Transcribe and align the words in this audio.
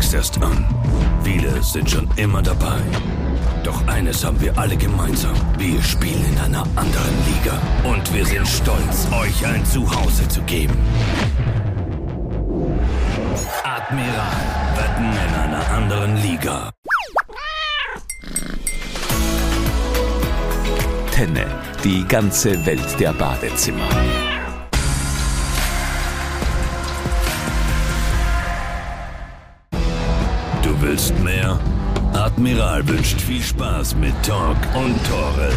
fängst 0.00 0.14
erst 0.14 0.42
an. 0.42 0.64
Viele 1.22 1.62
sind 1.62 1.90
schon 1.90 2.08
immer 2.16 2.40
dabei. 2.40 2.80
Doch 3.62 3.86
eines 3.86 4.24
haben 4.24 4.40
wir 4.40 4.56
alle 4.56 4.76
gemeinsam. 4.76 5.34
Wir 5.58 5.82
spielen 5.82 6.24
in 6.32 6.38
einer 6.38 6.64
anderen 6.74 7.16
Liga. 7.26 7.60
Und 7.84 8.14
wir 8.14 8.24
sind 8.24 8.48
stolz, 8.48 9.08
euch 9.12 9.46
ein 9.46 9.64
Zuhause 9.66 10.26
zu 10.28 10.40
geben. 10.42 10.76
Admiral. 13.62 14.40
Wetten 14.76 15.12
in 15.12 15.34
einer 15.34 15.70
anderen 15.70 16.16
Liga. 16.16 16.70
Tenne. 21.12 21.46
Die 21.84 22.06
ganze 22.08 22.64
Welt 22.64 22.98
der 22.98 23.12
Badezimmer. 23.12 23.88
Willst 30.90 31.16
mehr? 31.20 31.56
Admiral 32.14 32.86
wünscht 32.88 33.20
viel 33.20 33.40
Spaß 33.40 33.94
mit 33.94 34.12
Talk 34.26 34.56
und 34.74 34.98
Tore. 35.06 35.52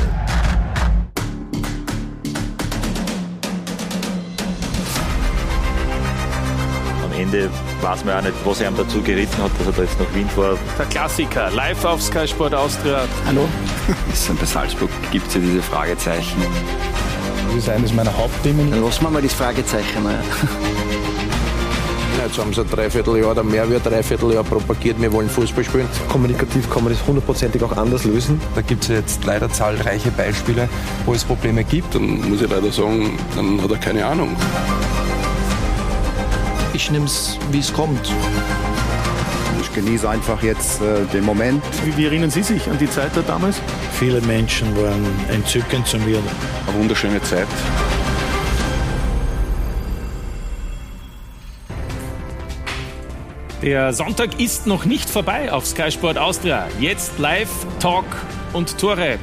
Am 7.04 7.12
Ende 7.20 7.50
weiß 7.82 8.06
man 8.06 8.18
auch 8.18 8.22
nicht, 8.22 8.36
was 8.46 8.62
er 8.62 8.70
ihm 8.70 8.78
dazu 8.78 9.02
geritten 9.02 9.42
hat, 9.42 9.50
dass 9.58 9.66
er 9.66 9.74
da 9.74 9.82
jetzt 9.82 10.00
nach 10.00 10.14
Wien 10.14 10.30
war. 10.36 10.56
Der 10.78 10.86
Klassiker, 10.86 11.50
live 11.50 11.84
auf 11.84 12.04
Sky 12.04 12.28
Sport 12.28 12.54
Austria. 12.54 13.02
Hallo? 13.26 13.50
bei 14.40 14.46
Salzburg 14.46 14.92
gibt 15.12 15.28
es 15.30 15.34
ja 15.34 15.42
diese 15.42 15.64
Fragezeichen. 15.64 16.44
Das 17.48 17.56
ist 17.56 17.70
eines 17.70 17.92
meiner 17.92 18.16
Hauptthemen. 18.16 18.70
Dann 18.70 18.84
lassen 18.84 19.04
wir 19.04 19.10
mal 19.10 19.22
das 19.22 19.34
Fragezeichen. 19.34 20.06
Jetzt 22.26 22.38
haben 22.38 22.54
sie 22.54 22.62
ein 22.62 22.70
Dreivierteljahr 22.70 23.32
oder 23.32 23.44
mehr 23.44 23.70
wie 23.70 23.76
ein 23.76 23.84
Dreivierteljahr 23.84 24.46
propagiert, 24.46 25.02
wir 25.02 25.12
wollen 25.12 25.30
Fußball 25.30 25.64
spielen. 25.64 25.88
Kommunikativ 26.08 26.70
kann 26.70 26.86
man 26.86 26.94
das 26.94 27.06
hundertprozentig 27.06 27.62
auch 27.64 27.76
anders 27.76 28.06
lösen. 28.06 28.40
Da 28.56 28.62
gibt 28.62 28.84
es 28.84 28.90
jetzt 28.90 29.26
leider 29.26 29.50
zahlreiche 29.50 30.10
Beispiele, 30.10 30.70
wo 31.06 31.14
es 31.14 31.26
Probleme 31.26 31.66
gibt. 31.66 31.94
Dann 31.96 32.30
muss 32.30 32.42
ich 32.42 32.50
leider 32.50 32.72
sagen, 32.72 33.20
dann 33.36 33.62
hat 33.62 33.72
er 33.72 33.78
keine 33.78 34.06
Ahnung. 34.06 34.30
Ich 36.72 36.90
nehme 36.90 37.06
es, 37.06 37.38
wie 37.52 37.60
es 37.60 37.74
kommt. 37.74 38.10
Ich 39.62 39.74
genieße 39.74 40.10
einfach 40.10 40.42
jetzt 40.42 40.82
äh, 40.82 41.06
den 41.12 41.26
Moment. 41.26 41.62
Wie, 41.84 41.98
wie, 41.98 42.06
erinnern 42.06 42.32
Sie 42.32 42.44
sich 42.44 42.70
an 42.70 42.78
die 42.78 42.90
Zeit 42.90 43.12
da 43.16 43.22
damals? 43.22 43.58
Viele 44.00 44.22
Menschen 44.22 44.76
waren 44.78 45.06
entzückend 45.30 45.86
zu 45.88 45.98
mir. 45.98 46.20
Eine 46.68 46.80
wunderschöne 46.80 47.22
Zeit. 47.24 47.48
Der 53.64 53.94
Sonntag 53.94 54.42
ist 54.42 54.68
noch 54.68 54.84
nicht 54.84 55.10
vorbei 55.10 55.50
auf 55.50 55.66
Sky 55.66 55.90
Sport 55.90 56.18
Austria. 56.18 56.68
Jetzt 56.82 57.18
live 57.18 57.50
Talk 57.80 58.04
und 58.52 58.78
Tore. 58.78 59.18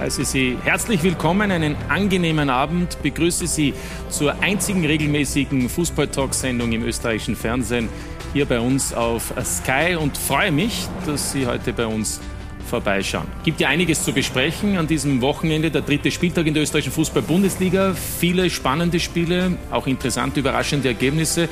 Heiße 0.00 0.24
Sie 0.24 0.58
herzlich 0.64 1.04
willkommen, 1.04 1.52
einen 1.52 1.76
angenehmen 1.88 2.50
Abend. 2.50 3.00
Begrüße 3.04 3.46
Sie 3.46 3.72
zur 4.08 4.34
einzigen 4.42 4.84
regelmäßigen 4.84 5.68
Fußball-Talk-Sendung 5.68 6.72
im 6.72 6.82
österreichischen 6.82 7.36
Fernsehen 7.36 7.88
hier 8.32 8.46
bei 8.46 8.58
uns 8.58 8.92
auf 8.92 9.32
Sky 9.44 9.94
und 9.94 10.18
freue 10.18 10.50
mich, 10.50 10.88
dass 11.06 11.30
Sie 11.30 11.46
heute 11.46 11.72
bei 11.72 11.86
uns 11.86 12.20
vorbeischauen. 12.68 13.28
Gibt 13.44 13.60
ja 13.60 13.68
einiges 13.68 14.02
zu 14.02 14.12
besprechen 14.12 14.76
an 14.76 14.88
diesem 14.88 15.20
Wochenende, 15.20 15.70
der 15.70 15.82
dritte 15.82 16.10
Spieltag 16.10 16.48
in 16.48 16.54
der 16.54 16.64
österreichischen 16.64 16.94
Fußball-Bundesliga. 16.94 17.94
Viele 17.94 18.50
spannende 18.50 18.98
Spiele, 18.98 19.56
auch 19.70 19.86
interessante, 19.86 20.40
überraschende 20.40 20.88
Ergebnisse. 20.88 21.48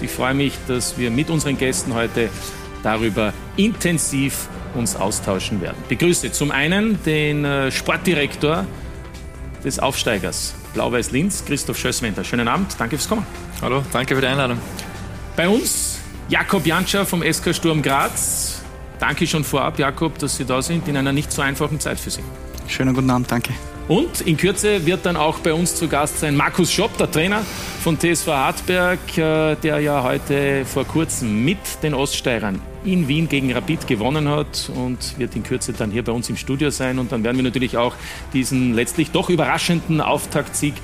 Ich 0.00 0.10
freue 0.10 0.34
mich, 0.34 0.54
dass 0.66 0.98
wir 0.98 1.10
mit 1.10 1.30
unseren 1.30 1.58
Gästen 1.58 1.94
heute 1.94 2.28
darüber 2.82 3.32
intensiv 3.56 4.48
uns 4.74 4.96
austauschen 4.96 5.60
werden. 5.60 5.76
Ich 5.82 5.98
begrüße 5.98 6.30
zum 6.32 6.50
einen 6.50 7.02
den 7.04 7.44
äh, 7.44 7.70
Sportdirektor 7.70 8.66
des 9.64 9.78
Aufsteigers 9.78 10.54
Blau-Weiß 10.74 11.10
Linz, 11.10 11.44
Christoph 11.44 11.78
Schösswender. 11.78 12.22
Schönen 12.22 12.46
Abend, 12.46 12.74
danke 12.78 12.96
fürs 12.96 13.08
Kommen. 13.08 13.26
Hallo, 13.60 13.82
danke 13.92 14.14
für 14.14 14.20
die 14.20 14.26
Einladung. 14.26 14.58
Bei 15.36 15.48
uns 15.48 15.98
Jakob 16.28 16.66
Janscher 16.66 17.06
vom 17.06 17.22
SK 17.22 17.54
Sturm 17.54 17.82
Graz. 17.82 18.62
Danke 18.98 19.26
schon 19.26 19.44
vorab, 19.44 19.78
Jakob, 19.78 20.18
dass 20.18 20.36
Sie 20.36 20.44
da 20.44 20.60
sind 20.60 20.86
in 20.88 20.96
einer 20.96 21.12
nicht 21.12 21.32
so 21.32 21.42
einfachen 21.42 21.80
Zeit 21.80 21.98
für 21.98 22.10
Sie. 22.10 22.22
Schönen 22.66 22.94
guten 22.94 23.10
Abend, 23.10 23.30
danke. 23.30 23.52
Und 23.88 24.20
in 24.20 24.36
Kürze 24.36 24.84
wird 24.84 25.06
dann 25.06 25.16
auch 25.16 25.38
bei 25.38 25.54
uns 25.54 25.74
zu 25.74 25.88
Gast 25.88 26.20
sein 26.20 26.36
Markus 26.36 26.70
Schopp, 26.70 26.98
der 26.98 27.10
Trainer 27.10 27.42
von 27.82 27.98
TSV 27.98 28.26
Hartberg, 28.26 28.98
äh, 29.16 29.56
der 29.56 29.80
ja 29.80 30.02
heute 30.02 30.66
vor 30.66 30.84
kurzem 30.84 31.42
mit 31.42 31.56
den 31.82 31.94
Oststeirern 31.94 32.60
in 32.84 33.08
Wien 33.08 33.30
gegen 33.30 33.50
Rapid 33.50 33.86
gewonnen 33.86 34.28
hat 34.28 34.70
und 34.74 35.18
wird 35.18 35.34
in 35.36 35.42
Kürze 35.42 35.72
dann 35.72 35.90
hier 35.90 36.04
bei 36.04 36.12
uns 36.12 36.28
im 36.28 36.36
Studio 36.36 36.68
sein. 36.68 36.98
Und 36.98 37.12
dann 37.12 37.24
werden 37.24 37.38
wir 37.38 37.44
natürlich 37.44 37.78
auch 37.78 37.94
diesen 38.34 38.74
letztlich 38.74 39.10
doch 39.10 39.30
überraschenden 39.30 40.02
Auftaktsieg 40.02 40.74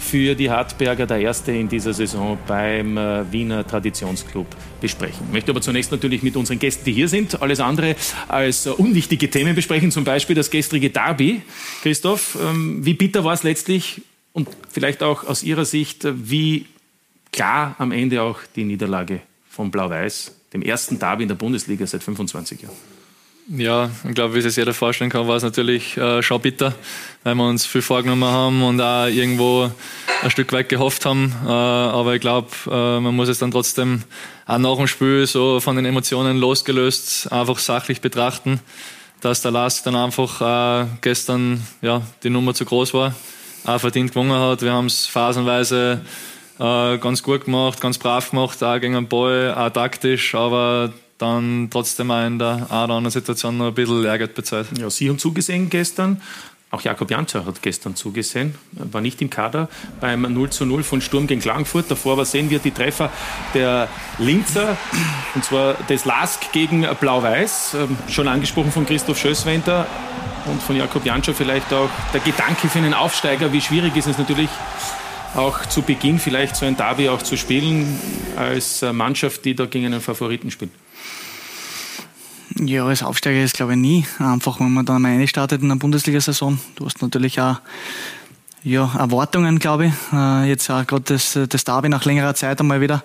für 0.00 0.34
die 0.34 0.50
Hartberger, 0.50 1.06
der 1.06 1.20
erste 1.20 1.52
in 1.52 1.68
dieser 1.68 1.92
Saison 1.92 2.38
beim 2.46 2.96
äh, 2.96 3.30
Wiener 3.30 3.66
Traditionsclub 3.66 4.46
besprechen. 4.80 5.26
Ich 5.26 5.32
möchte 5.32 5.50
aber 5.52 5.60
zunächst 5.60 5.92
natürlich 5.92 6.22
mit 6.22 6.36
unseren 6.36 6.58
Gästen, 6.58 6.84
die 6.84 6.92
hier 6.92 7.08
sind, 7.08 7.40
alles 7.42 7.60
andere 7.60 7.94
als 8.26 8.66
äh, 8.66 8.70
unwichtige 8.70 9.30
Themen 9.30 9.54
besprechen, 9.54 9.90
zum 9.90 10.04
Beispiel 10.04 10.34
das 10.34 10.50
gestrige 10.50 10.90
Derby. 10.90 11.42
Christoph, 11.82 12.38
ähm, 12.42 12.84
wie 12.84 12.94
bitter 12.94 13.22
war 13.22 13.34
es 13.34 13.42
letztlich 13.42 14.02
und 14.32 14.48
vielleicht 14.70 15.02
auch 15.02 15.24
aus 15.24 15.42
Ihrer 15.42 15.64
Sicht, 15.64 16.04
äh, 16.04 16.12
wie 16.16 16.66
klar 17.30 17.76
am 17.78 17.92
Ende 17.92 18.22
auch 18.22 18.40
die 18.56 18.64
Niederlage 18.64 19.20
von 19.48 19.70
Blau-Weiß, 19.70 20.34
dem 20.54 20.62
ersten 20.62 20.98
Derby 20.98 21.24
in 21.24 21.28
der 21.28 21.36
Bundesliga 21.36 21.86
seit 21.86 22.02
25 22.02 22.62
Jahren? 22.62 22.99
Ja, 23.52 23.90
ich 24.08 24.14
glaube, 24.14 24.34
wie 24.34 24.42
sich 24.42 24.54
jeder 24.54 24.72
vorstellen 24.72 25.10
kann, 25.10 25.26
war 25.26 25.34
es 25.34 25.42
natürlich 25.42 25.96
äh, 25.96 26.22
schon 26.22 26.40
bitter, 26.40 26.72
weil 27.24 27.34
wir 27.34 27.48
uns 27.48 27.66
viel 27.66 27.82
vorgenommen 27.82 28.22
haben 28.22 28.62
und 28.62 28.80
auch 28.80 29.06
irgendwo 29.06 29.72
ein 30.22 30.30
Stück 30.30 30.52
weit 30.52 30.68
gehofft 30.68 31.04
haben. 31.04 31.34
Äh, 31.44 31.48
aber 31.48 32.14
ich 32.14 32.20
glaube, 32.20 32.46
äh, 32.70 33.00
man 33.00 33.16
muss 33.16 33.28
es 33.28 33.40
dann 33.40 33.50
trotzdem 33.50 34.04
auch 34.46 34.58
nach 34.58 34.76
dem 34.76 34.86
Spiel 34.86 35.26
so 35.26 35.58
von 35.58 35.74
den 35.74 35.84
Emotionen 35.84 36.36
losgelöst 36.36 37.32
einfach 37.32 37.58
sachlich 37.58 38.00
betrachten, 38.00 38.60
dass 39.20 39.42
der 39.42 39.50
Lask 39.50 39.82
dann 39.82 39.96
einfach 39.96 40.84
äh, 40.84 40.86
gestern 41.00 41.66
ja, 41.82 42.02
die 42.22 42.30
Nummer 42.30 42.54
zu 42.54 42.64
groß 42.64 42.94
war, 42.94 43.16
auch 43.64 43.80
verdient 43.80 44.12
gewonnen 44.12 44.30
hat. 44.30 44.62
Wir 44.62 44.72
haben 44.72 44.86
es 44.86 45.06
phasenweise 45.06 46.02
äh, 46.60 46.98
ganz 46.98 47.20
gut 47.20 47.46
gemacht, 47.46 47.80
ganz 47.80 47.98
brav 47.98 48.30
gemacht, 48.30 48.62
auch 48.62 48.78
gegen 48.78 48.94
den 48.94 49.08
Ball, 49.08 49.52
auch 49.56 49.70
taktisch, 49.70 50.36
aber 50.36 50.92
dann 51.20 51.68
trotzdem 51.70 52.10
auch 52.10 52.26
in 52.26 52.38
der 52.38 52.66
einen 52.70 52.90
anderen 52.90 53.10
Situation 53.10 53.58
noch 53.58 53.68
ein 53.68 53.74
bisschen 53.74 54.04
Ärger 54.04 54.26
bezahlt. 54.26 54.66
Ja, 54.78 54.88
Sie 54.90 55.08
haben 55.08 55.18
zugesehen 55.18 55.68
gestern. 55.68 56.20
Auch 56.72 56.82
Jakob 56.82 57.10
Janzer 57.10 57.44
hat 57.46 57.62
gestern 57.62 57.96
zugesehen, 57.96 58.54
war 58.70 59.00
nicht 59.00 59.20
im 59.20 59.28
Kader 59.28 59.68
beim 60.00 60.22
0 60.22 60.50
zu 60.50 60.64
0 60.64 60.84
von 60.84 61.00
Sturm 61.00 61.26
gegen 61.26 61.40
Klagenfurt. 61.40 61.90
Davor 61.90 62.12
aber 62.12 62.24
sehen 62.24 62.48
wir 62.48 62.60
die 62.60 62.70
Treffer 62.70 63.10
der 63.54 63.88
Linzer, 64.18 64.76
und 65.34 65.44
zwar 65.44 65.74
des 65.88 66.04
Lask 66.04 66.52
gegen 66.52 66.86
Blau-Weiß, 67.00 67.74
ähm, 67.74 67.96
schon 68.08 68.28
angesprochen 68.28 68.70
von 68.70 68.86
Christoph 68.86 69.18
Schösswender 69.18 69.84
und 70.46 70.62
von 70.62 70.76
Jakob 70.76 71.04
Janzer 71.04 71.34
vielleicht 71.34 71.72
auch 71.72 71.90
der 72.14 72.20
Gedanke 72.20 72.68
für 72.68 72.78
einen 72.78 72.94
Aufsteiger. 72.94 73.52
Wie 73.52 73.60
schwierig 73.60 73.96
ist 73.96 74.06
es 74.06 74.16
natürlich 74.16 74.50
auch 75.34 75.66
zu 75.66 75.82
Beginn 75.82 76.20
vielleicht 76.20 76.54
so 76.54 76.66
ein 76.66 76.76
Derby 76.76 77.08
auch 77.08 77.22
zu 77.22 77.36
spielen 77.36 77.98
als 78.36 78.82
Mannschaft, 78.92 79.44
die 79.44 79.56
da 79.56 79.66
gegen 79.66 79.86
einen 79.86 80.00
Favoriten 80.00 80.52
spielt? 80.52 80.70
Ja, 82.58 82.84
als 82.84 83.02
Aufsteiger 83.02 83.42
ist 83.42 83.54
glaube 83.54 83.72
ich 83.72 83.78
nie 83.78 84.06
einfach, 84.18 84.60
wenn 84.60 84.72
man 84.72 84.84
dann 84.84 85.02
mal 85.02 85.12
reinstartet 85.12 85.62
in 85.62 85.68
der 85.68 85.76
Bundesliga-Saison. 85.76 86.58
Du 86.74 86.84
hast 86.84 87.00
natürlich 87.00 87.40
auch 87.40 87.56
ja, 88.62 88.90
Erwartungen, 88.98 89.58
glaube 89.58 89.86
ich. 89.86 89.92
Äh, 90.12 90.48
jetzt 90.48 90.68
auch 90.70 90.86
gerade 90.86 91.04
das, 91.04 91.38
das 91.48 91.64
Derby 91.64 91.88
nach 91.88 92.04
längerer 92.04 92.34
Zeit 92.34 92.60
einmal 92.60 92.80
wieder. 92.80 93.02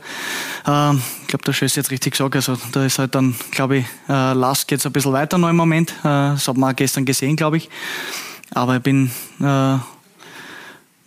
Äh, 0.68 0.95
ich 0.95 1.27
glaube, 1.27 1.45
der 1.45 1.53
Schöss 1.53 1.75
jetzt 1.75 1.92
richtig 1.92 2.13
gesagt. 2.13 2.36
Also 2.36 2.57
da 2.71 2.86
ist 2.86 3.00
halt 3.00 3.15
dann, 3.15 3.36
glaube 3.51 3.77
ich, 3.77 3.86
äh, 4.09 4.33
Last 4.33 4.69
jetzt 4.71 4.86
ein 4.86 4.92
bisschen 4.92 5.13
weiter 5.13 5.38
noch 5.38 5.50
im 5.50 5.56
Moment. 5.56 5.91
Äh, 6.00 6.33
das 6.33 6.48
hat 6.48 6.57
man 6.57 6.74
auch 6.74 6.75
gestern 6.75 7.06
gesehen, 7.06 7.36
glaube 7.36 7.57
ich. 7.57 7.69
Aber 8.51 8.75
ich 8.77 8.81
bin 8.81 9.12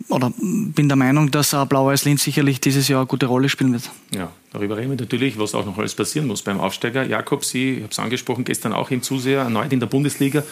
oder 0.08 0.32
bin 0.38 0.88
der 0.88 0.96
Meinung, 0.96 1.30
dass 1.30 1.50
Blau-Weiß 1.50 2.04
Linz 2.04 2.24
sicherlich 2.24 2.60
dieses 2.60 2.88
Jahr 2.88 3.00
eine 3.00 3.06
gute 3.06 3.26
Rolle 3.26 3.48
spielen 3.48 3.72
wird. 3.72 3.90
Ja, 4.14 4.30
darüber 4.52 4.76
reden 4.76 4.90
wir 4.90 4.96
natürlich, 4.96 5.38
was 5.38 5.54
auch 5.54 5.66
noch 5.66 5.76
alles 5.78 5.94
passieren 5.94 6.26
muss 6.26 6.42
beim 6.42 6.60
Aufsteiger. 6.60 7.04
Jakob, 7.04 7.44
Sie, 7.44 7.74
ich 7.74 7.82
habe 7.82 7.92
es 7.92 7.98
angesprochen, 7.98 8.44
gestern 8.44 8.72
auch 8.72 8.90
im 8.90 9.02
Zuseher, 9.02 9.42
erneut 9.42 9.72
in 9.72 9.80
der 9.80 9.86
Bundesliga, 9.86 10.42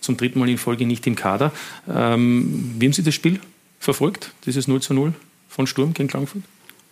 zum 0.00 0.16
dritten 0.16 0.38
Mal 0.38 0.48
in 0.48 0.58
Folge 0.58 0.86
nicht 0.86 1.06
im 1.06 1.16
Kader. 1.16 1.52
Ähm, 1.88 2.74
wie 2.78 2.86
haben 2.86 2.92
Sie 2.92 3.02
das 3.02 3.14
Spiel 3.14 3.40
verfolgt, 3.80 4.32
dieses 4.44 4.68
0 4.68 4.82
zu 4.82 4.94
0 4.94 5.14
von 5.48 5.66
Sturm 5.66 5.94
gegen 5.94 6.08
Klagenfurt? 6.08 6.42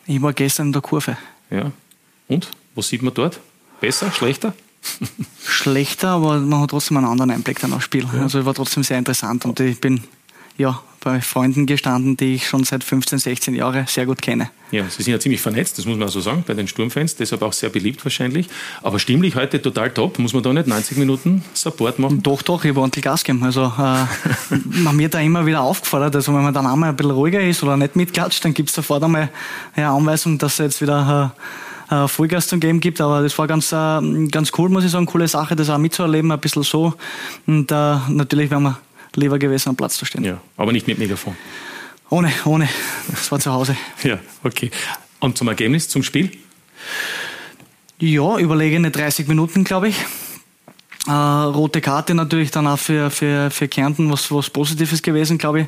Ich 0.06 0.20
war 0.22 0.32
gestern 0.32 0.68
in 0.68 0.72
der 0.72 0.82
Kurve. 0.82 1.16
Ja. 1.50 1.72
Und? 2.28 2.50
Was 2.74 2.88
sieht 2.88 3.02
man 3.02 3.14
dort? 3.14 3.40
Besser? 3.80 4.10
Schlechter? 4.12 4.54
Schlechter, 5.46 6.08
aber 6.08 6.38
man 6.38 6.60
hat 6.60 6.70
trotzdem 6.70 6.96
einen 6.96 7.06
anderen 7.06 7.30
Einblick 7.30 7.60
dann 7.60 7.72
aufs 7.72 7.84
Spiel. 7.84 8.06
Ja. 8.12 8.22
Also 8.22 8.44
war 8.44 8.54
trotzdem 8.54 8.82
sehr 8.82 8.98
interessant 8.98 9.44
und 9.44 9.60
ich 9.60 9.80
bin 9.80 10.02
ja, 10.56 10.80
bei 11.04 11.20
Freunden 11.20 11.66
gestanden, 11.66 12.16
die 12.16 12.34
ich 12.34 12.48
schon 12.48 12.64
seit 12.64 12.82
15, 12.82 13.18
16 13.18 13.54
Jahren 13.54 13.86
sehr 13.86 14.06
gut 14.06 14.22
kenne. 14.22 14.50
Ja, 14.70 14.84
Sie 14.88 15.02
sind 15.02 15.12
ja 15.12 15.20
ziemlich 15.20 15.40
vernetzt, 15.40 15.78
das 15.78 15.84
muss 15.84 15.98
man 15.98 16.08
so 16.08 16.20
sagen, 16.20 16.42
bei 16.46 16.54
den 16.54 16.66
Sturmfans, 16.66 17.14
deshalb 17.14 17.42
auch 17.42 17.52
sehr 17.52 17.68
beliebt 17.68 18.04
wahrscheinlich. 18.04 18.48
Aber 18.82 18.98
stimmlich 18.98 19.36
heute 19.36 19.60
total 19.60 19.90
top, 19.90 20.18
muss 20.18 20.32
man 20.32 20.42
da 20.42 20.52
nicht 20.52 20.66
90 20.66 20.96
Minuten 20.96 21.44
Support 21.52 21.98
machen? 21.98 22.22
Doch, 22.22 22.42
doch, 22.42 22.64
ich 22.64 22.74
ordentlich 22.74 23.04
Gas 23.04 23.22
gegeben. 23.22 23.44
Also, 23.44 23.72
äh, 23.78 24.06
man 24.64 24.98
wird 24.98 25.14
da 25.14 25.20
immer 25.20 25.44
wieder 25.44 25.60
aufgefordert, 25.60 26.16
also 26.16 26.34
wenn 26.34 26.42
man 26.42 26.54
dann 26.54 26.66
einmal 26.66 26.88
ein 26.88 26.96
bisschen 26.96 27.12
ruhiger 27.12 27.40
ist 27.40 27.62
oder 27.62 27.76
nicht 27.76 27.96
mitklatscht, 27.96 28.44
dann 28.44 28.54
gibt 28.54 28.70
es 28.70 28.74
sofort 28.74 29.02
einmal 29.02 29.28
eine 29.74 29.88
Anweisung, 29.88 30.38
dass 30.38 30.54
es 30.54 30.58
jetzt 30.58 30.82
wieder 30.82 31.34
äh, 31.90 32.08
Vollgas 32.08 32.48
zum 32.48 32.60
Game 32.60 32.80
gibt, 32.80 33.00
aber 33.00 33.22
das 33.22 33.36
war 33.38 33.46
ganz, 33.46 33.72
äh, 33.72 34.26
ganz 34.28 34.52
cool, 34.56 34.70
muss 34.70 34.84
ich 34.84 34.90
sagen, 34.90 35.06
coole 35.06 35.28
Sache, 35.28 35.54
das 35.54 35.68
auch 35.68 35.78
mitzuerleben, 35.78 36.32
ein 36.32 36.40
bisschen 36.40 36.62
so. 36.62 36.94
Und 37.46 37.70
äh, 37.70 37.96
natürlich 38.08 38.50
werden 38.50 38.64
wir 38.64 38.78
lieber 39.16 39.38
gewesen, 39.38 39.70
am 39.70 39.76
Platz 39.76 39.96
zu 39.96 40.04
stehen. 40.04 40.24
Ja, 40.24 40.40
aber 40.56 40.72
nicht 40.72 40.86
mit 40.86 40.98
Megafon. 40.98 41.36
Ohne, 42.10 42.32
ohne. 42.44 42.68
Das 43.08 43.30
war 43.32 43.40
zu 43.40 43.52
Hause. 43.52 43.76
ja, 44.02 44.18
okay. 44.42 44.70
Und 45.20 45.38
zum 45.38 45.48
Ergebnis, 45.48 45.88
zum 45.88 46.02
Spiel? 46.02 46.30
Ja, 47.98 48.38
überlegene 48.38 48.90
30 48.90 49.26
Minuten, 49.28 49.64
glaube 49.64 49.88
ich. 49.88 49.96
Äh, 51.06 51.12
rote 51.12 51.82
Karte 51.82 52.14
natürlich 52.14 52.50
dann 52.50 52.66
auch 52.66 52.78
für, 52.78 53.10
für, 53.10 53.50
für 53.50 53.68
Kärnten 53.68 54.10
was, 54.10 54.32
was 54.32 54.48
Positives 54.48 55.02
gewesen, 55.02 55.36
glaube 55.36 55.60
ich. 55.62 55.66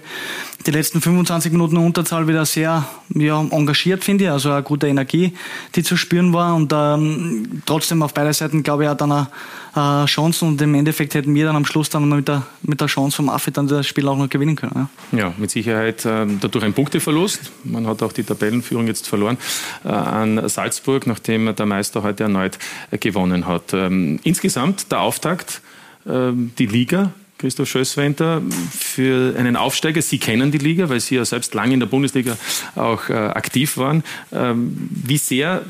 Die 0.67 0.71
letzten 0.71 1.03
25 1.03 1.53
Minuten 1.53 1.77
Unterzahl 1.77 2.27
wieder 2.27 2.47
sehr 2.47 2.87
ja, 3.15 3.41
engagiert, 3.41 4.03
finde 4.03 4.25
ich. 4.25 4.31
Also 4.31 4.51
eine 4.51 4.63
gute 4.63 4.89
Energie, 4.89 5.35
die 5.75 5.83
zu 5.83 5.97
spüren 5.99 6.33
war. 6.33 6.55
Und 6.55 6.73
ähm, 6.75 7.63
trotzdem 7.67 8.03
auf 8.03 8.15
beide 8.15 8.33
Seiten, 8.33 8.63
glaube 8.63 8.85
ich, 8.85 8.89
auch 8.89 8.97
dann 8.97 9.13
eine, 9.13 9.29
äh, 9.77 10.07
Chancen. 10.07 10.49
Und 10.49 10.63
im 10.63 10.75
Endeffekt 10.75 11.15
hätten 11.15 11.35
wir 11.35 11.47
dann 11.47 11.57
am 11.57 11.65
Schluss 11.65 11.91
dann 11.91 12.09
mit 12.09 12.29
der, 12.29 12.43
mit 12.63 12.81
der 12.81 12.89
Chance 12.89 13.17
vom 13.17 13.29
Affe 13.29 13.51
dann 13.51 13.69
das 13.69 13.87
Spiel 13.87 14.09
auch 14.09 14.17
noch 14.17 14.29
gewinnen 14.29 14.57
können. 14.57 14.89
Ja, 15.13 15.19
ja 15.19 15.35
mit 15.37 15.51
Sicherheit 15.51 16.05
äh, 16.05 16.27
dadurch 16.41 16.65
ein 16.65 16.73
Punkteverlust. 16.73 17.53
Man 17.65 17.87
hat 17.87 18.03
auch 18.03 18.13
die 18.13 18.25
Tabellenführung 18.25 18.87
jetzt 18.87 19.07
verloren 19.07 19.39
äh, 19.85 19.89
an 19.89 20.49
Salzburg, 20.49 21.07
nachdem 21.07 21.55
der 21.55 21.67
Meister 21.67 22.03
heute 22.03 22.25
erneut 22.25 22.59
gewonnen 22.91 23.47
hat. 23.47 23.75
Ähm, 23.75 24.19
insgesamt 24.23 24.91
der 24.91 25.01
Auftakt 25.01 25.27
Auftakt 25.27 25.63
ähm, 26.07 26.53
die 26.59 26.67
Liga. 26.67 27.13
Christoph 27.39 27.69
Schösswenter, 27.69 28.41
für 28.71 29.35
einen 29.37 29.57
Aufsteiger. 29.57 30.01
Sie 30.01 30.17
kennen 30.17 30.51
die 30.51 30.59
Liga, 30.59 30.89
weil 30.89 31.01
Sie 31.01 31.17
ja 31.17 31.25
selbst 31.27 31.53
lange 31.53 31.75
in 31.75 31.81
der 31.81 31.87
Bundesliga 31.87 32.35
auch 32.77 33.11
äh, 33.11 33.13
aktiv 33.13 33.77
waren. 33.77 34.03
Ähm, 34.33 34.89
wie 34.91 35.19
sehr 35.19 35.63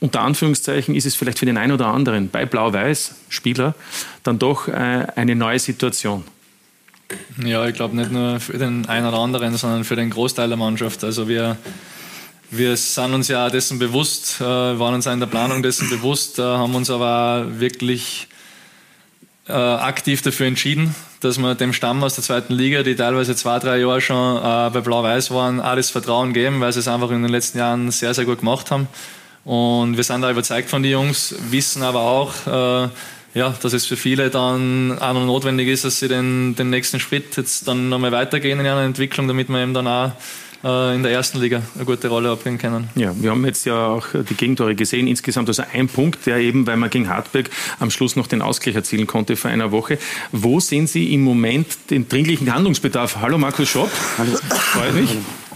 unter 0.00 0.20
Anführungszeichen 0.20 0.94
ist 0.94 1.06
es 1.06 1.14
vielleicht 1.14 1.38
für 1.38 1.46
den 1.46 1.56
einen 1.56 1.72
oder 1.72 1.86
anderen 1.86 2.28
bei 2.28 2.44
Blau-Weiß 2.44 3.14
Spieler 3.28 3.74
dann 4.22 4.38
doch 4.38 4.68
äh, 4.68 5.06
eine 5.16 5.34
neue 5.34 5.58
Situation? 5.58 6.24
Ja, 7.42 7.66
ich 7.66 7.74
glaube 7.74 7.96
nicht 7.96 8.10
nur 8.10 8.40
für 8.40 8.58
den 8.58 8.86
einen 8.86 9.06
oder 9.06 9.18
anderen, 9.18 9.56
sondern 9.56 9.84
für 9.84 9.96
den 9.96 10.10
Großteil 10.10 10.48
der 10.48 10.56
Mannschaft. 10.56 11.04
Also 11.04 11.28
wir, 11.28 11.56
wir 12.50 12.76
sind 12.76 13.14
uns 13.14 13.28
ja 13.28 13.48
dessen 13.48 13.78
bewusst, 13.78 14.40
äh, 14.40 14.44
waren 14.44 14.94
uns 14.94 15.06
in 15.06 15.20
der 15.20 15.26
Planung 15.26 15.62
dessen 15.62 15.88
bewusst, 15.88 16.38
haben 16.38 16.74
uns 16.74 16.90
aber 16.90 17.46
wirklich 17.58 18.28
äh, 19.48 19.52
aktiv 19.52 20.22
dafür 20.22 20.46
entschieden, 20.46 20.94
dass 21.20 21.38
wir 21.38 21.54
dem 21.54 21.72
Stamm 21.72 22.02
aus 22.02 22.16
der 22.16 22.24
zweiten 22.24 22.52
Liga, 22.52 22.82
die 22.82 22.96
teilweise 22.96 23.36
zwei, 23.36 23.60
drei 23.60 23.78
Jahre 23.78 24.00
schon 24.00 24.36
äh, 24.36 24.70
bei 24.70 24.80
Blau-Weiß 24.80 25.30
waren, 25.30 25.60
alles 25.60 25.90
Vertrauen 25.90 26.32
geben, 26.32 26.60
weil 26.60 26.72
sie 26.72 26.80
es 26.80 26.88
einfach 26.88 27.10
in 27.12 27.22
den 27.22 27.30
letzten 27.30 27.58
Jahren 27.58 27.90
sehr, 27.92 28.12
sehr 28.12 28.24
gut 28.24 28.40
gemacht 28.40 28.70
haben. 28.70 28.88
Und 29.46 29.96
wir 29.96 30.02
sind 30.02 30.22
da 30.22 30.30
überzeugt 30.32 30.68
von 30.68 30.82
den 30.82 30.90
Jungs, 30.90 31.32
wissen 31.50 31.84
aber 31.84 32.00
auch, 32.00 32.32
äh, 32.48 32.88
ja, 33.38 33.54
dass 33.62 33.72
es 33.72 33.86
für 33.86 33.96
viele 33.96 34.28
dann 34.28 34.98
auch 34.98 35.14
noch 35.14 35.24
notwendig 35.24 35.68
ist, 35.68 35.84
dass 35.84 36.00
sie 36.00 36.08
den, 36.08 36.56
den 36.56 36.68
nächsten 36.68 36.98
Schritt 36.98 37.36
jetzt 37.36 37.68
dann 37.68 37.88
nochmal 37.88 38.10
weitergehen 38.10 38.58
in 38.58 38.66
einer 38.66 38.82
Entwicklung, 38.82 39.28
damit 39.28 39.48
man 39.48 39.62
eben 39.62 39.72
dann 39.72 39.86
auch 39.86 40.10
äh, 40.64 40.96
in 40.96 41.04
der 41.04 41.12
ersten 41.12 41.38
Liga 41.38 41.62
eine 41.76 41.84
gute 41.84 42.08
Rolle 42.08 42.32
abgeben 42.32 42.58
können. 42.58 42.88
Ja, 42.96 43.12
wir 43.16 43.30
haben 43.30 43.46
jetzt 43.46 43.64
ja 43.66 43.86
auch 43.86 44.08
die 44.12 44.34
Gegentore 44.34 44.74
gesehen. 44.74 45.06
Insgesamt 45.06 45.46
also 45.46 45.62
ein 45.72 45.86
Punkt, 45.86 46.26
der 46.26 46.38
eben, 46.38 46.66
weil 46.66 46.76
man 46.76 46.90
gegen 46.90 47.08
Hartberg 47.08 47.48
am 47.78 47.92
Schluss 47.92 48.16
noch 48.16 48.26
den 48.26 48.42
Ausgleich 48.42 48.74
erzielen 48.74 49.06
konnte 49.06 49.36
vor 49.36 49.52
einer 49.52 49.70
Woche. 49.70 49.98
Wo 50.32 50.58
sehen 50.58 50.88
Sie 50.88 51.14
im 51.14 51.22
Moment 51.22 51.68
den 51.90 52.08
dringlichen 52.08 52.52
Handlungsbedarf? 52.52 53.18
Hallo 53.20 53.38
Markus 53.38 53.68
Schopp. 53.68 53.92
Hallo. 54.18 54.36
Freut 54.72 54.94
mich. 54.94 55.10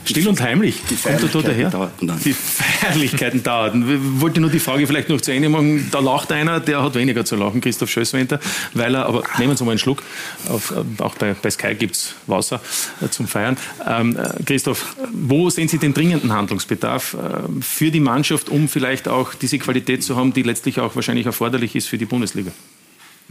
Still 0.05 0.29
und 0.29 0.41
heimlich. 0.41 0.77
Die 0.89 0.97
Feierlichkeiten 0.97 1.71
dauerten 1.71 2.09
dann. 2.09 2.21
Die 2.21 2.33
Feierlichkeiten 2.33 3.43
dauerten. 3.43 4.21
Wollte 4.21 4.41
nur 4.41 4.51
die 4.51 4.59
Frage 4.59 4.87
vielleicht 4.87 5.09
noch 5.09 5.21
zu 5.21 5.33
Ende 5.33 5.49
machen. 5.49 5.89
Da 5.91 6.01
lacht 6.01 6.33
einer, 6.33 6.59
der 6.59 6.83
hat 6.83 6.95
weniger 6.95 7.25
zu 7.25 7.37
lachen, 7.37 7.61
Christoph 7.61 7.91
Schösswenter, 7.91 8.41
weil 8.75 8.95
er, 8.95 9.07
aber 9.07 9.23
nehmen 9.39 9.57
Sie 9.57 9.65
mal 9.65 9.73
einen 9.73 9.79
Schluck, 9.79 10.03
auf, 10.49 10.73
äh, 10.73 11.03
auch 11.03 11.15
bei, 11.17 11.35
bei 11.35 11.51
Sky 11.51 11.75
gibt 11.75 11.97
es 11.97 12.15
Wasser 12.27 12.61
äh, 13.01 13.09
zum 13.09 13.29
Feiern. 13.29 13.57
Ähm, 13.87 14.17
äh, 14.17 14.43
Christoph, 14.45 14.97
wo 15.13 15.51
sehen 15.51 15.69
Sie 15.69 15.79
den 15.79 15.95
dringenden 15.95 16.33
Handlungsbedarf 16.33 17.17
für 17.61 17.91
die 17.91 18.01
Mannschaft, 18.01 18.49
um 18.49 18.69
vielleicht 18.69 19.09
auch 19.09 19.35
diese 19.35 19.59
Qualität 19.59 20.03
zu 20.03 20.17
haben, 20.17 20.33
die 20.33 20.43
letztlich 20.43 20.81
auch 20.81 20.95
wahrscheinlich 20.97 21.27
erforderlich 21.27 21.77
ist 21.77 21.89
für 21.89 21.99
die 21.99 22.07
Bundesliga? 22.07 22.53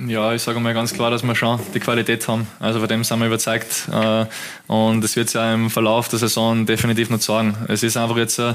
Ja, 0.07 0.33
ich 0.33 0.41
sage 0.41 0.61
mal 0.61 0.73
ganz 0.73 0.93
klar, 0.93 1.11
dass 1.11 1.23
wir 1.23 1.35
schon 1.35 1.59
die 1.73 1.81
Qualität 1.81 2.25
haben. 2.29 2.47
Also 2.61 2.79
von 2.79 2.87
dem 2.87 3.03
sind 3.03 3.19
wir 3.19 3.27
überzeugt. 3.27 3.89
Äh, 3.91 4.25
und 4.67 5.03
es 5.03 5.17
wird 5.17 5.27
sich 5.27 5.35
ja 5.35 5.53
im 5.53 5.69
Verlauf 5.69 6.07
der 6.07 6.19
Saison 6.19 6.65
definitiv 6.65 7.09
noch 7.09 7.19
zeigen. 7.19 7.57
Es 7.67 7.83
ist 7.83 7.97
einfach 7.97 8.15
jetzt 8.15 8.39
äh, 8.39 8.53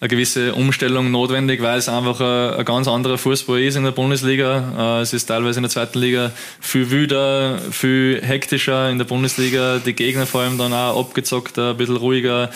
eine 0.00 0.08
gewisse 0.08 0.54
Umstellung 0.54 1.10
notwendig, 1.10 1.62
weil 1.62 1.78
es 1.78 1.88
einfach 1.88 2.20
ein, 2.20 2.58
ein, 2.58 2.64
ganz 2.64 2.88
anderer 2.88 3.16
Fußball 3.16 3.60
ist 3.60 3.76
in 3.76 3.84
der 3.84 3.92
Bundesliga. 3.92 4.98
Äh, 4.98 5.02
es 5.02 5.12
ist 5.12 5.26
teilweise 5.26 5.60
in 5.60 5.62
der 5.62 5.70
zweiten 5.70 5.98
Liga 5.98 6.32
viel 6.60 6.90
wüder, 6.90 7.58
viel 7.70 8.20
hektischer. 8.22 8.90
In 8.90 8.98
der 8.98 9.04
Bundesliga 9.04 9.78
die 9.78 9.94
Gegner 9.94 10.26
vor 10.26 10.42
allem 10.42 10.58
dann 10.58 10.72
auch 10.72 11.00
abgezockter, 11.00 11.70
ein 11.70 11.76
bisschen 11.76 11.96
ruhiger, 11.96 12.50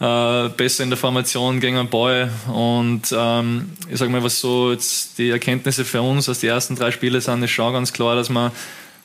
äh, 0.00 0.48
besser 0.50 0.84
in 0.84 0.90
der 0.90 0.96
Formation 0.96 1.60
gegen 1.60 1.76
den 1.76 1.88
Ball. 1.88 2.30
Und 2.52 3.02
ähm, 3.16 3.72
ich 3.90 3.98
sage 3.98 4.10
mal, 4.10 4.22
was 4.22 4.40
so 4.40 4.72
jetzt 4.72 5.18
die 5.18 5.30
Erkenntnisse 5.30 5.84
für 5.84 6.00
uns 6.00 6.28
aus 6.28 6.40
den 6.40 6.50
ersten 6.50 6.76
drei 6.76 6.90
Spielen 6.90 7.20
sind, 7.20 7.42
ist 7.42 7.50
schon 7.50 7.72
ganz 7.72 7.92
klar, 7.92 8.16
dass 8.16 8.30
man 8.30 8.52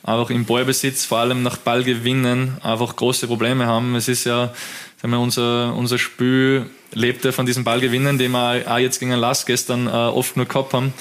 einfach 0.02 0.30
im 0.30 0.46
Ballbesitz, 0.46 1.04
vor 1.04 1.18
allem 1.18 1.42
nach 1.42 1.58
Ballgewinnen, 1.58 2.56
einfach 2.62 2.96
große 2.96 3.26
Probleme 3.26 3.66
haben. 3.66 3.94
Es 3.96 4.08
ist 4.08 4.24
ja 4.24 4.52
sagen 5.00 5.12
wir, 5.12 5.20
unser, 5.20 5.74
unser 5.74 5.98
Spiel 5.98 6.66
lebt 6.92 7.24
ja 7.24 7.32
von 7.32 7.46
diesem 7.46 7.64
Ballgewinnen, 7.64 8.18
den 8.18 8.32
wir 8.32 8.64
auch 8.66 8.78
jetzt 8.78 9.00
gegen 9.00 9.12
Last 9.12 9.46
gestern 9.46 9.86
äh, 9.86 9.90
oft 9.90 10.36
nur 10.36 10.46
gehabt 10.46 10.72
haben. 10.74 10.92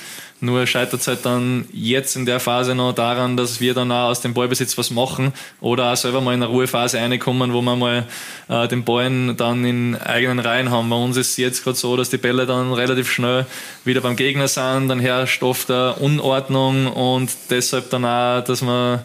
Nur 0.42 0.66
scheitert 0.66 1.02
es 1.02 1.08
halt 1.08 1.26
dann 1.26 1.68
jetzt 1.74 2.16
in 2.16 2.26
der 2.26 2.40
Phase 2.40 2.74
noch 2.74 2.94
daran, 2.94 3.36
dass 3.36 3.60
wir 3.60 3.74
dann 3.74 3.92
auch 3.92 4.08
aus 4.08 4.22
dem 4.22 4.34
Ballbesitz 4.34 4.78
was 4.78 4.90
machen 4.90 5.34
oder 5.60 5.92
auch 5.92 5.98
selber 5.98 6.22
mal 6.22 6.34
in 6.34 6.42
eine 6.42 6.52
Ruhephase 6.52 6.98
reinkommen, 6.98 7.52
wo 7.52 7.62
wir 7.62 7.76
mal 7.76 8.06
äh, 8.48 8.68
den 8.70 8.86
Ballen 8.86 9.36
dann 9.36 9.66
in 9.66 9.98
eigenen 9.98 10.40
Reihen 10.40 10.72
haben. 10.72 10.90
Bei 10.90 10.96
uns 10.96 11.18
ist 11.18 11.32
es 11.32 11.38
jetzt 11.38 11.64
gerade 11.66 11.76
so, 11.76 11.98
dass 11.98 12.10
die 12.10 12.18
Bälle 12.18 12.46
dann 12.46 12.72
relativ 12.72 13.12
schnell 13.12 13.46
wieder 13.84 14.00
beim 14.00 14.16
Gegner 14.16 14.48
sind, 14.48 14.88
dann 14.88 15.02
herrscht 15.02 15.44
oft 15.44 15.70
eine 15.70 15.96
Unordnung 15.96 16.88
und 16.88 17.30
deshalb 17.50 17.90
dann 17.90 18.06
auch, 18.06 18.42
dass 18.42 18.62
man 18.62 19.02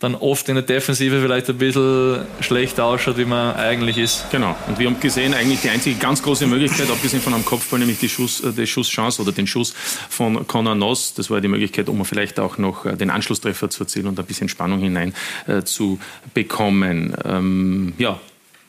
dann 0.00 0.14
oft 0.14 0.48
in 0.48 0.56
der 0.56 0.64
Defensive 0.64 1.20
vielleicht 1.20 1.48
ein 1.48 1.56
bisschen 1.56 2.26
schlechter 2.40 2.84
ausschaut, 2.84 3.16
wie 3.16 3.24
man 3.24 3.54
eigentlich 3.54 3.96
ist. 3.96 4.26
Genau. 4.30 4.56
Und 4.66 4.78
wir 4.78 4.88
haben 4.88 4.98
gesehen, 4.98 5.34
eigentlich 5.34 5.60
die 5.60 5.70
einzige 5.70 5.96
ganz 5.98 6.22
große 6.22 6.46
Möglichkeit, 6.46 6.90
abgesehen 6.90 7.22
von 7.22 7.32
einem 7.32 7.44
Kopfball, 7.44 7.78
nämlich 7.78 8.00
die, 8.00 8.08
Schuss, 8.08 8.42
äh, 8.42 8.52
die 8.52 8.66
Schusschance 8.66 9.22
oder 9.22 9.32
den 9.32 9.46
Schuss 9.46 9.72
von 10.10 10.46
Conor 10.46 10.74
Noss. 10.74 11.14
Das 11.14 11.30
war 11.30 11.40
die 11.40 11.48
Möglichkeit, 11.48 11.88
um 11.88 12.04
vielleicht 12.04 12.40
auch 12.40 12.58
noch 12.58 12.84
äh, 12.84 12.96
den 12.96 13.10
Anschlusstreffer 13.10 13.70
zu 13.70 13.84
erzielen 13.84 14.06
und 14.06 14.18
ein 14.18 14.26
bisschen 14.26 14.48
Spannung 14.48 14.80
hinein 14.80 15.14
äh, 15.46 15.62
zu 15.62 15.98
bekommen. 16.34 17.16
Ähm, 17.24 17.94
ja, 17.96 18.20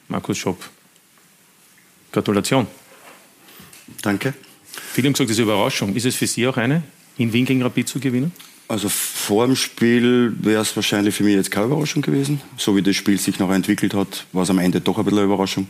Markus 0.08 0.38
Schopp. 0.38 0.64
Gratulation. 2.12 2.68
Danke. 4.02 4.34
Viele 4.94 5.08
haben 5.08 5.14
gesagt, 5.14 5.30
das 5.30 5.38
ist 5.38 5.44
eine 5.44 5.52
Überraschung. 5.52 5.96
Ist 5.96 6.06
es 6.06 6.16
für 6.16 6.28
Sie 6.28 6.48
auch 6.48 6.58
eine, 6.58 6.84
in 7.18 7.34
Wien 7.34 7.46
gegen 7.46 7.62
Rapid 7.62 7.90
zu 7.90 8.00
gewinnen? 8.00 8.32
Also 8.68 8.90
vor 8.90 9.46
dem 9.46 9.56
Spiel 9.56 10.36
wäre 10.40 10.62
es 10.62 10.76
wahrscheinlich 10.76 11.14
für 11.14 11.24
mich 11.24 11.36
jetzt 11.36 11.52
keine 11.52 11.68
Überraschung 11.68 12.02
gewesen. 12.02 12.42
So 12.58 12.76
wie 12.76 12.82
das 12.82 12.96
Spiel 12.96 13.20
sich 13.20 13.38
noch 13.38 13.52
entwickelt 13.52 13.94
hat, 13.94 14.26
war 14.32 14.44
es 14.44 14.50
am 14.50 14.58
Ende 14.58 14.82
doch 14.82 14.98
ein 14.98 15.04
bisschen 15.06 15.20
eine 15.20 15.28
Überraschung. 15.28 15.68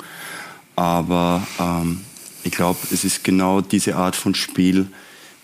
Aber 0.78 1.46
ähm, 1.60 2.02
ich 2.44 2.52
glaube, 2.52 2.80
es 2.92 3.04
ist 3.04 3.24
genau 3.24 3.60
diese 3.60 3.96
Art 3.96 4.16
von 4.16 4.34
Spiel, 4.34 4.88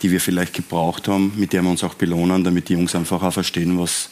die 0.02 0.12
wir 0.12 0.22
vielleicht 0.22 0.54
gebraucht 0.54 1.10
haben, 1.10 1.34
mit 1.36 1.52
der 1.52 1.62
wir 1.62 1.70
uns 1.70 1.84
auch 1.84 1.94
belohnen, 1.94 2.44
damit 2.44 2.70
die 2.70 2.74
Jungs 2.74 2.96
einfach 2.96 3.22
auch 3.22 3.34
verstehen, 3.34 3.78
was, 3.78 4.10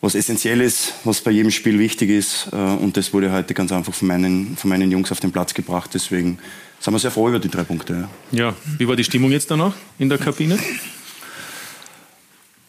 was 0.00 0.14
essentiell 0.14 0.60
ist, 0.60 0.94
was 1.02 1.20
bei 1.20 1.32
jedem 1.32 1.50
Spiel 1.50 1.80
wichtig 1.80 2.10
ist. 2.10 2.48
Äh, 2.52 2.56
und 2.56 2.96
das 2.96 3.12
wurde 3.12 3.32
heute 3.32 3.54
ganz 3.54 3.72
einfach 3.72 3.92
von 3.92 4.06
meinen, 4.06 4.56
von 4.56 4.70
meinen 4.70 4.90
Jungs 4.90 5.10
auf 5.10 5.18
den 5.18 5.32
Platz 5.32 5.52
gebracht. 5.52 5.90
Deswegen 5.94 6.38
sind 6.78 6.92
wir 6.92 7.00
sehr 7.00 7.10
froh 7.10 7.28
über 7.28 7.40
die 7.40 7.48
drei 7.48 7.64
Punkte. 7.64 8.08
Ja, 8.30 8.38
ja 8.38 8.54
wie 8.78 8.86
war 8.86 8.94
die 8.94 9.04
Stimmung 9.04 9.32
jetzt 9.32 9.50
danach 9.50 9.74
in 9.98 10.08
der 10.08 10.18
Kabine? 10.18 10.58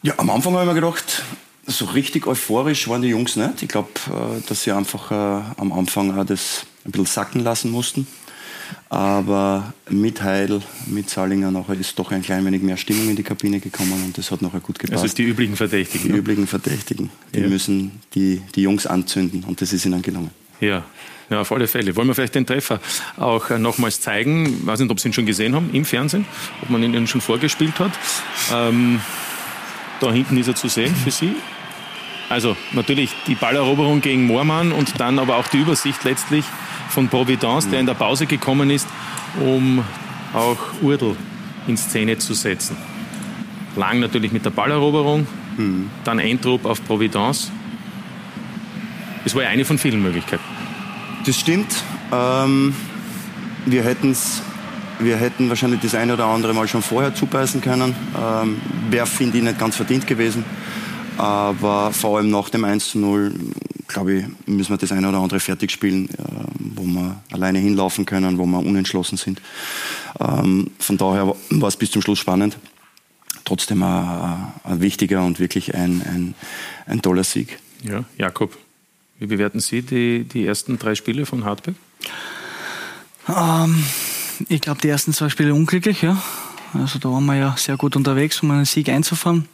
Ja, 0.05 0.13
am 0.17 0.29
Anfang 0.29 0.53
habe 0.53 0.65
ich 0.65 0.67
mir 0.67 0.79
gedacht, 0.79 1.23
so 1.65 1.85
richtig 1.85 2.27
euphorisch 2.27 2.87
waren 2.87 3.01
die 3.01 3.07
Jungs 3.07 3.37
nicht. 3.37 3.63
Ich 3.63 3.67
glaube, 3.67 3.89
äh, 4.11 4.47
dass 4.47 4.61
sie 4.61 4.71
einfach 4.71 5.09
äh, 5.09 5.41
am 5.57 5.73
Anfang 5.73 6.15
auch 6.15 6.23
das 6.23 6.67
ein 6.85 6.91
bisschen 6.91 7.07
sacken 7.07 7.43
lassen 7.43 7.71
mussten. 7.71 8.05
Aber 8.89 9.73
mit 9.89 10.21
Heidel, 10.21 10.61
mit 10.85 11.09
Salinger 11.09 11.49
nachher 11.49 11.73
ist 11.73 11.97
doch 11.97 12.11
ein 12.11 12.21
klein 12.21 12.45
wenig 12.45 12.61
mehr 12.61 12.77
Stimmung 12.77 13.09
in 13.09 13.15
die 13.15 13.23
Kabine 13.23 13.59
gekommen 13.59 13.99
und 14.05 14.15
das 14.15 14.29
hat 14.29 14.43
nachher 14.43 14.59
gut 14.59 14.77
gepasst. 14.77 15.01
Also 15.01 15.15
die 15.15 15.23
üblichen 15.23 15.55
Verdächtigen. 15.55 16.05
Die 16.05 16.11
ne? 16.11 16.19
üblichen 16.19 16.45
Verdächtigen. 16.45 17.09
Die 17.33 17.39
ja. 17.39 17.47
müssen 17.47 17.99
die, 18.13 18.43
die 18.53 18.61
Jungs 18.61 18.85
anzünden 18.85 19.43
und 19.43 19.59
das 19.59 19.73
ist 19.73 19.87
ihnen 19.87 20.03
gelungen. 20.03 20.29
Ja. 20.59 20.83
Ja, 21.31 21.41
auf 21.41 21.51
alle 21.51 21.67
Fälle. 21.67 21.95
Wollen 21.95 22.07
wir 22.07 22.13
vielleicht 22.13 22.35
den 22.35 22.45
Treffer 22.45 22.79
auch 23.17 23.49
äh, 23.49 23.57
nochmals 23.57 24.01
zeigen? 24.01 24.45
Ich 24.45 24.65
weiß 24.67 24.79
nicht, 24.79 24.91
ob 24.91 24.99
Sie 24.99 25.09
ihn 25.09 25.13
schon 25.13 25.25
gesehen 25.25 25.55
haben 25.55 25.71
im 25.73 25.83
Fernsehen, 25.83 26.25
ob 26.61 26.69
man 26.69 26.83
ihn 26.83 27.07
schon 27.07 27.21
vorgespielt 27.21 27.79
hat. 27.79 27.91
Ähm, 28.53 29.01
da 30.05 30.13
hinten 30.13 30.37
ist 30.37 30.47
er 30.47 30.55
zu 30.55 30.67
sehen 30.67 30.95
für 30.95 31.11
Sie. 31.11 31.35
Also 32.29 32.55
natürlich 32.71 33.11
die 33.27 33.35
Balleroberung 33.35 34.01
gegen 34.01 34.25
Moormann 34.25 34.71
und 34.71 34.99
dann 34.99 35.19
aber 35.19 35.37
auch 35.37 35.47
die 35.47 35.57
Übersicht 35.57 36.03
letztlich 36.03 36.45
von 36.89 37.07
Providence, 37.07 37.69
der 37.69 37.79
in 37.79 37.85
der 37.85 37.93
Pause 37.93 38.25
gekommen 38.25 38.69
ist, 38.69 38.87
um 39.39 39.83
auch 40.33 40.57
Urdel 40.81 41.15
in 41.67 41.77
Szene 41.77 42.17
zu 42.17 42.33
setzen. 42.33 42.77
Lang 43.75 43.99
natürlich 43.99 44.31
mit 44.31 44.45
der 44.45 44.51
Balleroberung, 44.51 45.27
mhm. 45.57 45.89
dann 46.03 46.19
Endrup 46.19 46.65
auf 46.65 46.83
Providence. 46.85 47.51
Es 49.25 49.35
war 49.35 49.43
ja 49.43 49.49
eine 49.49 49.65
von 49.65 49.77
vielen 49.77 50.01
Möglichkeiten. 50.01 50.43
Das 51.25 51.39
stimmt. 51.39 51.83
Ähm, 52.11 52.75
wir, 53.65 53.83
hätten's, 53.83 54.43
wir 54.99 55.17
hätten 55.17 55.49
wahrscheinlich 55.49 55.81
das 55.81 55.95
eine 55.95 56.13
oder 56.13 56.25
andere 56.25 56.53
Mal 56.53 56.67
schon 56.67 56.81
vorher 56.81 57.13
zubeißen 57.13 57.61
können. 57.61 57.95
Ähm, 58.17 58.61
Wäre, 58.89 59.05
finde 59.05 59.37
ich, 59.37 59.43
nicht 59.43 59.59
ganz 59.59 59.75
verdient 59.75 60.07
gewesen. 60.07 60.45
Aber 61.17 61.91
vor 61.91 62.17
allem 62.17 62.29
nach 62.29 62.49
dem 62.49 62.63
1 62.65 62.89
zu 62.89 62.99
0, 62.99 63.33
glaube 63.87 64.13
ich, 64.13 64.25
müssen 64.47 64.71
wir 64.71 64.77
das 64.77 64.91
eine 64.91 65.07
oder 65.09 65.19
andere 65.19 65.39
fertig 65.39 65.71
spielen, 65.71 66.09
äh, 66.09 66.13
wo 66.59 66.83
wir 66.83 67.21
alleine 67.31 67.59
hinlaufen 67.59 68.05
können, 68.05 68.37
wo 68.37 68.45
wir 68.45 68.59
unentschlossen 68.59 69.17
sind. 69.17 69.41
Ähm, 70.19 70.71
von 70.79 70.97
daher 70.97 71.35
war 71.49 71.67
es 71.67 71.77
bis 71.77 71.91
zum 71.91 72.01
Schluss 72.01 72.19
spannend. 72.19 72.57
Trotzdem 73.45 73.83
ein, 73.83 74.53
ein 74.63 74.81
wichtiger 74.81 75.23
und 75.23 75.39
wirklich 75.39 75.75
ein, 75.75 76.01
ein, 76.01 76.35
ein 76.87 77.01
toller 77.01 77.23
Sieg. 77.23 77.59
Ja, 77.83 78.03
Jakob, 78.17 78.57
wie 79.19 79.27
bewerten 79.27 79.59
Sie 79.59 79.83
die, 79.83 80.23
die 80.23 80.45
ersten 80.45 80.79
drei 80.79 80.95
Spiele 80.95 81.25
von 81.25 81.45
Hartberg? 81.45 81.75
Ähm, 83.29 83.83
ich 84.49 84.61
glaube, 84.61 84.81
die 84.81 84.89
ersten 84.89 85.13
zwei 85.13 85.29
Spiele 85.29 85.53
unglücklich, 85.53 86.01
ja. 86.01 86.21
Also 86.73 86.99
da 86.99 87.09
waren 87.09 87.25
wir 87.25 87.35
ja 87.35 87.55
sehr 87.57 87.77
gut 87.77 87.95
unterwegs, 87.95 88.41
um 88.41 88.51
einen 88.51 88.65
Sieg 88.65 88.89
einzufahren. 88.89 89.47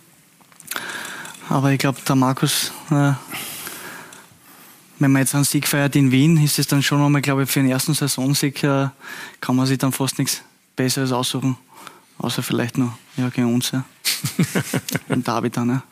Aber 1.49 1.71
ich 1.71 1.79
glaube, 1.79 1.99
der 2.07 2.15
Markus, 2.15 2.71
äh, 2.89 3.13
wenn 4.99 5.11
man 5.11 5.21
jetzt 5.21 5.35
einen 5.35 5.43
Sieg 5.43 5.67
feiert 5.67 5.95
in 5.95 6.11
Wien, 6.11 6.41
ist 6.43 6.59
es 6.59 6.67
dann 6.67 6.81
schon 6.81 7.01
einmal, 7.01 7.21
glaube 7.21 7.43
ich, 7.43 7.49
für 7.49 7.59
den 7.59 7.69
ersten 7.69 7.93
Saisonsieg 7.93 8.63
äh, 8.63 8.89
kann 9.39 9.55
man 9.55 9.65
sich 9.65 9.77
dann 9.77 9.91
fast 9.91 10.17
nichts 10.17 10.41
Besseres 10.75 11.11
aussuchen. 11.11 11.57
Außer 12.17 12.43
vielleicht 12.43 12.77
noch 12.77 12.97
ja, 13.17 13.29
gegen 13.29 13.53
uns. 13.53 13.71
Ja. 13.71 13.83
Und 15.09 15.27
David 15.27 15.57
dann. 15.57 15.69
Ja. 15.69 15.83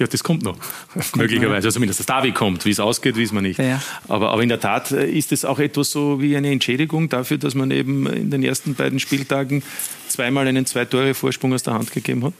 Ja, 0.00 0.06
das 0.06 0.24
kommt 0.24 0.42
noch. 0.42 0.56
Das 0.94 1.14
Möglicherweise. 1.14 1.56
Also 1.56 1.70
zumindest 1.72 2.00
das 2.00 2.06
Davi 2.06 2.32
kommt. 2.32 2.64
Wie 2.64 2.70
es 2.70 2.80
ausgeht, 2.80 3.16
wissen 3.16 3.34
wir 3.34 3.42
nicht. 3.42 3.58
Ja. 3.58 3.82
Aber, 4.08 4.30
aber 4.30 4.42
in 4.42 4.48
der 4.48 4.58
Tat 4.58 4.92
äh, 4.92 5.06
ist 5.06 5.30
es 5.30 5.44
auch 5.44 5.58
etwas 5.58 5.90
so 5.90 6.22
wie 6.22 6.38
eine 6.38 6.50
Entschädigung 6.50 7.10
dafür, 7.10 7.36
dass 7.36 7.54
man 7.54 7.70
eben 7.70 8.06
in 8.06 8.30
den 8.30 8.42
ersten 8.42 8.74
beiden 8.74 8.98
Spieltagen 8.98 9.62
zweimal 10.08 10.48
einen 10.48 10.64
Zwei-Tore-Vorsprung 10.64 11.52
aus 11.52 11.64
der 11.64 11.74
Hand 11.74 11.92
gegeben 11.92 12.24
hat? 12.24 12.32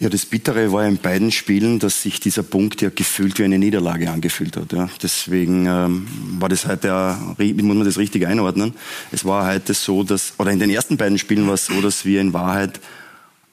Ja, 0.00 0.08
das 0.08 0.26
Bittere 0.26 0.72
war 0.72 0.84
in 0.88 0.96
beiden 0.96 1.30
Spielen, 1.30 1.78
dass 1.78 2.02
sich 2.02 2.18
dieser 2.18 2.42
Punkt 2.42 2.82
ja 2.82 2.90
gefühlt 2.92 3.38
wie 3.38 3.44
eine 3.44 3.60
Niederlage 3.60 4.10
angefühlt 4.10 4.56
hat. 4.56 4.72
Ja. 4.72 4.90
Deswegen 5.00 5.66
ähm, 5.66 6.08
war 6.40 6.48
das 6.48 6.66
heute, 6.66 6.92
auch, 6.92 7.38
muss 7.38 7.62
man 7.62 7.84
das 7.84 7.96
richtig 7.96 8.26
einordnen. 8.26 8.74
Es 9.12 9.24
war 9.24 9.46
heute 9.46 9.72
so, 9.72 10.02
dass, 10.02 10.34
oder 10.38 10.50
in 10.50 10.58
den 10.58 10.70
ersten 10.70 10.96
beiden 10.96 11.16
Spielen 11.16 11.46
war 11.46 11.54
es 11.54 11.66
so, 11.66 11.80
dass 11.80 12.04
wir 12.04 12.20
in 12.20 12.32
Wahrheit 12.32 12.80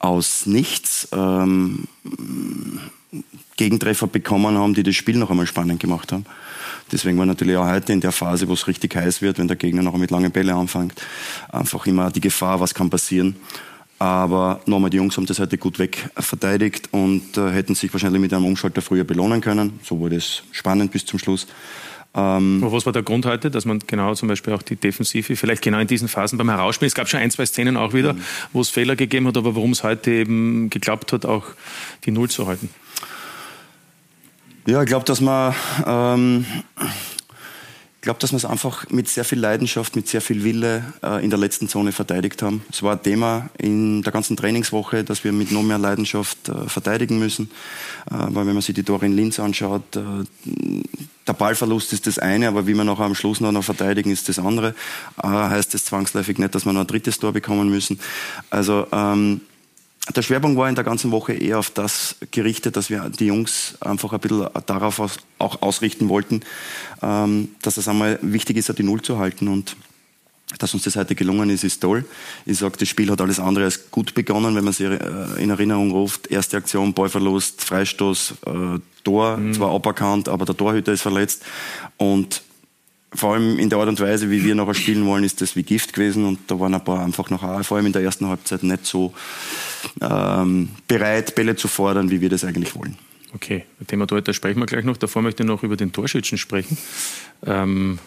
aus 0.02 0.46
nichts 0.46 1.08
ähm, 1.12 1.84
Gegentreffer 3.56 4.06
bekommen 4.06 4.58
haben, 4.58 4.74
die 4.74 4.82
das 4.82 4.96
Spiel 4.96 5.16
noch 5.16 5.30
einmal 5.30 5.46
spannend 5.46 5.80
gemacht 5.80 6.12
haben. 6.12 6.26
Deswegen 6.90 7.16
war 7.18 7.26
natürlich 7.26 7.56
auch 7.56 7.66
heute 7.66 7.92
in 7.92 8.00
der 8.00 8.12
Phase, 8.12 8.48
wo 8.48 8.52
es 8.52 8.66
richtig 8.66 8.94
heiß 8.96 9.22
wird, 9.22 9.38
wenn 9.38 9.48
der 9.48 9.56
Gegner 9.56 9.82
noch 9.82 9.96
mit 9.96 10.10
langen 10.10 10.30
Bälle 10.30 10.54
anfängt, 10.54 11.00
einfach 11.50 11.86
immer 11.86 12.10
die 12.10 12.20
Gefahr, 12.20 12.60
was 12.60 12.74
kann 12.74 12.90
passieren. 12.90 13.36
Aber 13.98 14.60
nochmal, 14.66 14.90
die 14.90 14.96
Jungs 14.96 15.16
haben 15.16 15.26
das 15.26 15.38
heute 15.38 15.56
gut 15.58 15.78
wegverteidigt 15.78 16.88
und 16.90 17.36
äh, 17.36 17.52
hätten 17.52 17.76
sich 17.76 17.92
wahrscheinlich 17.92 18.20
mit 18.20 18.34
einem 18.34 18.46
Umschalter 18.46 18.82
früher 18.82 19.04
belohnen 19.04 19.40
können. 19.40 19.78
So 19.84 20.00
wurde 20.00 20.16
es 20.16 20.42
spannend 20.50 20.90
bis 20.90 21.06
zum 21.06 21.20
Schluss. 21.20 21.46
Ähm, 22.14 22.62
was 22.62 22.84
war 22.84 22.92
der 22.92 23.02
Grund 23.02 23.24
heute, 23.24 23.50
dass 23.50 23.64
man 23.64 23.78
genau 23.86 24.14
zum 24.14 24.28
Beispiel 24.28 24.52
auch 24.52 24.62
die 24.62 24.76
Defensive, 24.76 25.34
vielleicht 25.34 25.62
genau 25.62 25.78
in 25.78 25.86
diesen 25.86 26.08
Phasen 26.08 26.36
beim 26.36 26.50
Herausspielen, 26.50 26.88
es 26.88 26.94
gab 26.94 27.08
schon 27.08 27.20
ein, 27.20 27.30
zwei 27.30 27.46
Szenen 27.46 27.76
auch 27.76 27.94
wieder, 27.94 28.12
mhm. 28.12 28.22
wo 28.52 28.60
es 28.60 28.68
Fehler 28.68 28.96
gegeben 28.96 29.26
hat, 29.28 29.36
aber 29.36 29.56
warum 29.56 29.70
es 29.70 29.82
heute 29.82 30.10
eben 30.10 30.68
geklappt 30.68 31.12
hat, 31.12 31.24
auch 31.24 31.44
die 32.04 32.10
Null 32.10 32.28
zu 32.28 32.46
halten? 32.46 32.68
Ja, 34.66 34.82
ich 34.82 34.88
glaube, 34.88 35.04
dass 35.06 35.20
man 35.20 35.54
ähm, 35.86 36.46
glaube, 38.02 38.18
dass 38.18 38.32
wir 38.32 38.36
es 38.36 38.44
einfach 38.44 38.90
mit 38.90 39.08
sehr 39.08 39.24
viel 39.24 39.38
Leidenschaft, 39.38 39.94
mit 39.94 40.08
sehr 40.08 40.20
viel 40.20 40.42
Wille 40.42 40.92
äh, 41.02 41.24
in 41.24 41.30
der 41.30 41.38
letzten 41.38 41.68
Zone 41.68 41.92
verteidigt 41.92 42.42
haben. 42.42 42.64
Es 42.68 42.82
war 42.82 42.92
ein 42.92 43.02
Thema 43.02 43.48
in 43.58 44.02
der 44.02 44.12
ganzen 44.12 44.36
Trainingswoche, 44.36 45.04
dass 45.04 45.22
wir 45.22 45.32
mit 45.32 45.52
noch 45.52 45.62
mehr 45.62 45.78
Leidenschaft 45.78 46.48
äh, 46.48 46.68
verteidigen 46.68 47.20
müssen. 47.20 47.48
Äh, 48.10 48.14
weil 48.16 48.46
wenn 48.46 48.54
man 48.54 48.60
sich 48.60 48.74
die 48.74 48.82
Tore 48.82 49.06
in 49.06 49.12
Linz 49.12 49.38
anschaut, 49.38 49.96
äh, 49.96 50.00
der 51.28 51.32
Ballverlust 51.32 51.92
ist 51.92 52.08
das 52.08 52.18
eine, 52.18 52.48
aber 52.48 52.66
wie 52.66 52.74
wir 52.74 52.82
noch 52.82 52.98
am 52.98 53.14
Schluss 53.14 53.40
noch, 53.40 53.52
noch 53.52 53.62
verteidigen, 53.62 54.10
ist 54.10 54.28
das 54.28 54.40
andere. 54.40 54.74
Äh, 55.22 55.28
heißt 55.28 55.72
das 55.72 55.84
zwangsläufig 55.84 56.38
nicht, 56.38 56.56
dass 56.56 56.66
wir 56.66 56.72
noch 56.72 56.80
ein 56.80 56.86
drittes 56.88 57.20
Tor 57.20 57.32
bekommen 57.32 57.70
müssen. 57.70 58.00
Also 58.50 58.88
ähm, 58.90 59.42
der 60.16 60.22
Schwerpunkt 60.22 60.58
war 60.58 60.68
in 60.68 60.74
der 60.74 60.84
ganzen 60.84 61.12
Woche 61.12 61.32
eher 61.32 61.58
auf 61.58 61.70
das 61.70 62.16
gerichtet, 62.32 62.76
dass 62.76 62.90
wir 62.90 63.08
die 63.08 63.26
Jungs 63.26 63.76
einfach 63.80 64.12
ein 64.12 64.20
bisschen 64.20 64.48
darauf 64.66 65.00
auch 65.38 65.62
ausrichten 65.62 66.08
wollten, 66.08 66.40
ähm, 67.02 67.50
dass 67.62 67.76
es 67.76 67.86
einmal 67.86 68.18
wichtig 68.20 68.56
ist, 68.56 68.76
die 68.76 68.82
Null 68.82 69.02
zu 69.02 69.18
halten 69.18 69.48
und 69.48 69.76
dass 70.58 70.74
uns 70.74 70.82
das 70.82 70.96
heute 70.96 71.14
gelungen 71.14 71.50
ist, 71.50 71.64
ist 71.64 71.80
toll. 71.80 72.04
Ich 72.44 72.58
sage, 72.58 72.76
das 72.78 72.88
Spiel 72.88 73.10
hat 73.10 73.20
alles 73.20 73.40
andere 73.40 73.64
als 73.64 73.90
gut 73.90 74.12
begonnen, 74.12 74.54
wenn 74.54 74.64
man 74.64 74.72
sich 74.72 74.86
äh, 74.86 74.98
in 75.38 75.50
Erinnerung 75.50 75.92
ruft. 75.92 76.26
Erste 76.26 76.58
Aktion, 76.58 76.92
Ballverlust, 76.92 77.62
Freistoß, 77.62 78.34
äh, 78.46 78.78
Tor, 79.04 79.36
mhm. 79.36 79.54
zwar 79.54 79.70
aberkannt, 79.70 80.28
aber 80.28 80.44
der 80.44 80.56
Torhüter 80.56 80.92
ist 80.92 81.02
verletzt. 81.02 81.42
Und 81.96 82.42
vor 83.14 83.34
allem 83.34 83.58
in 83.58 83.68
der 83.68 83.78
Art 83.78 83.88
und 83.88 84.00
Weise, 84.00 84.30
wie 84.30 84.44
wir 84.44 84.54
nachher 84.54 84.74
spielen 84.74 85.04
wollen, 85.06 85.24
ist 85.24 85.40
das 85.40 85.54
wie 85.54 85.62
Gift 85.62 85.92
gewesen. 85.92 86.24
Und 86.24 86.38
da 86.50 86.58
waren 86.58 86.74
ein 86.74 86.82
paar 86.82 87.04
einfach 87.04 87.28
noch, 87.30 87.64
vor 87.64 87.76
allem 87.76 87.86
in 87.86 87.92
der 87.92 88.02
ersten 88.02 88.26
Halbzeit, 88.26 88.62
nicht 88.62 88.86
so 88.86 89.12
ähm, 90.00 90.70
bereit, 90.88 91.34
Bälle 91.34 91.56
zu 91.56 91.68
fordern, 91.68 92.10
wie 92.10 92.20
wir 92.20 92.30
das 92.30 92.44
eigentlich 92.44 92.74
wollen. 92.74 92.96
Okay, 93.34 93.64
Thema 93.86 94.06
Torhüter 94.06 94.34
sprechen 94.34 94.60
wir 94.60 94.66
gleich 94.66 94.84
noch. 94.84 94.96
Davor 94.96 95.22
möchte 95.22 95.42
ich 95.42 95.46
noch 95.46 95.62
über 95.62 95.76
den 95.76 95.92
Torschützen 95.92 96.38
sprechen. 96.38 96.76
Ähm, 97.44 97.98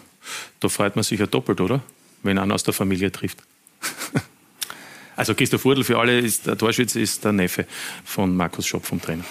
da 0.60 0.68
freut 0.68 0.96
man 0.96 1.02
sich 1.02 1.18
ja 1.18 1.26
doppelt, 1.26 1.60
oder? 1.60 1.82
Wenn 2.22 2.38
einer 2.38 2.54
aus 2.54 2.62
der 2.62 2.74
Familie 2.74 3.10
trifft. 3.12 3.38
also 5.16 5.34
Christoph 5.34 5.64
Wurdl 5.64 5.84
für 5.84 5.98
alle, 5.98 6.18
ist, 6.18 6.46
der 6.46 6.56
Torschütze 6.56 7.00
ist 7.00 7.24
der 7.24 7.32
Neffe 7.32 7.66
von 8.04 8.36
Markus 8.36 8.66
Schopp 8.66 8.86
vom 8.86 9.00
Trainer. 9.00 9.24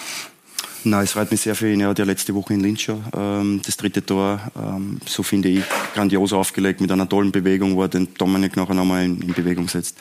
Nein, 0.86 1.02
es 1.02 1.12
freut 1.12 1.32
mich 1.32 1.40
sehr 1.40 1.56
für 1.56 1.68
ihn. 1.68 1.80
Er 1.80 1.88
hat 1.88 1.98
ja 1.98 2.04
letzte 2.04 2.32
Woche 2.32 2.54
in 2.54 2.60
Linz 2.60 2.82
schon 2.82 3.02
ähm, 3.12 3.60
das 3.66 3.76
dritte 3.76 4.06
Tor, 4.06 4.40
ähm, 4.56 4.98
so 5.04 5.24
finde 5.24 5.48
ich, 5.48 5.64
grandios 5.94 6.32
aufgelegt 6.32 6.80
mit 6.80 6.92
einer 6.92 7.08
tollen 7.08 7.32
Bewegung, 7.32 7.74
wo 7.74 7.82
er 7.82 7.88
den 7.88 8.14
Dominik 8.14 8.56
nachher 8.56 8.74
nochmal 8.74 9.04
in, 9.04 9.20
in 9.20 9.32
Bewegung 9.32 9.66
setzt. 9.66 9.98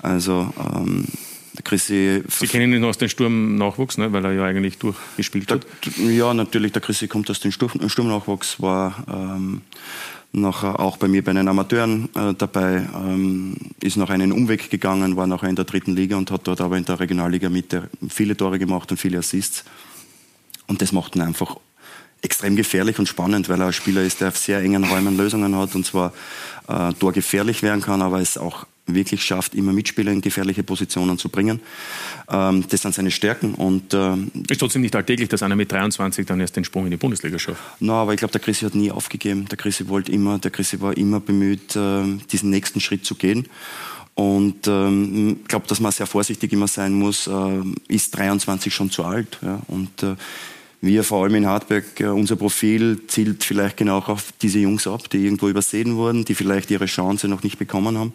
Also 0.00 0.50
ähm, 0.58 1.04
Chrissy 1.62 2.22
Sie 2.26 2.46
kennen 2.46 2.72
ihn 2.72 2.82
aus 2.84 2.96
dem 2.96 3.10
Sturm-Nachwuchs, 3.10 3.98
ne? 3.98 4.14
weil 4.14 4.24
er 4.24 4.32
ja 4.32 4.44
eigentlich 4.46 4.78
durchgespielt 4.78 5.52
hat. 5.52 5.66
ja, 5.98 6.32
natürlich, 6.32 6.72
der 6.72 6.80
Chrissy 6.80 7.06
kommt 7.06 7.28
aus 7.28 7.40
dem 7.40 7.52
Sturm-Nachwuchs, 7.52 8.62
war 8.62 9.04
ähm, 9.12 9.60
nachher 10.32 10.80
auch 10.80 10.96
bei 10.96 11.06
mir 11.06 11.22
bei 11.22 11.34
den 11.34 11.48
Amateuren 11.48 12.08
äh, 12.16 12.32
dabei, 12.32 12.88
ähm, 12.94 13.56
ist 13.82 13.98
noch 13.98 14.08
einen 14.08 14.32
Umweg 14.32 14.70
gegangen, 14.70 15.16
war 15.16 15.26
nachher 15.26 15.50
in 15.50 15.56
der 15.56 15.66
dritten 15.66 15.94
Liga 15.94 16.16
und 16.16 16.30
hat 16.30 16.48
dort 16.48 16.62
aber 16.62 16.78
in 16.78 16.86
der 16.86 16.98
Regionalliga 16.98 17.50
Mitte 17.50 17.90
viele 18.08 18.38
Tore 18.38 18.58
gemacht 18.58 18.90
und 18.90 18.96
viele 18.96 19.18
Assists. 19.18 19.64
Und 20.66 20.82
das 20.82 20.92
macht 20.92 21.16
ihn 21.16 21.22
einfach 21.22 21.56
extrem 22.22 22.56
gefährlich 22.56 22.98
und 22.98 23.06
spannend, 23.06 23.48
weil 23.48 23.60
er 23.60 23.66
ein 23.66 23.72
Spieler 23.72 24.02
ist, 24.02 24.20
der 24.20 24.28
auf 24.28 24.38
sehr 24.38 24.60
engen 24.60 24.84
Räumen 24.84 25.16
Lösungen 25.16 25.54
hat 25.56 25.74
und 25.74 25.84
zwar 25.84 26.12
äh, 26.68 26.92
torgefährlich 26.94 27.62
werden 27.62 27.82
kann, 27.82 28.00
aber 28.00 28.20
es 28.20 28.38
auch 28.38 28.66
wirklich 28.86 29.22
schafft, 29.22 29.54
immer 29.54 29.72
Mitspieler 29.72 30.12
in 30.12 30.20
gefährliche 30.20 30.62
Positionen 30.62 31.18
zu 31.18 31.28
bringen. 31.28 31.60
Ähm, 32.28 32.64
das 32.68 32.82
sind 32.82 32.94
seine 32.94 33.10
Stärken. 33.10 33.54
Und, 33.54 33.94
äh, 33.94 34.16
ist 34.48 34.58
trotzdem 34.58 34.82
nicht 34.82 34.94
alltäglich, 34.94 35.28
dass 35.28 35.42
einer 35.42 35.56
mit 35.56 35.72
23 35.72 36.26
dann 36.26 36.40
erst 36.40 36.56
den 36.56 36.64
Sprung 36.64 36.84
in 36.84 36.90
die 36.90 36.96
Bundesliga 36.96 37.38
schafft. 37.38 37.62
Na, 37.80 37.94
no, 37.94 37.98
aber 38.00 38.12
ich 38.12 38.18
glaube, 38.18 38.32
der 38.32 38.40
Chrissy 38.40 38.64
hat 38.64 38.74
nie 38.74 38.90
aufgegeben. 38.90 39.46
Der 39.46 39.56
Chrissy 39.56 39.88
wollte 39.88 40.12
immer, 40.12 40.38
der 40.38 40.50
Chrissy 40.50 40.80
war 40.80 40.96
immer 40.96 41.20
bemüht, 41.20 41.76
äh, 41.76 42.02
diesen 42.30 42.50
nächsten 42.50 42.80
Schritt 42.80 43.06
zu 43.06 43.14
gehen. 43.14 43.48
Und 44.14 44.68
ähm, 44.68 45.38
ich 45.42 45.48
glaube, 45.48 45.66
dass 45.66 45.80
man 45.80 45.90
sehr 45.90 46.06
vorsichtig 46.06 46.52
immer 46.52 46.68
sein 46.68 46.92
muss. 46.92 47.26
Äh, 47.26 47.62
ist 47.88 48.16
23 48.16 48.72
schon 48.72 48.90
zu 48.90 49.04
alt? 49.04 49.38
Ja? 49.42 49.60
Und 49.66 50.02
äh, 50.02 50.14
wir 50.84 51.04
vor 51.04 51.24
allem 51.24 51.34
in 51.36 51.46
Hartberg, 51.46 52.00
äh, 52.00 52.06
unser 52.06 52.36
Profil 52.36 53.06
zielt 53.06 53.44
vielleicht 53.44 53.76
genau 53.76 53.98
auf 53.98 54.32
diese 54.42 54.58
Jungs 54.58 54.86
ab, 54.86 55.08
die 55.10 55.24
irgendwo 55.24 55.48
übersehen 55.48 55.96
wurden, 55.96 56.24
die 56.24 56.34
vielleicht 56.34 56.70
ihre 56.70 56.86
Chance 56.86 57.28
noch 57.28 57.42
nicht 57.42 57.58
bekommen 57.58 57.98
haben. 57.98 58.12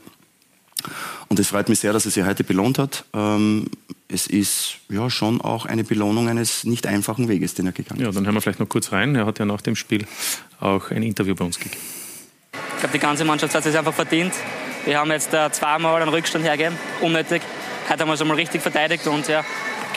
Und 1.28 1.40
es 1.40 1.50
freut 1.50 1.70
mich 1.70 1.80
sehr, 1.80 1.94
dass 1.94 2.06
er 2.06 2.12
sie 2.12 2.24
heute 2.24 2.44
belohnt 2.44 2.80
hat. 2.80 3.06
Ähm, 3.14 3.68
es 4.08 4.28
ist 4.28 4.78
ja 4.90 5.10
schon 5.10 5.42
auch 5.42 5.66
eine 5.66 5.84
Belohnung 5.84 6.28
eines 6.28 6.64
nicht 6.64 6.88
einfachen 6.88 7.28
Weges, 7.28 7.54
den 7.54 7.68
er 7.68 7.72
gegangen 7.72 8.02
ist. 8.02 8.06
Ja, 8.06 8.12
dann 8.12 8.26
hören 8.26 8.36
wir 8.36 8.42
vielleicht 8.42 8.60
noch 8.60 8.70
kurz 8.70 8.92
rein. 8.92 9.16
Er 9.16 9.26
hat 9.26 9.40
ja 9.40 9.46
nach 9.46 9.62
dem 9.62 9.76
Spiel 9.76 10.06
auch 10.60 10.90
ein 10.92 11.04
Interview 11.04 11.36
bei 11.36 11.46
uns 11.46 11.60
gegeben. 11.60 11.82
Ich 12.54 12.80
glaube, 12.80 12.94
die 12.94 13.00
ganze 13.00 13.26
Mannschaft 13.26 13.54
hat 13.54 13.66
es 13.66 13.76
einfach 13.76 13.94
verdient. 13.94 14.34
Wir 14.86 15.00
haben 15.00 15.12
jetzt 15.12 15.34
äh, 15.34 15.52
zweimal 15.52 16.02
einen 16.02 16.10
Rückstand 16.10 16.46
hergegeben, 16.46 16.78
unnötig. 17.02 17.42
Heute 17.90 18.02
haben 18.02 18.10
wir 18.10 18.14
es 18.14 18.22
einmal 18.22 18.38
richtig 18.38 18.62
verteidigt 18.62 19.06
und 19.08 19.28
ja, 19.28 19.44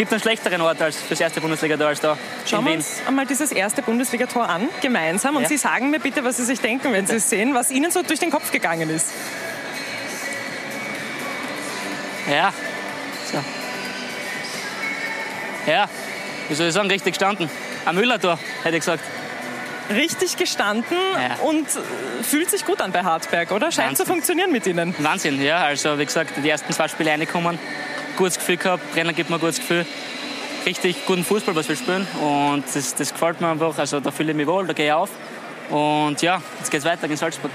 gibt 0.02 0.12
einen 0.12 0.20
schlechteren 0.20 0.60
Ort 0.62 0.82
als 0.82 0.96
fürs 1.00 1.20
erste 1.20 1.40
Bundesliga-Tor 1.40 1.86
als 1.86 2.00
da. 2.00 2.18
Schauen 2.44 2.64
wir 2.64 2.72
uns 2.72 2.96
einmal 3.06 3.24
dieses 3.24 3.52
erste 3.52 3.82
Bundesliga-Tor 3.82 4.48
an, 4.48 4.68
gemeinsam. 4.80 5.36
Und 5.36 5.42
ja. 5.42 5.48
Sie 5.48 5.56
sagen 5.56 5.90
mir 5.90 6.00
bitte, 6.00 6.24
was 6.24 6.38
Sie 6.38 6.44
sich 6.44 6.58
denken, 6.58 6.92
wenn 6.92 7.06
Sie 7.06 7.14
es 7.14 7.30
sehen, 7.30 7.54
was 7.54 7.70
Ihnen 7.70 7.92
so 7.92 8.02
durch 8.02 8.18
den 8.18 8.32
Kopf 8.32 8.50
gegangen 8.50 8.90
ist. 8.90 9.12
Ja. 12.28 12.52
So. 13.30 13.38
Ja, 15.70 15.88
wie 16.48 16.54
soll 16.56 16.66
ich 16.66 16.74
sagen, 16.74 16.90
richtig 16.90 17.12
gestanden. 17.12 17.48
Ein 17.84 17.94
Müller-Tor, 17.94 18.40
hätte 18.64 18.74
ich 18.74 18.80
gesagt. 18.80 19.04
Richtig 19.88 20.36
gestanden 20.36 20.96
ja. 21.14 21.36
und 21.44 21.68
äh, 21.68 22.24
fühlt 22.24 22.50
sich 22.50 22.64
gut 22.64 22.80
an 22.80 22.90
bei 22.90 23.04
Hartberg, 23.04 23.52
oder? 23.52 23.70
Scheint 23.70 23.90
Wahnsinn. 23.90 24.06
zu 24.06 24.12
funktionieren 24.12 24.50
mit 24.50 24.66
Ihnen. 24.66 24.96
Wahnsinn, 24.98 25.40
ja. 25.40 25.58
Also, 25.58 25.96
wie 26.00 26.06
gesagt, 26.06 26.32
die 26.42 26.50
ersten 26.50 26.72
zwei 26.72 26.88
Spiele 26.88 27.12
reinkommen. 27.12 27.56
Gutes 28.16 28.38
Gefühl 28.38 28.56
gehabt, 28.56 28.82
Trainer 28.94 29.12
gibt 29.12 29.30
mir 29.30 29.36
ein 29.36 29.40
gutes 29.40 29.58
Gefühl. 29.58 29.86
Richtig 30.66 31.06
guten 31.06 31.24
Fußball, 31.24 31.54
was 31.54 31.68
wir 31.68 31.76
spielen. 31.76 32.06
Und 32.20 32.64
das, 32.72 32.94
das 32.94 33.12
gefällt 33.12 33.40
mir 33.40 33.48
einfach. 33.48 33.76
Also, 33.78 34.00
da 34.00 34.10
fühle 34.10 34.30
ich 34.30 34.36
mich 34.36 34.46
wohl, 34.46 34.66
da 34.66 34.72
gehe 34.72 34.86
ich 34.86 34.92
auf. 34.92 35.10
Und 35.70 36.20
ja, 36.22 36.42
jetzt 36.58 36.70
geht 36.70 36.80
es 36.80 36.86
weiter 36.86 37.08
in 37.08 37.16
Salzburg. 37.16 37.50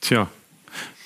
Tja, 0.00 0.28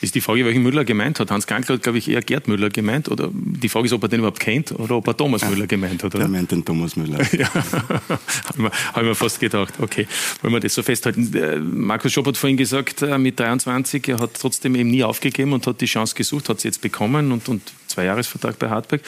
ist 0.02 0.14
die 0.14 0.21
Frage, 0.21 0.45
welchen 0.45 0.62
Müller 0.62 0.85
gemeint 0.85 1.21
hat. 1.21 1.31
Hans 1.31 1.47
Gankl 1.47 1.75
hat, 1.75 1.83
glaube 1.83 1.99
ich, 1.99 2.09
eher 2.09 2.23
Gerd 2.23 2.49
Müller 2.49 2.71
gemeint. 2.71 3.09
Oder 3.09 3.31
die 3.33 3.69
Frage 3.69 3.87
ist, 3.87 3.92
ob 3.92 4.02
er 4.02 4.09
den 4.09 4.19
überhaupt 4.19 4.40
kennt 4.40 4.73
oder 4.73 4.97
ob 4.97 5.07
er 5.07 5.16
Thomas 5.16 5.49
Müller 5.49 5.66
gemeint 5.66 6.02
hat. 6.02 6.14
Oder? 6.14 6.25
Der 6.25 6.28
meint 6.28 6.50
den 6.50 6.64
Thomas 6.64 6.97
Müller. 6.97 7.21
ja, 7.33 7.49
habe 7.52 8.71
ich, 8.97 9.02
mir 9.02 9.14
fast 9.14 9.38
gedacht. 9.38 9.75
Okay, 9.81 10.07
wollen 10.42 10.54
wir 10.54 10.61
das 10.61 10.75
so 10.75 10.83
festhalten. 10.83 11.35
Äh, 11.35 11.59
Markus 11.59 12.12
Schopp 12.12 12.26
hat 12.26 12.37
vorhin 12.37 12.57
gesagt, 12.57 13.02
äh, 13.02 13.16
mit 13.16 13.38
23, 13.38 14.09
er 14.09 14.19
hat 14.19 14.35
trotzdem 14.35 14.75
eben 14.75 14.90
nie 14.90 15.04
aufgegeben 15.04 15.52
und 15.52 15.66
hat 15.66 15.81
die 15.81 15.87
Chance 15.87 16.14
gesucht, 16.14 16.49
hat 16.49 16.61
sie 16.61 16.69
jetzt 16.69 16.81
bekommen 16.81 17.31
und, 17.31 17.49
und 17.49 17.62
zwei 17.92 18.04
Jahresvertrag 18.04 18.58
bei 18.58 18.68
Hartberg. 18.68 19.02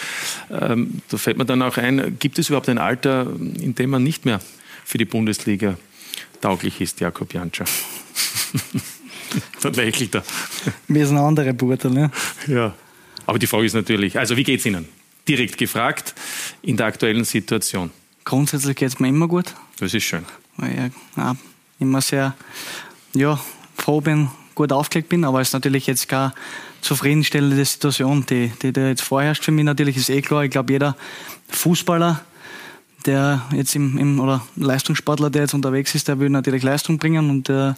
Ähm, 0.51 1.01
da 1.09 1.17
fällt 1.17 1.37
mir 1.37 1.45
dann 1.45 1.63
auch 1.63 1.77
ein, 1.77 2.17
gibt 2.19 2.39
es 2.39 2.49
überhaupt 2.49 2.69
ein 2.69 2.79
Alter, 2.79 3.27
in 3.39 3.75
dem 3.75 3.91
man 3.91 4.03
nicht 4.03 4.25
mehr 4.25 4.41
für 4.85 4.99
die 4.99 5.05
Bundesliga 5.05 5.77
tauglich 6.41 6.81
ist, 6.81 7.01
Jakob 7.01 7.33
Janscher? 7.33 7.65
Dann 9.63 9.73
lächelt 9.75 10.15
er. 10.15 10.23
Wir 10.87 11.07
sind 11.07 11.19
andere 11.19 11.53
Burtel, 11.55 11.91
ne? 11.91 12.11
Ja. 12.47 12.75
Aber 13.27 13.39
die 13.39 13.47
Frage 13.47 13.67
ist 13.67 13.75
natürlich, 13.75 14.19
also 14.19 14.37
wie 14.37 14.45
geht 14.45 14.61
es 14.61 14.67
Ihnen? 14.67 14.89
Direkt 15.27 15.57
gefragt, 15.57 16.15
in 16.63 16.77
der 16.77 16.87
aktuellen 16.87 17.25
Situation. 17.25 17.91
Grundsätzlich 18.25 18.77
geht 18.77 18.89
es 18.89 19.01
mir 19.01 19.09
immer 19.09 19.27
gut. 19.27 19.55
Das 19.79 19.95
ist 19.95 20.05
schön. 20.05 20.25
Weil 20.57 20.71
ich 20.71 21.17
ja, 21.17 21.37
immer 21.79 22.01
sehr 22.01 22.35
ja, 23.15 23.41
froh 23.77 24.01
bin, 24.01 24.29
gut 24.55 24.73
aufgelegt 24.73 25.09
bin, 25.09 25.25
aber 25.25 25.41
es 25.41 25.49
ist 25.49 25.55
natürlich 25.55 25.87
jetzt 25.87 26.09
keine 26.09 26.35
zufriedenstellende 26.85 27.65
Situation, 27.65 28.25
die, 28.27 28.53
die 28.63 28.73
da 28.73 28.89
jetzt 28.89 29.03
vorherrscht 29.03 29.45
für 29.45 29.53
mich. 29.53 29.65
Natürlich 29.65 29.97
ist 29.97 30.11
eh 30.11 30.21
klar, 30.21 30.45
ich 30.45 30.51
glaube, 30.51 30.73
jeder 30.73 30.97
Fußballer, 31.49 32.21
der 33.07 33.43
jetzt 33.53 33.75
im, 33.75 33.99
im, 33.99 34.21
oder 34.21 34.43
Leistungssportler, 34.57 35.31
der 35.31 35.43
jetzt 35.43 35.55
unterwegs 35.55 35.95
ist, 35.95 36.09
der 36.09 36.19
will 36.21 36.31
natürlich 36.31 36.63
Leistung 36.63 36.99
bringen 36.99 37.31
und 37.31 37.49
äh, 37.49 37.75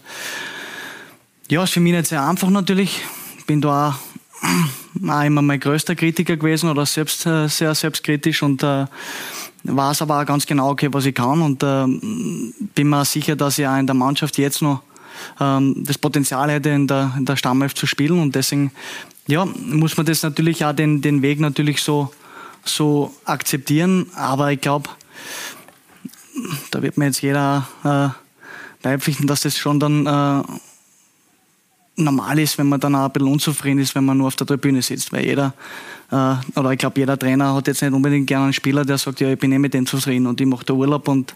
ja, 1.48 1.62
ist 1.62 1.72
für 1.72 1.80
mich 1.80 1.92
nicht 1.92 2.08
sehr 2.08 2.26
einfach 2.26 2.50
natürlich. 2.50 3.00
Ich 3.38 3.46
bin 3.46 3.60
da 3.60 3.90
auch, 3.90 5.08
auch 5.08 5.22
immer 5.22 5.42
mein 5.42 5.60
größter 5.60 5.94
Kritiker 5.94 6.36
gewesen 6.36 6.68
oder 6.68 6.84
selbst 6.84 7.24
äh, 7.26 7.48
sehr 7.48 7.74
selbstkritisch 7.74 8.42
und 8.42 8.62
äh, 8.64 8.86
weiß 9.62 10.02
aber 10.02 10.20
auch 10.20 10.26
ganz 10.26 10.46
genau, 10.46 10.70
okay, 10.70 10.88
was 10.90 11.06
ich 11.06 11.14
kann 11.14 11.42
und 11.42 11.62
äh, 11.62 11.86
bin 12.74 12.88
mir 12.88 13.04
sicher, 13.04 13.36
dass 13.36 13.58
ich 13.58 13.66
auch 13.66 13.78
in 13.78 13.86
der 13.86 13.94
Mannschaft 13.94 14.38
jetzt 14.38 14.62
noch 14.62 14.82
ähm, 15.40 15.84
das 15.84 15.98
Potenzial 15.98 16.50
hätte, 16.50 16.70
in 16.70 16.86
der, 16.86 17.12
in 17.16 17.24
der 17.24 17.36
Stammelf 17.36 17.74
zu 17.74 17.86
spielen 17.86 18.18
und 18.20 18.34
deswegen 18.34 18.72
ja, 19.26 19.44
muss 19.44 19.96
man 19.96 20.06
das 20.06 20.22
natürlich 20.22 20.64
auch 20.64 20.72
den, 20.72 21.00
den 21.00 21.22
Weg 21.22 21.40
natürlich 21.40 21.82
so, 21.82 22.12
so 22.64 23.14
akzeptieren, 23.24 24.06
aber 24.14 24.52
ich 24.52 24.60
glaube, 24.60 24.88
da 26.70 26.82
wird 26.82 26.96
mir 26.96 27.06
jetzt 27.06 27.22
jeder 27.22 27.66
äh, 27.84 28.08
beipflichten, 28.82 29.26
dass 29.26 29.40
das 29.40 29.56
schon 29.56 29.80
dann 29.80 30.06
äh, 30.06 30.42
normal 31.96 32.38
ist, 32.38 32.58
wenn 32.58 32.68
man 32.68 32.80
dann 32.80 32.94
auch 32.94 33.06
ein 33.06 33.12
bisschen 33.12 33.32
unzufrieden 33.32 33.80
ist, 33.80 33.94
wenn 33.94 34.04
man 34.04 34.18
nur 34.18 34.28
auf 34.28 34.36
der 34.36 34.46
Tribüne 34.46 34.82
sitzt, 34.82 35.12
weil 35.12 35.24
jeder, 35.24 35.54
oder 36.10 36.70
ich 36.70 36.78
glaube, 36.78 37.00
jeder 37.00 37.18
Trainer 37.18 37.54
hat 37.54 37.66
jetzt 37.66 37.82
nicht 37.82 37.92
unbedingt 37.92 38.28
gerne 38.28 38.44
einen 38.44 38.52
Spieler, 38.52 38.84
der 38.84 38.96
sagt, 38.96 39.20
ja, 39.20 39.32
ich 39.32 39.38
bin 39.38 39.50
eh 39.50 39.58
mit 39.58 39.74
dem 39.74 39.86
zufrieden 39.86 40.26
und 40.26 40.40
ich 40.40 40.46
mache 40.46 40.64
da 40.64 40.72
Urlaub 40.72 41.08
und 41.08 41.32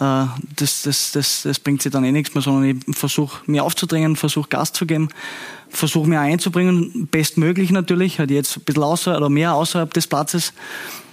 äh, 0.00 0.24
das, 0.56 0.82
das, 0.82 1.12
das, 1.12 1.42
das 1.42 1.60
bringt 1.60 1.82
sich 1.82 1.92
dann 1.92 2.04
eh 2.04 2.10
nichts 2.10 2.34
mehr, 2.34 2.42
sondern 2.42 2.64
ich 2.64 2.96
versuche 2.96 3.42
mir 3.46 3.62
aufzudrängen, 3.62 4.16
versuche 4.16 4.48
Gas 4.48 4.72
zu 4.72 4.86
geben, 4.86 5.08
versuche 5.68 6.08
mir 6.08 6.20
einzubringen, 6.20 7.06
bestmöglich 7.10 7.70
natürlich, 7.70 8.18
halt 8.18 8.32
jetzt 8.32 8.56
ein 8.56 8.64
bisschen 8.64 8.82
außerhalb 8.82 9.20
oder 9.20 9.30
mehr 9.30 9.54
außerhalb 9.54 9.92
des 9.94 10.08
Platzes 10.08 10.52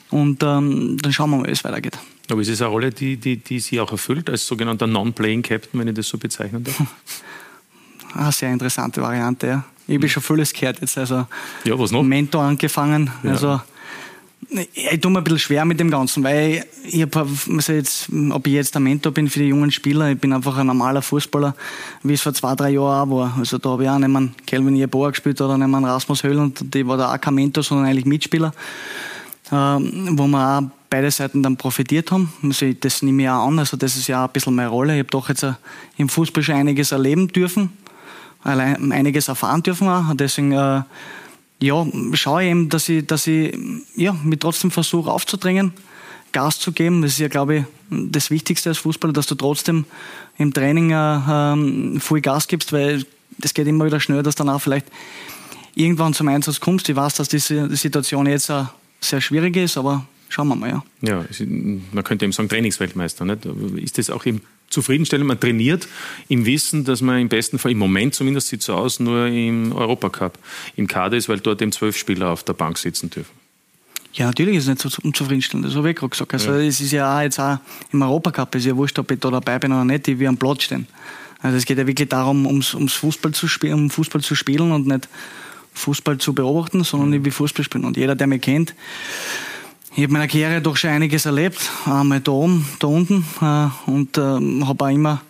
und 0.09 0.41
ähm, 0.41 0.97
dann 0.99 1.13
schauen 1.13 1.29
wir 1.29 1.37
mal, 1.37 1.47
wie 1.47 1.51
es 1.51 1.63
weitergeht. 1.63 1.99
Aber 2.31 2.41
ist 2.41 2.49
es 2.49 2.61
eine 2.61 2.71
Rolle, 2.71 2.91
die, 2.91 3.17
die, 3.17 3.37
die 3.37 3.59
Sie 3.59 3.79
auch 3.79 3.91
erfüllt, 3.91 4.29
als 4.29 4.47
sogenannter 4.47 4.87
Non-Playing 4.87 5.43
Captain, 5.43 5.79
wenn 5.79 5.87
ich 5.87 5.93
das 5.93 6.07
so 6.07 6.17
bezeichnen 6.17 6.63
darf? 6.63 6.81
eine 8.15 8.31
sehr 8.31 8.51
interessante 8.51 9.01
Variante. 9.01 9.47
Ja. 9.47 9.63
Ich 9.87 9.95
habe 9.95 10.09
schon 10.09 10.23
vieles 10.23 10.53
gehört 10.53 10.81
jetzt. 10.81 10.97
Also 10.97 11.27
ja, 11.63 11.77
was 11.77 11.91
noch? 11.91 12.03
Mentor 12.03 12.43
angefangen. 12.43 13.11
Ja. 13.23 13.31
Also 13.31 13.61
ich 14.49 14.99
tue 14.99 15.11
mir 15.11 15.19
ein 15.19 15.23
bisschen 15.23 15.39
schwer 15.39 15.65
mit 15.65 15.79
dem 15.79 15.89
Ganzen, 15.89 16.23
weil 16.23 16.65
ich 16.85 17.01
hab, 17.01 17.15
also 17.15 17.73
jetzt, 17.73 18.09
ob 18.31 18.45
ich 18.47 18.53
jetzt 18.53 18.75
ein 18.75 18.83
Mentor 18.83 19.11
bin 19.11 19.29
für 19.29 19.39
die 19.39 19.47
jungen 19.47 19.71
Spieler, 19.71 20.11
ich 20.11 20.19
bin 20.19 20.33
einfach 20.33 20.57
ein 20.57 20.67
normaler 20.67 21.01
Fußballer, 21.01 21.55
wie 22.03 22.13
es 22.13 22.21
vor 22.21 22.33
zwei, 22.33 22.55
drei 22.55 22.69
Jahren 22.71 23.09
auch 23.09 23.15
war. 23.15 23.35
Also 23.37 23.57
da 23.57 23.69
habe 23.69 23.83
ich 23.83 23.89
auch 23.89 23.97
nicht 23.97 24.15
einen 24.15 24.35
Kelvin 24.45 24.75
Jeboa 24.75 25.09
gespielt 25.09 25.41
oder 25.41 25.57
nicht 25.57 25.65
einen 25.65 25.85
Rasmus 25.85 26.23
Höll 26.23 26.37
und 26.37 26.73
die 26.73 26.85
war 26.85 26.97
da 26.97 27.13
auch 27.13 27.19
kein 27.19 27.35
Mentor, 27.35 27.63
sondern 27.63 27.87
eigentlich 27.87 28.05
Mitspieler, 28.05 28.53
ähm, 29.51 30.09
wo 30.11 30.27
wir 30.27 30.59
auch 30.59 30.63
beide 30.89 31.09
Seiten 31.09 31.41
dann 31.41 31.57
profitiert 31.57 32.11
haben. 32.11 32.31
Also 32.43 32.71
das 32.73 33.01
nehme 33.01 33.23
ich 33.23 33.29
auch 33.29 33.47
an, 33.47 33.59
also 33.59 33.77
das 33.77 33.95
ist 33.95 34.07
ja 34.07 34.23
auch 34.23 34.27
ein 34.27 34.33
bisschen 34.33 34.55
meine 34.55 34.69
Rolle. 34.69 34.93
Ich 34.93 34.99
habe 34.99 35.09
doch 35.09 35.29
jetzt 35.29 35.45
im 35.97 36.07
Fußball 36.07 36.43
schon 36.43 36.55
einiges 36.55 36.91
erleben 36.91 37.27
dürfen 37.29 37.71
einiges 38.45 39.27
erfahren 39.27 39.63
dürfen 39.63 39.87
auch. 39.87 40.13
Deswegen 40.13 40.51
äh, 40.51 40.81
ja, 41.61 41.85
schaue 42.13 42.43
ich 42.43 42.49
eben, 42.49 42.69
dass 42.69 42.89
ich, 42.89 43.05
dass 43.05 43.27
ich 43.27 43.57
ja, 43.95 44.13
mich 44.23 44.39
trotzdem 44.39 44.71
versuche 44.71 45.11
aufzudrängen, 45.11 45.73
Gas 46.31 46.59
zu 46.59 46.71
geben. 46.71 47.01
Das 47.01 47.11
ist 47.11 47.19
ja, 47.19 47.27
glaube 47.27 47.55
ich, 47.55 47.63
das 47.89 48.29
Wichtigste 48.29 48.69
als 48.69 48.79
Fußballer, 48.79 49.13
dass 49.13 49.27
du 49.27 49.35
trotzdem 49.35 49.85
im 50.37 50.53
Training 50.53 50.91
äh, 50.91 51.19
ähm, 51.29 51.99
voll 51.99 52.21
Gas 52.21 52.47
gibst, 52.47 52.73
weil 52.73 53.05
das 53.37 53.53
geht 53.53 53.67
immer 53.67 53.85
wieder 53.85 53.99
schnell, 53.99 54.23
dass 54.23 54.35
dann 54.35 54.49
auch 54.49 54.61
vielleicht 54.61 54.87
irgendwann 55.75 56.13
zum 56.13 56.27
Einsatz 56.27 56.59
kommst. 56.59 56.87
Ich 56.89 56.95
weiß, 56.95 57.15
dass 57.15 57.29
diese 57.29 57.67
die 57.67 57.75
Situation 57.75 58.27
jetzt 58.27 58.49
auch 58.49 58.67
sehr 59.01 59.21
schwierig 59.21 59.55
ist, 59.57 59.77
aber 59.77 60.05
schauen 60.29 60.47
wir 60.47 60.55
mal, 60.55 60.69
ja. 60.69 60.83
Ja, 61.01 61.25
man 61.91 62.03
könnte 62.03 62.25
eben 62.25 62.31
sagen 62.31 62.49
Trainingsweltmeister. 62.49 63.25
Nicht? 63.25 63.45
Ist 63.77 63.97
das 63.97 64.09
auch 64.09 64.25
im 64.25 64.41
zufriedenstellend. 64.69 65.27
Man 65.27 65.39
trainiert 65.39 65.87
im 66.27 66.45
Wissen, 66.45 66.83
dass 66.83 67.01
man 67.01 67.19
im 67.19 67.29
besten 67.29 67.59
Fall, 67.59 67.71
im 67.71 67.77
Moment 67.77 68.15
zumindest 68.15 68.47
sieht 68.47 68.61
es 68.61 68.67
so 68.67 68.75
aus, 68.75 68.99
nur 68.99 69.27
im 69.27 69.71
Europacup 69.71 70.37
im 70.75 70.87
Kader 70.87 71.17
ist, 71.17 71.29
weil 71.29 71.39
dort 71.39 71.61
eben 71.61 71.71
zwölf 71.71 71.97
Spieler 71.97 72.29
auf 72.29 72.43
der 72.43 72.53
Bank 72.53 72.77
sitzen 72.77 73.09
dürfen. 73.09 73.31
Ja, 74.13 74.27
natürlich 74.27 74.55
ist 74.55 74.63
es 74.63 74.69
nicht 74.69 74.81
so 74.81 75.01
unzufriedenstellend, 75.03 75.67
das 75.67 75.75
habe 75.75 75.89
ich 75.89 75.95
gerade 75.97 76.09
gesagt. 76.09 76.33
Also 76.33 76.51
ja. 76.51 76.59
es 76.59 76.79
ist 76.79 76.91
ja 76.91 77.17
auch 77.17 77.21
jetzt 77.21 77.37
auch 77.37 77.57
im 77.91 78.01
Europacup, 78.01 78.55
es 78.55 78.61
ist 78.61 78.67
ja 78.67 78.75
wurscht, 78.77 78.97
ob 78.97 79.11
ich 79.11 79.19
da 79.19 79.29
dabei 79.29 79.59
bin 79.59 79.73
oder 79.73 79.83
nicht, 79.83 80.07
die 80.07 80.17
wir 80.17 80.29
am 80.29 80.37
Platz 80.37 80.63
stehen. 80.63 80.87
Also 81.41 81.57
es 81.57 81.65
geht 81.65 81.77
ja 81.77 81.85
wirklich 81.85 82.07
darum, 82.07 82.45
ums, 82.45 82.73
ums 82.73 82.93
Fußball 82.93 83.33
zu 83.33 83.47
spielen, 83.47 83.73
um 83.73 83.89
Fußball 83.89 84.21
zu 84.21 84.33
spielen 84.33 84.71
und 84.71 84.87
nicht 84.87 85.09
Fußball 85.73 86.17
zu 86.17 86.33
beobachten, 86.33 86.83
sondern 86.85 87.13
ich 87.13 87.25
will 87.25 87.31
Fußball 87.31 87.65
spielen. 87.65 87.83
Und 87.83 87.97
jeder, 87.97 88.15
der 88.15 88.27
mich 88.27 88.41
kennt, 88.41 88.73
ich 89.95 90.03
habe 90.03 90.11
meiner 90.11 90.27
Karriere 90.27 90.61
doch 90.61 90.75
schon 90.75 90.89
einiges 90.89 91.25
erlebt, 91.25 91.71
einmal 91.85 92.19
da 92.19 92.33
oben, 92.33 92.67
da 92.79 92.87
unten 92.87 93.25
äh, 93.41 93.89
und 93.89 94.17
äh, 94.17 94.21
habe 94.21 94.85
auch 94.85 94.89
immer 94.89 95.21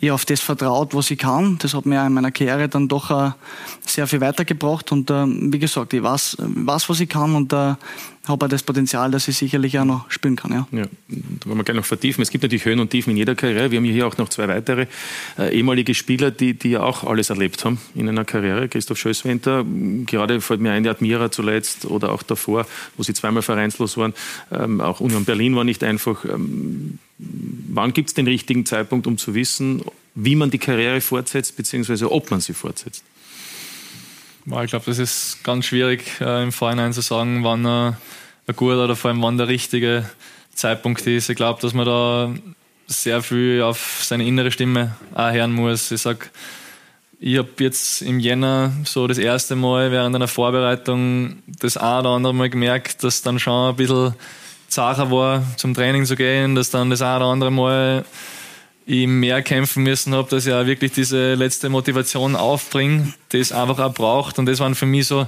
ja, 0.00 0.14
auf 0.14 0.24
das 0.24 0.40
vertraut, 0.40 0.94
was 0.94 1.10
ich 1.10 1.18
kann. 1.18 1.58
Das 1.60 1.74
hat 1.74 1.86
mir 1.86 2.04
in 2.06 2.12
meiner 2.12 2.30
Karriere 2.30 2.68
dann 2.68 2.88
doch 2.88 3.10
äh, 3.10 3.30
sehr 3.86 4.06
viel 4.06 4.20
weitergebracht. 4.20 4.92
Und 4.92 5.10
äh, 5.10 5.24
wie 5.26 5.58
gesagt, 5.58 5.92
ich 5.92 6.02
weiß, 6.02 6.36
weiß, 6.38 6.88
was 6.88 7.00
ich 7.00 7.08
kann 7.08 7.34
und 7.34 7.52
äh, 7.52 7.74
habe 8.28 8.48
das 8.48 8.62
Potenzial, 8.62 9.10
dass 9.10 9.26
ich 9.26 9.36
sicherlich 9.36 9.78
auch 9.78 9.84
noch 9.84 10.10
spielen 10.10 10.36
kann. 10.36 10.52
Ja. 10.52 10.66
ja, 10.70 10.84
da 11.08 11.48
wollen 11.48 11.58
wir 11.58 11.64
gleich 11.64 11.76
noch 11.76 11.84
vertiefen. 11.84 12.22
Es 12.22 12.30
gibt 12.30 12.42
natürlich 12.42 12.64
Höhen 12.64 12.78
und 12.78 12.90
Tiefen 12.90 13.10
in 13.10 13.16
jeder 13.16 13.34
Karriere. 13.34 13.70
Wir 13.70 13.78
haben 13.78 13.84
hier 13.84 14.06
auch 14.06 14.16
noch 14.16 14.28
zwei 14.28 14.46
weitere 14.46 14.86
äh, 15.38 15.56
ehemalige 15.56 15.94
Spieler, 15.94 16.30
die, 16.30 16.54
die 16.54 16.70
ja 16.70 16.82
auch 16.82 17.04
alles 17.04 17.30
erlebt 17.30 17.64
haben 17.64 17.78
in 17.94 18.08
einer 18.08 18.24
Karriere. 18.24 18.68
Christoph 18.68 18.98
Schößwenter, 18.98 19.64
gerade 20.06 20.40
fällt 20.40 20.60
mir 20.60 20.72
ein, 20.72 20.84
die 20.84 20.88
Admira 20.88 21.30
zuletzt 21.30 21.84
oder 21.84 22.12
auch 22.12 22.22
davor, 22.22 22.66
wo 22.96 23.02
sie 23.02 23.14
zweimal 23.14 23.42
vereinslos 23.42 23.96
waren. 23.96 24.14
Ähm, 24.52 24.80
auch 24.80 25.00
Union 25.00 25.24
Berlin 25.24 25.56
war 25.56 25.64
nicht 25.64 25.82
einfach. 25.82 26.24
Ähm, 26.24 26.98
wann 27.68 27.92
gibt 27.92 28.08
es 28.08 28.14
den 28.14 28.26
richtigen 28.26 28.66
Zeitpunkt, 28.66 29.06
um 29.06 29.18
zu 29.18 29.34
wissen, 29.34 29.82
wie 30.14 30.36
man 30.36 30.50
die 30.50 30.58
Karriere 30.58 31.00
fortsetzt, 31.00 31.56
beziehungsweise 31.56 32.10
ob 32.10 32.30
man 32.30 32.40
sie 32.40 32.54
fortsetzt? 32.54 33.04
Ich 34.44 34.70
glaube, 34.70 34.84
das 34.86 34.98
ist 34.98 35.44
ganz 35.44 35.66
schwierig 35.66 36.20
äh, 36.20 36.42
im 36.42 36.52
Vorhinein 36.52 36.92
zu 36.92 37.00
sagen, 37.00 37.44
wann 37.44 37.64
äh, 37.64 37.92
ein 38.46 38.56
guter 38.56 38.84
oder 38.84 38.96
vor 38.96 39.10
allem 39.10 39.22
wann 39.22 39.38
der 39.38 39.48
richtige 39.48 40.10
Zeitpunkt 40.54 41.06
ist. 41.06 41.30
Ich 41.30 41.36
glaube, 41.36 41.60
dass 41.62 41.74
man 41.74 41.86
da 41.86 42.34
sehr 42.88 43.22
viel 43.22 43.62
auf 43.62 44.00
seine 44.02 44.26
innere 44.26 44.50
Stimme 44.50 44.96
auch 45.14 45.30
hören 45.32 45.52
muss. 45.52 45.90
Ich 45.92 46.02
sag, 46.02 46.30
ich 47.20 47.38
habe 47.38 47.50
jetzt 47.60 48.02
im 48.02 48.18
Jänner 48.18 48.72
so 48.84 49.06
das 49.06 49.18
erste 49.18 49.54
Mal 49.54 49.92
während 49.92 50.16
einer 50.16 50.26
Vorbereitung 50.26 51.42
das 51.46 51.76
ein 51.76 52.00
oder 52.00 52.10
andere 52.10 52.34
Mal 52.34 52.50
gemerkt, 52.50 53.04
dass 53.04 53.22
dann 53.22 53.38
schon 53.38 53.70
ein 53.70 53.76
bisschen 53.76 54.14
zacher 54.72 55.10
war, 55.10 55.44
zum 55.56 55.74
Training 55.74 56.06
zu 56.06 56.16
gehen, 56.16 56.54
dass 56.54 56.70
dann 56.70 56.90
das 56.90 57.02
ein 57.02 57.16
oder 57.16 57.26
andere 57.26 57.50
Mal 57.50 58.04
ich 58.84 59.06
mehr 59.06 59.42
kämpfen 59.42 59.84
müssen 59.84 60.14
habe, 60.14 60.28
dass 60.28 60.46
ich 60.46 60.52
auch 60.52 60.66
wirklich 60.66 60.92
diese 60.92 61.34
letzte 61.34 61.68
Motivation 61.68 62.34
aufbringe, 62.34 63.12
die 63.30 63.38
es 63.38 63.52
einfach 63.52 63.78
auch 63.78 63.94
braucht. 63.94 64.38
Und 64.38 64.46
das 64.46 64.58
waren 64.58 64.74
für 64.74 64.86
mich 64.86 65.06
so, 65.06 65.26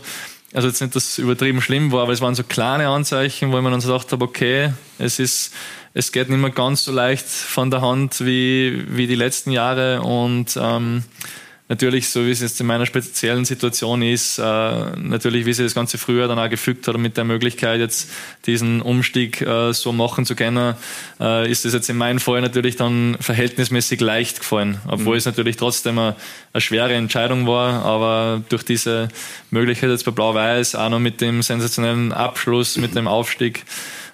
also 0.53 0.69
jetzt 0.69 0.81
nicht, 0.81 0.97
dass 0.97 1.05
es 1.05 1.19
übertrieben 1.19 1.61
schlimm 1.61 1.93
war, 1.93 2.03
aber 2.03 2.13
es 2.13 2.21
waren 2.21 2.35
so 2.35 2.43
kleine 2.43 2.89
Anzeichen, 2.89 3.53
wo 3.53 3.57
ich 3.59 3.63
mir 3.63 3.71
dann 3.71 3.81
so 3.81 3.93
gedacht 3.93 4.11
habe, 4.13 4.25
okay, 4.25 4.73
es 4.99 5.19
ist, 5.19 5.53
es 5.93 6.11
geht 6.11 6.31
nicht 6.31 6.41
mehr 6.41 6.51
ganz 6.51 6.85
so 6.85 6.93
leicht 6.93 7.27
von 7.27 7.71
der 7.71 7.81
Hand 7.81 8.25
wie, 8.25 8.85
wie 8.89 9.07
die 9.07 9.15
letzten 9.15 9.51
Jahre 9.51 10.03
und 10.03 10.59
ähm, 10.61 11.05
natürlich, 11.75 12.09
so 12.09 12.25
wie 12.25 12.31
es 12.31 12.41
jetzt 12.41 12.61
in 12.61 12.69
meiner 12.69 12.87
speziellen 12.87 13.45
Situation 13.45 14.01
ist, 14.01 14.39
äh, 14.39 14.43
natürlich, 14.43 15.45
wie 15.45 15.53
sie 15.53 15.65
das 15.65 15.75
Ganze 15.75 15.99
früher 15.99 16.29
dann 16.29 16.39
auch 16.39 16.49
gefügt 16.49 16.87
hat 16.87 16.97
mit 16.99 17.17
der 17.17 17.25
Möglichkeit, 17.25 17.81
jetzt 17.81 18.11
diesen 18.47 18.81
Umstieg 18.81 19.41
äh, 19.41 19.73
so 19.73 19.93
machen 19.93 20.25
zu 20.25 20.37
können, 20.37 20.77
äh, 21.19 21.51
ist 21.51 21.67
es 21.67 21.73
jetzt 21.73 21.91
in 21.91 21.97
meinem 21.97 22.21
Fall 22.21 22.41
natürlich 22.43 22.77
dann 22.77 23.17
verhältnismäßig 23.19 24.01
leicht 24.01 24.39
gefallen, 24.39 24.79
obwohl 24.87 25.15
mhm. 25.15 25.19
es 25.19 25.27
natürlich 25.27 25.57
trotzdem 25.57 25.99
eine, 25.99 26.15
eine, 26.53 26.61
schwere 26.61 26.95
Entscheidung 26.95 27.49
war, 27.49 27.85
aber 27.85 28.43
durch 28.49 28.63
diese 28.63 29.09
Möglichkeit 29.51 29.91
jetzt 29.91 30.05
bei 30.05 30.13
Blau-Weiß, 30.13 30.77
auch 30.77 30.91
noch 30.91 31.01
mit 31.01 31.21
dem 31.21 31.43
sensationellen 31.43 32.13
Abschluss, 32.13 32.77
mit 32.77 32.95
dem 32.95 33.09
Aufstieg, 33.09 33.65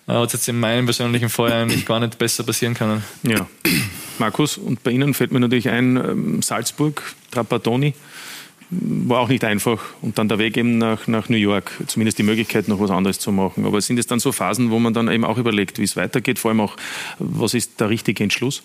hat 0.07 0.27
es 0.29 0.33
jetzt 0.33 0.49
in 0.49 0.59
meinem 0.59 0.85
persönlichen 0.87 1.29
Fall 1.29 1.53
eigentlich 1.53 1.87
gar 1.87 2.01
nicht 2.01 2.19
besser 2.19 2.43
passieren 2.45 2.75
können. 2.75 3.03
Ja. 3.23 3.47
Markus, 4.19 4.59
und 4.59 4.83
bei 4.83 4.91
Ihnen 4.91 5.15
fällt 5.15 5.33
mir 5.33 5.41
natürlich 5.41 5.69
ein, 5.69 5.97
ähm, 5.97 6.43
Salzburg, 6.43 7.03
Trapattoni, 7.31 7.95
war 8.71 9.21
auch 9.21 9.29
nicht 9.29 9.45
einfach. 9.45 9.81
Und 10.01 10.19
dann 10.19 10.29
der 10.29 10.39
Weg 10.39 10.57
eben 10.57 10.79
nach, 10.79 11.07
nach 11.07 11.29
New 11.29 11.37
York, 11.37 11.73
zumindest 11.87 12.19
die 12.19 12.23
Möglichkeit, 12.23 12.69
noch 12.69 12.81
was 12.81 12.91
anderes 12.91 13.19
zu 13.19 13.33
machen. 13.33 13.67
Aber 13.67 13.81
sind 13.81 13.99
es 13.99 14.07
dann 14.07 14.21
so 14.21 14.33
Phasen, 14.33 14.71
wo 14.71 14.79
man 14.79 14.95
dann 14.95 15.11
eben 15.11 15.25
auch 15.25 15.39
überlegt, 15.39 15.79
wie 15.79 15.85
es 15.85 15.97
weitergeht, 15.97 16.39
vor 16.39 16.51
allem 16.51 16.61
auch, 16.61 16.77
was 17.19 17.55
ist 17.55 17.81
der 17.81 17.91
richtige 17.91 18.23
Entschluss? 18.23 18.63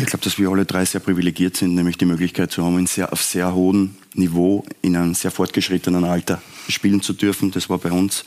Ich 0.00 0.06
glaube, 0.06 0.24
dass 0.24 0.38
wir 0.38 0.48
alle 0.48 0.64
drei 0.64 0.86
sehr 0.86 1.02
privilegiert 1.02 1.58
sind, 1.58 1.74
nämlich 1.74 1.98
die 1.98 2.06
Möglichkeit 2.06 2.50
zu 2.50 2.64
haben, 2.64 2.86
sehr, 2.86 3.12
auf 3.12 3.22
sehr 3.22 3.54
hohem 3.54 3.96
Niveau, 4.14 4.64
in 4.80 4.96
einem 4.96 5.12
sehr 5.12 5.30
fortgeschrittenen 5.30 6.04
Alter 6.04 6.40
spielen 6.68 7.02
zu 7.02 7.12
dürfen. 7.12 7.50
Das 7.50 7.68
war 7.68 7.76
bei 7.76 7.92
uns, 7.92 8.24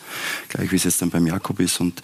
gleich 0.49 0.71
wie 0.71 0.75
es 0.75 0.83
jetzt 0.83 1.01
dann 1.01 1.09
beim 1.09 1.25
Jakob 1.25 1.59
ist. 1.59 1.79
Und 1.79 2.03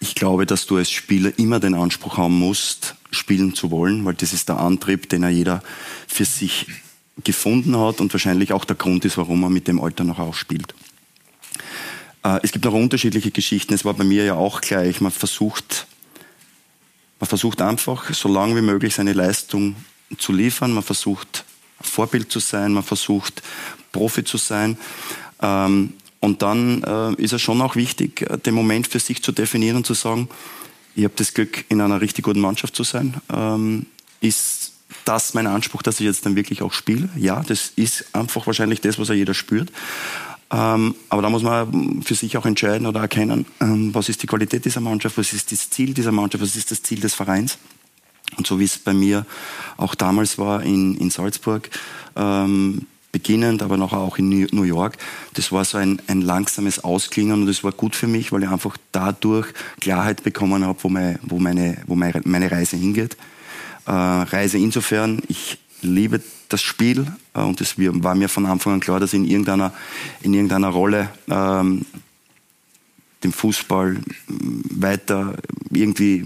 ich 0.00 0.14
glaube, 0.14 0.46
dass 0.46 0.64
du 0.64 0.78
als 0.78 0.90
Spieler 0.90 1.38
immer 1.38 1.60
den 1.60 1.74
Anspruch 1.74 2.16
haben 2.16 2.38
musst, 2.38 2.94
spielen 3.10 3.54
zu 3.54 3.70
wollen, 3.70 4.06
weil 4.06 4.14
das 4.14 4.32
ist 4.32 4.48
der 4.48 4.58
Antrieb, 4.58 5.10
den 5.10 5.22
er 5.22 5.30
jeder 5.30 5.62
für 6.08 6.24
sich 6.24 6.66
gefunden 7.22 7.76
hat 7.76 8.00
und 8.00 8.14
wahrscheinlich 8.14 8.54
auch 8.54 8.64
der 8.64 8.76
Grund 8.76 9.04
ist, 9.04 9.18
warum 9.18 9.42
er 9.42 9.50
mit 9.50 9.68
dem 9.68 9.82
Alter 9.82 10.04
noch 10.04 10.18
auch 10.18 10.34
spielt. 10.34 10.74
Äh, 12.24 12.40
es 12.42 12.52
gibt 12.52 12.64
noch 12.64 12.72
unterschiedliche 12.72 13.32
Geschichten. 13.32 13.74
Es 13.74 13.84
war 13.84 13.92
bei 13.92 14.04
mir 14.04 14.24
ja 14.24 14.34
auch 14.34 14.62
gleich. 14.62 15.02
Man 15.02 15.12
versucht, 15.12 15.86
man 17.20 17.28
versucht 17.28 17.60
einfach, 17.60 18.12
so 18.14 18.28
lange 18.28 18.56
wie 18.56 18.62
möglich 18.62 18.94
seine 18.94 19.12
Leistung 19.12 19.76
zu 20.18 20.32
liefern. 20.32 20.72
Man 20.72 20.82
versucht, 20.82 21.44
Vorbild 21.80 22.32
zu 22.32 22.38
sein. 22.40 22.72
Man 22.72 22.82
versucht, 22.82 23.42
Profi 23.92 24.24
zu 24.24 24.38
sein. 24.38 24.78
Ähm, 25.42 25.92
und 26.20 26.42
dann 26.42 26.82
äh, 26.82 27.22
ist 27.22 27.32
es 27.32 27.42
schon 27.42 27.60
auch 27.60 27.76
wichtig, 27.76 28.22
äh, 28.22 28.38
den 28.38 28.54
Moment 28.54 28.86
für 28.86 28.98
sich 28.98 29.22
zu 29.22 29.32
definieren 29.32 29.76
und 29.76 29.86
zu 29.86 29.94
sagen, 29.94 30.28
ich 30.94 31.04
habe 31.04 31.14
das 31.16 31.34
Glück, 31.34 31.64
in 31.68 31.80
einer 31.80 32.00
richtig 32.00 32.24
guten 32.24 32.40
Mannschaft 32.40 32.74
zu 32.74 32.84
sein. 32.84 33.14
Ähm, 33.32 33.86
ist 34.20 34.72
das 35.04 35.34
mein 35.34 35.46
Anspruch, 35.46 35.82
dass 35.82 36.00
ich 36.00 36.06
jetzt 36.06 36.26
dann 36.26 36.36
wirklich 36.36 36.62
auch 36.62 36.72
spiele? 36.72 37.08
Ja, 37.16 37.42
das 37.42 37.72
ist 37.76 38.14
einfach 38.14 38.46
wahrscheinlich 38.46 38.80
das, 38.80 38.98
was 38.98 39.08
ja 39.08 39.14
jeder 39.14 39.34
spürt. 39.34 39.70
Ähm, 40.52 40.94
aber 41.08 41.22
da 41.22 41.30
muss 41.30 41.42
man 41.42 42.02
für 42.02 42.14
sich 42.14 42.36
auch 42.36 42.44
entscheiden 42.44 42.86
oder 42.86 43.00
erkennen, 43.00 43.46
ähm, 43.60 43.94
was 43.94 44.08
ist 44.08 44.22
die 44.22 44.26
Qualität 44.26 44.64
dieser 44.64 44.80
Mannschaft, 44.80 45.16
was 45.16 45.32
ist 45.32 45.52
das 45.52 45.70
Ziel 45.70 45.94
dieser 45.94 46.12
Mannschaft, 46.12 46.42
was 46.42 46.56
ist 46.56 46.70
das 46.70 46.82
Ziel 46.82 47.00
des 47.00 47.14
Vereins. 47.14 47.58
Und 48.36 48.46
so 48.46 48.58
wie 48.58 48.64
es 48.64 48.78
bei 48.78 48.92
mir 48.92 49.26
auch 49.76 49.94
damals 49.94 50.38
war 50.38 50.62
in, 50.62 50.96
in 50.96 51.10
Salzburg, 51.10 51.68
ähm, 52.16 52.86
beginnend, 53.12 53.62
aber 53.62 53.76
nachher 53.76 53.98
auch 53.98 54.18
in 54.18 54.28
New 54.28 54.62
York. 54.62 54.96
Das 55.34 55.50
war 55.50 55.64
so 55.64 55.78
ein, 55.78 56.00
ein 56.06 56.20
langsames 56.20 56.84
Ausklingen 56.84 57.40
und 57.40 57.46
das 57.46 57.64
war 57.64 57.72
gut 57.72 57.96
für 57.96 58.06
mich, 58.06 58.30
weil 58.30 58.42
ich 58.42 58.48
einfach 58.48 58.76
dadurch 58.92 59.48
Klarheit 59.80 60.22
bekommen 60.22 60.64
habe, 60.64 60.78
wo, 60.82 60.88
mein, 60.88 61.18
wo, 61.22 61.38
meine, 61.38 61.78
wo 61.86 61.96
meine, 61.96 62.50
Reise 62.50 62.76
hingeht. 62.76 63.16
Äh, 63.86 63.92
Reise 63.92 64.58
insofern, 64.58 65.22
ich 65.28 65.58
liebe 65.82 66.20
das 66.52 66.62
Spiel 66.62 67.06
äh, 67.34 67.40
und 67.40 67.60
es 67.60 67.74
war 67.78 68.14
mir 68.14 68.28
von 68.28 68.46
Anfang 68.46 68.74
an 68.74 68.80
klar, 68.80 69.00
dass 69.00 69.12
ich 69.12 69.20
in 69.20 69.26
irgendeiner, 69.26 69.72
in 70.22 70.34
irgendeiner 70.34 70.68
Rolle 70.68 71.08
ähm, 71.28 71.86
dem 73.24 73.32
Fußball 73.32 73.98
weiter 74.28 75.34
irgendwie 75.70 76.24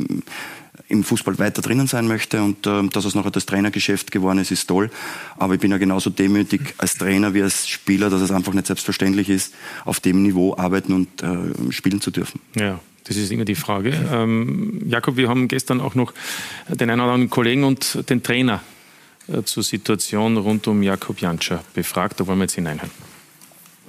im 0.88 1.02
Fußball 1.02 1.38
weiter 1.38 1.62
drinnen 1.62 1.86
sein 1.86 2.06
möchte 2.06 2.42
und 2.42 2.66
äh, 2.66 2.86
dass 2.88 3.04
es 3.04 3.14
nachher 3.14 3.30
das 3.30 3.46
Trainergeschäft 3.46 4.10
geworden 4.10 4.38
ist, 4.38 4.50
ist 4.50 4.66
toll. 4.66 4.90
Aber 5.36 5.54
ich 5.54 5.60
bin 5.60 5.70
ja 5.70 5.78
genauso 5.78 6.10
demütig 6.10 6.74
als 6.78 6.96
Trainer 6.96 7.34
wie 7.34 7.42
als 7.42 7.66
Spieler, 7.66 8.10
dass 8.10 8.20
es 8.20 8.30
einfach 8.30 8.52
nicht 8.52 8.66
selbstverständlich 8.66 9.28
ist, 9.28 9.54
auf 9.84 10.00
dem 10.00 10.22
Niveau 10.22 10.56
arbeiten 10.56 10.92
und 10.92 11.22
äh, 11.22 11.72
spielen 11.72 12.00
zu 12.00 12.10
dürfen. 12.10 12.40
Ja. 12.54 12.80
Das 13.06 13.18
ist 13.18 13.30
immer 13.30 13.44
die 13.44 13.54
Frage. 13.54 13.92
Ähm, 14.10 14.80
Jakob, 14.86 15.18
wir 15.18 15.28
haben 15.28 15.46
gestern 15.48 15.82
auch 15.82 15.94
noch 15.94 16.14
den 16.68 16.88
einen 16.88 17.02
oder 17.02 17.12
anderen 17.12 17.28
Kollegen 17.28 17.64
und 17.64 18.08
den 18.08 18.22
Trainer 18.22 18.62
zur 19.44 19.62
Situation 19.62 20.36
rund 20.36 20.66
um 20.66 20.82
Jakob 20.82 21.20
Janscher 21.20 21.64
befragt. 21.74 22.20
Da 22.20 22.26
wollen 22.26 22.38
wir 22.38 22.44
jetzt 22.44 22.54
hineinhören. 22.54 22.90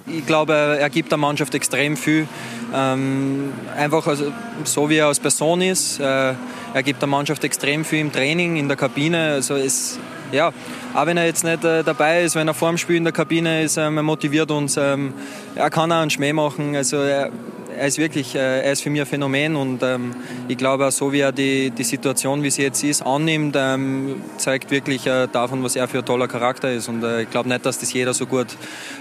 Ich 0.08 0.24
glaube, 0.24 0.52
er 0.52 0.88
gibt 0.88 1.10
der 1.10 1.18
Mannschaft 1.18 1.54
extrem 1.54 1.96
viel. 1.96 2.28
Ähm, 2.72 3.52
einfach 3.76 4.06
also, 4.06 4.32
so, 4.62 4.88
wie 4.88 4.96
er 4.96 5.08
als 5.08 5.18
Person 5.18 5.60
ist. 5.60 5.98
Äh, 5.98 6.34
er 6.74 6.82
gibt 6.84 7.02
der 7.02 7.08
Mannschaft 7.08 7.42
extrem 7.42 7.84
viel 7.84 8.00
im 8.00 8.12
Training, 8.12 8.56
in 8.56 8.68
der 8.68 8.76
Kabine. 8.76 9.32
Also 9.32 9.54
es, 9.54 9.98
ja, 10.30 10.52
auch 10.94 11.06
wenn 11.06 11.16
er 11.16 11.26
jetzt 11.26 11.42
nicht 11.42 11.64
äh, 11.64 11.82
dabei 11.82 12.22
ist, 12.22 12.36
wenn 12.36 12.46
er 12.46 12.54
vor 12.54 12.68
dem 12.68 12.78
Spiel 12.78 12.96
in 12.96 13.04
der 13.04 13.12
Kabine 13.12 13.62
ist, 13.62 13.78
ähm, 13.78 13.96
er 13.96 14.02
motiviert 14.04 14.50
uns. 14.52 14.76
Ähm, 14.76 15.12
er 15.56 15.70
kann 15.70 15.90
auch 15.90 16.02
einen 16.02 16.10
Schmäh 16.10 16.32
machen. 16.32 16.76
Also 16.76 16.98
er, 16.98 17.32
er 17.76 17.86
ist 17.86 17.98
wirklich, 17.98 18.34
äh, 18.34 18.62
er 18.62 18.72
ist 18.72 18.82
für 18.82 18.90
mich 18.90 19.00
ein 19.00 19.06
Phänomen 19.06 19.56
und 19.56 19.82
ähm, 19.82 20.14
ich 20.48 20.56
glaube, 20.56 20.90
so 20.90 21.12
wie 21.12 21.20
er 21.20 21.32
die, 21.32 21.70
die 21.70 21.84
Situation, 21.84 22.42
wie 22.42 22.50
sie 22.50 22.62
jetzt 22.62 22.82
ist, 22.82 23.02
annimmt, 23.02 23.56
ähm, 23.58 24.22
zeigt 24.38 24.70
wirklich 24.70 25.06
äh, 25.06 25.28
davon, 25.30 25.62
was 25.62 25.76
er 25.76 25.86
für 25.88 25.98
ein 25.98 26.04
toller 26.04 26.28
Charakter 26.28 26.72
ist 26.72 26.88
und 26.88 27.02
äh, 27.02 27.22
ich 27.22 27.30
glaube 27.30 27.48
nicht, 27.48 27.64
dass 27.66 27.78
das 27.78 27.92
jeder 27.92 28.14
so 28.14 28.26
gut, 28.26 28.48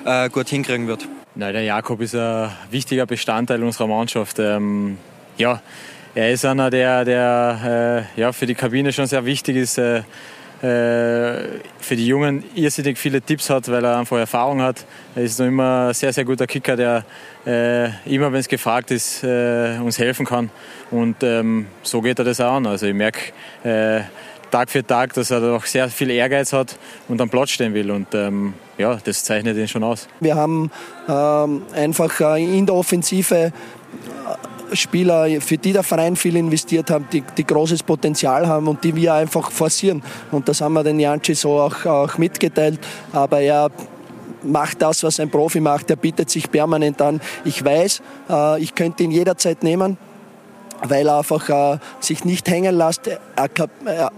äh, 0.05 0.29
gut 0.29 0.49
hinkriegen 0.49 0.87
wird. 0.87 1.07
Nein, 1.35 1.53
der 1.53 1.63
Jakob 1.63 2.01
ist 2.01 2.15
ein 2.15 2.51
wichtiger 2.69 3.05
Bestandteil 3.05 3.63
unserer 3.63 3.87
Mannschaft. 3.87 4.39
Ähm, 4.39 4.97
ja, 5.37 5.61
er 6.13 6.31
ist 6.31 6.45
einer, 6.45 6.69
der, 6.69 7.03
der 7.03 8.07
äh, 8.15 8.21
ja, 8.21 8.31
für 8.31 8.45
die 8.45 8.55
Kabine 8.55 8.93
schon 8.93 9.05
sehr 9.05 9.25
wichtig 9.25 9.57
ist 9.57 9.77
äh, 9.77 10.03
für 10.61 11.95
die 11.95 12.07
Jungen 12.07 12.43
irrsinnig 12.55 12.97
viele 12.97 13.21
Tipps 13.21 13.49
hat, 13.49 13.69
weil 13.69 13.83
er 13.83 13.97
einfach 13.97 14.17
Erfahrung 14.17 14.61
hat. 14.61 14.85
Er 15.15 15.23
ist 15.23 15.39
noch 15.39 15.45
immer 15.47 15.87
ein 15.89 15.93
sehr, 15.93 16.13
sehr 16.13 16.25
guter 16.25 16.47
Kicker, 16.47 16.75
der 16.75 17.05
äh, 17.45 17.89
immer, 18.05 18.31
wenn 18.31 18.39
es 18.39 18.47
gefragt 18.47 18.91
ist, 18.91 19.23
äh, 19.23 19.77
uns 19.79 19.99
helfen 19.99 20.25
kann. 20.25 20.49
Und 20.91 21.17
ähm, 21.23 21.67
so 21.83 22.01
geht 22.01 22.19
er 22.19 22.25
das 22.25 22.41
auch 22.41 22.53
an. 22.53 22.65
Also 22.65 22.87
ich 22.87 22.93
merke 22.93 23.19
äh, 23.63 24.01
Tag 24.51 24.69
für 24.69 24.85
Tag, 24.85 25.13
dass 25.13 25.31
er 25.31 25.41
doch 25.41 25.65
sehr 25.65 25.89
viel 25.89 26.09
Ehrgeiz 26.09 26.53
hat 26.53 26.77
und 27.07 27.19
am 27.19 27.29
Platz 27.29 27.49
stehen 27.49 27.73
will. 27.73 27.91
Und 27.91 28.13
ähm, 28.13 28.53
ja, 28.77 28.97
das 29.03 29.23
zeichnet 29.23 29.57
ihn 29.57 29.67
schon 29.67 29.83
aus. 29.83 30.07
Wir 30.19 30.35
haben 30.35 30.71
ähm, 31.09 31.63
einfach 31.75 32.19
äh, 32.21 32.57
in 32.57 32.65
der 32.65 32.75
Offensive 32.75 33.51
Spieler, 34.73 35.41
für 35.41 35.57
die 35.57 35.73
der 35.73 35.83
Verein 35.83 36.15
viel 36.15 36.35
investiert 36.35 36.89
hat, 36.89 37.13
die, 37.13 37.23
die 37.37 37.45
großes 37.45 37.83
Potenzial 37.83 38.47
haben 38.47 38.67
und 38.67 38.83
die 38.83 38.95
wir 38.95 39.13
einfach 39.13 39.51
forcieren. 39.51 40.03
Und 40.31 40.47
das 40.47 40.61
haben 40.61 40.73
wir 40.73 40.83
den 40.83 40.99
Janci 40.99 41.35
so 41.35 41.59
auch, 41.59 41.85
auch 41.85 42.17
mitgeteilt. 42.17 42.79
Aber 43.13 43.39
er 43.41 43.69
macht 44.43 44.81
das, 44.81 45.03
was 45.03 45.19
ein 45.19 45.29
Profi 45.29 45.59
macht. 45.59 45.89
Er 45.89 45.95
bietet 45.95 46.29
sich 46.29 46.49
permanent 46.49 47.01
an. 47.01 47.21
Ich 47.43 47.63
weiß, 47.63 48.01
äh, 48.29 48.61
ich 48.61 48.75
könnte 48.75 49.03
ihn 49.03 49.11
jederzeit 49.11 49.63
nehmen, 49.63 49.97
weil 50.83 51.07
er 51.07 51.19
einfach 51.19 51.49
äh, 51.49 51.79
sich 51.99 52.25
nicht 52.25 52.49
hängen 52.49 52.75
lässt. 52.75 53.07
Er, 53.07 53.19
er 53.85 54.11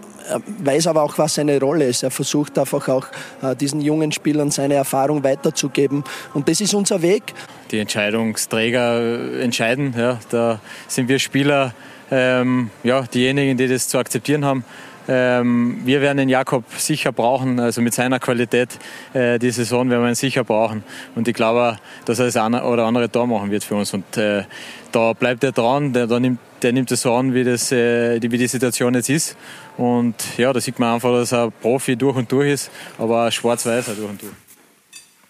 weiß 0.60 0.88
aber 0.88 1.04
auch, 1.04 1.18
was 1.18 1.36
seine 1.36 1.60
Rolle 1.60 1.86
ist. 1.86 2.04
Er 2.04 2.12
versucht 2.12 2.58
einfach 2.58 2.88
auch 2.88 3.08
äh, 3.42 3.56
diesen 3.56 3.82
jungen 3.82 4.12
Spielern 4.12 4.52
seine 4.52 4.76
Erfahrung 4.76 5.24
weiterzugeben. 5.24 6.04
Und 6.34 6.48
das 6.50 6.62
ist 6.62 6.74
unser 6.74 7.02
Weg. 7.02 7.34
Die 7.72 7.80
Entscheidungsträger 7.80 9.42
entscheiden. 9.42 9.94
Ja, 9.98 10.20
da 10.30 10.60
sind 10.88 11.10
wir 11.10 11.20
Spieler 11.20 11.74
ähm, 12.12 12.70
ja, 12.84 13.02
diejenigen, 13.02 13.58
die 13.58 13.68
das 13.68 13.88
zu 13.88 13.98
akzeptieren 13.98 14.46
haben. 14.46 14.64
Ähm, 15.08 15.82
wir 15.86 16.02
werden 16.02 16.18
den 16.18 16.30
Jakob 16.30 16.66
sicher 16.78 17.12
brauchen, 17.12 17.60
also 17.60 17.82
mit 17.82 17.94
seiner 17.94 18.20
Qualität 18.20 18.78
äh, 19.14 19.40
die 19.40 19.52
Saison 19.52 19.90
werden 19.90 20.04
wir 20.04 20.10
ihn 20.10 20.16
sicher 20.16 20.44
brauchen. 20.44 20.84
Und 21.16 21.28
ich 21.28 21.34
glaube, 21.34 21.78
dass 22.06 22.20
er 22.20 22.26
das 22.26 22.36
eine 22.36 22.64
oder 22.64 22.86
andere 22.86 23.10
Tor 23.10 23.28
machen 23.28 23.50
wird 23.50 23.64
für 23.64 23.76
uns. 23.76 23.94
Und 23.94 24.18
äh, 24.18 24.44
da 24.92 25.14
bleibt 25.14 25.44
er 25.44 25.54
dran, 25.54 25.94
der, 25.94 26.08
der, 26.08 26.20
nimmt, 26.20 26.40
der 26.62 26.74
nimmt 26.74 26.92
es 26.92 27.02
so 27.02 27.14
an, 27.14 27.34
wie, 27.34 27.44
das, 27.44 27.72
äh, 27.72 28.22
wie 28.22 28.38
die 28.38 28.48
Situation 28.48 28.94
jetzt 28.96 29.10
ist. 29.10 29.38
Und 29.78 30.16
ja, 30.38 30.52
da 30.52 30.60
sieht 30.60 30.80
man 30.80 30.96
einfach, 30.96 31.12
dass 31.12 31.32
er 31.32 31.52
Profi 31.52 31.96
durch 31.96 32.18
und 32.18 32.32
durch 32.32 32.52
ist, 32.52 32.72
aber 32.98 33.32
schwarz-weiß 33.32 33.86
durch 33.86 34.10
und 34.10 34.22
durch. 34.22 34.34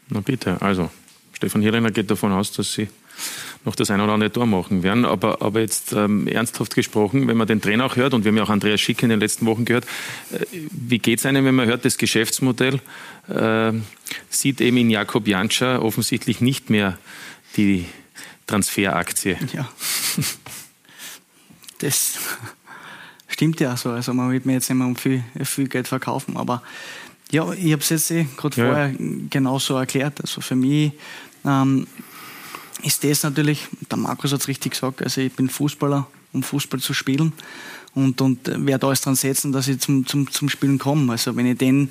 Na 0.09 0.21
bitte, 0.21 0.57
also 0.61 0.89
Stefan 1.33 1.61
Hirlener 1.61 1.91
geht 1.91 2.09
davon 2.09 2.31
aus, 2.31 2.51
dass 2.51 2.71
sie 2.73 2.87
noch 3.65 3.75
das 3.75 3.91
ein 3.91 3.99
oder 3.99 4.13
andere 4.13 4.31
Tor 4.31 4.45
machen 4.45 4.83
werden. 4.83 5.05
Aber, 5.05 5.41
aber 5.41 5.59
jetzt 5.59 5.93
ähm, 5.93 6.27
ernsthaft 6.27 6.75
gesprochen, 6.75 7.27
wenn 7.27 7.37
man 7.37 7.47
den 7.47 7.61
Trainer 7.61 7.85
auch 7.85 7.95
hört, 7.95 8.13
und 8.13 8.23
wir 8.23 8.29
haben 8.29 8.37
ja 8.37 8.43
auch 8.43 8.49
Andreas 8.49 8.79
Schick 8.79 9.03
in 9.03 9.09
den 9.09 9.19
letzten 9.19 9.45
Wochen 9.45 9.65
gehört, 9.65 9.85
äh, 10.31 10.45
wie 10.51 10.99
geht 10.99 11.19
es 11.19 11.25
einem, 11.25 11.45
wenn 11.45 11.55
man 11.55 11.67
hört, 11.67 11.85
das 11.85 11.97
Geschäftsmodell 11.97 12.79
äh, 13.27 13.73
sieht 14.29 14.61
eben 14.61 14.77
in 14.77 14.89
Jakob 14.89 15.27
Janscha 15.27 15.79
offensichtlich 15.79 16.41
nicht 16.41 16.69
mehr 16.69 16.97
die 17.57 17.85
Transferaktie. 18.47 19.37
Ja. 19.53 19.69
Das 21.79 22.17
stimmt 23.27 23.59
ja 23.59 23.77
so. 23.77 23.91
Also 23.91 24.13
man 24.13 24.31
wird 24.31 24.45
mir 24.45 24.53
jetzt 24.53 24.69
immer 24.69 24.87
um 24.87 24.95
viel, 24.95 25.23
viel 25.43 25.67
Geld 25.67 25.87
verkaufen. 25.87 26.37
Aber 26.37 26.63
ja, 27.31 27.51
ich 27.53 27.71
habe 27.71 27.81
es 27.81 27.89
jetzt 27.89 28.09
eh 28.11 28.25
gerade 28.37 28.59
ja. 28.59 28.65
vorher 28.65 28.95
genauso 29.29 29.75
erklärt. 29.75 30.21
Also 30.21 30.41
für 30.41 30.55
mich 30.55 30.93
ähm, 31.45 31.87
ist 32.83 33.03
das 33.03 33.23
natürlich, 33.23 33.67
der 33.89 33.97
Markus 33.97 34.31
hat 34.31 34.41
es 34.41 34.47
richtig 34.47 34.73
gesagt, 34.73 35.01
also 35.01 35.21
ich 35.21 35.33
bin 35.33 35.49
Fußballer, 35.49 36.07
um 36.33 36.43
Fußball 36.43 36.79
zu 36.79 36.93
spielen 36.93 37.33
und, 37.95 38.21
und 38.21 38.39
werde 38.65 38.85
alles 38.85 39.01
dran 39.01 39.15
setzen, 39.15 39.51
dass 39.51 39.67
ich 39.67 39.79
zum, 39.79 40.05
zum, 40.05 40.31
zum 40.31 40.49
Spielen 40.49 40.77
komme. 40.77 41.11
Also 41.11 41.35
wenn 41.35 41.47
ich 41.47 41.57
den, 41.57 41.89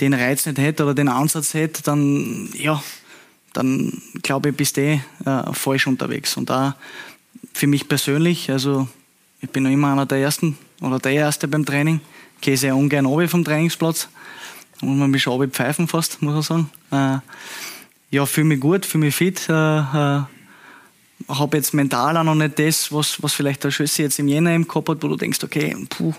den 0.00 0.12
Reiz 0.12 0.44
nicht 0.46 0.58
hätte 0.58 0.84
oder 0.84 0.94
den 0.94 1.08
Ansatz 1.08 1.54
hätte, 1.54 1.82
dann, 1.82 2.50
ja, 2.52 2.82
dann 3.54 4.02
glaube 4.22 4.50
ich, 4.50 4.56
bist 4.56 4.76
du 4.76 4.82
eh, 4.82 5.00
äh, 5.24 5.52
falsch 5.52 5.86
unterwegs. 5.86 6.36
Und 6.36 6.50
da 6.50 6.76
für 7.54 7.66
mich 7.66 7.88
persönlich, 7.88 8.50
also 8.50 8.88
ich 9.40 9.50
bin 9.50 9.62
noch 9.62 9.70
immer 9.70 9.92
einer 9.92 10.06
der 10.06 10.18
Ersten 10.18 10.58
oder 10.80 10.98
der 10.98 11.12
Erste 11.12 11.48
beim 11.48 11.64
Training, 11.64 12.00
gehe 12.40 12.56
sehr 12.56 12.76
ungern 12.76 13.06
runter 13.06 13.28
vom 13.28 13.44
Trainingsplatz 13.44 14.08
und 14.80 14.98
man 14.98 15.10
mich 15.10 15.22
schon 15.22 15.50
pfeifen 15.50 15.88
fast, 15.88 16.20
muss 16.22 16.34
man 16.34 16.42
sagen. 16.42 16.70
Äh, 16.90 17.18
ja, 18.10 18.26
fühle 18.26 18.46
mich 18.46 18.60
gut, 18.60 18.86
fühle 18.86 19.06
mich 19.06 19.14
fit. 19.14 19.48
Äh, 19.48 19.52
äh, 19.52 20.22
habe 21.28 21.56
jetzt 21.56 21.74
mental 21.74 22.16
auch 22.16 22.24
noch 22.24 22.34
nicht 22.34 22.58
das, 22.58 22.92
was, 22.92 23.22
was 23.22 23.34
vielleicht 23.34 23.64
der 23.64 23.70
Schüsse 23.70 24.02
jetzt 24.02 24.18
im 24.18 24.28
Jänner 24.28 24.54
im 24.54 24.66
Kopf 24.66 24.88
hat, 24.88 25.02
wo 25.02 25.08
du 25.08 25.16
denkst, 25.16 25.42
okay, 25.42 25.76
puh, 25.88 26.14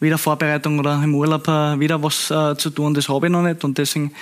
wieder 0.00 0.18
Vorbereitung 0.18 0.78
oder 0.78 1.00
im 1.02 1.14
Urlaub 1.14 1.46
äh, 1.48 1.78
wieder 1.78 2.02
was 2.02 2.30
äh, 2.30 2.56
zu 2.56 2.70
tun, 2.70 2.94
das 2.94 3.08
habe 3.08 3.26
ich 3.26 3.32
noch 3.32 3.42
nicht 3.42 3.64
und 3.64 3.78
deswegen 3.78 4.12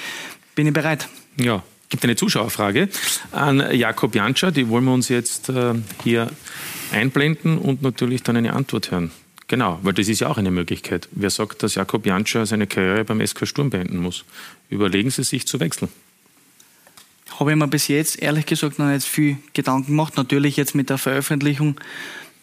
bin 0.54 0.66
ich 0.66 0.72
bereit. 0.72 1.08
Ja, 1.36 1.62
gibt 1.88 2.04
eine 2.04 2.14
Zuschauerfrage 2.14 2.88
an 3.32 3.64
Jakob 3.72 4.14
Janscher, 4.14 4.52
die 4.52 4.68
wollen 4.68 4.84
wir 4.84 4.92
uns 4.92 5.08
jetzt 5.08 5.48
äh, 5.48 5.74
hier 6.04 6.30
einblenden 6.92 7.58
und 7.58 7.82
natürlich 7.82 8.22
dann 8.22 8.36
eine 8.36 8.52
Antwort 8.52 8.90
hören. 8.90 9.10
Genau, 9.48 9.78
weil 9.82 9.92
das 9.94 10.08
ist 10.08 10.20
ja 10.20 10.28
auch 10.28 10.38
eine 10.38 10.50
Möglichkeit. 10.50 11.08
Wer 11.10 11.30
sagt, 11.30 11.62
dass 11.62 11.74
Jakob 11.74 12.06
Janscher 12.06 12.46
seine 12.46 12.66
Karriere 12.66 13.04
beim 13.04 13.26
SK 13.26 13.46
Sturm 13.46 13.70
beenden 13.70 13.98
muss? 13.98 14.24
Überlegen 14.70 15.10
Sie 15.10 15.24
sich 15.24 15.46
zu 15.46 15.58
wechseln 15.58 15.88
habe 17.38 17.50
ich 17.50 17.56
mir 17.56 17.68
bis 17.68 17.88
jetzt 17.88 18.20
ehrlich 18.20 18.46
gesagt 18.46 18.78
noch 18.78 18.86
nicht 18.86 19.06
viel 19.06 19.36
Gedanken 19.52 19.88
gemacht. 19.88 20.16
Natürlich 20.16 20.56
jetzt 20.56 20.74
mit 20.74 20.90
der 20.90 20.98
Veröffentlichung 20.98 21.76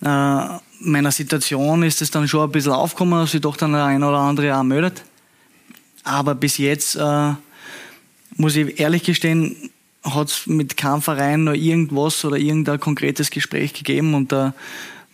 äh, 0.01 0.59
meiner 0.79 1.11
Situation 1.11 1.83
ist 1.83 2.01
es 2.01 2.11
dann 2.11 2.27
schon 2.27 2.43
ein 2.43 2.51
bisschen 2.51 2.71
aufgekommen, 2.71 3.19
dass 3.19 3.31
sich 3.31 3.41
doch 3.41 3.57
dann 3.57 3.73
der 3.73 3.85
ein 3.85 4.03
oder 4.03 4.19
andere 4.19 4.57
auch 4.57 4.63
meldet. 4.63 5.03
Aber 6.03 6.35
bis 6.35 6.57
jetzt 6.57 6.95
äh, 6.95 7.33
muss 8.37 8.55
ich 8.55 8.79
ehrlich 8.79 9.03
gestehen, 9.03 9.69
hat 10.03 10.29
es 10.29 10.47
mit 10.47 10.77
keinem 10.77 11.01
Verein 11.01 11.43
noch 11.43 11.53
irgendwas 11.53 12.23
oder 12.23 12.37
irgendein 12.37 12.79
konkretes 12.79 13.29
Gespräch 13.29 13.73
gegeben 13.73 14.13
und 14.13 14.31
äh, 14.31 14.51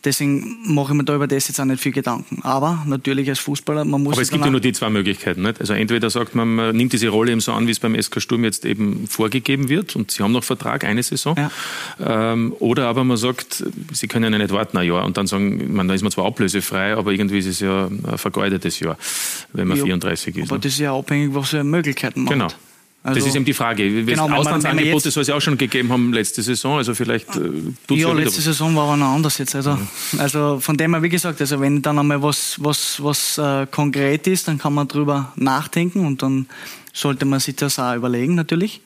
Deswegen 0.06 0.58
mache 0.64 0.94
ich 0.94 0.98
mir 0.98 1.04
da 1.04 1.16
über 1.16 1.28
das 1.28 1.48
jetzt 1.48 1.60
auch 1.60 1.66
nicht 1.66 1.82
viel 1.82 1.92
Gedanken. 1.92 2.40
Aber 2.44 2.84
natürlich 2.86 3.28
als 3.28 3.40
Fußballer, 3.40 3.86
man 3.86 4.04
muss. 4.04 4.14
Aber 4.14 4.22
es 4.22 4.30
gibt 4.30 4.46
ja 4.46 4.52
nur 4.52 4.60
die 4.60 4.72
zwei 4.72 4.90
Möglichkeiten. 4.90 5.42
Nicht? 5.42 5.60
Also 5.60 5.74
entweder 5.74 6.10
sagt 6.12 6.36
man, 6.36 6.56
man 6.56 6.76
nimmt 6.76 6.94
diese 6.94 7.10
Rolle 7.10 7.32
eben 7.32 7.42
so 7.42 7.52
an, 7.54 7.66
wie 7.68 7.72
es 7.72 7.80
beim 7.80 8.00
SK 8.00 8.22
Sturm 8.22 8.44
jetzt 8.44 8.66
eben 8.66 9.08
vorgegeben 9.08 9.68
wird 9.68 9.96
und 9.96 10.12
sie 10.12 10.22
haben 10.22 10.32
noch 10.32 10.44
Vertrag, 10.44 10.84
eine 10.84 11.02
Saison. 11.02 11.36
Ja. 11.36 12.34
Ähm, 12.34 12.56
oder 12.60 12.88
aber 12.88 13.04
man 13.04 13.18
sagt, 13.18 13.64
sie 13.92 14.08
können 14.08 14.32
ja 14.32 14.38
nicht 14.38 14.54
warten 14.54 14.78
ein 14.78 14.88
Jahr 14.88 15.06
und 15.06 15.18
dann 15.18 15.26
sagen, 15.26 15.74
man, 15.74 15.88
da 15.88 15.96
ist 15.96 16.04
man 16.04 16.12
zwar 16.12 16.26
ablösefrei, 16.26 16.96
aber 16.96 17.12
irgendwie 17.12 17.40
ist 17.40 17.48
es 17.48 17.60
ja 17.60 17.88
ein 17.88 18.18
vergeudetes 18.18 18.80
Jahr, 18.80 18.98
wenn 19.54 19.68
man 19.68 19.78
ja, 19.78 19.84
34 19.84 20.38
ist. 20.38 20.44
Aber 20.50 20.56
ne? 20.56 20.62
das 20.62 20.74
ist 20.74 20.80
ja 20.80 20.96
abhängig, 20.96 21.34
was 21.34 21.50
für 21.50 21.64
Möglichkeiten 21.64 22.24
man 22.24 22.34
genau. 22.34 22.46
hat. 22.46 22.58
Also, 23.06 23.20
das 23.20 23.28
ist 23.30 23.36
eben 23.36 23.46
die 23.46 23.54
Frage. 23.54 24.04
Genau, 24.04 24.28
Auslandsangebote 24.32 25.12
soll 25.12 25.22
es 25.22 25.28
ja 25.28 25.36
auch 25.36 25.42
schon 25.42 25.60
gegeben 25.60 25.92
haben 25.92 26.12
letzte 26.12 26.42
Saison, 26.42 26.78
also 26.78 26.96
vielleicht 26.96 27.36
äh, 27.36 27.40
tut's 27.86 28.02
Ja, 28.02 28.08
ja 28.08 28.14
letzte 28.14 28.42
Saison 28.42 28.76
war 28.76 28.86
aber 28.86 28.98
noch 28.98 29.14
anders 29.14 29.38
jetzt. 29.38 29.54
Also, 29.54 29.74
mhm. 29.74 30.20
also 30.20 30.60
von 30.60 30.76
dem 30.76 30.92
her, 30.92 31.04
wie 31.04 31.10
gesagt, 31.10 31.40
also 31.40 31.60
wenn 31.62 31.84
dann 31.84 32.00
einmal 32.00 32.24
was, 32.24 32.56
was, 32.64 33.04
was 33.04 33.38
äh, 33.38 33.68
konkret 33.70 34.26
ist, 34.26 34.48
dann 34.48 34.58
kann 34.58 34.74
man 34.74 34.88
drüber 34.88 35.32
nachdenken 35.36 36.04
und 36.04 36.24
dann 36.24 36.48
sollte 36.94 37.26
man 37.26 37.40
sich 37.40 37.56
das 37.56 37.78
auch 37.78 37.94
überlegen 37.94 38.34
natürlich. 38.34 38.82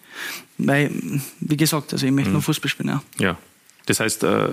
Weil, 0.58 0.91
wie 1.39 1.55
gesagt, 1.55 1.93
also 1.93 2.05
ich 2.05 2.12
möchte 2.12 2.32
mhm. 2.32 2.34
nur 2.34 2.41
Fußball 2.41 2.69
spielen. 2.69 2.89
Ja. 2.89 3.01
ja. 3.19 3.38
Das 3.86 4.01
heißt, 4.01 4.23
äh, 4.25 4.47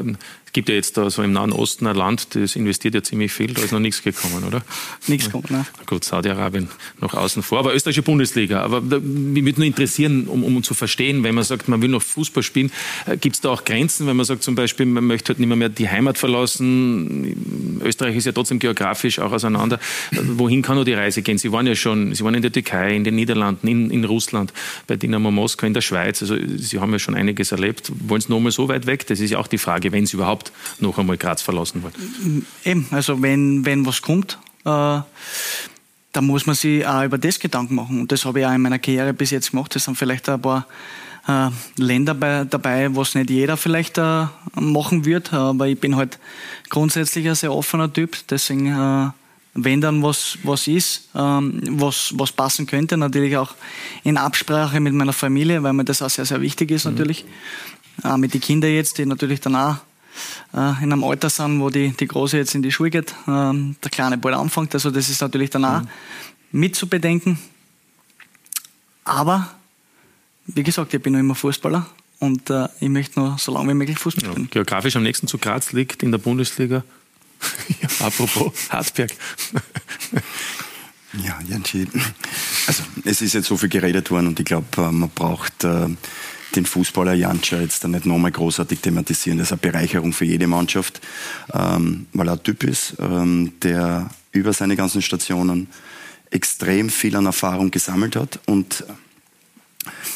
gibt 0.56 0.70
ja 0.70 0.74
jetzt 0.74 0.96
da 0.96 1.10
so 1.10 1.22
im 1.22 1.32
Nahen 1.32 1.52
Osten 1.52 1.86
ein 1.86 1.94
Land, 1.94 2.34
das 2.34 2.56
investiert 2.56 2.94
ja 2.94 3.02
ziemlich 3.02 3.30
viel, 3.30 3.52
da 3.52 3.60
ist 3.60 3.72
noch 3.72 3.78
nichts 3.78 4.02
gekommen, 4.02 4.42
oder? 4.42 4.62
Nichts 5.06 5.26
gekommen, 5.26 5.44
ne? 5.50 5.66
Gut, 5.84 6.02
Saudi-Arabien 6.02 6.70
noch 6.98 7.12
außen 7.12 7.42
vor, 7.42 7.58
aber 7.58 7.74
österreichische 7.74 8.00
Bundesliga. 8.00 8.62
Aber 8.62 8.80
mich 8.80 9.44
würde 9.44 9.60
nur 9.60 9.66
interessieren, 9.66 10.28
um, 10.28 10.42
um 10.42 10.62
zu 10.62 10.72
verstehen, 10.72 11.24
wenn 11.24 11.34
man 11.34 11.44
sagt, 11.44 11.68
man 11.68 11.82
will 11.82 11.90
noch 11.90 12.00
Fußball 12.00 12.42
spielen, 12.42 12.72
äh, 13.04 13.18
gibt 13.18 13.36
es 13.36 13.42
da 13.42 13.50
auch 13.50 13.66
Grenzen, 13.66 14.06
wenn 14.06 14.16
man 14.16 14.24
sagt 14.24 14.44
zum 14.44 14.54
Beispiel, 14.54 14.86
man 14.86 15.06
möchte 15.06 15.28
halt 15.28 15.40
nicht 15.40 15.48
mehr, 15.48 15.58
mehr 15.58 15.68
die 15.68 15.90
Heimat 15.90 16.16
verlassen? 16.16 17.80
Österreich 17.84 18.16
ist 18.16 18.24
ja 18.24 18.32
trotzdem 18.32 18.58
geografisch 18.58 19.18
auch 19.18 19.32
auseinander. 19.32 19.78
Äh, 20.12 20.20
wohin 20.22 20.62
kann 20.62 20.76
nur 20.76 20.86
die 20.86 20.94
Reise 20.94 21.20
gehen? 21.20 21.36
Sie 21.36 21.52
waren 21.52 21.66
ja 21.66 21.74
schon, 21.74 22.14
Sie 22.14 22.24
waren 22.24 22.34
in 22.34 22.40
der 22.40 22.52
Türkei, 22.52 22.96
in 22.96 23.04
den 23.04 23.16
Niederlanden, 23.16 23.68
in, 23.68 23.90
in 23.90 24.06
Russland, 24.06 24.54
bei 24.86 24.96
Dynamo 24.96 25.30
Moskau, 25.30 25.66
in 25.66 25.74
der 25.74 25.82
Schweiz. 25.82 26.22
Also 26.22 26.34
Sie 26.56 26.80
haben 26.80 26.92
ja 26.92 26.98
schon 26.98 27.14
einiges 27.14 27.52
erlebt. 27.52 27.92
Wollen 28.08 28.22
Sie 28.22 28.32
noch 28.32 28.40
mal 28.40 28.52
so 28.52 28.70
weit 28.70 28.86
weg? 28.86 29.06
Das 29.06 29.20
ist 29.20 29.30
ja 29.30 29.36
auch 29.36 29.48
die 29.48 29.58
Frage, 29.58 29.92
wenn 29.92 30.06
Sie 30.06 30.16
überhaupt 30.16 30.45
noch 30.78 30.98
einmal 30.98 31.16
Graz 31.16 31.42
verlassen 31.42 31.82
wollen. 31.82 32.46
Eben, 32.64 32.86
also 32.90 33.20
wenn, 33.22 33.64
wenn 33.64 33.86
was 33.86 34.02
kommt, 34.02 34.38
äh, 34.64 35.00
dann 36.16 36.24
muss 36.24 36.46
man 36.46 36.56
sich 36.56 36.86
auch 36.86 37.04
über 37.04 37.18
das 37.18 37.38
Gedanken 37.38 37.74
machen. 37.74 38.00
Und 38.00 38.10
das 38.10 38.24
habe 38.24 38.40
ich 38.40 38.46
auch 38.46 38.52
in 38.52 38.62
meiner 38.62 38.78
Karriere 38.78 39.12
bis 39.12 39.30
jetzt 39.30 39.50
gemacht. 39.50 39.74
Das 39.74 39.84
sind 39.84 39.96
vielleicht 39.96 40.28
ein 40.30 40.40
paar 40.40 40.66
äh, 41.28 41.50
Länder 41.76 42.14
bei, 42.14 42.44
dabei, 42.44 42.94
was 42.96 43.14
nicht 43.14 43.30
jeder 43.30 43.56
vielleicht 43.56 43.98
äh, 43.98 44.26
machen 44.54 45.04
wird. 45.04 45.32
Aber 45.32 45.68
ich 45.68 45.78
bin 45.78 45.96
halt 45.96 46.18
grundsätzlich 46.70 47.28
ein 47.28 47.34
sehr 47.34 47.52
offener 47.52 47.92
Typ. 47.92 48.16
Deswegen, 48.30 48.66
äh, 48.66 49.10
wenn 49.54 49.80
dann 49.80 50.02
was, 50.02 50.38
was 50.42 50.66
ist, 50.68 51.08
ähm, 51.14 51.60
was, 51.70 52.14
was 52.16 52.32
passen 52.32 52.66
könnte, 52.66 52.96
natürlich 52.96 53.36
auch 53.36 53.54
in 54.02 54.16
Absprache 54.16 54.80
mit 54.80 54.94
meiner 54.94 55.12
Familie, 55.12 55.62
weil 55.62 55.74
mir 55.74 55.84
das 55.84 56.00
auch 56.00 56.10
sehr, 56.10 56.24
sehr 56.24 56.40
wichtig 56.40 56.70
ist 56.70 56.86
mhm. 56.86 56.92
natürlich. 56.92 57.24
Äh, 58.04 58.16
mit 58.16 58.32
den 58.32 58.40
Kindern 58.40 58.70
jetzt, 58.70 58.98
die 58.98 59.06
natürlich 59.06 59.40
danach 59.40 59.80
äh, 60.52 60.82
in 60.82 60.92
einem 60.92 61.04
Alter 61.04 61.30
sind, 61.30 61.60
wo 61.60 61.70
die, 61.70 61.90
die 61.90 62.06
Große 62.06 62.36
jetzt 62.36 62.54
in 62.54 62.62
die 62.62 62.72
Schule 62.72 62.90
geht, 62.90 63.12
äh, 63.26 63.52
der 63.52 63.90
Kleine 63.90 64.18
bald 64.18 64.34
anfängt. 64.34 64.74
Also 64.74 64.90
das 64.90 65.08
ist 65.08 65.20
natürlich 65.20 65.50
danach 65.50 65.82
mhm. 65.82 65.88
mit 66.52 66.76
zu 66.76 66.88
bedenken. 66.88 67.38
Aber, 69.04 69.48
wie 70.46 70.62
gesagt, 70.62 70.92
ich 70.92 71.00
bin 71.00 71.12
noch 71.12 71.20
immer 71.20 71.34
Fußballer 71.34 71.86
und 72.18 72.50
äh, 72.50 72.68
ich 72.80 72.88
möchte 72.88 73.20
noch 73.20 73.38
so 73.38 73.52
lange 73.52 73.70
wie 73.70 73.74
möglich 73.74 73.98
Fußball 73.98 74.30
spielen. 74.30 74.44
Ja, 74.46 74.50
geografisch 74.50 74.96
am 74.96 75.02
nächsten 75.02 75.28
zu 75.28 75.38
Graz 75.38 75.72
liegt 75.72 76.02
in 76.02 76.10
der 76.10 76.18
Bundesliga. 76.18 76.82
ja, 77.80 78.06
apropos 78.06 78.52
Harzberg. 78.70 79.12
ja, 81.12 81.38
Janci, 81.48 81.86
also 82.66 82.82
es 83.04 83.22
ist 83.22 83.34
jetzt 83.34 83.46
so 83.46 83.56
viel 83.56 83.68
geredet 83.68 84.10
worden 84.10 84.28
und 84.28 84.40
ich 84.40 84.46
glaube, 84.46 84.66
äh, 84.78 84.90
man 84.90 85.10
braucht 85.10 85.64
äh, 85.64 85.88
den 86.56 86.66
Fußballer 86.66 87.14
Jantscher 87.14 87.60
jetzt 87.60 87.84
da 87.84 87.88
nicht 87.88 88.06
nochmal 88.06 88.32
großartig 88.32 88.80
thematisieren. 88.80 89.38
Das 89.38 89.48
ist 89.48 89.52
eine 89.52 89.60
Bereicherung 89.60 90.12
für 90.12 90.24
jede 90.24 90.46
Mannschaft, 90.46 91.00
ähm, 91.52 92.06
weil 92.12 92.28
er 92.28 92.34
ein 92.34 92.42
Typ 92.42 92.64
ist, 92.64 92.94
ähm, 92.98 93.52
der 93.62 94.10
über 94.32 94.52
seine 94.52 94.76
ganzen 94.76 95.02
Stationen 95.02 95.68
extrem 96.30 96.90
viel 96.90 97.16
an 97.16 97.26
Erfahrung 97.26 97.70
gesammelt 97.70 98.16
hat 98.16 98.40
und 98.46 98.84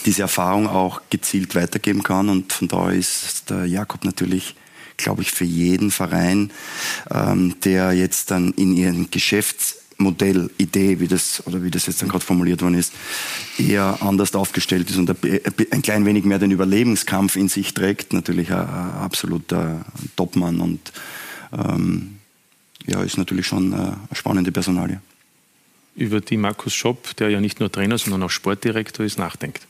diese 0.04 0.22
Erfahrung 0.22 0.66
auch 0.66 1.02
gezielt 1.10 1.54
weitergeben 1.54 2.02
kann. 2.02 2.28
Und 2.28 2.52
von 2.52 2.68
daher 2.68 2.92
ist 2.92 3.50
der 3.50 3.66
Jakob 3.66 4.04
natürlich, 4.04 4.56
glaube 4.96 5.22
ich, 5.22 5.30
für 5.30 5.44
jeden 5.44 5.90
Verein, 5.90 6.50
ähm, 7.10 7.54
der 7.64 7.92
jetzt 7.92 8.30
dann 8.30 8.52
in 8.52 8.76
ihren 8.76 9.10
Geschäftsmodell, 9.10 9.79
Idee, 10.58 11.00
wie 11.00 11.08
das, 11.08 11.46
oder 11.46 11.62
wie 11.62 11.70
das 11.70 11.86
jetzt 11.86 12.02
dann 12.02 12.08
gerade 12.08 12.24
formuliert 12.24 12.62
worden 12.62 12.74
ist, 12.74 12.92
eher 13.58 13.98
anders 14.00 14.34
aufgestellt 14.34 14.90
ist 14.90 14.96
und 14.96 15.10
ein 15.10 15.82
klein 15.82 16.04
wenig 16.04 16.24
mehr 16.24 16.38
den 16.38 16.50
Überlebenskampf 16.50 17.36
in 17.36 17.48
sich 17.48 17.74
trägt, 17.74 18.12
natürlich 18.12 18.50
ein, 18.52 18.60
ein 18.60 18.92
absoluter 18.92 19.84
Topmann 20.16 20.60
und 20.60 20.92
ähm, 21.52 22.18
ja, 22.86 23.02
ist 23.02 23.18
natürlich 23.18 23.46
schon 23.46 23.74
eine 23.74 23.96
spannende 24.12 24.52
Personalie 24.52 25.00
über 25.96 26.20
die 26.20 26.36
Markus 26.36 26.74
Schopp, 26.74 27.16
der 27.16 27.30
ja 27.30 27.40
nicht 27.40 27.60
nur 27.60 27.70
Trainer, 27.70 27.98
sondern 27.98 28.22
auch 28.22 28.30
Sportdirektor 28.30 29.04
ist, 29.04 29.18
nachdenkt. 29.18 29.66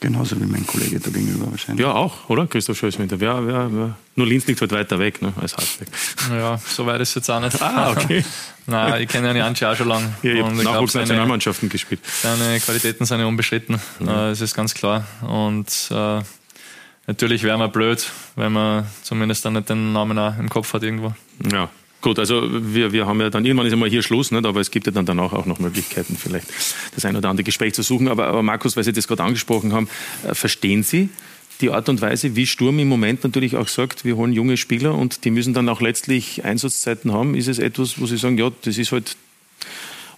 Genauso 0.00 0.40
wie 0.40 0.46
mein 0.46 0.66
Kollege 0.66 0.98
da 0.98 1.10
gegenüber 1.10 1.50
wahrscheinlich. 1.50 1.84
Ja, 1.84 1.92
auch, 1.92 2.30
oder? 2.30 2.46
Christoph 2.46 2.78
Schößwinter. 2.78 3.20
Wer, 3.20 3.46
wer, 3.46 3.68
wer? 3.70 3.96
Nur 4.16 4.26
Linz 4.26 4.46
liegt 4.46 4.58
halt 4.62 4.72
weiter 4.72 4.98
weg 4.98 5.20
ne, 5.20 5.34
als 5.38 5.54
Hartweg. 5.54 5.88
Ja, 6.30 6.56
so 6.56 6.86
weit 6.86 7.02
ist 7.02 7.10
es 7.10 7.14
jetzt 7.16 7.30
auch 7.30 7.40
nicht. 7.40 7.60
Ah, 7.60 7.90
okay. 7.90 8.24
Nein, 8.66 9.02
ich 9.02 9.08
kenne 9.08 9.28
ja 9.28 9.34
Janci 9.34 9.66
auch 9.66 9.76
schon 9.76 9.88
lange. 9.88 10.10
Ja, 10.22 10.32
ich 10.32 10.42
habe 10.42 10.54
Nachwuchsnationalmannschaften 10.54 11.68
gespielt. 11.68 12.00
Seine 12.22 12.58
Qualitäten 12.60 13.04
sind 13.04 13.20
ja 13.20 13.26
unbestritten, 13.26 13.78
mhm. 13.98 14.06
das 14.06 14.40
ist 14.40 14.54
ganz 14.54 14.72
klar. 14.72 15.06
Und 15.20 15.68
äh, 15.90 16.22
natürlich 17.06 17.42
wäre 17.42 17.58
man 17.58 17.70
blöd, 17.70 18.10
wenn 18.36 18.52
man 18.52 18.86
zumindest 19.02 19.44
dann 19.44 19.52
nicht 19.52 19.68
den 19.68 19.92
Namen 19.92 20.18
auch 20.18 20.38
im 20.38 20.48
Kopf 20.48 20.72
hat 20.72 20.82
irgendwo. 20.82 21.14
Ja, 21.52 21.68
Gut, 22.00 22.18
also 22.18 22.48
wir, 22.50 22.92
wir 22.92 23.06
haben 23.06 23.20
ja 23.20 23.28
dann 23.28 23.44
irgendwann 23.44 23.66
ist 23.66 23.72
einmal 23.74 23.90
hier 23.90 24.02
Schluss, 24.02 24.30
nicht? 24.30 24.46
aber 24.46 24.60
es 24.60 24.70
gibt 24.70 24.86
ja 24.86 24.92
dann 24.92 25.04
danach 25.04 25.32
auch 25.34 25.44
noch 25.44 25.58
Möglichkeiten, 25.58 26.16
vielleicht 26.16 26.46
das 26.94 27.04
ein 27.04 27.14
oder 27.14 27.28
andere 27.28 27.44
Gespräch 27.44 27.74
zu 27.74 27.82
suchen. 27.82 28.08
Aber, 28.08 28.26
aber 28.26 28.42
Markus, 28.42 28.76
weil 28.76 28.84
Sie 28.84 28.92
das 28.92 29.06
gerade 29.06 29.22
angesprochen 29.22 29.72
haben, 29.72 29.88
äh, 30.26 30.34
verstehen 30.34 30.82
Sie 30.82 31.10
die 31.60 31.70
Art 31.70 31.90
und 31.90 32.00
Weise, 32.00 32.36
wie 32.36 32.46
Sturm 32.46 32.78
im 32.78 32.88
Moment 32.88 33.22
natürlich 33.22 33.56
auch 33.56 33.68
sagt, 33.68 34.06
wir 34.06 34.16
holen 34.16 34.32
junge 34.32 34.56
Spieler 34.56 34.94
und 34.94 35.26
die 35.26 35.30
müssen 35.30 35.52
dann 35.52 35.68
auch 35.68 35.82
letztlich 35.82 36.42
Einsatzzeiten 36.42 37.12
haben? 37.12 37.34
Ist 37.34 37.48
es 37.48 37.58
etwas, 37.58 38.00
wo 38.00 38.06
Sie 38.06 38.16
sagen, 38.16 38.38
ja, 38.38 38.50
das 38.62 38.78
ist 38.78 38.92
halt 38.92 39.16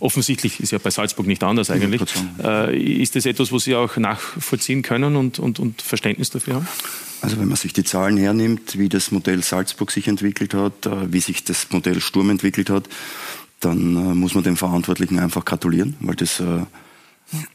offensichtlich, 0.03 0.61
ist 0.61 0.73
ja 0.73 0.79
bei 0.79 0.91
Salzburg 0.91 1.27
nicht 1.27 1.43
anders 1.43 1.71
eigentlich. 1.71 2.03
Äh, 2.43 2.77
ist 2.77 3.15
das 3.15 3.27
etwas, 3.27 3.53
wo 3.53 3.59
Sie 3.59 3.75
auch 3.75 3.97
nachvollziehen 3.97 4.83
können 4.83 5.17
und, 5.17 5.39
und, 5.39 5.59
und 5.59 5.81
Verständnis 5.81 6.31
dafür 6.31 6.57
haben? 6.57 6.69
Also 7.21 7.39
wenn 7.39 7.49
man 7.49 7.57
sich 7.57 7.73
die 7.73 7.85
Zahlen 7.85 8.17
hernimmt, 8.17 8.79
wie 8.79 8.89
das 8.89 9.13
Modell 9.13 9.43
Salzburg 9.43 9.91
sich 9.93 10.09
entwickelt 10.09 10.55
hat, 10.55 10.87
äh, 10.87 11.13
wie 11.13 11.21
sich 11.21 11.45
das 11.45 11.69
Modell 11.71 12.01
Sturm 12.01 12.31
entwickelt 12.31 12.69
hat, 12.69 12.89
dann 13.61 13.97
äh, 13.97 14.15
muss 14.15 14.35
man 14.35 14.43
den 14.43 14.57
Verantwortlichen 14.57 15.19
einfach 15.19 15.45
gratulieren, 15.45 15.97
weil 16.01 16.17
das 16.17 16.43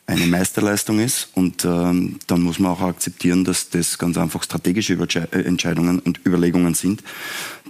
eine 0.05 0.25
Meisterleistung 0.27 0.99
ist. 0.99 1.29
Und 1.33 1.65
ähm, 1.65 2.19
dann 2.27 2.41
muss 2.41 2.59
man 2.59 2.71
auch 2.71 2.81
akzeptieren, 2.81 3.43
dass 3.43 3.69
das 3.69 3.97
ganz 3.97 4.17
einfach 4.17 4.43
strategische 4.43 4.97
Entscheidungen 5.31 5.99
und 5.99 6.25
Überlegungen 6.25 6.73
sind, 6.73 7.03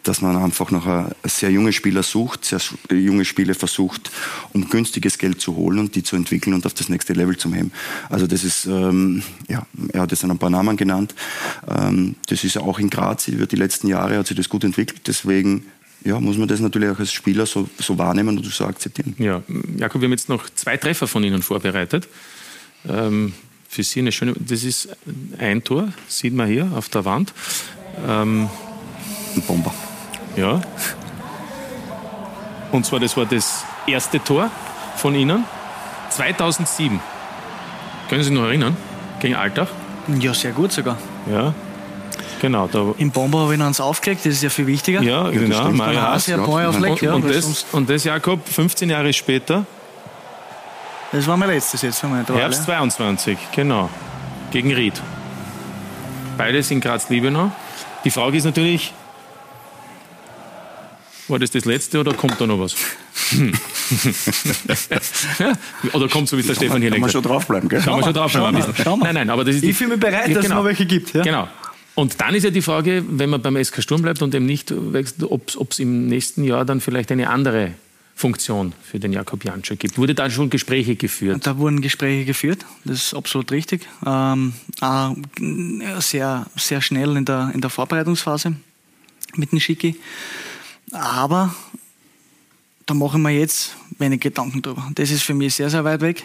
dass 0.04 0.22
man 0.22 0.36
einfach 0.38 0.72
noch 0.72 1.10
sehr 1.24 1.52
junge 1.52 1.74
Spieler 1.74 2.04
sucht, 2.04 2.46
sehr 2.46 2.62
junge 2.90 3.26
Spiele 3.26 3.54
versucht, 3.54 4.12
um 4.54 4.70
günstiges 4.70 5.18
Geld 5.18 5.42
zu 5.42 5.56
holen 5.56 5.80
und 5.80 5.96
die 5.96 6.04
zu 6.04 6.16
entwickeln 6.16 6.54
und 6.54 6.66
auf 6.66 6.74
das 6.74 6.90
nächste 6.90 7.14
Level 7.14 7.38
zu 7.38 7.54
heben. 7.54 7.72
Also 8.10 8.28
das 8.28 8.44
ist, 8.44 8.66
ähm, 8.66 9.24
ja, 9.48 9.66
er 9.94 10.02
hat 10.02 10.12
jetzt 10.12 10.24
ein 10.24 10.38
paar 10.38 10.50
Namen 10.50 10.78
genannt. 10.78 11.16
Ähm, 11.68 12.16
das 12.28 12.44
ist 12.44 12.58
auch 12.58 12.80
in 12.80 12.90
Graz 12.90 13.28
über 13.28 13.46
die 13.46 13.56
letzten 13.56 13.88
Jahre 13.88 14.18
hat 14.18 14.28
sich 14.28 14.38
das 14.38 14.50
gut 14.50 14.64
entwickelt. 14.64 15.02
Deswegen 15.08 15.66
ja, 16.04 16.20
muss 16.20 16.38
man 16.38 16.48
das 16.48 16.60
natürlich 16.60 16.90
auch 16.90 17.00
als 17.00 17.12
Spieler 17.12 17.46
so, 17.46 17.68
so 17.78 17.98
wahrnehmen 17.98 18.38
und 18.38 18.46
so 18.46 18.66
akzeptieren. 18.66 19.16
Ja, 19.18 19.42
Jakob, 19.78 20.02
wir 20.02 20.08
haben 20.08 20.12
jetzt 20.12 20.30
noch 20.30 20.50
zwei 20.52 20.78
Treffer 20.78 21.08
von 21.08 21.24
Ihnen 21.24 21.42
vorbereitet. 21.42 22.08
Ähm, 22.88 23.34
für 23.68 23.84
Sie 23.84 24.00
eine 24.00 24.12
schöne, 24.12 24.34
das 24.40 24.64
ist 24.64 24.90
ein 25.38 25.64
Tor, 25.64 25.92
sieht 26.08 26.34
man 26.34 26.48
hier 26.48 26.72
auf 26.74 26.90
der 26.90 27.06
Wand. 27.06 27.34
Ähm, 28.08 28.50
ein 29.36 29.42
Bomber. 29.42 29.74
Ja. 30.38 30.62
Und 32.72 32.86
zwar, 32.86 33.00
das 33.00 33.18
war 33.18 33.26
das 33.26 33.66
erste 33.86 34.24
Tor 34.24 34.50
von 34.96 35.16
Ihnen, 35.16 35.44
2007. 36.12 37.00
Können 38.10 38.22
Sie 38.22 38.30
sich 38.30 38.38
noch 38.38 38.46
erinnern? 38.46 38.78
Gegen 39.20 39.36
Alltag? 39.36 39.68
Ja, 40.20 40.34
sehr 40.34 40.52
gut 40.52 40.72
sogar. 40.72 40.98
Ja, 41.30 41.54
Genau. 42.42 42.68
Da 42.68 42.94
Im 42.98 43.12
Bomber 43.12 43.40
habe 43.40 43.54
ich 43.54 43.60
noch 43.60 43.66
eins 43.66 43.80
aufgelegt, 43.80 44.26
das 44.26 44.34
ist 44.34 44.44
ja 44.44 44.50
viel 44.50 44.68
wichtiger. 44.68 45.02
Ja, 45.02 45.26
ja 45.26 45.32
genau. 45.32 45.72
Mario 45.72 46.02
Haas. 46.02 46.28
Ja, 46.28 46.38
auf 46.38 46.80
Leck, 46.80 47.02
und, 47.02 47.24
und, 47.24 47.30
das, 47.30 47.66
und 47.72 47.90
das, 47.90 48.04
Jakob, 48.04 48.48
15 48.48 48.90
Jahre 48.90 49.12
später? 49.14 49.66
Das 51.12 51.26
war 51.26 51.38
mein 51.38 51.50
letztes 51.50 51.82
jetzt. 51.82 52.04
Herbst 52.04 52.66
22, 52.66 53.38
genau. 53.56 53.90
Gegen 54.52 54.74
Ried. 54.74 55.02
Beides 56.38 56.70
in 56.70 56.82
Graz-Liebenau. 56.82 57.52
Die 58.04 58.12
Frage 58.12 58.38
ist 58.38 58.44
natürlich, 58.44 58.94
war 61.30 61.40
das 61.40 61.52
das 61.52 61.66
letzte 61.66 62.00
oder 62.00 62.14
kommt 62.14 62.40
da 62.40 62.48
noch 62.48 62.60
was? 62.60 62.76
oder 65.94 66.08
kommt 66.08 66.30
so 66.30 66.38
wie 66.38 66.42
es 66.42 66.48
der 66.48 66.56
Stefan 66.56 66.82
hier 66.82 66.92
Kann 66.92 67.02
man 67.02 67.10
schon 67.10 67.24
draufbleiben, 67.24 67.70
gell? 67.70 67.82
Kann 67.82 67.94
man 67.94 68.04
schon 68.04 68.14
draufbleiben. 68.14 68.64
Nein, 69.02 69.16
nein, 69.16 69.30
aber 69.30 69.44
das 69.44 69.56
ist 69.56 69.64
ich 69.64 69.76
fühle 69.76 69.92
mich 69.92 70.00
bereit, 70.00 70.36
dass 70.36 70.44
genau. 70.44 70.44
es 70.44 70.50
noch 70.50 70.66
welche 70.66 70.86
gibt. 70.86 71.14
Ja? 71.14 71.24
Genau. 71.24 71.48
Und 71.96 72.22
dann 72.22 72.36
ist 72.36 72.44
ja 72.44 72.52
die 72.52 72.62
Frage, 72.62 73.04
wenn 73.10 73.30
man 73.30 73.42
beim 73.42 73.62
SK 73.64 73.82
Sturm 73.82 74.04
bleibt 74.04 74.22
und 74.22 74.36
eben 74.36 74.46
nicht 74.46 74.72
wechselt, 74.94 75.24
ob 75.24 75.72
es 75.72 75.80
im 75.80 76.08
nächsten 76.08 76.44
Jahr 76.44 76.64
dann 76.64 76.80
vielleicht 76.80 77.12
eine 77.12 77.30
andere 77.30 77.72
Funktion 78.18 78.74
für 78.84 79.00
den 79.00 79.14
Jakob 79.14 79.46
Janscher 79.46 79.76
gibt. 79.76 80.00
Wurde 80.00 80.16
da 80.16 80.30
schon 80.30 80.50
Gespräche 80.50 80.96
geführt? 80.96 81.46
Da 81.46 81.60
wurden 81.60 81.82
Gespräche 81.82 82.26
geführt, 82.26 82.66
das 82.84 83.06
ist 83.06 83.14
absolut 83.14 83.52
richtig. 83.52 83.88
Ähm, 84.06 84.54
sehr, 86.00 86.48
sehr 86.56 86.82
schnell 86.82 87.16
in 87.16 87.26
der, 87.26 87.52
in 87.54 87.62
der 87.62 87.70
Vorbereitungsphase 87.70 88.54
mit 89.36 89.52
dem 89.52 89.60
Schicki. 89.60 89.98
Aber 90.92 91.54
da 92.86 92.94
mache 92.94 93.18
ich 93.18 93.24
mir 93.24 93.32
jetzt 93.32 93.76
wenig 94.00 94.22
Gedanken 94.22 94.62
drüber. 94.62 94.90
Das 94.96 95.12
ist 95.12 95.24
für 95.24 95.34
mich 95.34 95.56
sehr, 95.56 95.70
sehr 95.70 95.84
weit 95.84 96.02
weg. 96.02 96.24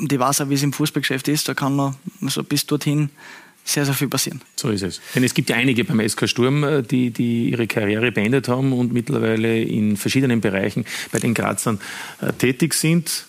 Und 0.00 0.12
ich 0.12 0.18
weiß 0.18 0.40
auch, 0.40 0.48
wie 0.48 0.54
es 0.54 0.62
im 0.62 0.72
Fußballgeschäft 0.72 1.28
ist. 1.28 1.48
Da 1.48 1.54
kann 1.54 1.74
man 1.76 1.94
so 2.22 2.42
bis 2.42 2.66
dorthin 2.66 3.10
sehr, 3.64 3.84
sehr 3.84 3.94
viel 3.94 4.08
passieren. 4.08 4.40
So 4.56 4.70
ist 4.70 4.82
es. 4.82 5.00
Denn 5.14 5.22
es 5.22 5.34
gibt 5.34 5.50
ja 5.50 5.56
einige 5.56 5.84
beim 5.84 6.06
SK 6.06 6.28
Sturm, 6.28 6.64
äh, 6.64 6.82
die, 6.82 7.10
die 7.10 7.50
ihre 7.50 7.66
Karriere 7.66 8.10
beendet 8.10 8.48
haben 8.48 8.72
und 8.72 8.92
mittlerweile 8.92 9.62
in 9.62 9.96
verschiedenen 9.96 10.40
Bereichen 10.40 10.84
bei 11.12 11.18
den 11.18 11.34
Grazern 11.34 11.78
äh, 12.20 12.32
tätig 12.32 12.74
sind. 12.74 13.27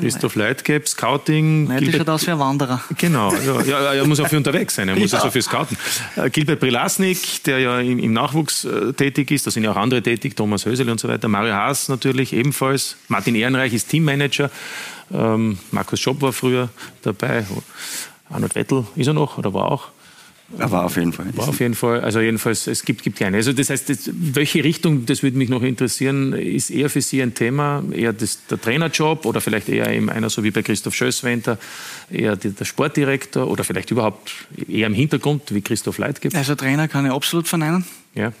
Christoph 0.00 0.36
Leitgeb, 0.36 0.86
Scouting. 0.86 1.64
Nein, 1.66 1.82
Gilbert, 1.82 2.24
wie 2.24 2.30
ein 2.30 2.38
Wanderer. 2.38 2.80
Genau, 2.96 3.34
ja, 3.34 3.62
ja, 3.62 3.94
er 3.94 4.06
muss 4.06 4.20
auch 4.20 4.28
für 4.28 4.36
unterwegs 4.36 4.76
sein, 4.76 4.88
er 4.88 4.96
muss 4.98 5.10
ja. 5.10 5.18
also 5.18 5.32
für 5.32 5.42
Scouten. 5.42 5.76
Äh, 6.14 6.30
Gilbert 6.30 6.60
Prilasnik, 6.60 7.42
der 7.44 7.58
ja 7.58 7.80
im, 7.80 7.98
im, 7.98 8.12
Nachwuchs 8.12 8.64
äh, 8.64 8.92
tätig 8.92 9.32
ist, 9.32 9.48
da 9.48 9.50
sind 9.50 9.64
ja 9.64 9.72
auch 9.72 9.76
andere 9.76 10.00
tätig, 10.00 10.36
Thomas 10.36 10.64
Hösel 10.64 10.88
und 10.88 11.00
so 11.00 11.08
weiter. 11.08 11.26
Mario 11.26 11.54
Haas 11.54 11.88
natürlich 11.88 12.32
ebenfalls. 12.32 12.96
Martin 13.08 13.34
Ehrenreich 13.34 13.72
ist 13.72 13.88
Teammanager. 13.88 14.48
Ähm, 15.12 15.58
Markus 15.72 15.98
Schopp 15.98 16.22
war 16.22 16.32
früher 16.32 16.68
dabei. 17.02 17.44
Arnold 18.30 18.54
Wettel 18.54 18.84
ist 18.94 19.08
er 19.08 19.14
noch 19.14 19.38
oder 19.38 19.52
war 19.54 19.72
auch? 19.72 19.88
Er 20.58 20.70
war 20.70 20.84
auf 20.84 20.96
jeden 20.96 21.12
Fall. 21.12 21.26
War 21.36 21.48
auf 21.48 21.60
jeden 21.60 21.74
Fall. 21.74 22.00
Also 22.00 22.20
jedenfalls, 22.20 22.66
es 22.66 22.84
gibt, 22.84 23.02
gibt 23.02 23.18
keine. 23.18 23.36
Also 23.36 23.52
das 23.52 23.70
heißt, 23.70 23.88
das, 23.88 24.10
welche 24.12 24.62
Richtung, 24.64 25.06
das 25.06 25.22
würde 25.22 25.36
mich 25.36 25.48
noch 25.48 25.62
interessieren, 25.62 26.32
ist 26.32 26.70
eher 26.70 26.90
für 26.90 27.00
Sie 27.00 27.22
ein 27.22 27.34
Thema, 27.34 27.82
eher 27.92 28.12
das, 28.12 28.46
der 28.46 28.60
Trainerjob 28.60 29.26
oder 29.26 29.40
vielleicht 29.40 29.68
eher 29.68 29.90
eben 29.90 30.10
einer 30.10 30.30
so 30.30 30.42
wie 30.42 30.50
bei 30.50 30.62
Christoph 30.62 30.94
Schößwenter, 30.94 31.58
eher 32.10 32.36
die, 32.36 32.50
der 32.50 32.64
Sportdirektor 32.64 33.48
oder 33.48 33.64
vielleicht 33.64 33.90
überhaupt 33.90 34.32
eher 34.68 34.86
im 34.86 34.94
Hintergrund, 34.94 35.54
wie 35.54 35.60
Christoph 35.60 35.98
Leitgeb? 35.98 36.34
Also 36.34 36.54
Trainer 36.54 36.88
kann 36.88 37.06
ich 37.06 37.12
absolut 37.12 37.48
verneinen. 37.48 37.84
Ja. 38.14 38.32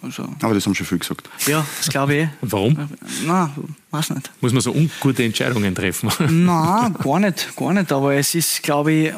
Also. 0.00 0.26
Aber 0.40 0.54
das 0.54 0.64
haben 0.64 0.74
schon 0.74 0.86
viel 0.86 0.98
gesagt. 0.98 1.28
Ja, 1.46 1.66
das 1.78 1.88
glaube 1.88 2.14
ich 2.14 2.22
eh. 2.22 2.28
Und 2.40 2.52
warum? 2.52 2.88
Na, 3.26 3.54
weiß 3.90 4.10
nicht. 4.10 4.30
Muss 4.40 4.52
man 4.52 4.62
so 4.62 4.72
ungute 4.72 5.22
Entscheidungen 5.22 5.74
treffen? 5.74 6.10
Nein, 6.18 6.94
gar 6.94 7.20
nicht, 7.20 7.54
gar 7.54 7.72
nicht. 7.74 7.92
Aber 7.92 8.14
es 8.14 8.34
ist, 8.34 8.62
glaube 8.62 8.92
ich, 8.92 9.12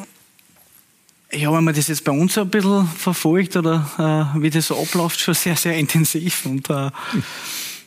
ja, 1.32 1.52
wenn 1.52 1.64
man 1.64 1.74
das 1.74 1.88
jetzt 1.88 2.04
bei 2.04 2.12
uns 2.12 2.38
ein 2.38 2.48
bisschen 2.48 2.86
verfolgt 2.86 3.56
oder 3.56 4.32
äh, 4.36 4.40
wie 4.40 4.50
das 4.50 4.68
so 4.68 4.80
abläuft, 4.80 5.20
schon 5.20 5.34
sehr, 5.34 5.56
sehr 5.56 5.76
intensiv. 5.76 6.46
Und 6.46 6.70
äh, 6.70 6.90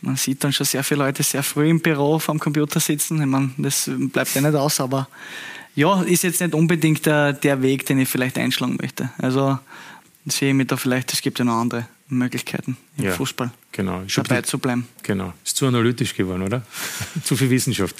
man 0.02 0.16
sieht 0.16 0.44
dann 0.44 0.52
schon 0.52 0.66
sehr 0.66 0.84
viele 0.84 1.04
Leute 1.04 1.22
sehr 1.22 1.42
früh 1.42 1.68
im 1.68 1.80
Büro 1.80 2.18
vor 2.18 2.34
dem 2.34 2.40
Computer 2.40 2.80
sitzen. 2.80 3.20
Ich 3.20 3.26
meine, 3.26 3.50
das 3.56 3.90
bleibt 3.94 4.34
ja 4.34 4.40
nicht 4.40 4.54
aus, 4.54 4.80
aber 4.80 5.08
ja, 5.74 6.02
ist 6.02 6.24
jetzt 6.24 6.40
nicht 6.40 6.54
unbedingt 6.54 7.06
der, 7.06 7.32
der 7.32 7.62
Weg, 7.62 7.86
den 7.86 7.98
ich 8.00 8.08
vielleicht 8.08 8.38
einschlagen 8.38 8.76
möchte. 8.80 9.10
Also 9.18 9.58
sehe 10.26 10.50
ich 10.50 10.54
mich 10.54 10.66
da 10.66 10.76
vielleicht, 10.76 11.12
es 11.12 11.22
gibt 11.22 11.38
ja 11.38 11.44
noch 11.44 11.60
andere 11.60 11.86
Möglichkeiten 12.08 12.76
im 12.96 13.04
ja, 13.04 13.12
Fußball 13.12 13.50
genau. 13.72 14.02
dabei 14.16 14.42
zu 14.42 14.58
bleiben. 14.58 14.88
Genau. 15.02 15.32
Ist 15.44 15.56
zu 15.56 15.66
analytisch 15.66 16.14
geworden, 16.14 16.42
oder? 16.42 16.62
zu 17.24 17.36
viel 17.36 17.50
Wissenschaft. 17.50 17.94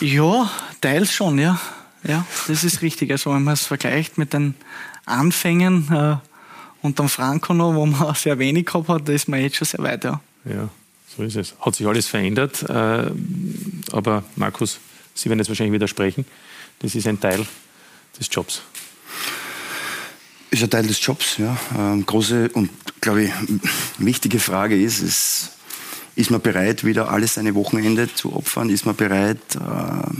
Ja, 0.00 0.50
teils 0.80 1.12
schon, 1.12 1.38
ja. 1.38 1.60
Ja, 2.06 2.26
das 2.48 2.64
ist 2.64 2.82
richtig. 2.82 3.10
Also 3.10 3.32
wenn 3.34 3.44
man 3.44 3.54
es 3.54 3.66
vergleicht 3.66 4.18
mit 4.18 4.32
den 4.32 4.54
Anfängen 5.06 5.90
äh, 5.92 6.16
unter 6.82 7.08
Franco 7.08 7.54
noch, 7.54 7.74
wo 7.74 7.86
man 7.86 8.14
sehr 8.16 8.38
wenig 8.38 8.66
gehabt 8.66 8.88
hat, 8.88 9.08
da 9.08 9.12
ist 9.12 9.28
man 9.28 9.40
jetzt 9.40 9.56
schon 9.56 9.66
sehr 9.66 9.82
weit, 9.82 10.04
ja. 10.04 10.20
Ja, 10.44 10.68
so 11.16 11.22
ist 11.22 11.36
es. 11.36 11.54
Hat 11.60 11.74
sich 11.74 11.86
alles 11.86 12.06
verändert, 12.06 12.62
äh, 12.68 13.10
aber 13.92 14.24
Markus, 14.36 14.78
Sie 15.14 15.28
werden 15.28 15.38
jetzt 15.38 15.48
wahrscheinlich 15.48 15.72
widersprechen. 15.72 16.26
Das 16.80 16.94
ist 16.94 17.06
ein 17.06 17.20
Teil 17.20 17.46
des 18.18 18.28
Jobs. 18.30 18.62
Ist 20.50 20.62
ein 20.62 20.70
Teil 20.70 20.86
des 20.86 21.04
Jobs, 21.04 21.38
ja. 21.38 21.56
Ähm, 21.76 22.04
große 22.04 22.50
und, 22.50 22.70
glaube 23.00 23.24
ich, 23.24 23.32
wichtige 23.98 24.40
Frage 24.40 24.80
ist, 24.80 25.00
ist, 25.00 25.52
ist 26.16 26.30
man 26.30 26.40
bereit, 26.40 26.84
wieder 26.84 27.10
alles 27.10 27.34
seine 27.34 27.54
Wochenende 27.54 28.12
zu 28.12 28.34
opfern? 28.34 28.70
Ist 28.70 28.86
man 28.86 28.96
bereit, 28.96 29.38
äh, 29.54 30.10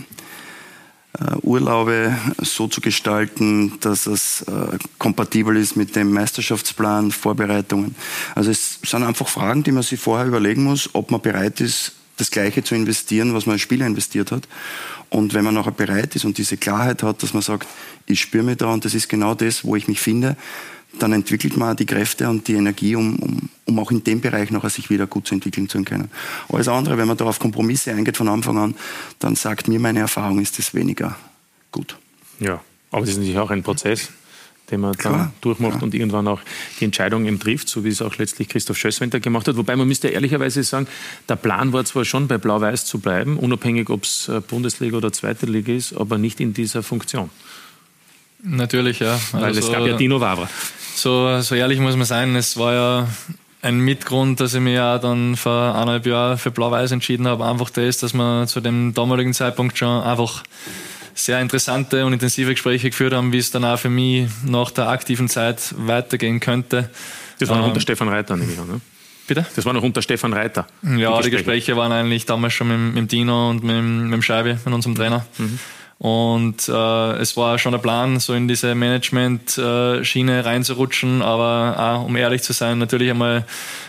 Urlaube 1.43 2.17
so 2.39 2.67
zu 2.67 2.81
gestalten, 2.81 3.79
dass 3.81 4.07
es 4.07 4.43
äh, 4.43 4.79
kompatibel 4.99 5.57
ist 5.57 5.77
mit 5.77 5.95
dem 5.95 6.13
Meisterschaftsplan, 6.13 7.13
Vorbereitungen. 7.13 7.95
Also 8.35 8.51
es 8.51 8.81
sind 8.85 9.05
einfach 9.05 9.29
Fragen, 9.29 9.63
die 9.63 9.73
man 9.73 9.83
sich 9.83 10.01
vorher 10.01 10.27
überlegen 10.27 10.65
muss, 10.65 10.91
ob 10.93 11.11
man 11.11 11.21
bereit 11.21 11.61
ist, 11.61 11.93
das 12.17 12.31
Gleiche 12.31 12.63
zu 12.63 12.75
investieren, 12.75 13.35
was 13.35 13.47
man 13.47 13.55
als 13.55 13.63
Spieler 13.63 13.87
investiert 13.87 14.33
hat. 14.33 14.49
Und 15.11 15.35
wenn 15.35 15.45
man 15.45 15.55
nachher 15.55 15.73
bereit 15.73 16.17
ist 16.17 16.25
und 16.25 16.39
diese 16.39 16.57
Klarheit 16.57 17.03
hat, 17.03 17.23
dass 17.23 17.35
man 17.35 17.43
sagt, 17.43 17.69
ich 18.07 18.21
spüre 18.21 18.45
mich 18.45 18.57
da 18.57 18.73
und 18.73 18.85
das 18.85 18.95
ist 18.95 19.09
genau 19.09 19.35
das, 19.35 19.65
wo 19.65 19.77
ich 19.77 19.89
mich 19.89 20.01
finde, 20.01 20.37
dann 20.99 21.13
entwickelt 21.13 21.57
man 21.57 21.77
die 21.77 21.87
Kräfte 21.87 22.29
und 22.29 22.47
die 22.49 22.55
Energie, 22.55 22.97
um, 22.97 23.17
um, 23.17 23.49
um 23.65 23.79
auch 23.79 23.91
in 23.91 24.05
dem 24.05 24.21
Bereich 24.21 24.51
nachher 24.51 24.71
sich 24.71 24.91
wieder 24.91 25.07
gut 25.07 25.27
zu 25.27 25.35
entwickeln 25.35 25.69
zu 25.69 25.83
können. 25.83 26.11
Alles 26.49 26.69
andere, 26.69 26.99
wenn 26.99 27.09
man 27.09 27.17
da 27.17 27.25
auf 27.25 27.39
Kompromisse 27.39 27.93
eingeht 27.93 28.17
von 28.17 28.29
Anfang 28.29 28.59
an, 28.59 28.75
dann 29.19 29.37
sagt 29.37 29.69
mir 29.69 29.81
meine 29.81 30.01
Erfahrung, 30.01 30.41
ist 30.41 30.59
das 30.59 30.75
weniger 30.75 31.17
gut. 31.73 31.97
Ja, 32.41 32.61
aber 32.91 33.03
das 33.03 33.11
ist 33.11 33.17
natürlich 33.17 33.39
auch 33.39 33.51
ein 33.51 33.63
Prozess, 33.63 34.11
den 34.71 34.81
man 34.81 34.97
Klar, 34.97 35.19
dann 35.19 35.33
durchmacht 35.41 35.73
klar. 35.73 35.83
und 35.85 35.95
irgendwann 35.95 36.29
auch 36.29 36.41
die 36.81 36.85
Entscheidung 36.85 37.27
eben 37.27 37.39
trifft, 37.39 37.69
so 37.69 37.85
wie 37.85 37.89
es 37.89 38.01
auch 38.01 38.17
letztlich 38.17 38.49
Christoph 38.49 38.77
Schösswenter 38.77 39.21
gemacht 39.21 39.49
hat. 39.49 39.57
Wobei 39.57 39.77
man 39.77 39.89
müsste 39.89 40.09
ehrlicherweise 40.09 40.63
sagen, 40.63 40.87
der 41.29 41.37
Plan 41.37 41.73
war 41.73 41.85
zwar 41.85 42.05
schon 42.05 42.29
bei 42.29 42.39
Blau-Weiß 42.39 42.87
zu 42.87 42.99
bleiben, 42.99 43.37
unabhängig 43.37 43.91
ob 43.91 44.05
es 44.05 44.29
äh, 44.29 44.41
Bundesliga 44.41 44.97
oder 44.97 45.13
Zweite 45.13 45.47
Liga 45.47 45.73
ist, 45.73 45.93
aber 45.93 46.19
nicht 46.19 46.41
in 46.41 46.55
dieser 46.55 46.83
Funktion. 46.83 47.31
Natürlich, 48.45 49.01
ja. 49.01 49.19
Weil 49.33 49.45
also, 49.45 49.61
es 49.61 49.73
gab 49.73 49.87
ja 49.87 49.97
Dino 49.97 50.21
Wavra. 50.21 50.49
So, 50.95 51.41
so 51.41 51.55
ehrlich 51.55 51.81
muss 51.81 51.97
man 51.97 52.05
sein, 52.05 52.37
es 52.37 52.57
war 52.57 52.73
ja 52.73 53.09
ein 53.63 53.81
Mitgrund, 53.81 54.41
dass 54.41 54.55
ich 54.55 54.61
mich 54.61 54.75
ja 54.75 54.99
dann 54.99 55.37
vor 55.37 55.75
eineinhalb 55.75 56.07
Jahren 56.07 56.39
für 56.39 56.51
Blau-Weiß 56.51 56.93
entschieden 56.93 57.27
habe, 57.27 57.47
einfach 57.47 57.71
das, 57.71 57.99
dass 57.99 58.13
man 58.13 58.47
zu 58.47 58.61
dem 58.61 58.93
damaligen 58.93 59.33
Zeitpunkt 59.33 59.79
schon 59.79 60.03
einfach 60.03 60.43
sehr 61.15 61.41
interessante 61.41 62.05
und 62.05 62.13
intensive 62.13 62.53
Gespräche 62.53 62.91
geführt 62.91 63.15
haben, 63.15 63.33
wie 63.33 63.39
es 63.39 63.51
dann 63.51 63.65
auch 63.65 63.79
für 63.79 63.89
mich 63.89 64.29
nach 64.45 64.71
der 64.71 64.89
aktiven 64.89 65.29
Zeit 65.29 65.75
weitergehen 65.79 66.41
könnte. 66.41 66.91
Das 67.39 67.49
war 67.49 67.57
noch 67.57 67.65
ähm, 67.65 67.71
unter 67.71 67.81
Stefan 67.81 68.09
Reiter, 68.09 68.37
nehme 68.37 68.53
ich 68.53 68.59
an, 68.59 68.67
ne? 68.67 68.81
Bitte? 69.27 69.47
Das 69.57 69.65
war 69.65 69.73
noch 69.73 69.83
unter 69.83 70.03
Stefan 70.03 70.35
Reiter. 70.35 70.67
Ja, 70.83 70.91
die 70.91 70.99
Gespräche, 70.99 71.23
die 71.23 71.31
Gespräche 71.31 71.77
waren 71.77 71.93
eigentlich 71.93 72.27
damals 72.27 72.53
schon 72.53 72.69
mit, 72.69 72.95
mit 72.95 73.13
Dino 73.13 73.49
und 73.49 73.65
mit, 73.65 73.83
mit 73.83 74.13
dem 74.13 74.23
Scheibe, 74.23 74.59
mit 74.63 74.75
unserem 74.75 74.95
Trainer. 74.95 75.25
Mhm. 75.39 75.59
Und 75.99 76.69
äh, 76.69 77.13
es 77.19 77.37
war 77.37 77.59
schon 77.59 77.73
der 77.73 77.79
Plan, 77.79 78.19
so 78.21 78.35
in 78.35 78.49
diese 78.49 78.75
Management-Schiene 78.75 80.45
reinzurutschen, 80.45 81.23
aber 81.23 81.77
auch, 81.79 82.05
um 82.07 82.17
ehrlich 82.17 82.43
zu 82.43 82.53
sein, 82.53 82.79
natürlich 82.79 83.11
einmal 83.11 83.45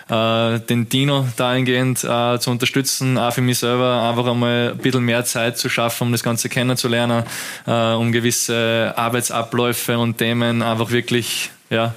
äh, 0.10 0.60
den 0.60 0.88
Dino 0.88 1.28
dahingehend 1.36 2.04
äh, 2.04 2.40
zu 2.40 2.52
unterstützen, 2.52 3.18
auch 3.18 3.34
für 3.34 3.42
mich 3.42 3.58
selber 3.58 4.04
einfach 4.04 4.28
einmal 4.28 4.72
ein 4.72 4.78
bisschen 4.78 5.04
mehr 5.04 5.26
Zeit 5.26 5.58
zu 5.58 5.68
schaffen, 5.68 6.06
um 6.06 6.12
das 6.12 6.24
Ganze 6.24 6.48
kennenzulernen, 6.48 7.24
äh, 7.66 7.94
um 7.94 8.12
gewisse 8.12 8.94
Arbeitsabläufe 8.96 9.98
und 9.98 10.18
Themen 10.18 10.62
einfach 10.62 10.92
wirklich, 10.92 11.50
ja, 11.70 11.94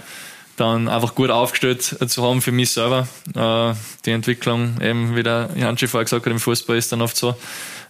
dann 0.56 0.88
einfach 0.88 1.14
gut 1.14 1.30
aufgestellt 1.30 1.82
zu 1.82 2.22
haben 2.24 2.42
für 2.42 2.50
mich 2.50 2.72
selber. 2.72 3.06
Äh, 3.34 3.74
die 4.04 4.10
Entwicklung, 4.10 4.80
eben 4.80 5.14
wie 5.14 5.22
der 5.22 5.50
Janschi 5.54 5.86
vorher 5.86 6.04
gesagt 6.04 6.26
hat, 6.26 6.32
im 6.32 6.40
Fußball 6.40 6.76
ist 6.76 6.90
dann 6.90 7.02
oft 7.02 7.16
so, 7.16 7.36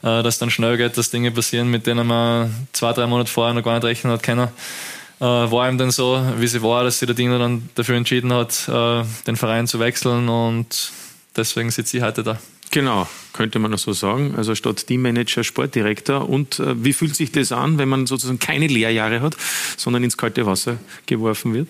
äh, 0.03 0.23
dass 0.23 0.39
dann 0.39 0.51
schnell 0.51 0.77
geht, 0.77 0.97
dass 0.97 1.11
Dinge 1.11 1.31
passieren, 1.31 1.71
mit 1.71 1.87
denen 1.87 2.07
man 2.07 2.55
zwei, 2.73 2.93
drei 2.93 3.07
Monate 3.07 3.31
vorher 3.31 3.55
noch 3.55 3.63
gar 3.63 3.75
nicht 3.75 3.85
rechnen 3.85 4.13
hat 4.13 4.23
können. 4.23 4.49
Äh, 5.21 5.25
war 5.25 5.69
ihm 5.69 5.79
dann 5.79 5.91
so, 5.91 6.23
wie 6.37 6.47
sie 6.47 6.63
war, 6.63 6.85
dass 6.85 7.01
sich 7.01 7.07
der 7.07 7.17
Diener 7.17 7.39
dann 7.39 7.69
dafür 7.75 7.97
entschieden 7.97 8.33
hat, 8.33 8.69
äh, 8.69 9.03
den 9.27 9.37
Verein 9.37 9.67
zu 9.67 9.81
wechseln 9.81 10.29
und 10.29 10.93
deswegen 11.37 11.71
sitze 11.71 11.97
ich 11.97 12.03
heute 12.03 12.23
da. 12.23 12.39
Genau, 12.71 13.09
könnte 13.33 13.59
man 13.59 13.77
so 13.77 13.93
sagen. 13.93 14.35
Also 14.37 14.55
statt 14.55 14.87
Teammanager 14.87 15.43
Sportdirektor. 15.43 16.29
Und 16.29 16.59
äh, 16.59 16.85
wie 16.85 16.93
fühlt 16.93 17.17
sich 17.17 17.33
das 17.33 17.51
an, 17.51 17.79
wenn 17.79 17.89
man 17.89 18.07
sozusagen 18.07 18.39
keine 18.39 18.67
Lehrjahre 18.67 19.21
hat, 19.21 19.37
sondern 19.77 20.05
ins 20.05 20.17
kalte 20.17 20.45
Wasser 20.45 20.77
geworfen 21.07 21.55
wird? 21.55 21.69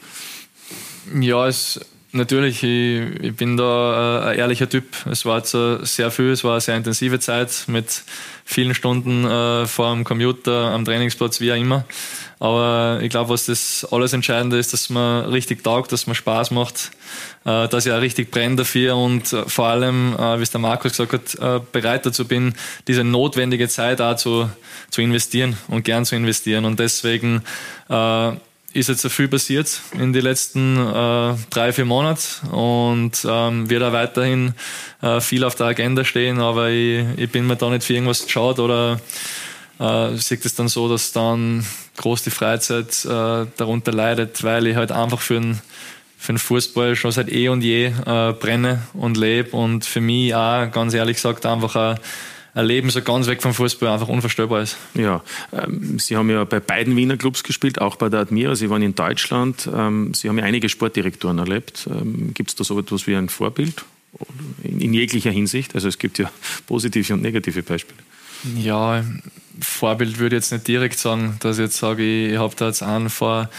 Ja, 1.20 1.46
es 1.46 1.80
Natürlich, 2.12 2.62
ich, 2.62 3.22
ich, 3.22 3.36
bin 3.36 3.58
da 3.58 4.22
äh, 4.22 4.30
ein 4.30 4.38
ehrlicher 4.38 4.68
Typ. 4.68 4.84
Es 5.10 5.26
war 5.26 5.38
jetzt 5.38 5.50
sehr 5.50 6.10
viel, 6.10 6.30
es 6.30 6.42
war 6.42 6.52
eine 6.52 6.60
sehr 6.62 6.76
intensive 6.76 7.20
Zeit 7.20 7.64
mit 7.66 8.02
vielen 8.46 8.74
Stunden 8.74 9.26
äh, 9.26 9.66
vor 9.66 9.94
dem 9.94 10.04
Computer, 10.04 10.72
am 10.72 10.86
Trainingsplatz, 10.86 11.38
wie 11.40 11.52
auch 11.52 11.56
immer. 11.56 11.84
Aber 12.40 13.00
ich 13.02 13.10
glaube, 13.10 13.30
was 13.30 13.46
das 13.46 13.86
alles 13.90 14.14
Entscheidende 14.14 14.58
ist, 14.58 14.72
dass 14.72 14.88
man 14.88 15.26
richtig 15.26 15.62
taugt, 15.62 15.92
dass 15.92 16.06
man 16.06 16.14
Spaß 16.14 16.50
macht, 16.52 16.92
äh, 17.44 17.68
dass 17.68 17.84
ich 17.84 17.92
auch 17.92 18.00
richtig 18.00 18.30
brenne 18.30 18.56
dafür 18.56 18.96
und 18.96 19.30
äh, 19.34 19.42
vor 19.46 19.66
allem, 19.66 20.14
äh, 20.14 20.38
wie 20.38 20.42
es 20.42 20.50
der 20.50 20.60
Markus 20.60 20.92
gesagt 20.92 21.12
hat, 21.12 21.34
äh, 21.34 21.60
bereit 21.72 22.06
dazu 22.06 22.26
bin, 22.26 22.54
diese 22.86 23.04
notwendige 23.04 23.68
Zeit 23.68 24.00
auch 24.00 24.16
zu, 24.16 24.48
zu 24.90 25.02
investieren 25.02 25.58
und 25.68 25.84
gern 25.84 26.06
zu 26.06 26.16
investieren. 26.16 26.64
Und 26.64 26.78
deswegen 26.78 27.42
äh, 27.90 28.32
ist 28.78 28.88
jetzt 28.88 29.06
viel 29.08 29.28
passiert 29.28 29.80
in 29.92 30.12
den 30.12 30.22
letzten 30.22 30.76
äh, 30.76 31.34
drei, 31.50 31.72
vier 31.72 31.84
Monaten 31.84 32.48
und 32.50 33.26
ähm, 33.28 33.68
wird 33.68 33.82
auch 33.82 33.92
weiterhin 33.92 34.54
äh, 35.02 35.20
viel 35.20 35.44
auf 35.44 35.54
der 35.54 35.66
Agenda 35.66 36.04
stehen, 36.04 36.40
aber 36.40 36.70
ich, 36.70 37.04
ich 37.16 37.30
bin 37.30 37.46
mir 37.46 37.56
da 37.56 37.68
nicht 37.70 37.84
für 37.84 37.94
irgendwas 37.94 38.24
geschaut 38.24 38.58
oder 38.58 39.00
äh, 39.78 40.16
sehe 40.16 40.38
es 40.42 40.54
dann 40.54 40.68
so, 40.68 40.88
dass 40.88 41.12
dann 41.12 41.66
groß 41.96 42.22
die 42.22 42.30
Freizeit 42.30 43.04
äh, 43.04 43.46
darunter 43.56 43.92
leidet, 43.92 44.42
weil 44.44 44.66
ich 44.66 44.76
halt 44.76 44.92
einfach 44.92 45.20
für 45.20 45.34
den 45.34 45.60
für 46.20 46.32
den 46.32 46.38
Fußball 46.38 46.96
schon 46.96 47.12
seit 47.12 47.30
eh 47.30 47.48
und 47.48 47.62
je 47.62 47.86
äh, 47.86 48.32
brenne 48.32 48.82
und 48.92 49.16
lebe 49.16 49.56
und 49.56 49.84
für 49.84 50.00
mich 50.00 50.34
auch, 50.34 50.68
ganz 50.72 50.92
ehrlich 50.92 51.16
gesagt, 51.16 51.46
einfach 51.46 51.76
ein 51.76 51.98
ein 52.58 52.66
Leben 52.66 52.90
so 52.90 53.00
ganz 53.02 53.28
weg 53.28 53.40
vom 53.40 53.54
Fußball 53.54 53.88
einfach 53.88 54.08
unvorstellbar 54.08 54.62
ist. 54.62 54.76
Ja, 54.94 55.22
ähm, 55.52 55.98
Sie 55.98 56.16
haben 56.16 56.28
ja 56.28 56.42
bei 56.44 56.58
beiden 56.58 56.96
Wiener 56.96 57.16
Clubs 57.16 57.44
gespielt, 57.44 57.80
auch 57.80 57.96
bei 57.96 58.08
der 58.08 58.20
Admira. 58.20 58.56
Sie 58.56 58.68
waren 58.68 58.82
in 58.82 58.94
Deutschland. 58.94 59.68
Ähm, 59.72 60.12
Sie 60.12 60.28
haben 60.28 60.38
ja 60.38 60.44
einige 60.44 60.68
Sportdirektoren 60.68 61.38
erlebt. 61.38 61.88
Ähm, 61.88 62.34
gibt 62.34 62.50
es 62.50 62.56
da 62.56 62.64
so 62.64 62.78
etwas 62.78 63.06
wie 63.06 63.14
ein 63.14 63.28
Vorbild? 63.28 63.84
In, 64.64 64.80
in 64.80 64.92
jeglicher 64.92 65.30
Hinsicht. 65.30 65.74
Also 65.76 65.86
es 65.86 65.98
gibt 65.98 66.18
ja 66.18 66.30
positive 66.66 67.14
und 67.14 67.22
negative 67.22 67.62
Beispiele. 67.62 68.00
Ja, 68.56 69.04
Vorbild 69.60 70.18
würde 70.18 70.36
ich 70.36 70.42
jetzt 70.42 70.52
nicht 70.52 70.66
direkt 70.66 70.98
sagen, 70.98 71.36
dass 71.40 71.58
ich 71.58 71.64
jetzt 71.64 71.76
sage, 71.76 72.02
ich, 72.02 72.32
ich 72.32 72.38
habe 72.38 72.54
da 72.56 72.66
jetzt 72.66 72.82
einen 72.82 73.08
vor 73.08 73.50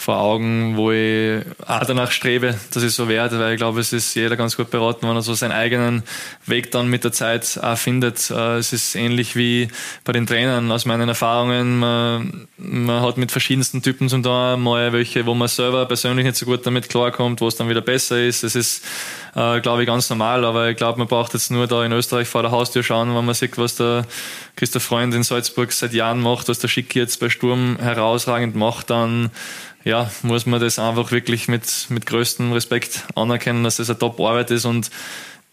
vor 0.00 0.18
Augen, 0.18 0.76
wo 0.76 0.92
ich 0.92 1.42
auch 1.66 1.84
danach 1.84 2.12
strebe, 2.12 2.54
dass 2.72 2.84
ich 2.84 2.94
so 2.94 3.08
werde, 3.08 3.40
weil 3.40 3.54
ich 3.54 3.58
glaube, 3.58 3.80
es 3.80 3.92
ist 3.92 4.14
jeder 4.14 4.36
ganz 4.36 4.56
gut 4.56 4.70
beraten, 4.70 5.08
wenn 5.08 5.16
er 5.16 5.22
so 5.22 5.34
seinen 5.34 5.50
eigenen 5.50 6.04
Weg 6.46 6.70
dann 6.70 6.86
mit 6.86 7.02
der 7.02 7.10
Zeit 7.10 7.58
auch 7.60 7.76
findet. 7.76 8.30
Äh, 8.30 8.58
es 8.58 8.72
ist 8.72 8.94
ähnlich 8.94 9.34
wie 9.34 9.66
bei 10.04 10.12
den 10.12 10.24
Trainern 10.24 10.70
aus 10.70 10.86
meinen 10.86 11.08
Erfahrungen. 11.08 11.80
Man, 11.80 12.46
man 12.58 13.02
hat 13.02 13.16
mit 13.16 13.32
verschiedensten 13.32 13.82
Typen 13.82 14.08
zum 14.08 14.22
tun, 14.22 14.62
mal 14.62 14.92
welche, 14.92 15.26
wo 15.26 15.34
man 15.34 15.48
selber 15.48 15.84
persönlich 15.86 16.24
nicht 16.24 16.36
so 16.36 16.46
gut 16.46 16.64
damit 16.64 16.88
klarkommt, 16.88 17.40
wo 17.40 17.48
es 17.48 17.56
dann 17.56 17.68
wieder 17.68 17.80
besser 17.80 18.22
ist. 18.22 18.44
Es 18.44 18.54
ist, 18.54 18.84
äh, 19.34 19.60
glaube 19.60 19.82
ich, 19.82 19.88
ganz 19.88 20.08
normal, 20.10 20.44
aber 20.44 20.70
ich 20.70 20.76
glaube, 20.76 21.00
man 21.00 21.08
braucht 21.08 21.34
jetzt 21.34 21.50
nur 21.50 21.66
da 21.66 21.84
in 21.84 21.90
Österreich 21.90 22.28
vor 22.28 22.42
der 22.42 22.52
Haustür 22.52 22.84
schauen, 22.84 23.16
wenn 23.16 23.24
man 23.24 23.34
sieht, 23.34 23.58
was 23.58 23.74
der 23.74 24.06
Christoph 24.54 24.84
Freund 24.84 25.12
in 25.12 25.24
Salzburg 25.24 25.72
seit 25.72 25.92
Jahren 25.92 26.20
macht, 26.20 26.48
was 26.48 26.60
der 26.60 26.68
Schicki 26.68 27.00
jetzt 27.00 27.18
bei 27.18 27.30
Sturm 27.30 27.78
herausragend 27.80 28.54
macht, 28.54 28.90
dann 28.90 29.30
ja, 29.88 30.10
muss 30.22 30.44
man 30.44 30.60
das 30.60 30.78
einfach 30.78 31.10
wirklich 31.12 31.48
mit, 31.48 31.86
mit 31.88 32.04
größtem 32.04 32.52
Respekt 32.52 33.04
anerkennen, 33.14 33.64
dass 33.64 33.78
das 33.78 33.88
eine 33.88 33.98
Top-Arbeit 33.98 34.50
ist 34.50 34.66
und 34.66 34.90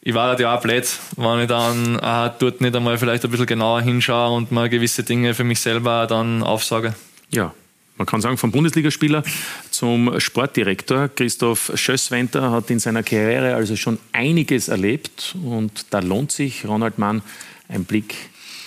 ich 0.02 0.14
war 0.14 0.28
halt 0.28 0.42
ja 0.42 0.56
auch 0.56 0.62
blöd, 0.62 0.86
wenn 1.16 1.40
ich 1.40 1.48
dann 1.48 1.98
äh, 1.98 2.30
dort 2.38 2.60
nicht 2.60 2.76
einmal 2.76 2.98
vielleicht 2.98 3.24
ein 3.24 3.32
bisschen 3.32 3.46
genauer 3.46 3.82
hinschaue 3.82 4.36
und 4.36 4.52
mal 4.52 4.68
gewisse 4.68 5.04
Dinge 5.04 5.34
für 5.34 5.46
mich 5.46 5.62
selber 5.62 6.06
dann 6.06 6.44
aufsage. 6.44 6.94
Ja, 7.32 7.54
man 7.98 8.06
kann 8.06 8.20
sagen, 8.20 8.38
vom 8.38 8.52
Bundesligaspieler 8.52 9.24
zum 9.72 10.20
Sportdirektor. 10.20 11.08
Christoph 11.08 11.72
Schösswenter 11.76 12.52
hat 12.52 12.70
in 12.70 12.80
seiner 12.80 13.04
Karriere 13.04 13.56
also 13.56 13.78
schon 13.78 14.00
einiges 14.12 14.68
erlebt 14.68 15.34
und 15.42 15.86
da 15.92 16.00
lohnt 16.00 16.34
sich, 16.34 16.68
Ronald 16.68 17.00
Mann, 17.00 17.22
ein 17.70 17.86
Blick 17.86 18.16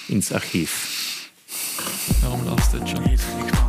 ins 0.08 0.32
Archiv. 0.32 1.28
Warum 2.22 2.46
lachst 2.46 2.72
du 2.72 2.78
jetzt 2.78 2.88
schon? 2.88 3.67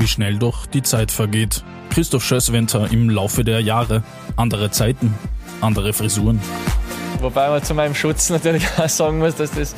Wie 0.00 0.08
schnell 0.08 0.38
doch 0.38 0.64
die 0.64 0.80
Zeit 0.80 1.10
vergeht. 1.10 1.62
Christoph 1.90 2.24
Schösswenter 2.24 2.90
im 2.90 3.10
Laufe 3.10 3.44
der 3.44 3.60
Jahre. 3.60 4.02
Andere 4.34 4.70
Zeiten, 4.70 5.14
andere 5.60 5.92
Frisuren. 5.92 6.40
Wobei 7.20 7.50
man 7.50 7.62
zu 7.62 7.74
meinem 7.74 7.94
Schutz 7.94 8.30
natürlich 8.30 8.66
auch 8.78 8.88
sagen 8.88 9.18
muss, 9.18 9.34
dass 9.34 9.50
das 9.50 9.74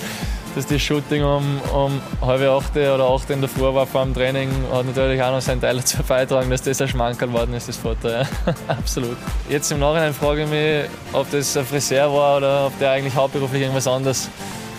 dass 0.55 0.67
das 0.67 0.81
Shooting 0.81 1.25
um, 1.25 1.61
um 1.75 2.01
halbe 2.21 2.51
acht 2.51 2.77
oder 2.77 3.05
acht 3.09 3.31
in 3.31 3.41
der 3.41 3.49
Früh 3.49 3.63
war 3.63 3.87
vor 3.87 4.05
dem 4.05 4.15
Training, 4.15 4.51
hat 4.71 4.87
natürlich 4.87 5.21
auch 5.21 5.33
noch 5.33 5.41
seinen 5.41 5.61
Teil 5.61 5.77
dazu 5.77 6.03
beitragen, 6.07 6.51
dass 6.51 6.63
das 6.63 6.81
ein 6.81 6.89
Schmankerl 6.89 7.29
geworden 7.29 7.55
ist, 7.55 7.69
das 7.69 7.79
Foto. 7.79 8.09
Ja. 8.09 8.23
Absolut. 8.69 9.17
Jetzt 9.49 9.73
im 9.73 9.81
Nachhinein 9.81 10.15
frage 10.15 10.45
ich 10.45 10.51
mich, 10.51 10.91
ob 11.15 11.29
das 11.33 11.57
ein 11.57 11.65
Friseur 11.65 12.13
war 12.13 12.37
oder 12.37 12.67
ob 12.67 12.79
der 12.79 12.93
eigentlich 12.93 13.15
hauptberuflich 13.17 13.63
irgendwas 13.63 13.89
anderes 13.89 14.29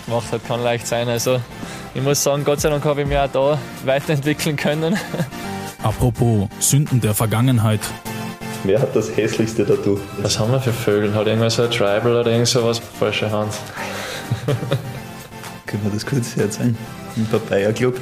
gemacht 0.05 0.31
hat. 0.31 0.45
Kann 0.47 0.63
leicht 0.63 0.87
sein. 0.87 1.09
Also 1.09 1.39
ich 1.93 2.01
muss 2.01 2.23
sagen, 2.23 2.43
Gott 2.43 2.61
sei 2.61 2.69
Dank 2.69 2.83
habe 2.85 3.01
ich 3.01 3.07
mich 3.07 3.17
auch 3.17 3.31
da 3.31 3.57
weiterentwickeln 3.85 4.55
können. 4.55 4.97
Apropos 5.83 6.47
Sünden 6.59 7.01
der 7.01 7.13
Vergangenheit. 7.13 7.81
Wer 8.63 8.79
hat 8.79 8.95
das 8.95 9.15
hässlichste 9.15 9.65
Tattoo? 9.65 9.99
Was 10.21 10.39
haben 10.39 10.51
wir 10.51 10.61
für 10.61 10.71
Vögel? 10.71 11.13
Hat 11.13 11.27
irgendwas 11.27 11.55
so 11.55 11.63
ein 11.63 11.71
Tribal 11.71 12.15
oder 12.15 12.31
irgend 12.31 12.47
sowas? 12.47 12.81
Falsche 12.99 13.29
Hand. 13.29 13.53
Können 15.65 15.83
wir 15.83 15.91
das 15.91 16.05
kurz 16.05 16.35
herzeigen? 16.37 16.77
Ein 17.17 17.27
Papaya-Club? 17.29 17.99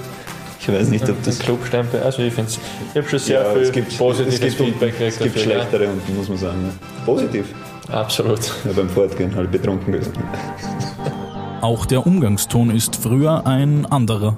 Ich 0.59 0.67
weiß 0.67 0.89
nicht, 0.89 1.09
ob 1.09 1.23
das. 1.23 1.39
Ein 1.39 1.45
Clubstempel, 1.45 2.03
also 2.03 2.21
ich 2.21 2.33
finde 2.33 2.51
ich 2.51 2.95
habe 2.95 3.09
schon 3.09 3.17
sehr 3.17 3.41
ja, 3.41 3.51
viel 3.51 3.61
es 3.63 3.71
gibt, 3.71 3.97
positives 3.97 4.35
es 4.35 4.39
gibt, 4.41 4.55
Feedback 4.57 4.93
Es 5.01 5.17
gibt 5.17 5.35
dafür, 5.35 5.51
schlechtere 5.51 5.87
unten, 5.87 6.15
muss 6.15 6.29
man 6.29 6.37
sagen. 6.37 6.59
Ja. 6.65 7.05
Positiv. 7.05 7.45
Absolut. 7.91 8.41
Ja, 8.63 8.71
beim 8.75 8.89
Fortgehen 8.89 9.35
halt 9.35 9.51
betrunken 9.51 9.93
gewesen. 9.93 10.13
Auch 11.62 11.86
der 11.86 12.05
Umgangston 12.05 12.72
ist 12.72 12.95
früher 12.95 13.45
ein 13.45 13.86
anderer. 13.86 14.36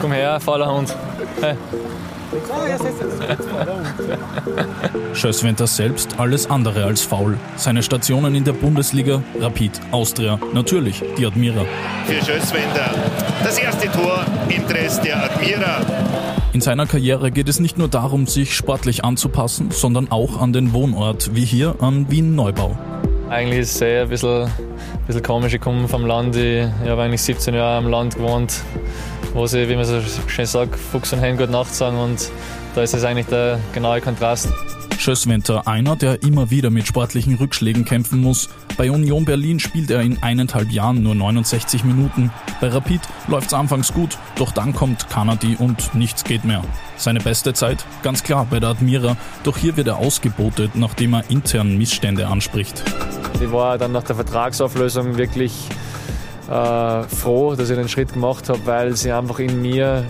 Komm 0.00 0.12
her, 0.12 0.38
fauler 0.40 0.74
Hund. 0.74 0.94
Hey. 1.40 1.54
Schösswenter 5.14 5.66
selbst 5.66 6.18
alles 6.18 6.50
andere 6.50 6.84
als 6.84 7.02
faul. 7.02 7.38
Seine 7.56 7.82
Stationen 7.82 8.34
in 8.34 8.44
der 8.44 8.52
Bundesliga, 8.52 9.22
Rapid, 9.40 9.72
Austria, 9.90 10.38
natürlich 10.52 11.02
die 11.16 11.24
Admira. 11.24 11.64
Für 12.04 12.24
Schösswender 12.24 12.90
das 13.42 13.58
erste 13.58 13.90
Tor 13.90 14.24
im 14.48 14.66
Dress 14.66 15.00
der 15.00 15.24
Admira. 15.24 15.80
In 16.52 16.60
seiner 16.60 16.86
Karriere 16.86 17.30
geht 17.30 17.48
es 17.48 17.60
nicht 17.60 17.78
nur 17.78 17.88
darum, 17.88 18.26
sich 18.26 18.54
sportlich 18.54 19.04
anzupassen, 19.04 19.70
sondern 19.70 20.10
auch 20.10 20.40
an 20.40 20.52
den 20.52 20.72
Wohnort, 20.72 21.34
wie 21.34 21.44
hier 21.44 21.76
an 21.80 22.10
Wien-Neubau. 22.10 22.76
Eigentlich 23.28 23.60
ist 23.60 23.74
es 23.74 23.80
eher 23.80 24.02
ein 24.02 24.08
bisschen, 24.08 24.44
ein 24.44 24.50
bisschen 25.06 25.22
komisch. 25.22 25.52
Ich 25.52 25.60
komme 25.60 25.88
vom 25.88 26.06
Land. 26.06 26.36
Ich, 26.36 26.64
ich 26.84 26.88
habe 26.88 27.02
eigentlich 27.02 27.22
17 27.22 27.54
Jahre 27.54 27.78
am 27.78 27.88
Land 27.88 28.14
gewohnt, 28.14 28.62
wo 29.34 29.46
sie, 29.46 29.68
wie 29.68 29.74
man 29.74 29.84
so 29.84 30.00
schön 30.28 30.46
sagt, 30.46 30.76
Fuchs 30.76 31.12
und 31.12 31.18
Hen 31.18 31.36
gut 31.36 31.50
Nacht 31.50 31.74
sagen. 31.74 31.98
Und 31.98 32.30
da 32.74 32.82
ist 32.82 32.94
es 32.94 33.02
eigentlich 33.04 33.26
der 33.26 33.58
genaue 33.72 34.00
Kontrast. 34.00 34.48
Schösswenter, 35.00 35.66
einer, 35.66 35.96
der 35.96 36.22
immer 36.22 36.50
wieder 36.50 36.70
mit 36.70 36.86
sportlichen 36.86 37.34
Rückschlägen 37.34 37.84
kämpfen 37.84 38.20
muss. 38.20 38.48
Bei 38.76 38.90
Union 38.90 39.24
Berlin 39.24 39.60
spielt 39.60 39.90
er 39.90 40.00
in 40.00 40.22
eineinhalb 40.22 40.70
Jahren 40.70 41.02
nur 41.02 41.14
69 41.14 41.84
Minuten. 41.84 42.30
Bei 42.60 42.68
Rapid 42.68 43.00
läuft's 43.28 43.54
anfangs 43.54 43.92
gut, 43.92 44.18
doch 44.36 44.52
dann 44.52 44.74
kommt 44.74 45.08
Kanadi 45.08 45.56
und 45.58 45.94
nichts 45.94 46.24
geht 46.24 46.44
mehr. 46.44 46.62
Seine 46.96 47.20
beste 47.20 47.54
Zeit? 47.54 47.84
Ganz 48.02 48.22
klar 48.22 48.46
bei 48.50 48.60
der 48.60 48.70
Admira, 48.70 49.16
doch 49.44 49.56
hier 49.56 49.76
wird 49.76 49.88
er 49.88 49.98
ausgebotet, 49.98 50.74
nachdem 50.74 51.14
er 51.14 51.30
intern 51.30 51.76
Missstände 51.76 52.26
anspricht. 52.26 52.82
Ich 53.40 53.52
war 53.52 53.78
dann 53.78 53.92
nach 53.92 54.04
der 54.04 54.16
Vertragsauflösung 54.16 55.16
wirklich 55.18 55.52
äh, 56.50 57.02
froh, 57.02 57.54
dass 57.54 57.70
ich 57.70 57.76
den 57.76 57.88
Schritt 57.88 58.12
gemacht 58.12 58.48
habe, 58.48 58.60
weil 58.64 58.96
sie 58.96 59.12
einfach 59.12 59.38
in 59.38 59.60
mir 59.60 60.04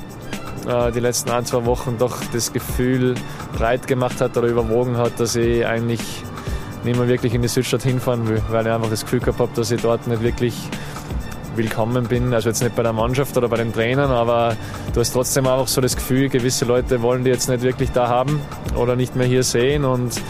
äh, 0.67 0.93
die 0.93 1.01
letzten 1.01 1.31
ein, 1.31 1.45
zwei 1.45 1.65
Wochen 1.65 1.97
doch 1.99 2.19
das 2.33 2.53
Gefühl 2.53 3.15
breit 3.57 3.87
gemacht 3.87 4.21
hat 4.21 4.37
oder 4.37 4.49
überwogen 4.49 4.97
hat, 4.97 5.19
dass 5.19 5.37
ich 5.37 5.67
eigentlich 5.67 6.01
nicht 6.85 6.99
mehr 6.99 7.09
wirklich 7.09 7.35
in 7.35 7.43
die 7.43 7.49
Südstadt 7.49 7.83
hinfahren 7.83 8.29
will, 8.29 8.43
weil 8.51 8.67
ich 8.67 8.73
einfach 8.73 8.91
das 8.91 9.03
Gefühl 9.03 9.21
gehabt 9.21 9.41
habe, 9.41 9.51
dass 9.55 9.71
ich 9.71 9.81
dort 9.81 10.07
nicht 10.07 10.23
wirklich 10.23 10.55
willkommen 11.57 12.05
bin. 12.05 12.35
Also 12.35 12.49
jetzt 12.49 12.63
nicht 12.63 12.77
bei 12.77 12.83
der 12.83 12.93
Mannschaft 12.93 13.37
oder 13.37 13.49
bei 13.49 13.57
den 13.57 13.73
Trainern, 13.73 14.11
aber 14.11 14.57
du 14.93 15.01
hast 15.01 15.13
trotzdem 15.13 15.47
einfach 15.47 15.69
so 15.69 15.81
das 15.81 15.97
Gefühl, 15.97 16.29
gewisse 16.29 16.65
Leute 16.65 17.03
wollen 17.03 17.25
die 17.25 17.31
jetzt 17.31 17.49
nicht 17.49 17.63
wirklich 17.63 17.91
da 17.93 18.09
haben 18.09 18.41
oder 18.77 18.97
nicht 18.97 19.17
mehr 19.17 19.27
hier 19.27 19.43
sehen 19.43 19.85
und 19.85 20.21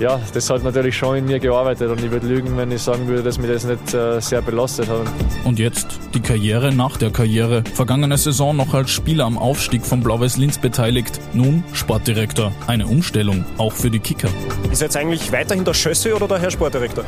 ja, 0.00 0.20
das 0.32 0.50
hat 0.50 0.62
natürlich 0.62 0.96
schon 0.96 1.16
in 1.16 1.26
mir 1.26 1.38
gearbeitet 1.38 1.90
und 1.90 2.02
ich 2.02 2.10
würde 2.10 2.26
lügen, 2.26 2.56
wenn 2.56 2.70
ich 2.70 2.82
sagen 2.82 3.06
würde, 3.06 3.22
dass 3.22 3.38
mir 3.38 3.48
das 3.48 3.64
nicht 3.64 3.94
äh, 3.94 4.20
sehr 4.20 4.42
belastet 4.42 4.88
hat. 4.88 5.06
Und 5.44 5.58
jetzt 5.58 5.86
die 6.14 6.20
Karriere 6.20 6.74
nach 6.74 6.96
der 6.96 7.10
Karriere. 7.10 7.62
Vergangene 7.74 8.18
Saison 8.18 8.56
noch 8.56 8.74
als 8.74 8.90
Spieler 8.90 9.24
am 9.24 9.38
Aufstieg 9.38 9.84
von 9.84 10.02
Blau-Weiß 10.02 10.36
Linz 10.36 10.58
beteiligt. 10.58 11.20
Nun 11.32 11.64
Sportdirektor. 11.72 12.52
Eine 12.66 12.86
Umstellung, 12.86 13.44
auch 13.58 13.72
für 13.72 13.90
die 13.90 14.00
Kicker. 14.00 14.28
Ist 14.70 14.82
jetzt 14.82 14.96
eigentlich 14.96 15.30
weiterhin 15.32 15.64
der 15.64 15.74
Schösse 15.74 16.14
oder 16.14 16.26
der 16.26 16.40
Herr 16.40 16.50
Sportdirektor? 16.50 17.04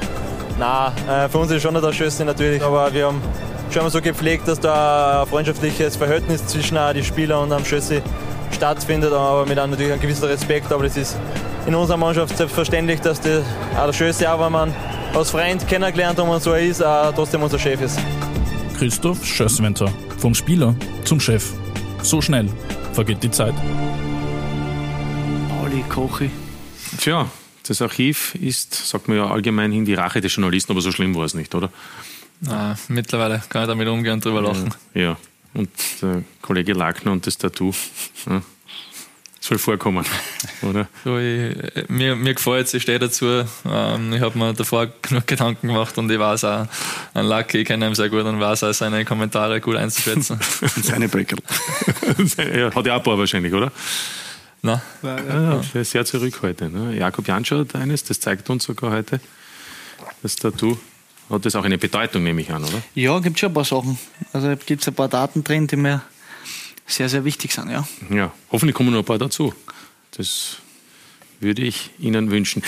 Nein, 0.59 0.93
äh, 1.09 1.29
für 1.29 1.39
uns 1.39 1.51
ist 1.51 1.63
schon 1.63 1.75
der 1.75 1.93
Schösse 1.93 2.25
natürlich, 2.25 2.63
aber 2.63 2.93
wir 2.95 3.07
haben 3.07 3.21
schon 3.71 3.83
mal 3.83 3.91
so 3.91 4.01
gepflegt, 4.01 4.49
dass 4.49 4.61
da 4.61 5.23
ein 5.23 5.29
freundschaftliches 5.29 5.97
Verhältnis 5.97 6.47
zwischen 6.47 6.79
den 6.95 7.05
Spieler 7.05 7.41
und 7.41 7.51
dem 7.51 7.65
Schösse 7.65 8.01
stattfindet, 8.53 9.13
aber 9.13 9.45
mit 9.45 9.59
einem 9.59 9.73
natürlich 9.73 9.93
ein 9.93 10.01
gewisser 10.01 10.29
Respekt, 10.29 10.73
aber 10.73 10.85
das 10.85 10.97
ist 10.97 11.17
in 11.67 11.75
unserer 11.75 11.97
Mannschaft 11.97 12.37
selbstverständlich, 12.37 13.01
dass 13.01 13.21
die, 13.21 13.43
auch 13.77 13.87
der 13.87 13.93
Schösse, 13.93 14.31
auch 14.31 14.45
wenn 14.45 14.53
man 14.53 14.75
als 15.15 15.31
Freund 15.31 15.67
kennengelernt 15.67 16.19
und 16.19 16.43
so 16.43 16.55
ist, 16.55 16.83
auch 16.83 17.13
trotzdem 17.13 17.43
unser 17.43 17.59
Chef 17.59 17.81
ist. 17.81 17.99
Christoph 18.79 19.25
Schösswenter. 19.25 19.93
Vom 20.19 20.35
Spieler 20.35 20.75
zum 21.05 21.19
Chef. 21.19 21.53
So 22.03 22.21
schnell 22.23 22.49
vergeht 22.93 23.23
die 23.23 23.31
Zeit. 23.31 23.55
Pauli 25.49 25.83
Kochi. 25.89 26.31
Tja, 26.99 27.29
das 27.67 27.83
Archiv 27.83 28.35
ist, 28.37 28.75
sagt 28.75 29.09
man 29.09 29.17
ja 29.17 29.27
allgemein 29.29 29.73
hin, 29.73 29.85
die 29.85 29.95
Rache 29.95 30.21
des 30.21 30.35
Journalisten, 30.35 30.73
aber 30.73 30.81
so 30.81 30.93
schlimm 30.93 31.15
war 31.15 31.25
es 31.25 31.35
nicht, 31.35 31.55
oder? 31.55 31.71
Ah, 32.49 32.77
mittlerweile 32.89 33.43
kann 33.49 33.63
ich 33.63 33.69
damit 33.69 33.89
umgehen 33.89 34.15
und 34.15 34.25
drüber 34.25 34.43
lachen. 34.43 34.75
Ja, 34.95 35.03
ja. 35.03 35.17
und 35.55 35.71
der 36.03 36.23
Kollege 36.43 36.75
Lackner 36.75 37.13
und 37.13 37.27
das 37.27 37.39
Tattoo. 37.39 37.73
Ja. 38.29 38.43
Soll 39.47 39.59
vorkommen, 39.59 40.05
oder? 40.63 40.89
So, 41.05 41.19
ich, 41.19 41.55
mir, 41.89 42.17
mir 42.17 42.35
gefällt 42.35 42.67
es, 42.67 42.75
ich 42.75 42.83
stehe 42.83 42.99
dazu. 42.99 43.45
Ähm, 43.65 44.13
ich 44.13 44.21
habe 44.21 44.37
mir 44.37 44.53
davor 44.55 44.89
genug 45.03 45.25
Gedanken 45.29 45.69
gemacht 45.69 45.97
und 45.99 46.11
ich 46.11 46.19
weiß 46.19 46.43
auch, 46.43 46.67
ein 47.15 47.27
Lucky, 47.27 47.59
ich 47.59 47.69
kenne 47.69 47.87
ihn 47.87 47.95
sehr 47.95 48.09
gut 48.09 48.25
und 48.25 48.41
weiß 48.41 48.65
auch, 48.65 48.73
seine 48.75 49.05
Kommentare 49.05 49.61
gut 49.61 49.77
einzuschätzen. 49.77 50.41
seine 50.83 51.09
Breckel. 51.09 51.39
ja, 52.57 52.75
hat 52.75 52.87
ja 52.87 52.95
auch 52.95 52.99
ein 52.99 53.03
paar 53.05 53.17
wahrscheinlich, 53.17 53.55
oder? 53.55 53.71
Nein. 54.63 54.81
Ja, 55.05 55.61
ja, 55.73 55.85
sehr 55.85 56.05
zurückhaltend. 56.05 56.75
Ne? 56.75 56.97
Jakob 56.97 57.29
Janscher 57.29 57.61
hat 57.61 57.77
eines, 57.77 58.03
das 58.03 58.19
zeigt 58.19 58.51
uns 58.51 58.65
sogar 58.65 58.91
heute. 58.91 59.21
Das 60.25 60.35
Tattoo 60.35 60.77
hat 61.31 61.45
das 61.45 61.55
auch 61.55 61.65
eine 61.65 61.79
Bedeutung, 61.79 62.25
nehme 62.25 62.41
ich 62.41 62.51
an, 62.51 62.65
oder? 62.65 62.83
Ja, 62.97 63.17
gibt 63.21 63.39
schon 63.39 63.51
ein 63.51 63.55
paar 63.55 63.65
Sachen. 63.65 63.97
Also 64.33 64.57
gibt 64.67 64.83
es 64.83 64.89
ein 64.89 64.95
paar 64.95 65.09
Daten 65.09 65.45
drin, 65.45 65.69
die 65.69 65.77
mir 65.77 66.03
sehr, 66.87 67.09
sehr 67.09 67.25
wichtig 67.25 67.53
sind, 67.53 67.71
ja. 67.71 67.87
Ja, 68.11 68.33
hoffentlich 68.51 68.75
kommen 68.75 68.93
noch 68.93 69.01
ein 69.01 69.05
paar 69.05 69.19
dazu. 69.19 69.55
Das 70.17 70.59
würde 71.41 71.63
ich 71.63 71.91
Ihnen 71.99 72.31
wünschen. 72.31 72.63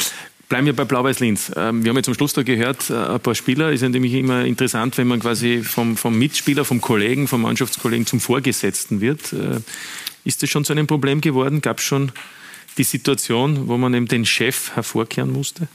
Bleiben 0.49 0.67
wir 0.67 0.75
bei 0.75 0.85
Blau-Weiß 0.85 1.21
Linz. 1.21 1.53
Ähm, 1.57 1.85
wir 1.85 1.91
haben 1.91 1.97
jetzt 1.97 2.07
zum 2.07 2.15
Schluss 2.15 2.33
da 2.33 2.43
gehört, 2.43 2.89
äh, 2.89 2.95
ein 2.95 3.21
paar 3.21 3.35
Spieler. 3.35 3.71
Ist 3.71 3.83
ja 3.83 3.89
nämlich 3.89 4.15
immer 4.15 4.45
interessant, 4.45 4.97
wenn 4.97 5.07
man 5.07 5.21
quasi 5.21 5.63
vom, 5.63 5.97
vom 5.97 6.19
Mitspieler, 6.19 6.65
vom 6.65 6.81
Kollegen, 6.81 7.29
vom 7.29 7.43
Mannschaftskollegen 7.43 8.07
zum 8.07 8.19
Vorgesetzten 8.19 9.01
wird. 9.03 9.33
Äh, 9.35 9.61
ist 10.25 10.43
das 10.43 10.49
schon 10.49 10.65
zu 10.65 10.73
einem 10.73 10.87
Problem 10.87 11.21
geworden? 11.21 11.61
Gab 11.61 11.79
es 11.79 11.85
schon 11.85 12.13
die 12.79 12.85
Situation, 12.85 13.69
wo 13.69 13.77
man 13.77 13.93
eben 13.93 14.09
den 14.09 14.25
Chef 14.25 14.75
hervorkehren 14.75 15.33
musste? 15.33 15.69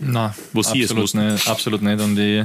Nein, 0.00 0.34
wo 0.52 0.62
Sie 0.62 0.82
absolut 0.82 1.04
es 1.04 1.14
nicht. 1.14 1.48
Absolut 1.48 1.82
nicht. 1.82 2.00
Und 2.00 2.18
ich, 2.18 2.44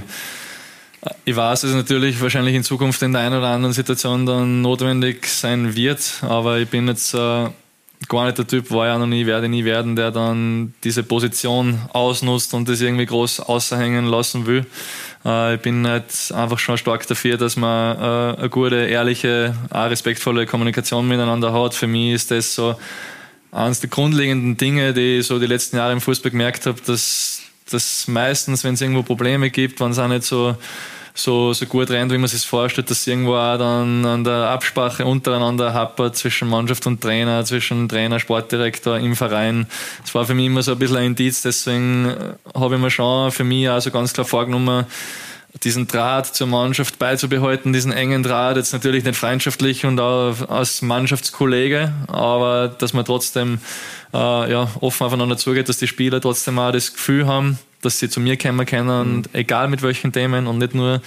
ich 1.25 1.35
weiß, 1.35 1.61
dass 1.61 1.71
es 1.71 1.75
natürlich 1.75 2.21
wahrscheinlich 2.21 2.55
in 2.55 2.63
Zukunft 2.63 3.01
in 3.01 3.13
der 3.13 3.21
einen 3.21 3.37
oder 3.37 3.47
anderen 3.47 3.73
Situation 3.73 4.25
dann 4.25 4.61
notwendig 4.61 5.25
sein 5.25 5.75
wird, 5.75 6.21
aber 6.21 6.59
ich 6.59 6.69
bin 6.69 6.87
jetzt 6.87 7.13
äh, 7.13 7.49
gar 8.07 8.25
nicht 8.25 8.37
der 8.37 8.47
Typ, 8.47 8.69
war 8.71 8.87
ja 8.87 8.97
noch 8.97 9.07
nie, 9.07 9.25
werde 9.25 9.49
nie 9.49 9.65
werden, 9.65 9.95
der 9.95 10.11
dann 10.11 10.73
diese 10.83 11.03
Position 11.03 11.79
ausnutzt 11.93 12.53
und 12.53 12.69
das 12.69 12.81
irgendwie 12.81 13.05
groß 13.05 13.39
außerhängen 13.39 14.05
lassen 14.05 14.45
will. 14.45 14.65
Äh, 15.25 15.55
ich 15.55 15.61
bin 15.61 15.87
halt 15.87 16.31
einfach 16.33 16.59
schon 16.59 16.77
stark 16.77 17.07
dafür, 17.07 17.37
dass 17.37 17.55
man 17.55 17.97
äh, 17.97 18.39
eine 18.39 18.49
gute, 18.49 18.75
ehrliche, 18.75 19.55
auch 19.69 19.89
respektvolle 19.89 20.45
Kommunikation 20.45 21.07
miteinander 21.07 21.51
hat. 21.53 21.73
Für 21.73 21.87
mich 21.87 22.13
ist 22.13 22.31
das 22.31 22.53
so 22.53 22.75
eines 23.51 23.79
der 23.79 23.89
grundlegenden 23.89 24.57
Dinge, 24.57 24.93
die 24.93 25.19
ich 25.19 25.27
so 25.27 25.39
die 25.39 25.47
letzten 25.47 25.77
Jahre 25.77 25.93
im 25.93 26.01
Fußball 26.01 26.31
gemerkt 26.31 26.65
habe, 26.65 26.79
dass 26.85 27.40
dass 27.73 28.07
meistens, 28.07 28.63
wenn 28.63 28.73
es 28.73 28.81
irgendwo 28.81 29.03
Probleme 29.03 29.49
gibt, 29.49 29.79
wenn 29.79 29.91
es 29.91 29.99
auch 29.99 30.07
nicht 30.07 30.23
so, 30.23 30.55
so, 31.13 31.53
so 31.53 31.65
gut 31.65 31.89
rennt, 31.89 32.11
wie 32.11 32.17
man 32.17 32.27
sich 32.27 32.45
vorstellt, 32.45 32.89
dass 32.89 33.05
irgendwo 33.07 33.35
auch 33.35 33.57
dann 33.57 34.05
an 34.05 34.23
der 34.23 34.49
Absprache 34.49 35.05
untereinander 35.05 35.73
happert 35.73 36.15
zwischen 36.15 36.47
Mannschaft 36.47 36.85
und 36.87 37.01
Trainer, 37.01 37.43
zwischen 37.45 37.89
Trainer, 37.89 38.19
Sportdirektor 38.19 38.97
im 38.97 39.15
Verein. 39.15 39.67
Das 40.01 40.15
war 40.15 40.25
für 40.25 40.33
mich 40.33 40.45
immer 40.45 40.63
so 40.63 40.73
ein 40.73 40.79
bisschen 40.79 40.97
ein 40.97 41.05
Indiz, 41.07 41.41
deswegen 41.41 42.15
habe 42.53 42.75
ich 42.75 42.81
mir 42.81 42.91
schon 42.91 43.31
für 43.31 43.43
mich 43.43 43.69
also 43.69 43.91
ganz 43.91 44.13
klar 44.13 44.25
vorgenommen, 44.25 44.85
diesen 45.63 45.87
Draht 45.87 46.27
zur 46.27 46.47
Mannschaft 46.47 46.97
beizubehalten, 46.97 47.73
diesen 47.73 47.91
engen 47.91 48.23
Draht, 48.23 48.57
jetzt 48.57 48.73
natürlich 48.73 49.03
nicht 49.03 49.17
freundschaftlich 49.17 49.85
und 49.85 49.99
auch 49.99 50.49
als 50.49 50.81
Mannschaftskollege, 50.81 51.93
aber 52.07 52.69
dass 52.69 52.93
man 52.93 53.05
trotzdem 53.05 53.59
äh, 54.13 54.17
ja, 54.51 54.69
offen 54.79 55.05
aufeinander 55.05 55.37
zugeht, 55.37 55.69
dass 55.69 55.77
die 55.77 55.87
Spieler 55.87 56.21
trotzdem 56.21 56.57
auch 56.57 56.71
das 56.71 56.93
Gefühl 56.93 57.27
haben, 57.27 57.59
dass 57.81 57.99
sie 57.99 58.09
zu 58.09 58.19
mir 58.19 58.37
kommen 58.37 58.65
können, 58.65 59.17
mhm. 59.17 59.23
egal 59.33 59.67
mit 59.67 59.81
welchen 59.81 60.13
Themen 60.13 60.47
und 60.47 60.59
nicht 60.59 60.75
nur 60.75 61.01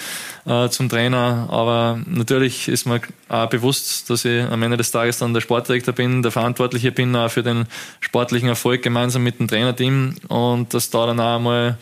äh, 0.45 0.69
zum 0.69 0.89
Trainer. 0.89 1.49
Aber 1.51 2.01
natürlich 2.07 2.69
ist 2.69 2.87
mir 2.87 3.01
auch 3.29 3.49
bewusst, 3.49 4.11
dass 4.11 4.25
ich 4.25 4.43
am 4.43 4.63
Ende 4.63 4.77
des 4.77 4.91
Tages 4.91 5.19
dann 5.19 5.35
der 5.35 5.41
Sportdirektor 5.41 5.95
bin, 5.95 6.23
der 6.23 6.33
Verantwortliche 6.33 6.93
bin 6.93 7.15
auch 7.17 7.31
für 7.31 7.43
den 7.43 7.67
sportlichen 8.01 8.49
Erfolg 8.49 8.83
gemeinsam 8.83 9.23
mit 9.23 9.39
dem 9.39 9.49
Trainerteam 9.49 10.17
und 10.29 10.75
dass 10.75 10.91
da 10.91 11.07
dann 11.07 11.21
auch 11.21 11.39
mal 11.39 11.79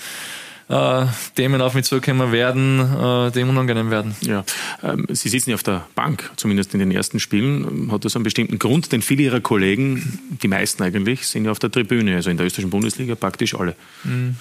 äh, 0.73 1.07
Themen 1.37 1.61
auf 1.61 1.75
mich 1.75 1.85
zukommen 1.85 2.33
werden, 2.33 2.81
äh, 2.81 3.31
die 3.31 3.43
unangenehm 3.43 3.91
werden. 3.91 4.17
Ja, 4.23 4.45
ähm, 4.83 5.07
Sie 5.11 5.29
sitzen 5.29 5.51
ja 5.51 5.55
auf 5.55 5.63
der 5.63 5.87
Bank, 5.95 6.31
zumindest 6.37 6.73
in 6.73 6.81
den 6.81 6.91
ersten 6.91 7.21
Spielen. 7.21 7.91
Hat 7.93 8.05
das 8.05 8.17
einen 8.17 8.25
bestimmten 8.25 8.59
Grund? 8.59 8.91
Denn 8.91 9.03
viele 9.03 9.25
Ihrer 9.25 9.41
Kollegen, 9.41 10.19
die 10.43 10.49
meisten 10.49 10.83
eigentlich, 10.83 11.27
sind 11.27 11.45
ja 11.45 11.51
auf 11.51 11.59
der 11.59 11.71
Tribüne, 11.71 12.17
also 12.17 12.31
in 12.31 12.39
der 12.39 12.47
österreichischen 12.47 12.71
Bundesliga 12.71 13.15
praktisch 13.15 13.55
alle. 13.55 13.77
Mhm 14.05 14.37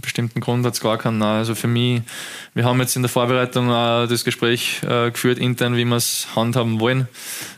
bestimmten 0.00 0.40
Grund 0.40 0.64
hat 0.66 0.74
es 0.74 0.80
gar 0.80 0.98
keinen. 0.98 1.22
Also 1.22 1.54
für 1.54 1.68
mich, 1.68 2.02
wir 2.54 2.64
haben 2.64 2.80
jetzt 2.80 2.96
in 2.96 3.02
der 3.02 3.08
Vorbereitung 3.08 3.68
äh, 3.68 4.08
das 4.08 4.24
Gespräch 4.24 4.80
äh, 4.82 5.10
geführt 5.10 5.38
intern, 5.38 5.76
wie 5.76 5.84
wir 5.84 5.96
es 5.96 6.26
handhaben 6.34 6.80
wollen. 6.80 7.06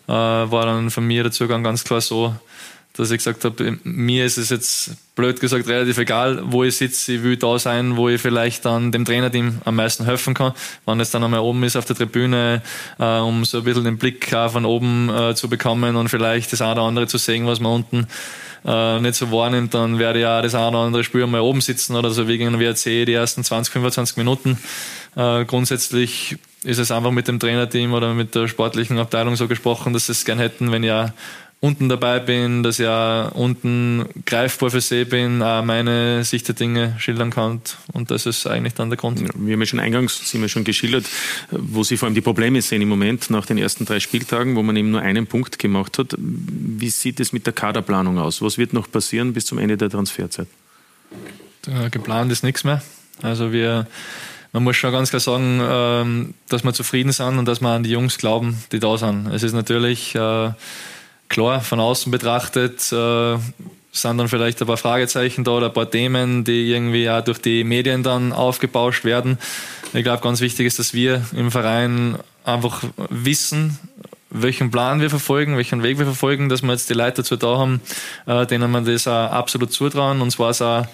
Äh, 0.09 0.13
war 0.13 0.67
dann 0.67 0.91
von 0.91 1.07
mir 1.07 1.23
der 1.23 1.33
Zugang 1.33 1.63
ganz 1.63 1.85
klar 1.85 2.03
so, 2.03 2.35
dass 2.95 3.11
ich 3.11 3.19
gesagt 3.19 3.45
habe, 3.45 3.79
mir 3.85 4.27
ist 4.27 4.37
es 4.37 4.51
jetzt 4.51 4.93
blöd 5.15 5.41
gesagt 5.41 5.67
relativ 5.67 5.99
egal, 5.99 6.43
wo 6.47 6.65
ich 6.65 6.77
sitze. 6.77 7.15
Ich 7.15 7.23
will 7.23 7.37
da 7.37 7.59
sein, 7.59 7.97
wo 7.97 8.09
ich 8.09 8.21
vielleicht 8.21 8.65
dann 8.65 8.93
dem 8.93 9.05
Trainerteam 9.05 9.61
am 9.65 9.77
meisten 9.77 10.05
helfen 10.05 10.35
kann. 10.35 10.53
Wenn 10.85 11.01
es 11.01 11.11
dann 11.11 11.25
einmal 11.25 11.41
oben 11.41 11.63
ist 11.65 11.77
auf 11.77 11.85
der 11.85 11.97
Tribüne, 11.97 12.63
äh, 12.99 13.19
um 13.19 13.45
so 13.45 13.59
ein 13.59 13.65
bisschen 13.65 13.85
den 13.85 13.99
Blick 13.99 14.29
von 14.29 14.65
oben 14.65 15.09
äh, 15.09 15.35
zu 15.35 15.49
bekommen 15.49 15.97
und 15.97 16.09
vielleicht 16.09 16.53
das 16.53 16.61
eine 16.61 16.73
oder 16.73 16.83
andere 16.83 17.07
zu 17.07 17.19
sehen, 17.19 17.47
was 17.47 17.61
man 17.61 17.73
unten 17.73 18.07
äh, 18.65 19.01
nicht 19.01 19.15
so 19.15 19.31
wahrnimmt, 19.33 19.75
dann 19.75 19.99
werde 19.99 20.21
ich 20.21 20.27
auch 20.27 20.43
das 20.43 20.55
eine 20.55 20.69
oder 20.69 20.79
andere 20.79 21.05
Spiel 21.05 21.27
mal 21.27 21.41
oben 21.41 21.61
sitzen 21.61 21.97
oder 21.97 22.11
so 22.11 22.29
wie 22.29 22.39
gegen 22.39 22.53
den 22.53 22.61
WRC 22.61 23.07
die 23.07 23.15
ersten 23.15 23.43
20, 23.43 23.73
25 23.73 24.17
Minuten. 24.17 24.59
Äh, 25.17 25.45
grundsätzlich 25.45 26.37
ist 26.63 26.79
es 26.79 26.91
einfach 26.91 27.11
mit 27.11 27.27
dem 27.27 27.41
Trainerteam 27.41 27.93
oder 27.93 28.15
mit 28.15 28.35
der 28.35 28.49
sportlichen 28.49 28.99
Abteilung 28.99 29.37
so 29.37 29.49
gesprochen, 29.49 29.93
dass 29.93 30.07
sie 30.07 30.13
es 30.13 30.25
gern 30.25 30.39
hätten, 30.39 30.71
wenn 30.71 30.85
ich 30.85 30.93
unten 31.63 31.89
dabei 31.89 32.19
bin, 32.19 32.65
dass 32.65 32.81
ich 32.81 32.89
auch 32.89 33.31
unten 33.37 34.05
greifbar 34.27 34.73
für 34.73 34.81
sie 34.81 35.05
bin, 35.05 35.41
auch 35.43 35.65
meine 35.65 36.25
Sicht 36.25 36.49
der 36.49 36.57
Dinge 36.57 36.97
schildern 36.99 37.31
kann. 37.31 37.61
Und 37.93 38.11
das 38.11 38.27
ist 38.27 38.49
eigentlich 38.49 38.75
dann 38.75 38.91
der 38.91 38.97
Grund. 38.97 39.21
Ja, 39.21 39.29
wir 39.33 39.53
haben 39.53 39.61
ja 39.61 39.67
schon 39.67 39.79
eingangs, 39.79 40.29
Sie 40.29 40.37
haben 40.37 40.43
ja 40.43 40.49
schon 40.49 40.65
geschildert, 40.65 41.07
wo 41.53 41.85
Sie 41.85 41.97
vor 41.97 42.07
allem 42.07 42.17
die 42.17 42.21
Probleme 42.21 42.61
sehen 42.63 42.83
im 42.83 42.89
Moment 42.89 43.31
nach 43.31 43.47
den 43.47 43.59
ersten 43.59 43.85
drei 43.85 44.01
Spieltagen, 44.01 44.57
wo 44.57 44.65
man 44.65 44.75
eben 44.75 44.91
nur 44.91 45.03
einen 45.03 45.29
Punkt 45.29 45.61
gemacht 45.61 45.99
hat. 45.99 46.17
Wie 46.19 46.91
sieht 46.91 47.21
es 47.21 47.33
mit 47.33 47.47
der 47.47 47.53
Kaderplanung 47.53 48.19
aus? 48.19 48.43
Was 48.43 48.59
wird 48.59 48.73
noch 48.73 48.91
passieren 48.91 49.33
bis 49.33 49.47
zum 49.47 49.59
Ende 49.59 49.77
der 49.77 49.89
Transferzeit? 49.89 50.49
Geplant 51.93 52.33
ist 52.33 52.43
nichts 52.43 52.65
mehr. 52.65 52.83
Also 53.23 53.53
wir, 53.53 53.87
man 54.53 54.65
muss 54.65 54.75
schon 54.75 54.91
ganz 54.91 55.11
klar 55.11 55.21
sagen, 55.21 55.61
ähm, 55.63 56.35
dass 56.49 56.65
wir 56.65 56.73
zufrieden 56.73 57.13
sind 57.13 57.39
und 57.39 57.45
dass 57.45 57.61
wir 57.61 57.69
an 57.69 57.85
die 57.85 57.91
Jungs 57.91 58.19
glauben, 58.19 58.59
die 58.73 58.81
da 58.81 58.99
sind. 58.99 59.29
Es 59.29 59.45
ist 59.45 59.53
natürlich 59.53 60.17
äh, 60.17 60.51
Klar, 61.33 61.63
von 61.63 61.81
außen 61.81 62.13
betrachtet 62.13 62.93
äh, 62.93 63.39
sind 63.91 64.19
dann 64.19 64.29
vielleicht 64.29 64.61
ein 64.61 64.67
paar 64.67 64.77
Fragezeichen 64.77 65.45
da 65.45 65.53
oder 65.53 65.69
ein 65.69 65.73
paar 65.73 65.91
Themen, 65.91 66.45
die 66.45 66.71
irgendwie 66.71 67.09
auch 67.09 67.25
durch 67.25 67.39
die 67.39 67.65
Medien 67.65 68.03
dann 68.03 68.35
aufgebauscht 68.35 69.07
werden. 69.07 69.39
Ich 69.95 70.03
glaube, 70.03 70.23
ganz 70.23 70.43
wichtig 70.43 70.67
ist, 70.67 70.79
dass 70.79 70.93
wir 70.93 71.25
im 71.35 71.51
Verein 71.51 72.19
einfach 72.45 72.85
wissen, 73.09 73.79
welchen 74.29 74.71
Plan 74.71 75.01
wir 75.01 75.09
verfolgen, 75.09 75.57
welchen 75.57 75.83
Weg 75.83 75.97
wir 75.97 76.05
verfolgen, 76.05 76.51
dass 76.51 76.61
wir 76.61 76.73
jetzt 76.73 76.91
die 76.91 76.95
Leute 76.95 77.23
dazu 77.23 77.37
da 77.37 77.57
haben, 77.57 77.81
äh, 78.27 78.45
denen 78.45 78.71
wir 78.71 78.83
das 78.83 79.09
auch 79.09 79.31
absolut 79.31 79.73
zutrauen. 79.73 80.21
Und 80.21 80.33
zwar 80.33 80.51
ist 80.51 80.61
auch 80.61 80.85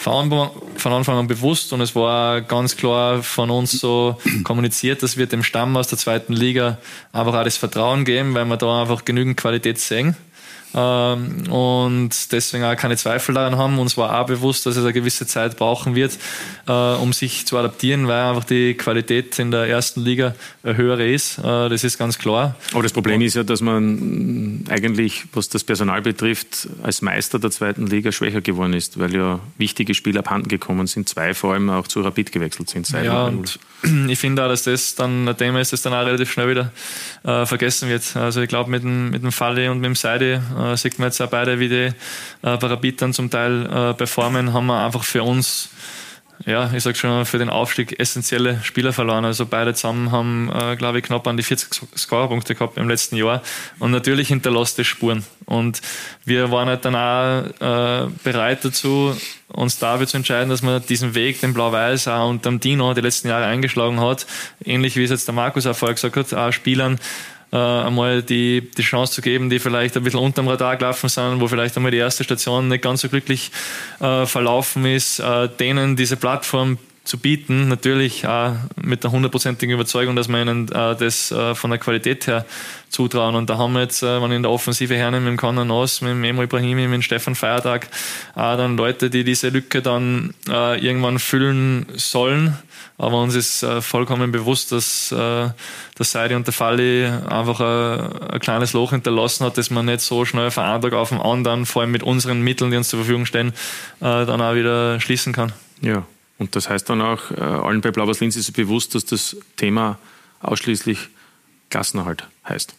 von 0.00 0.92
Anfang 0.92 1.18
an 1.18 1.26
bewusst 1.26 1.72
und 1.72 1.80
es 1.80 1.94
war 1.94 2.40
ganz 2.40 2.76
klar 2.76 3.22
von 3.22 3.50
uns 3.50 3.72
so 3.72 4.18
kommuniziert, 4.44 5.02
dass 5.02 5.16
wir 5.16 5.26
dem 5.26 5.42
Stamm 5.42 5.76
aus 5.76 5.88
der 5.88 5.98
zweiten 5.98 6.32
Liga 6.32 6.78
einfach 7.12 7.34
auch 7.34 7.44
das 7.44 7.58
Vertrauen 7.58 8.04
geben, 8.04 8.34
weil 8.34 8.46
wir 8.46 8.56
da 8.56 8.82
einfach 8.82 9.04
genügend 9.04 9.36
Qualität 9.36 9.78
sehen. 9.78 10.16
Ähm, 10.74 11.50
und 11.50 12.32
deswegen 12.32 12.64
auch 12.64 12.76
keine 12.76 12.96
Zweifel 12.96 13.34
daran 13.34 13.56
haben. 13.56 13.78
Uns 13.78 13.96
war 13.96 14.20
auch 14.20 14.26
bewusst, 14.26 14.66
dass 14.66 14.76
es 14.76 14.84
eine 14.84 14.92
gewisse 14.92 15.26
Zeit 15.26 15.56
brauchen 15.56 15.94
wird, 15.94 16.18
äh, 16.66 16.72
um 16.72 17.12
sich 17.12 17.46
zu 17.46 17.58
adaptieren, 17.58 18.06
weil 18.06 18.20
einfach 18.20 18.44
die 18.44 18.74
Qualität 18.74 19.38
in 19.38 19.50
der 19.50 19.66
ersten 19.66 20.00
Liga 20.02 20.34
höhere 20.62 21.08
ist. 21.08 21.38
Äh, 21.38 21.68
das 21.68 21.84
ist 21.84 21.98
ganz 21.98 22.18
klar. 22.18 22.54
Aber 22.72 22.82
das 22.82 22.92
Problem 22.92 23.20
ist 23.20 23.34
ja, 23.34 23.42
dass 23.42 23.60
man 23.60 24.64
eigentlich, 24.68 25.24
was 25.32 25.48
das 25.48 25.64
Personal 25.64 26.02
betrifft, 26.02 26.68
als 26.82 27.02
Meister 27.02 27.38
der 27.38 27.50
zweiten 27.50 27.86
Liga 27.86 28.12
schwächer 28.12 28.40
geworden 28.40 28.72
ist, 28.72 28.98
weil 28.98 29.14
ja 29.14 29.40
wichtige 29.58 29.94
Spieler 29.94 30.20
abhanden 30.20 30.48
gekommen 30.48 30.86
sind, 30.86 31.08
zwei 31.08 31.34
vor 31.34 31.54
allem 31.54 31.70
auch 31.70 31.88
zu 31.88 32.00
Rapid 32.00 32.32
gewechselt 32.32 32.70
sind. 32.70 32.88
Ja, 32.90 33.26
und 33.26 33.58
ich 34.08 34.18
finde 34.18 34.44
auch, 34.44 34.48
dass 34.48 34.64
das 34.64 34.94
dann 34.94 35.28
ein 35.28 35.36
Thema 35.36 35.60
ist, 35.60 35.72
das 35.72 35.82
dann 35.82 35.92
auch 35.94 36.06
relativ 36.06 36.30
schnell 36.30 36.50
wieder 36.50 36.72
äh, 37.24 37.46
vergessen 37.46 37.88
wird. 37.88 38.16
Also 38.16 38.40
ich 38.42 38.48
glaube, 38.48 38.70
mit 38.70 38.82
dem, 38.82 39.10
mit 39.10 39.22
dem 39.22 39.32
Falle 39.32 39.70
und 39.70 39.78
mit 39.78 39.86
dem 39.86 39.94
Seide 39.94 40.42
äh, 40.60 40.76
sieht 40.76 40.98
man 40.98 41.08
jetzt 41.08 41.20
auch 41.20 41.30
beide, 41.30 41.58
wie 41.58 41.68
die 41.68 41.92
äh, 42.42 42.58
Parabit 42.58 43.00
zum 43.14 43.30
Teil 43.30 43.66
äh, 43.66 43.94
performen, 43.94 44.52
haben 44.52 44.66
wir 44.66 44.84
einfach 44.84 45.04
für 45.04 45.22
uns 45.22 45.70
ja, 46.46 46.72
ich 46.74 46.82
sag 46.82 46.96
schon, 46.96 47.26
für 47.26 47.38
den 47.38 47.50
Aufstieg 47.50 48.00
essentielle 48.00 48.60
Spieler 48.62 48.92
verloren. 48.92 49.24
Also 49.24 49.44
beide 49.44 49.74
zusammen 49.74 50.10
haben, 50.10 50.50
äh, 50.50 50.76
glaube 50.76 50.98
ich, 50.98 51.04
knapp 51.04 51.26
an 51.26 51.36
die 51.36 51.42
40 51.42 51.82
Scorerpunkte 51.96 52.54
gehabt 52.54 52.78
im 52.78 52.88
letzten 52.88 53.16
Jahr. 53.16 53.42
Und 53.78 53.90
natürlich 53.90 54.28
hinterlasste 54.28 54.84
Spuren. 54.84 55.24
Und 55.44 55.82
wir 56.24 56.50
waren 56.50 56.68
halt 56.68 56.84
dann 56.84 56.94
auch 56.96 57.44
äh, 57.60 58.08
bereit 58.24 58.64
dazu, 58.64 59.14
uns 59.48 59.78
dafür 59.78 60.06
zu 60.06 60.16
entscheiden, 60.16 60.48
dass 60.48 60.62
man 60.62 60.84
diesen 60.86 61.14
Weg, 61.14 61.40
den 61.40 61.52
Blau-Weiß 61.52 62.08
auch 62.08 62.30
unter 62.30 62.48
dem 62.48 62.60
Dino 62.60 62.94
die 62.94 63.02
letzten 63.02 63.28
Jahre 63.28 63.44
eingeschlagen 63.44 64.00
hat, 64.00 64.26
ähnlich 64.64 64.96
wie 64.96 65.04
es 65.04 65.10
jetzt 65.10 65.28
der 65.28 65.34
Markus 65.34 65.66
auch 65.66 65.76
vorher 65.76 65.94
gesagt 65.94 66.16
hat, 66.16 66.32
auch 66.32 66.52
Spielern 66.52 66.98
äh, 67.52 67.56
einmal 67.56 68.22
die, 68.22 68.70
die 68.76 68.82
Chance 68.82 69.14
zu 69.14 69.22
geben, 69.22 69.50
die 69.50 69.58
vielleicht 69.58 69.96
ein 69.96 70.04
bisschen 70.04 70.20
unterm 70.20 70.48
Radar 70.48 70.76
gelaufen 70.76 71.08
sind, 71.08 71.40
wo 71.40 71.48
vielleicht 71.48 71.76
einmal 71.76 71.90
die 71.90 71.98
erste 71.98 72.24
Station 72.24 72.68
nicht 72.68 72.82
ganz 72.82 73.00
so 73.00 73.08
glücklich 73.08 73.50
äh, 74.00 74.26
verlaufen 74.26 74.84
ist, 74.86 75.18
äh, 75.18 75.48
denen 75.48 75.96
diese 75.96 76.16
Plattform 76.16 76.78
zu 77.10 77.18
bieten, 77.18 77.66
natürlich 77.66 78.24
auch 78.28 78.54
mit 78.80 79.02
der 79.02 79.10
hundertprozentigen 79.10 79.74
Überzeugung, 79.74 80.14
dass 80.14 80.28
wir 80.28 80.40
ihnen 80.40 80.68
äh, 80.68 80.94
das 80.94 81.32
äh, 81.32 81.56
von 81.56 81.70
der 81.70 81.80
Qualität 81.80 82.28
her 82.28 82.46
zutrauen. 82.88 83.34
Und 83.34 83.50
da 83.50 83.58
haben 83.58 83.72
wir 83.72 83.80
jetzt, 83.80 84.04
äh, 84.04 84.22
wenn 84.22 84.30
ich 84.30 84.36
in 84.36 84.44
der 84.44 84.52
Offensive 84.52 84.94
hernehme, 84.94 85.24
mit 85.24 85.32
dem 85.32 85.36
Kanan 85.36 85.66
Nos, 85.66 86.02
mit 86.02 86.12
dem 86.12 86.22
Emo 86.22 86.44
Ibrahimi, 86.44 86.82
mit 86.82 86.94
dem 86.94 87.02
Stefan 87.02 87.34
Feiertag, 87.34 87.88
auch 88.36 88.56
dann 88.56 88.76
Leute, 88.76 89.10
die 89.10 89.24
diese 89.24 89.48
Lücke 89.48 89.82
dann 89.82 90.34
äh, 90.48 90.78
irgendwann 90.78 91.18
füllen 91.18 91.86
sollen. 91.96 92.56
Aber 92.96 93.20
uns 93.20 93.34
ist 93.34 93.64
äh, 93.64 93.80
vollkommen 93.80 94.30
bewusst, 94.30 94.70
dass 94.70 95.10
äh, 95.10 95.16
der 95.16 95.54
Seidi 95.98 96.36
und 96.36 96.46
der 96.46 96.54
Falli 96.54 97.06
einfach 97.06 97.58
ein, 97.58 98.34
ein 98.34 98.38
kleines 98.38 98.72
Loch 98.72 98.92
hinterlassen 98.92 99.44
hat, 99.46 99.58
das 99.58 99.70
man 99.70 99.86
nicht 99.86 100.00
so 100.00 100.24
schnell 100.24 100.52
von 100.52 100.62
einem 100.62 100.80
Tag 100.80 100.92
auf 100.92 101.08
den 101.08 101.20
anderen, 101.20 101.66
vor 101.66 101.82
allem 101.82 101.90
mit 101.90 102.04
unseren 102.04 102.40
Mitteln, 102.42 102.70
die 102.70 102.76
uns 102.76 102.88
zur 102.88 103.00
Verfügung 103.00 103.26
stehen, 103.26 103.52
dann 103.98 104.40
auch 104.40 104.54
wieder 104.54 105.00
schließen 105.00 105.32
kann. 105.32 105.52
Ja, 105.80 106.04
und 106.40 106.56
das 106.56 106.70
heißt 106.70 106.88
dann 106.88 107.02
auch, 107.02 107.30
äh, 107.30 107.40
allen 107.40 107.82
bei 107.82 107.90
Blauers 107.90 108.20
Linz 108.20 108.34
ist 108.34 108.50
bewusst, 108.52 108.94
dass 108.94 109.04
das 109.04 109.36
Thema 109.56 109.98
ausschließlich 110.40 111.10
Klassenerhalt 111.68 112.26
heißt. 112.48 112.74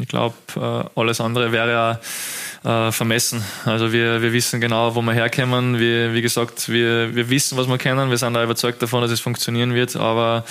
Ich 0.00 0.08
glaube, 0.08 0.34
äh, 0.56 0.98
alles 0.98 1.20
andere 1.20 1.52
wäre 1.52 1.70
ja 1.70 2.00
äh, 2.64 2.92
vermessen. 2.92 3.42
Also 3.64 3.92
wir, 3.92 4.20
wir 4.20 4.32
wissen 4.32 4.60
genau, 4.60 4.94
wo 4.94 5.00
wir 5.02 5.12
herkommen. 5.12 5.78
Wir, 5.78 6.12
wie 6.12 6.22
gesagt, 6.22 6.68
wir, 6.68 7.14
wir 7.14 7.30
wissen, 7.30 7.56
was 7.56 7.68
wir 7.68 7.78
kennen. 7.78 8.10
Wir 8.10 8.18
sind 8.18 8.36
auch 8.36 8.44
überzeugt 8.44 8.82
davon, 8.82 9.00
dass 9.00 9.10
es 9.10 9.20
funktionieren 9.20 9.74
wird. 9.74 9.96
Aber 9.96 10.44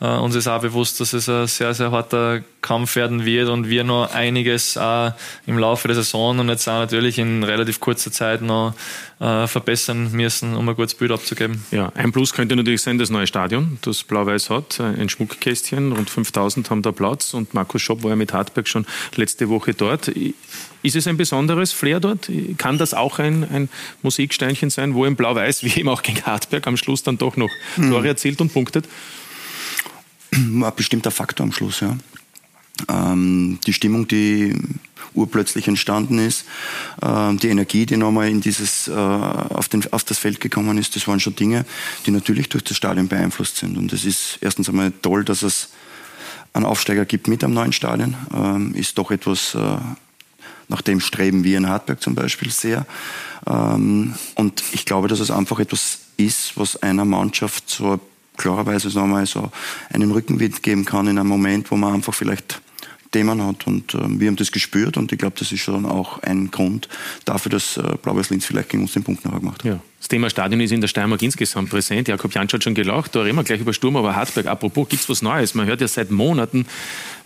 äh, 0.00 0.06
uns 0.06 0.34
ist 0.34 0.46
auch 0.46 0.60
bewusst, 0.60 1.00
dass 1.00 1.12
es 1.14 1.28
ein 1.28 1.46
sehr, 1.46 1.72
sehr 1.72 1.90
harter 1.90 2.42
Kampf 2.60 2.96
werden 2.96 3.24
wird 3.24 3.48
und 3.48 3.68
wir 3.68 3.84
noch 3.84 4.12
einiges 4.14 4.76
auch 4.76 5.12
im 5.46 5.58
Laufe 5.58 5.88
der 5.88 5.94
Saison 5.94 6.38
und 6.38 6.48
jetzt 6.48 6.68
auch 6.68 6.80
natürlich 6.80 7.18
in 7.18 7.42
relativ 7.44 7.80
kurzer 7.80 8.10
Zeit 8.10 8.42
noch 8.42 8.74
äh, 9.20 9.46
verbessern 9.46 10.12
müssen, 10.12 10.56
um 10.56 10.68
ein 10.68 10.74
gutes 10.74 10.94
Bild 10.94 11.12
abzugeben. 11.12 11.64
Ja, 11.70 11.92
ein 11.94 12.12
Plus 12.12 12.32
könnte 12.32 12.56
natürlich 12.56 12.82
sein, 12.82 12.98
das 12.98 13.10
neue 13.10 13.26
Stadion, 13.26 13.78
das 13.82 14.02
Blau-Weiß 14.02 14.50
hat, 14.50 14.80
ein 14.80 15.08
Schmuckkästchen, 15.08 15.92
rund 15.92 16.10
5000 16.10 16.70
haben 16.70 16.82
da 16.82 16.92
Platz 16.92 17.34
und 17.34 17.54
Markus 17.54 17.82
Schopp 17.82 18.02
war 18.02 18.10
ja 18.10 18.16
mit 18.16 18.32
Hartberg 18.32 18.68
schon 18.68 18.86
letzte 19.16 19.48
Woche 19.48 19.74
dort. 19.74 20.10
Ist 20.84 20.96
es 20.96 21.06
ein 21.06 21.16
besonderes 21.16 21.72
Flair 21.72 21.98
dort? 21.98 22.30
Kann 22.58 22.76
das 22.76 22.92
auch 22.92 23.18
ein, 23.18 23.42
ein 23.50 23.70
Musiksteinchen 24.02 24.68
sein, 24.68 24.92
wo 24.92 25.06
ein 25.06 25.16
Blau-Weiß, 25.16 25.64
wie 25.64 25.80
eben 25.80 25.88
auch 25.88 26.02
gegen 26.02 26.20
Hartberg, 26.22 26.66
am 26.66 26.76
Schluss 26.76 27.02
dann 27.02 27.16
doch 27.16 27.38
noch 27.38 27.48
hm. 27.76 27.90
Tore 27.90 28.06
erzielt 28.06 28.38
und 28.42 28.52
punktet? 28.52 28.86
Ein 30.30 30.62
bestimmter 30.76 31.10
Faktor 31.10 31.44
am 31.44 31.52
Schluss, 31.52 31.80
ja. 31.80 31.96
Ähm, 32.90 33.60
die 33.66 33.72
Stimmung, 33.72 34.08
die 34.08 34.54
urplötzlich 35.14 35.68
entstanden 35.68 36.18
ist, 36.18 36.44
äh, 37.00 37.34
die 37.36 37.48
Energie, 37.48 37.86
die 37.86 37.96
nochmal 37.96 38.28
in 38.28 38.42
dieses, 38.42 38.88
äh, 38.88 38.92
auf, 38.92 39.68
den, 39.68 39.90
auf 39.90 40.04
das 40.04 40.18
Feld 40.18 40.38
gekommen 40.38 40.76
ist, 40.76 40.96
das 40.96 41.08
waren 41.08 41.18
schon 41.18 41.34
Dinge, 41.34 41.64
die 42.04 42.10
natürlich 42.10 42.50
durch 42.50 42.64
das 42.64 42.76
Stadion 42.76 43.08
beeinflusst 43.08 43.56
sind. 43.56 43.78
Und 43.78 43.90
es 43.94 44.04
ist 44.04 44.36
erstens 44.42 44.68
einmal 44.68 44.92
toll, 45.00 45.24
dass 45.24 45.40
es 45.40 45.70
einen 46.52 46.66
Aufsteiger 46.66 47.06
gibt 47.06 47.26
mit 47.26 47.42
am 47.42 47.54
neuen 47.54 47.72
Stadion, 47.72 48.16
ähm, 48.34 48.74
ist 48.74 48.98
doch 48.98 49.10
etwas, 49.10 49.54
äh, 49.54 49.78
nach 50.68 50.82
dem 50.82 51.00
streben 51.00 51.44
wir 51.44 51.58
in 51.58 51.68
Hartberg 51.68 52.02
zum 52.02 52.14
Beispiel 52.14 52.50
sehr. 52.50 52.86
Ähm, 53.46 54.14
und 54.34 54.62
ich 54.72 54.84
glaube, 54.84 55.08
dass 55.08 55.20
es 55.20 55.30
einfach 55.30 55.58
etwas 55.58 55.98
ist, 56.16 56.56
was 56.56 56.82
einer 56.82 57.04
Mannschaft 57.04 57.68
so 57.68 58.00
klarerweise 58.36 58.90
sagen 58.90 59.10
wir 59.10 59.26
so 59.26 59.50
einen 59.90 60.10
Rückenwind 60.10 60.62
geben 60.62 60.84
kann 60.84 61.06
in 61.06 61.18
einem 61.18 61.28
Moment, 61.28 61.70
wo 61.70 61.76
man 61.76 61.94
einfach 61.94 62.14
vielleicht 62.14 62.60
Themen 63.12 63.42
hat. 63.44 63.66
Und 63.66 63.94
äh, 63.94 63.98
wir 64.20 64.28
haben 64.28 64.36
das 64.36 64.52
gespürt 64.52 64.96
und 64.96 65.12
ich 65.12 65.18
glaube, 65.18 65.36
das 65.38 65.52
ist 65.52 65.60
schon 65.60 65.86
auch 65.86 66.18
ein 66.22 66.50
Grund 66.50 66.88
dafür, 67.24 67.50
dass 67.50 67.76
äh, 67.76 67.96
Blau-Weiß 68.02 68.30
Linz 68.30 68.44
vielleicht 68.44 68.70
gegen 68.70 68.82
uns 68.82 68.92
den 68.92 69.04
Punkt 69.04 69.24
nachher 69.24 69.40
gemacht 69.40 69.64
hat. 69.64 69.70
Ja. 69.70 69.80
Das 70.04 70.08
Thema 70.10 70.28
Stadion 70.28 70.60
ist 70.60 70.70
in 70.70 70.82
der 70.82 70.88
Steiermark 70.88 71.22
insgesamt 71.22 71.70
präsent. 71.70 72.08
Jakob 72.08 72.34
Jansch 72.34 72.52
hat 72.52 72.62
schon 72.62 72.74
gelacht, 72.74 73.16
da 73.16 73.22
reden 73.22 73.36
wir 73.36 73.42
gleich 73.42 73.62
über 73.62 73.72
Sturm, 73.72 73.96
aber 73.96 74.14
Hartberg. 74.14 74.48
Apropos, 74.48 74.86
gibt 74.86 75.02
es 75.02 75.08
was 75.08 75.22
Neues? 75.22 75.54
Man 75.54 75.64
hört 75.66 75.80
ja 75.80 75.88
seit 75.88 76.10
Monaten 76.10 76.66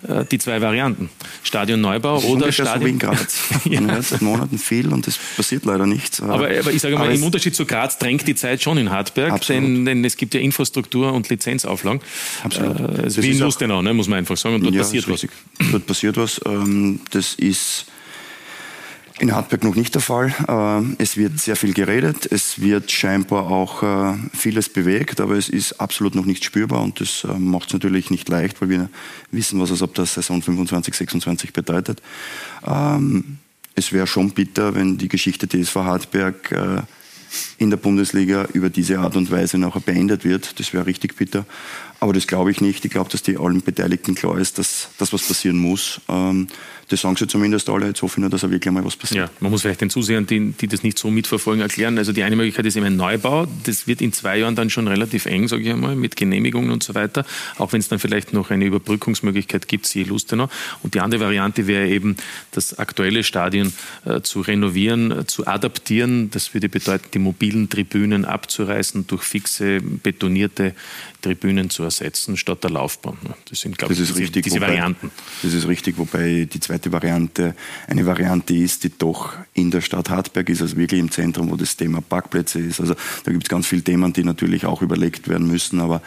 äh, 0.07 0.25
die 0.25 0.39
zwei 0.39 0.61
Varianten. 0.61 1.11
Stadion 1.43 1.81
Neubau 1.81 2.21
oder 2.21 2.53
Stadion... 2.53 2.79
So 2.79 2.87
wie 2.87 2.91
in 2.91 2.99
Graz. 3.01 3.41
ja. 3.65 3.81
Man 3.81 3.95
hört 3.97 4.05
seit 4.05 4.23
Monaten 4.23 4.59
viel 4.59 4.93
und 4.93 5.09
es 5.09 5.19
passiert 5.37 5.65
leider 5.65 5.87
nichts. 5.87 6.23
Aber, 6.23 6.45
aber 6.57 6.71
ich 6.71 6.81
sage 6.81 6.97
mal, 6.97 7.13
im 7.13 7.25
Unterschied 7.25 7.57
zu 7.57 7.67
Graz 7.67 7.99
drängt 7.99 8.29
die 8.29 8.37
Zeit 8.37 8.63
schon 8.63 8.79
in 8.79 8.93
Hartberg, 8.93 9.45
denn, 9.49 9.85
denn, 9.85 10.05
es 10.05 10.17
gibt 10.17 10.35
ja 10.35 10.41
Infrastruktur 10.41 11.13
und 11.13 11.29
Lizenzauflagen. 11.29 12.01
Absolut. 12.45 12.79
Äh, 12.79 13.23
wie 13.25 13.33
in 13.33 13.41
Lustenau, 13.41 13.83
ne, 13.83 13.93
muss 13.93 14.07
man 14.07 14.21
einfach 14.21 14.37
sagen. 14.37 14.55
Und 14.55 14.63
dort 14.63 14.75
ja, 14.77 14.83
passiert 14.83 15.11
was. 15.11 15.27
Dort 15.73 15.85
passiert 15.85 16.17
was. 16.17 16.41
Ähm, 16.47 17.01
das 17.11 17.35
ist 17.35 17.87
in 19.19 19.35
Hartberg 19.35 19.65
noch 19.65 19.75
nicht 19.75 19.95
der 19.95 20.03
Fall. 20.03 20.35
Ähm, 20.49 20.97
es 20.99 21.17
wird 21.17 21.39
sehr 21.41 21.57
viel 21.57 21.75
geredet, 21.75 22.31
es 22.31 22.61
wird 22.61 22.91
scheinbar 22.91 23.51
auch 23.51 23.83
äh, 23.83 24.15
vieles 24.33 24.69
bewegt, 24.69 25.21
aber 25.21 25.35
es 25.35 25.49
ist 25.49 25.81
absolut 25.81 26.15
noch 26.15 26.25
nicht 26.25 26.45
spürbar 26.45 26.83
und 26.83 27.01
das 27.01 27.25
äh, 27.25 27.39
macht 27.39 27.69
es 27.69 27.73
natürlich 27.73 28.11
nicht 28.11 28.29
leicht, 28.29 28.61
weil 28.61 28.69
wir 28.69 28.89
wissen, 29.31 29.61
was 29.61 29.71
es 29.71 29.83
ab 29.83 29.95
der 29.95 30.07
Saison 30.07 30.43
25, 30.43 30.95
26 30.95 31.53
bedeutet. 31.53 32.03
Ähm, 32.67 33.39
es 33.75 33.93
wäre 33.93 34.07
schon 34.07 34.31
bitter, 34.31 34.75
wenn 34.75 34.99
die 34.99 35.09
Geschichte 35.09 35.49
TSV 35.49 35.77
Hartberg 35.77 36.53
äh, 36.53 36.83
in 37.59 37.71
der 37.71 37.77
Bundesliga 37.77 38.47
über 38.53 38.71
diese 38.71 38.99
Art 38.99 39.17
und 39.17 39.31
Weise 39.31 39.59
nachher 39.59 39.81
beendet 39.81 40.25
wird. 40.25 40.59
Das 40.59 40.73
wäre 40.73 40.87
richtig 40.87 41.17
bitter. 41.17 41.45
Aber 42.01 42.13
das 42.13 42.27
glaube 42.27 42.51
ich 42.51 42.61
nicht. 42.61 42.85
Ich 42.85 42.91
glaube, 42.91 43.11
dass 43.11 43.23
die 43.23 43.39
allen 43.39 43.61
Beteiligten 43.61 44.15
klar 44.15 44.39
ist, 44.39 44.59
dass 44.59 44.89
das 44.99 45.13
was 45.13 45.27
passieren 45.27 45.57
muss. 45.57 46.01
Ähm, 46.09 46.47
das 46.89 47.03
sagen 47.03 47.17
sie 47.17 47.27
zumindest 47.27 47.69
alle. 47.69 47.87
Jetzt 47.87 48.01
hoffe 48.03 48.15
ich 48.15 48.21
nur, 48.21 48.31
dass 48.31 48.43
er 48.43 48.51
wirklich 48.51 48.73
mal 48.73 48.85
was 48.85 48.97
passiert. 48.97 49.29
Ja, 49.29 49.31
man 49.41 49.51
muss 49.51 49.63
vielleicht 49.63 49.83
den 49.83 49.91
Zusehern, 49.91 50.27
die, 50.27 50.53
die 50.53 50.69
das 50.69 50.83
nicht 50.83 50.99
so 50.99 51.11
mitverfolgen, 51.11 51.61
erklären. 51.61 51.99
Also 51.99 52.13
die 52.13 52.23
eine 52.23 52.35
Möglichkeit 52.35 52.65
ist 52.67 52.77
eben 52.77 52.87
ein 52.87 52.97
Neubau. 52.97 53.47
Das 53.65 53.87
wird 53.87 54.01
in 54.01 54.13
zwei 54.13 54.39
Jahren 54.39 54.55
dann 54.55 54.71
schon 54.71 54.89
relativ 54.89 55.27
eng, 55.27 55.49
sage 55.49 55.63
ich 55.65 55.71
einmal, 55.71 55.97
mit 55.97 56.17
Genehmigungen 56.17 56.71
und 56.71 56.83
so 56.83 56.95
weiter. 56.95 57.27
Auch 57.59 57.73
wenn 57.73 57.81
es 57.81 57.89
dann 57.89 57.99
vielleicht 57.99 58.33
noch 58.33 58.51
eine 58.51 58.65
Überbrückungsmöglichkeit 58.65 59.69
gibt, 59.69 59.87
siehe 59.87 60.07
Lustenau. 60.07 60.49
Und 60.83 60.95
die 60.95 61.01
andere 61.01 61.21
Variante 61.21 61.67
wäre 61.67 61.89
eben, 61.89 62.17
das 62.53 62.79
aktuelle 62.79 63.23
Stadion 63.23 63.73
äh, 64.07 64.23
zu 64.23 64.41
renovieren, 64.41 65.11
äh, 65.11 65.27
zu 65.27 65.47
adaptieren. 65.47 66.31
Das 66.31 66.55
würde 66.55 66.71
bedeuten, 66.71 67.09
die 67.13 67.19
mobilen 67.19 67.69
Tribünen 67.69 68.25
abzureißen, 68.25 69.07
durch 69.07 69.25
fixe, 69.25 69.81
betonierte 69.83 70.75
Tribünen 71.21 71.69
zu 71.71 71.83
ersetzen, 71.83 72.37
statt 72.37 72.63
der 72.63 72.71
Laufbahn. 72.71 73.17
Das 73.49 73.61
sind, 73.61 73.77
glaube 73.77 73.93
ich, 73.93 73.99
diese, 73.99 74.17
richtig, 74.17 74.45
diese 74.45 74.57
wobei, 74.57 74.69
Varianten. 74.69 75.11
Das 75.43 75.53
ist 75.53 75.67
richtig, 75.67 75.99
wobei 75.99 76.49
die 76.53 76.61
zweite 76.61 76.93
Variante 76.93 77.55
eine 77.89 78.07
Variante 78.07 78.55
ist, 78.55 78.85
die 78.85 78.97
doch 78.97 79.35
in 79.55 79.71
der 79.71 79.81
Stadt 79.81 80.11
Hartberg 80.11 80.49
ist, 80.49 80.63
also 80.63 80.77
wirklich 80.77 81.01
im 81.01 81.11
Zentrum, 81.11 81.51
wo 81.51 81.57
das 81.57 81.77
Thema 81.77 82.01
Parkplätze 82.01 82.61
ist. 82.61 82.81
Also 82.81 82.95
da 83.25 83.33
gibt 83.33 83.45
es 83.45 83.49
ganz 83.49 83.67
viele 83.67 83.83
Themen, 83.83 84.13
die 84.13 84.25
natürlich 84.25 84.65
auch 84.65 84.83
überlegt 84.83 85.29
werden 85.29 85.49
müssen, 85.49 85.81
aber 85.81 86.03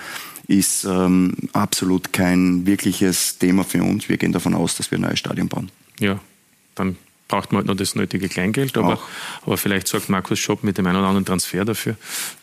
ist 0.48 0.86
ähm, 0.86 1.36
absolut 1.54 2.14
kein 2.14 2.66
wirkliches 2.66 3.38
Thema 3.38 3.64
für 3.64 3.84
uns. 3.84 4.10
Wir 4.10 4.18
gehen 4.18 4.32
davon 4.32 4.54
aus, 4.54 4.76
dass 4.76 4.92
wir 4.92 4.98
ein 4.98 5.02
neues 5.02 5.20
Stadion 5.20 5.48
bauen. 5.48 5.72
Ja, 6.00 6.20
dann 6.76 6.98
braucht 7.32 7.52
man 7.52 7.60
halt 7.60 7.68
noch 7.68 7.76
das 7.76 7.96
nötige 7.96 8.30
Kleingeld. 8.30 8.78
Aber, 8.78 9.00
aber 9.46 9.58
vielleicht 9.58 9.88
sorgt 9.88 10.10
Markus 10.10 10.38
Schopp 10.38 10.64
mit 10.64 10.78
dem 10.78 10.86
einen 10.86 10.98
oder 10.98 11.08
anderen 11.08 11.26
Transfer 11.26 11.66
dafür, 11.66 11.96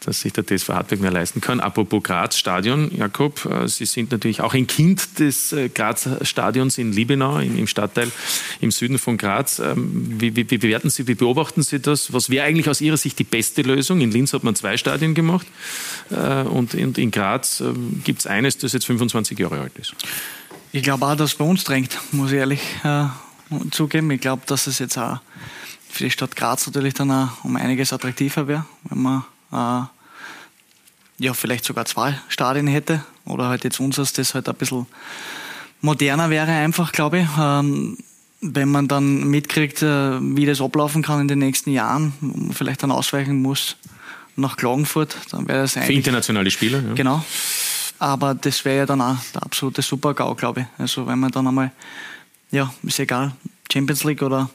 dass 0.04 0.22
sich 0.22 0.32
der 0.32 0.44
TSV 0.44 0.70
Hartberg 0.70 1.00
mehr 1.00 1.12
leisten 1.12 1.40
kann. 1.40 1.60
Apropos 1.60 2.02
Graz 2.02 2.36
Stadion, 2.36 2.90
Jakob, 2.96 3.44
äh, 3.44 3.68
Sie 3.68 3.84
sind 3.84 4.10
natürlich 4.10 4.40
auch 4.40 4.54
ein 4.54 4.66
Kind 4.66 5.20
des 5.20 5.52
äh, 5.52 5.68
Graz 5.68 6.08
Stadions 6.22 6.78
in 6.78 6.92
Liebenau, 6.92 7.38
im 7.38 7.66
Stadtteil 7.66 8.10
im 8.60 8.70
Süden 8.70 8.98
von 8.98 9.18
Graz. 9.18 9.58
Ähm, 9.60 10.16
wie, 10.18 10.34
wie, 10.34 10.50
wie 10.50 10.58
bewerten 10.58 10.90
Sie, 10.90 11.06
wie 11.06 11.14
beobachten 11.14 11.62
Sie 11.62 11.78
das? 11.78 12.12
Was 12.12 12.30
wäre 12.30 12.46
eigentlich 12.46 12.68
aus 12.68 12.80
Ihrer 12.80 12.96
Sicht 12.96 13.18
die 13.18 13.24
beste 13.24 13.62
Lösung? 13.62 14.00
In 14.00 14.10
Linz 14.10 14.32
hat 14.32 14.42
man 14.42 14.54
zwei 14.54 14.78
Stadien 14.78 15.14
gemacht 15.14 15.46
äh, 16.10 16.42
und 16.42 16.74
in 16.74 17.10
Graz 17.10 17.60
ähm, 17.60 18.00
gibt 18.04 18.20
es 18.20 18.26
eines, 18.26 18.56
das 18.56 18.72
jetzt 18.72 18.86
25 18.86 19.38
Jahre 19.38 19.60
alt 19.60 19.76
ist. 19.76 19.94
Ich 20.72 20.82
glaube 20.82 21.06
auch, 21.06 21.14
dass 21.14 21.32
es 21.32 21.36
bei 21.36 21.44
uns 21.44 21.64
drängt, 21.64 21.98
muss 22.12 22.32
ich 22.32 22.38
ehrlich 22.38 22.60
zugeben. 23.70 24.10
Ich 24.10 24.20
glaube, 24.20 24.42
dass 24.46 24.66
es 24.66 24.78
jetzt 24.78 24.98
auch 24.98 25.20
für 25.88 26.04
die 26.04 26.10
Stadt 26.10 26.36
Graz 26.36 26.66
natürlich 26.66 26.94
dann 26.94 27.10
auch 27.10 27.44
um 27.44 27.56
einiges 27.56 27.92
attraktiver 27.92 28.46
wäre, 28.46 28.66
wenn 28.84 29.02
man 29.02 29.24
äh, 29.52 31.24
ja 31.24 31.34
vielleicht 31.34 31.64
sogar 31.64 31.84
zwei 31.86 32.18
Stadien 32.28 32.66
hätte 32.66 33.04
oder 33.24 33.48
halt 33.48 33.64
jetzt 33.64 33.80
unseres, 33.80 34.12
das 34.12 34.34
halt 34.34 34.48
ein 34.48 34.54
bisschen 34.54 34.86
moderner 35.80 36.30
wäre 36.30 36.50
einfach, 36.50 36.92
glaube 36.92 37.20
ich. 37.20 37.28
Ähm, 37.38 37.98
wenn 38.40 38.68
man 38.68 38.86
dann 38.86 39.24
mitkriegt, 39.28 39.82
äh, 39.82 40.20
wie 40.20 40.46
das 40.46 40.60
ablaufen 40.60 41.02
kann 41.02 41.20
in 41.20 41.28
den 41.28 41.40
nächsten 41.40 41.70
Jahren, 41.70 42.12
wo 42.20 42.38
man 42.38 42.52
vielleicht 42.52 42.82
dann 42.82 42.92
ausweichen 42.92 43.42
muss 43.42 43.76
nach 44.36 44.56
Klagenfurt, 44.56 45.16
dann 45.30 45.48
wäre 45.48 45.62
das 45.62 45.76
eigentlich... 45.76 45.86
Für 45.86 45.92
internationale 45.94 46.50
Spieler, 46.50 46.80
ja. 46.80 46.94
Genau. 46.94 47.24
Aber 47.98 48.34
das 48.34 48.64
wäre 48.64 48.78
ja 48.78 48.86
dann 48.86 49.00
auch 49.00 49.16
der 49.34 49.42
absolute 49.42 49.82
Super-GAU, 49.82 50.36
glaube 50.36 50.60
ich. 50.60 50.66
Also 50.78 51.04
wenn 51.08 51.18
man 51.18 51.32
dann 51.32 51.48
einmal 51.48 51.72
ja, 52.50 52.72
ist 52.82 52.98
egal, 52.98 53.32
Champions 53.72 54.04
League 54.04 54.22
oder 54.22 54.50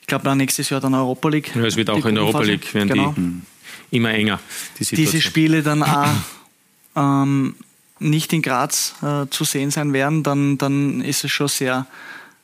ich 0.00 0.06
glaube 0.06 0.24
dann 0.24 0.38
nächstes 0.38 0.70
Jahr 0.70 0.80
dann 0.80 0.94
Europa 0.94 1.28
League. 1.28 1.54
Ja, 1.54 1.64
es 1.64 1.76
wird 1.76 1.90
auch 1.90 2.04
in 2.04 2.14
der 2.14 2.24
Europa 2.24 2.42
League 2.42 2.74
werden 2.74 2.88
genau. 2.88 3.14
die 3.16 3.96
immer 3.96 4.10
enger. 4.10 4.40
Die 4.78 4.96
Diese 4.96 5.20
Spiele 5.20 5.62
dann 5.62 5.82
auch 5.82 6.08
ähm, 6.96 7.54
nicht 7.98 8.32
in 8.32 8.42
Graz 8.42 8.94
äh, 9.02 9.26
zu 9.30 9.44
sehen 9.44 9.70
sein 9.70 9.92
werden, 9.92 10.22
dann, 10.22 10.58
dann 10.58 11.00
ist 11.02 11.24
es 11.24 11.30
schon 11.30 11.48
sehr, 11.48 11.86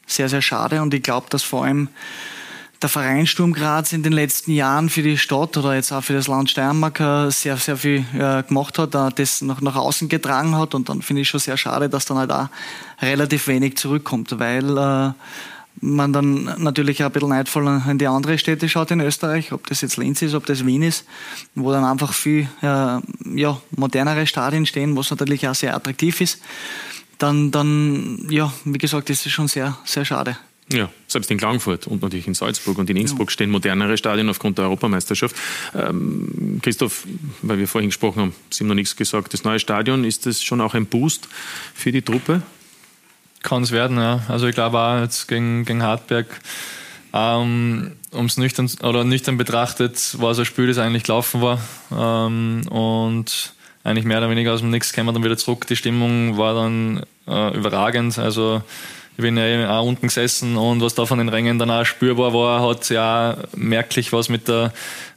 sehr, 0.06 0.28
sehr 0.28 0.42
schade 0.42 0.82
und 0.82 0.94
ich 0.94 1.02
glaube, 1.02 1.26
dass 1.30 1.42
vor 1.42 1.64
allem 1.64 1.88
der 2.80 2.88
Verein 2.88 3.26
Sturm 3.26 3.52
Graz 3.52 3.92
in 3.92 4.02
den 4.02 4.12
letzten 4.12 4.52
Jahren 4.52 4.88
für 4.88 5.02
die 5.02 5.18
Stadt 5.18 5.56
oder 5.56 5.74
jetzt 5.74 5.90
auch 5.92 6.02
für 6.02 6.12
das 6.12 6.28
Land 6.28 6.50
Steiermark 6.50 7.00
äh, 7.00 7.30
sehr, 7.30 7.56
sehr 7.56 7.76
viel 7.76 8.04
äh, 8.14 8.42
gemacht 8.44 8.78
hat, 8.78 8.94
äh, 8.94 9.10
das 9.14 9.42
noch 9.42 9.60
nach 9.60 9.74
außen 9.74 10.08
getragen 10.08 10.56
hat. 10.56 10.74
Und 10.74 10.88
dann 10.88 11.02
finde 11.02 11.22
ich 11.22 11.28
schon 11.28 11.40
sehr 11.40 11.56
schade, 11.56 11.88
dass 11.88 12.04
dann 12.04 12.18
halt 12.18 12.30
auch 12.30 12.48
relativ 13.02 13.48
wenig 13.48 13.76
zurückkommt, 13.76 14.38
weil 14.38 15.14
man 15.80 16.12
dann 16.12 16.54
natürlich 16.58 17.02
auch 17.02 17.06
ein 17.06 17.12
bisschen 17.12 17.28
neidvoll 17.28 17.82
in 17.88 17.98
die 17.98 18.08
andere 18.08 18.36
Städte 18.38 18.68
schaut 18.68 18.90
in 18.90 19.00
Österreich, 19.00 19.52
ob 19.52 19.66
das 19.68 19.80
jetzt 19.80 19.96
Linz 19.96 20.22
ist, 20.22 20.34
ob 20.34 20.44
das 20.46 20.66
Wien 20.66 20.82
ist, 20.82 21.04
wo 21.54 21.70
dann 21.70 21.84
einfach 21.84 22.12
viel 22.12 22.48
ja, 22.60 23.00
modernere 23.76 24.26
Stadien 24.26 24.66
stehen, 24.66 24.96
was 24.96 25.10
natürlich 25.10 25.46
auch 25.46 25.54
sehr 25.54 25.76
attraktiv 25.76 26.20
ist. 26.20 26.40
Dann, 27.18 27.52
dann 27.52 28.26
ja, 28.28 28.52
wie 28.64 28.78
gesagt, 28.78 29.08
ist 29.10 29.24
es 29.24 29.30
schon 29.30 29.46
sehr, 29.46 29.78
sehr 29.84 30.04
schade. 30.04 30.36
Ja, 30.70 30.90
selbst 31.06 31.30
in 31.30 31.38
Klagenfurt 31.38 31.86
und 31.86 32.02
natürlich 32.02 32.26
in 32.26 32.34
Salzburg 32.34 32.76
und 32.76 32.90
in 32.90 32.96
Innsbruck 32.96 33.28
ja. 33.28 33.32
stehen 33.32 33.50
modernere 33.50 33.96
Stadien 33.96 34.28
aufgrund 34.28 34.58
der 34.58 34.66
Europameisterschaft. 34.66 35.34
Ähm, 35.74 36.60
Christoph, 36.62 37.06
weil 37.40 37.58
wir 37.58 37.66
vorhin 37.66 37.88
gesprochen 37.88 38.20
haben, 38.20 38.34
Sie 38.50 38.64
haben 38.64 38.68
noch 38.68 38.74
nichts 38.74 38.94
gesagt. 38.94 39.32
Das 39.32 39.44
neue 39.44 39.58
Stadion, 39.60 40.04
ist 40.04 40.26
das 40.26 40.42
schon 40.42 40.60
auch 40.60 40.74
ein 40.74 40.84
Boost 40.84 41.28
für 41.74 41.90
die 41.90 42.02
Truppe? 42.02 42.42
Kann 43.42 43.62
es 43.62 43.70
werden, 43.70 43.96
ja. 43.96 44.22
Also 44.28 44.46
ich 44.46 44.54
glaube 44.54 44.78
auch 44.78 45.00
jetzt 45.00 45.26
gegen, 45.26 45.64
gegen 45.64 45.82
Hartberg, 45.82 46.26
ähm, 47.14 47.92
um 48.10 48.26
es 48.26 48.36
nüchtern 48.36 48.70
oder 48.82 49.04
nüchtern 49.04 49.38
betrachtet, 49.38 50.20
war 50.20 50.34
so 50.34 50.42
ein 50.42 50.46
Spiel, 50.46 50.66
das 50.66 50.76
eigentlich 50.76 51.04
gelaufen 51.04 51.40
war. 51.40 51.60
Ähm, 51.90 52.66
und 52.68 53.54
eigentlich 53.84 54.04
mehr 54.04 54.18
oder 54.18 54.28
weniger 54.28 54.52
aus 54.52 54.60
dem 54.60 54.70
Nix 54.70 54.92
kämen 54.92 55.08
wir 55.08 55.12
dann 55.12 55.24
wieder 55.24 55.38
zurück. 55.38 55.66
Die 55.66 55.76
Stimmung 55.76 56.36
war 56.36 56.54
dann 56.54 57.04
äh, 57.26 57.56
überragend. 57.56 58.18
Also 58.18 58.62
ich 59.18 59.22
bin 59.22 59.36
ja 59.36 59.76
auch 59.76 59.84
unten 59.84 60.06
gesessen 60.06 60.56
und 60.56 60.80
was 60.80 60.94
da 60.94 61.04
von 61.04 61.18
den 61.18 61.28
Rängen 61.28 61.58
dann 61.58 61.72
auch 61.72 61.84
spürbar 61.84 62.32
war, 62.32 62.62
hat 62.62 62.88
ja 62.88 63.36
merklich 63.56 64.12
was 64.12 64.28
mit 64.28 64.46
der, 64.46 64.72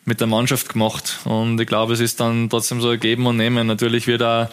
mit 0.06 0.20
der 0.20 0.26
Mannschaft 0.26 0.70
gemacht. 0.70 1.20
Und 1.24 1.62
ich 1.62 1.68
glaube, 1.68 1.94
es 1.94 2.00
ist 2.00 2.20
dann 2.20 2.50
trotzdem 2.50 2.82
so 2.82 2.90
ein 2.90 3.00
Geben 3.00 3.28
und 3.28 3.38
Nehmen. 3.38 3.68
Natürlich 3.68 4.08
wird 4.08 4.24
auch 4.24 4.50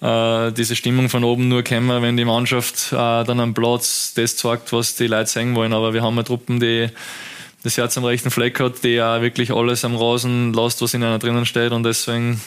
äh, 0.00 0.50
diese 0.50 0.74
Stimmung 0.74 1.08
von 1.10 1.22
oben 1.22 1.46
nur 1.46 1.62
kommen, 1.62 2.02
wenn 2.02 2.16
die 2.16 2.24
Mannschaft 2.24 2.92
äh, 2.92 3.22
dann 3.22 3.38
am 3.38 3.54
Platz 3.54 4.14
das 4.16 4.34
zeigt, 4.36 4.72
was 4.72 4.96
die 4.96 5.06
Leute 5.06 5.30
sehen 5.30 5.54
wollen. 5.54 5.72
Aber 5.72 5.94
wir 5.94 6.02
haben 6.02 6.16
ja 6.16 6.24
Truppen, 6.24 6.58
die 6.58 6.88
das 7.62 7.76
Herz 7.76 7.96
am 7.98 8.04
rechten 8.04 8.32
Fleck 8.32 8.58
hat, 8.58 8.82
die 8.82 8.94
ja 8.94 9.22
wirklich 9.22 9.52
alles 9.52 9.84
am 9.84 9.94
Rasen 9.94 10.52
lässt, 10.52 10.82
was 10.82 10.92
in 10.94 11.04
einer 11.04 11.20
drinnen 11.20 11.46
steht. 11.46 11.70
Und 11.70 11.84
deswegen 11.84 12.40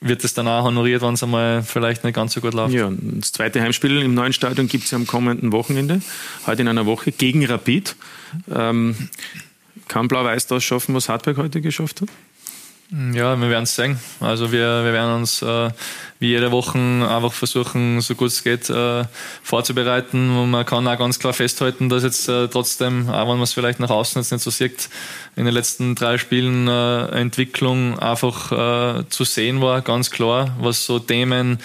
wird 0.00 0.24
es 0.24 0.34
dann 0.34 0.48
auch 0.48 0.64
honoriert, 0.64 1.02
wenn 1.02 1.14
es 1.14 1.22
einmal 1.22 1.62
vielleicht 1.62 2.04
nicht 2.04 2.14
ganz 2.14 2.32
so 2.32 2.40
gut 2.40 2.54
läuft. 2.54 2.74
Ja, 2.74 2.90
das 2.90 3.32
zweite 3.32 3.60
Heimspiel 3.60 4.00
im 4.00 4.14
neuen 4.14 4.32
Stadion 4.32 4.66
gibt 4.66 4.84
es 4.84 4.90
ja 4.90 4.96
am 4.96 5.06
kommenden 5.06 5.52
Wochenende, 5.52 6.00
heute 6.46 6.62
in 6.62 6.68
einer 6.68 6.86
Woche, 6.86 7.12
gegen 7.12 7.44
Rapid. 7.44 7.96
Ähm, 8.50 8.96
kann 9.88 10.08
Blau-Weiß 10.08 10.46
das 10.46 10.64
schaffen, 10.64 10.94
was 10.94 11.08
Hartberg 11.08 11.36
heute 11.36 11.60
geschafft 11.60 12.00
hat? 12.00 12.08
Ja, 13.12 13.36
wir 13.36 13.50
werden 13.50 13.64
es 13.64 13.76
sehen. 13.76 14.00
Also 14.18 14.50
wir, 14.50 14.84
wir 14.84 14.92
werden 14.92 15.14
uns 15.14 15.42
äh, 15.42 15.70
wie 16.18 16.28
jede 16.28 16.50
Woche 16.50 16.76
einfach 16.76 17.32
versuchen, 17.32 18.00
so 18.00 18.16
gut 18.16 18.28
es 18.28 18.42
geht, 18.42 18.68
äh, 18.68 19.04
vorzubereiten. 19.44 20.36
Und 20.36 20.50
man 20.50 20.66
kann 20.66 20.88
auch 20.88 20.98
ganz 20.98 21.20
klar 21.20 21.32
festhalten, 21.32 21.88
dass 21.88 22.02
jetzt 22.02 22.28
äh, 22.28 22.48
trotzdem, 22.48 23.08
auch 23.08 23.28
wenn 23.28 23.36
man 23.36 23.42
es 23.42 23.52
vielleicht 23.52 23.78
nach 23.78 23.90
außen 23.90 24.20
jetzt 24.20 24.32
nicht 24.32 24.42
so 24.42 24.50
sieht, 24.50 24.88
in 25.40 25.46
den 25.46 25.54
letzten 25.54 25.94
drei 25.94 26.18
Spielen 26.18 26.68
äh, 26.68 27.06
Entwicklung 27.18 27.98
einfach 27.98 28.52
äh, 28.52 29.08
zu 29.08 29.24
sehen 29.24 29.62
war, 29.62 29.80
ganz 29.80 30.10
klar, 30.10 30.54
was 30.60 30.84
so 30.84 30.98
Themen 30.98 31.60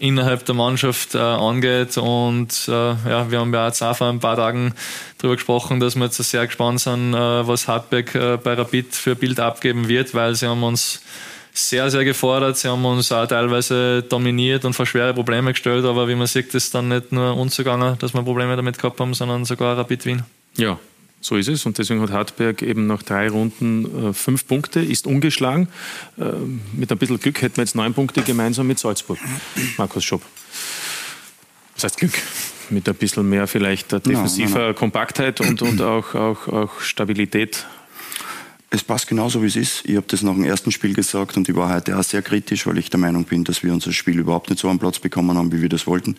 innerhalb 0.00 0.44
der 0.46 0.56
Mannschaft 0.56 1.14
äh, 1.14 1.18
angeht. 1.18 1.96
Und 1.96 2.48
äh, 2.66 2.72
ja, 2.72 3.30
wir 3.30 3.38
haben 3.38 3.54
ja 3.54 3.68
jetzt 3.68 3.82
auch 3.82 3.96
vor 3.96 4.08
ein 4.08 4.18
paar 4.18 4.34
Tagen 4.34 4.74
darüber 5.18 5.36
gesprochen, 5.36 5.78
dass 5.78 5.94
wir 5.94 6.06
jetzt 6.06 6.16
sehr 6.16 6.44
gespannt 6.44 6.80
sind, 6.80 7.14
äh, 7.14 7.46
was 7.46 7.68
Hartberg 7.68 8.16
äh, 8.16 8.36
bei 8.36 8.54
Rapid 8.54 8.96
für 8.96 9.14
Bild 9.14 9.38
abgeben 9.38 9.86
wird, 9.86 10.12
weil 10.12 10.34
sie 10.34 10.48
haben 10.48 10.64
uns 10.64 11.00
sehr, 11.52 11.88
sehr 11.88 12.04
gefordert. 12.04 12.56
Sie 12.56 12.66
haben 12.66 12.84
uns 12.84 13.12
auch 13.12 13.28
teilweise 13.28 14.02
dominiert 14.02 14.64
und 14.64 14.72
vor 14.72 14.86
schwere 14.86 15.14
Probleme 15.14 15.52
gestellt, 15.52 15.84
aber 15.84 16.08
wie 16.08 16.16
man 16.16 16.26
sieht, 16.26 16.52
ist 16.52 16.74
dann 16.74 16.88
nicht 16.88 17.12
nur 17.12 17.36
uns 17.36 17.56
gegangen, 17.56 17.96
dass 18.00 18.12
wir 18.12 18.24
Probleme 18.24 18.56
damit 18.56 18.76
gehabt 18.76 18.98
haben, 18.98 19.14
sondern 19.14 19.44
sogar 19.44 19.78
Rapid 19.78 20.04
Wien. 20.04 20.24
Ja, 20.56 20.80
so 21.20 21.36
ist 21.36 21.48
es 21.48 21.66
und 21.66 21.76
deswegen 21.78 22.00
hat 22.00 22.10
Hartberg 22.10 22.62
eben 22.62 22.86
nach 22.86 23.02
drei 23.02 23.28
Runden 23.28 24.08
äh, 24.08 24.12
fünf 24.12 24.46
Punkte, 24.46 24.80
ist 24.80 25.06
ungeschlagen. 25.06 25.68
Äh, 26.18 26.24
mit 26.72 26.90
ein 26.90 26.98
bisschen 26.98 27.20
Glück 27.20 27.42
hätten 27.42 27.56
wir 27.56 27.64
jetzt 27.64 27.74
neun 27.74 27.92
Punkte 27.92 28.22
gemeinsam 28.22 28.66
mit 28.66 28.78
Salzburg. 28.78 29.18
Markus 29.76 30.04
Schopp. 30.04 30.22
Das 31.74 31.84
heißt 31.84 31.98
Glück. 31.98 32.12
Mit 32.70 32.88
ein 32.88 32.94
bisschen 32.94 33.28
mehr 33.28 33.48
vielleicht 33.48 33.90
defensiver 33.90 34.58
no, 34.58 34.64
no, 34.66 34.68
no. 34.68 34.74
Kompaktheit 34.74 35.40
und, 35.40 35.60
und 35.60 35.82
auch, 35.82 36.14
auch, 36.14 36.46
auch 36.46 36.80
Stabilität 36.80 37.66
es 38.70 38.84
passt 38.84 39.08
genauso, 39.08 39.42
wie 39.42 39.48
es 39.48 39.56
ist. 39.56 39.84
Ich 39.84 39.96
habe 39.96 40.06
das 40.08 40.22
nach 40.22 40.32
dem 40.32 40.44
ersten 40.44 40.70
Spiel 40.70 40.94
gesagt 40.94 41.36
und 41.36 41.48
ich 41.48 41.56
war 41.56 41.74
heute 41.74 41.98
auch 41.98 42.04
sehr 42.04 42.22
kritisch, 42.22 42.66
weil 42.66 42.78
ich 42.78 42.88
der 42.88 43.00
Meinung 43.00 43.24
bin, 43.24 43.42
dass 43.42 43.64
wir 43.64 43.72
unser 43.72 43.92
Spiel 43.92 44.18
überhaupt 44.18 44.48
nicht 44.48 44.60
so 44.60 44.68
am 44.68 44.78
Platz 44.78 45.00
bekommen 45.00 45.36
haben, 45.36 45.52
wie 45.52 45.60
wir 45.60 45.68
das 45.68 45.88
wollten. 45.88 46.16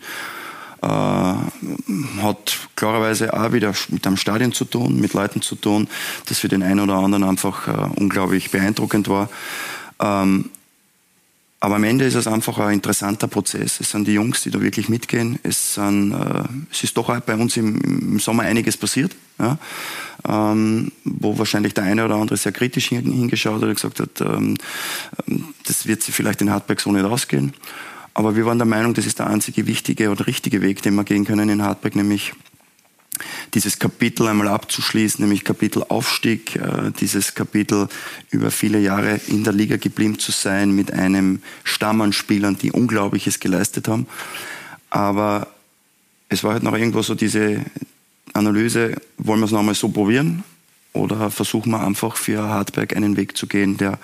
Äh, 0.82 0.86
hat 0.86 2.58
klarerweise 2.74 3.32
auch 3.34 3.52
wieder 3.52 3.72
mit 3.90 4.06
einem 4.06 4.16
Stadion 4.16 4.52
zu 4.52 4.64
tun, 4.64 5.00
mit 5.00 5.14
Leuten 5.14 5.40
zu 5.40 5.54
tun, 5.54 5.88
das 6.26 6.40
für 6.40 6.48
den 6.48 6.62
einen 6.62 6.80
oder 6.80 6.94
anderen 6.94 7.22
einfach 7.22 7.68
äh, 7.68 8.00
unglaublich 8.00 8.50
beeindruckend 8.50 9.08
war. 9.08 9.28
Ähm, 10.00 10.50
aber 11.60 11.76
am 11.76 11.84
Ende 11.84 12.04
ist 12.04 12.16
es 12.16 12.26
einfach 12.26 12.58
ein 12.58 12.74
interessanter 12.74 13.28
Prozess. 13.28 13.78
Es 13.78 13.92
sind 13.92 14.08
die 14.08 14.14
Jungs, 14.14 14.42
die 14.42 14.50
da 14.50 14.60
wirklich 14.60 14.88
mitgehen. 14.88 15.38
Es, 15.44 15.74
sind, 15.74 16.12
äh, 16.12 16.42
es 16.72 16.82
ist 16.82 16.96
doch 16.96 17.08
auch 17.08 17.20
bei 17.20 17.36
uns 17.36 17.56
im, 17.56 17.80
im 17.80 18.18
Sommer 18.18 18.42
einiges 18.42 18.76
passiert, 18.76 19.14
ja? 19.38 19.58
ähm, 20.28 20.90
wo 21.04 21.38
wahrscheinlich 21.38 21.74
der 21.74 21.84
eine 21.84 22.04
oder 22.04 22.16
andere 22.16 22.36
sehr 22.36 22.50
kritisch 22.50 22.88
hingeschaut 22.88 23.62
hat 23.62 23.68
und 23.68 23.74
gesagt 23.76 24.00
hat, 24.00 24.20
ähm, 24.20 24.58
das 25.64 25.86
wird 25.86 26.02
sich 26.02 26.12
vielleicht 26.12 26.40
in 26.40 26.50
Hartberg 26.50 26.80
so 26.80 26.90
nicht 26.90 27.04
ausgehen. 27.04 27.54
Aber 28.14 28.36
wir 28.36 28.44
waren 28.44 28.58
der 28.58 28.66
Meinung, 28.66 28.94
das 28.94 29.06
ist 29.06 29.18
der 29.18 29.26
einzige 29.26 29.66
wichtige 29.66 30.10
oder 30.10 30.26
richtige 30.26 30.60
Weg, 30.60 30.82
den 30.82 30.94
wir 30.94 31.04
gehen 31.04 31.24
können 31.24 31.48
in 31.48 31.62
Hartberg, 31.62 31.96
nämlich 31.96 32.34
dieses 33.54 33.78
Kapitel 33.78 34.26
einmal 34.26 34.48
abzuschließen, 34.48 35.22
nämlich 35.22 35.44
Kapitel 35.44 35.84
Aufstieg, 35.88 36.56
äh, 36.56 36.90
dieses 36.98 37.34
Kapitel 37.34 37.88
über 38.30 38.50
viele 38.50 38.78
Jahre 38.80 39.20
in 39.26 39.44
der 39.44 39.52
Liga 39.52 39.76
geblieben 39.76 40.18
zu 40.18 40.32
sein 40.32 40.72
mit 40.72 40.92
einem 40.92 41.40
Stamm 41.64 42.00
an 42.00 42.12
Spielern, 42.12 42.56
die 42.56 42.72
Unglaubliches 42.72 43.40
geleistet 43.40 43.88
haben. 43.88 44.06
Aber 44.90 45.48
es 46.28 46.42
war 46.44 46.54
halt 46.54 46.62
noch 46.62 46.74
irgendwo 46.74 47.02
so 47.02 47.14
diese 47.14 47.60
Analyse, 48.32 48.96
wollen 49.18 49.40
wir 49.40 49.46
es 49.46 49.52
nochmal 49.52 49.74
so 49.74 49.88
probieren? 49.88 50.44
Oder 50.92 51.30
versuchen 51.30 51.70
wir 51.70 51.80
einfach 51.80 52.16
für 52.16 52.42
Hartberg 52.42 52.94
einen 52.94 53.16
Weg 53.16 53.36
zu 53.36 53.46
gehen, 53.46 53.78
der, 53.78 53.98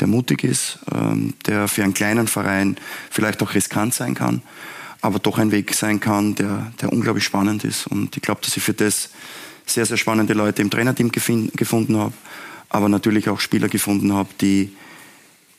der 0.00 0.06
mutig 0.06 0.44
ist, 0.44 0.78
ähm, 0.94 1.34
der 1.46 1.68
für 1.68 1.84
einen 1.84 1.94
kleinen 1.94 2.28
Verein 2.28 2.76
vielleicht 3.10 3.42
auch 3.42 3.54
riskant 3.54 3.94
sein 3.94 4.14
kann 4.14 4.42
aber 5.04 5.18
doch 5.18 5.36
ein 5.36 5.52
Weg 5.52 5.74
sein 5.74 6.00
kann, 6.00 6.34
der, 6.34 6.72
der 6.80 6.90
unglaublich 6.90 7.24
spannend 7.24 7.62
ist. 7.62 7.86
Und 7.86 8.16
ich 8.16 8.22
glaube, 8.22 8.40
dass 8.40 8.56
ich 8.56 8.62
für 8.62 8.72
das 8.72 9.10
sehr, 9.66 9.84
sehr 9.84 9.98
spannende 9.98 10.32
Leute 10.32 10.62
im 10.62 10.70
Trainerteam 10.70 11.12
gefunden 11.12 11.98
habe, 11.98 12.14
aber 12.70 12.88
natürlich 12.88 13.28
auch 13.28 13.38
Spieler 13.38 13.68
gefunden 13.68 14.14
habe, 14.14 14.30
die 14.40 14.74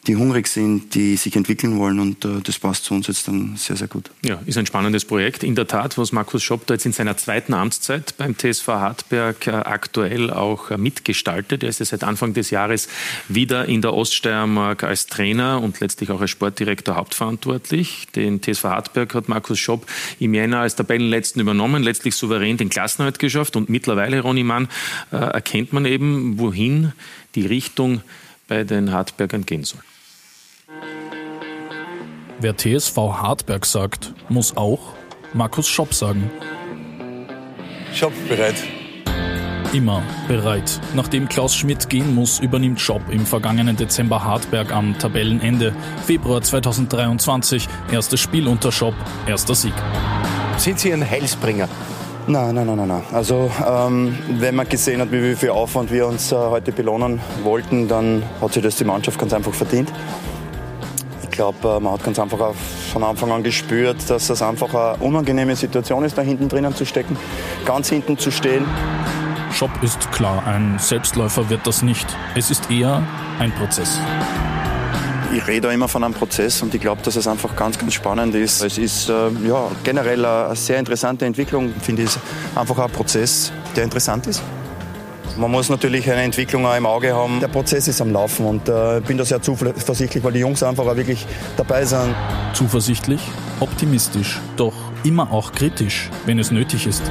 die 0.07 0.15
hungrig 0.15 0.47
sind, 0.47 0.93
die 0.93 1.15
sich 1.15 1.35
entwickeln 1.35 1.77
wollen 1.77 1.99
und 1.99 2.25
äh, 2.25 2.41
das 2.43 2.59
passt 2.59 2.85
zu 2.85 2.93
uns 2.93 3.07
jetzt 3.07 3.27
dann 3.27 3.55
sehr, 3.55 3.75
sehr 3.75 3.87
gut. 3.87 4.11
Ja, 4.23 4.39
ist 4.45 4.57
ein 4.57 4.65
spannendes 4.65 5.05
Projekt. 5.05 5.43
In 5.43 5.55
der 5.55 5.67
Tat, 5.67 5.97
was 5.97 6.11
Markus 6.11 6.43
Schopp 6.43 6.67
da 6.67 6.75
jetzt 6.75 6.85
in 6.85 6.91
seiner 6.91 7.17
zweiten 7.17 7.53
Amtszeit 7.53 8.15
beim 8.17 8.37
TSV 8.37 8.67
Hartberg 8.67 9.47
äh, 9.47 9.51
aktuell 9.51 10.31
auch 10.31 10.69
äh, 10.69 10.77
mitgestaltet. 10.77 11.63
Er 11.63 11.69
ist 11.69 11.79
ja 11.79 11.85
seit 11.85 12.03
Anfang 12.03 12.33
des 12.33 12.51
Jahres 12.51 12.87
wieder 13.27 13.65
in 13.65 13.81
der 13.81 13.93
Oststeiermark 13.93 14.83
als 14.83 15.07
Trainer 15.07 15.61
und 15.61 15.79
letztlich 15.79 16.11
auch 16.11 16.21
als 16.21 16.29
Sportdirektor 16.29 16.95
hauptverantwortlich. 16.95 18.07
Den 18.15 18.41
TSV 18.41 18.65
Hartberg 18.65 19.13
hat 19.15 19.27
Markus 19.27 19.59
Schopp 19.59 19.87
im 20.19 20.33
Jänner 20.33 20.59
als 20.59 20.75
Tabellenletzten 20.75 21.41
übernommen, 21.41 21.81
letztlich 21.81 22.15
souverän 22.15 22.57
den 22.57 22.69
Klassenerhalt 22.69 23.19
geschafft 23.19 23.55
und 23.55 23.69
mittlerweile, 23.69 24.21
Ronny 24.21 24.43
Mann, 24.43 24.67
äh, 25.11 25.15
erkennt 25.17 25.73
man 25.73 25.85
eben, 25.85 26.37
wohin 26.37 26.93
die 27.33 27.45
Richtung 27.45 28.01
bei 28.47 28.63
den 28.63 28.91
Hartbergern 28.91 29.45
gehen 29.45 29.63
soll. 29.63 29.81
Wer 32.39 32.57
TSV 32.57 32.97
Hartberg 32.97 33.65
sagt, 33.65 34.13
muss 34.27 34.57
auch 34.57 34.79
Markus 35.33 35.69
Schopp 35.69 35.93
sagen. 35.93 36.29
Schopp 37.93 38.11
bereit. 38.27 38.55
Immer 39.71 40.03
bereit. 40.27 40.81
Nachdem 40.95 41.29
Klaus 41.29 41.55
Schmidt 41.55 41.89
gehen 41.89 42.13
muss, 42.13 42.39
übernimmt 42.39 42.81
Schopp 42.81 43.03
im 43.09 43.25
vergangenen 43.25 43.77
Dezember 43.77 44.23
Hartberg 44.25 44.73
am 44.73 44.99
Tabellenende. 44.99 45.73
Februar 46.05 46.41
2023, 46.41 47.69
erstes 47.91 48.19
Spiel 48.19 48.49
unter 48.49 48.71
Schopp, 48.73 48.95
erster 49.27 49.55
Sieg. 49.55 49.73
Sind 50.57 50.79
Sie 50.79 50.91
ein 50.91 51.09
Heilsbringer? 51.09 51.69
Nein, 52.27 52.55
nein, 52.55 52.67
nein, 52.67 52.75
nein. 52.75 52.87
nein. 52.87 53.03
Also 53.13 53.49
ähm, 53.65 54.17
wenn 54.39 54.55
man 54.55 54.67
gesehen 54.67 54.99
hat, 54.99 55.11
wie 55.11 55.35
viel 55.35 55.51
Aufwand 55.51 55.89
wir 55.89 56.07
uns 56.07 56.33
äh, 56.33 56.35
heute 56.35 56.73
belohnen 56.73 57.21
wollten, 57.43 57.87
dann 57.87 58.23
hat 58.41 58.53
sich 58.53 58.63
das 58.63 58.75
die 58.75 58.83
Mannschaft 58.83 59.19
ganz 59.19 59.31
einfach 59.31 59.53
verdient 59.53 59.89
glaube, 61.35 61.67
äh, 61.67 61.79
man 61.79 61.93
hat 61.93 62.03
ganz 62.03 62.19
einfach 62.19 62.53
von 62.91 63.03
Anfang 63.03 63.31
an 63.31 63.43
gespürt, 63.43 64.09
dass 64.09 64.27
das 64.27 64.41
einfach 64.41 64.73
eine 64.73 65.03
unangenehme 65.03 65.55
Situation 65.55 66.03
ist, 66.03 66.17
da 66.17 66.21
hinten 66.21 66.49
drinnen 66.49 66.75
zu 66.75 66.85
stecken, 66.85 67.17
ganz 67.65 67.89
hinten 67.89 68.17
zu 68.17 68.31
stehen. 68.31 68.65
Schopp 69.51 69.71
ist 69.81 70.11
klar, 70.11 70.45
ein 70.45 70.77
Selbstläufer 70.79 71.49
wird 71.49 71.65
das 71.65 71.81
nicht. 71.81 72.07
Es 72.35 72.51
ist 72.51 72.69
eher 72.69 73.01
ein 73.39 73.53
Prozess. 73.53 73.99
Ich 75.33 75.47
rede 75.47 75.69
immer 75.69 75.87
von 75.87 76.03
einem 76.03 76.13
Prozess 76.13 76.61
und 76.61 76.73
ich 76.73 76.81
glaube, 76.81 77.01
dass 77.01 77.15
es 77.15 77.27
einfach 77.27 77.55
ganz, 77.55 77.77
ganz 77.77 77.93
spannend 77.93 78.35
ist. 78.35 78.61
Es 78.61 78.77
ist 78.77 79.09
äh, 79.09 79.29
ja, 79.45 79.69
generell 79.83 80.25
eine 80.25 80.55
sehr 80.55 80.77
interessante 80.77 81.25
Entwicklung, 81.25 81.73
finde 81.81 82.03
ich. 82.03 82.17
Einfach 82.55 82.77
ein 82.79 82.91
Prozess, 82.91 83.51
der 83.75 83.83
interessant 83.83 84.27
ist. 84.27 84.41
Man 85.37 85.51
muss 85.51 85.69
natürlich 85.69 86.09
eine 86.09 86.21
Entwicklung 86.21 86.65
auch 86.65 86.75
im 86.75 86.85
Auge 86.85 87.13
haben. 87.13 87.39
Der 87.39 87.47
Prozess 87.47 87.87
ist 87.87 88.01
am 88.01 88.11
Laufen 88.11 88.45
und 88.45 88.69
äh, 88.69 89.01
bin 89.05 89.17
da 89.17 89.25
sehr 89.25 89.41
zuversichtlich, 89.41 90.23
weil 90.23 90.31
die 90.31 90.39
Jungs 90.39 90.63
einfach 90.63 90.85
auch 90.85 90.95
wirklich 90.95 91.25
dabei 91.57 91.85
sind. 91.85 92.15
Zuversichtlich, 92.53 93.21
optimistisch, 93.59 94.39
doch 94.55 94.73
immer 95.03 95.31
auch 95.31 95.51
kritisch, 95.51 96.09
wenn 96.25 96.39
es 96.39 96.51
nötig 96.51 96.87
ist. 96.87 97.03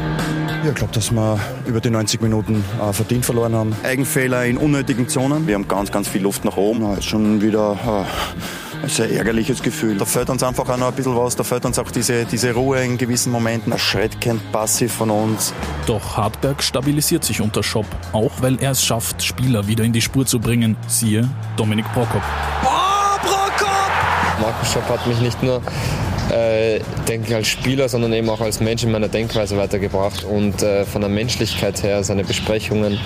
Ja, 0.65 0.71
ich 0.71 0.75
glaube, 0.75 0.93
dass 0.93 1.11
wir 1.11 1.39
über 1.67 1.81
die 1.81 1.91
90 1.91 2.21
Minuten 2.23 2.65
äh, 2.81 2.93
verdient 2.93 3.25
verloren 3.25 3.55
haben. 3.55 3.77
Eigenfehler 3.83 4.45
in 4.47 4.57
unnötigen 4.57 5.09
Zonen. 5.09 5.47
Wir 5.47 5.55
haben 5.55 5.69
ganz, 5.69 5.93
ganz 5.93 6.09
viel 6.09 6.23
Luft 6.23 6.45
nach 6.45 6.57
oben. 6.57 6.83
Ja, 6.83 6.95
ist 6.95 7.05
schon 7.05 7.43
wieder 7.43 7.79
äh, 7.87 8.74
ein 8.85 8.91
sehr 8.91 9.11
ärgerliches 9.11 9.63
Gefühl. 9.63 9.97
Da 9.97 10.05
fällt 10.05 10.31
uns 10.31 10.43
einfach 10.43 10.69
auch 10.69 10.77
noch 10.77 10.89
ein 10.89 10.95
bisschen 10.95 11.17
was. 11.17 11.37
Da 11.37 11.43
fällt 11.43 11.65
uns 11.65 11.79
auch 11.79 11.91
diese, 11.91 12.25
diese 12.25 12.53
Ruhe 12.53 12.83
in 12.83 12.99
gewissen 12.99 13.33
Momenten. 13.33 13.73
Er 13.73 13.79
schreit 13.79 14.21
kein 14.21 14.41
Passiv 14.53 14.93
von 14.93 15.11
uns. 15.11 15.53
Doch 15.87 16.17
Hartberg 16.17 16.63
stabilisiert 16.63 17.25
sich 17.25 17.41
unter 17.41 17.63
Schopp, 17.63 17.87
auch 18.13 18.33
weil 18.41 18.63
er 18.63 18.73
es 18.73 18.85
schafft, 18.85 19.23
Spieler 19.23 19.67
wieder 19.67 19.85
in 19.85 19.93
die 19.93 20.03
Spur 20.03 20.27
zu 20.27 20.39
bringen. 20.39 20.77
Siehe 20.87 21.29
Dominik 21.57 21.87
Prokop. 21.93 22.23
Oh, 22.65 23.19
Prokop! 23.23 23.91
Markus 24.41 24.73
Schopp 24.73 24.89
hat 24.89 25.07
mich 25.07 25.19
nicht 25.21 25.43
nur 25.43 25.63
äh, 26.31 26.81
denke 27.09 27.29
ich, 27.29 27.35
als 27.35 27.49
Spieler, 27.49 27.89
sondern 27.89 28.13
eben 28.13 28.29
auch 28.29 28.41
als 28.41 28.61
Mensch 28.61 28.83
in 28.83 28.91
meiner 28.91 29.09
Denkweise 29.09 29.57
weitergebracht 29.57 30.25
und 30.25 30.63
äh, 30.63 30.85
von 30.85 31.01
der 31.01 31.11
Menschlichkeit 31.11 31.83
her 31.83 32.03
seine 32.03 32.25
Besprechungen. 32.25 32.99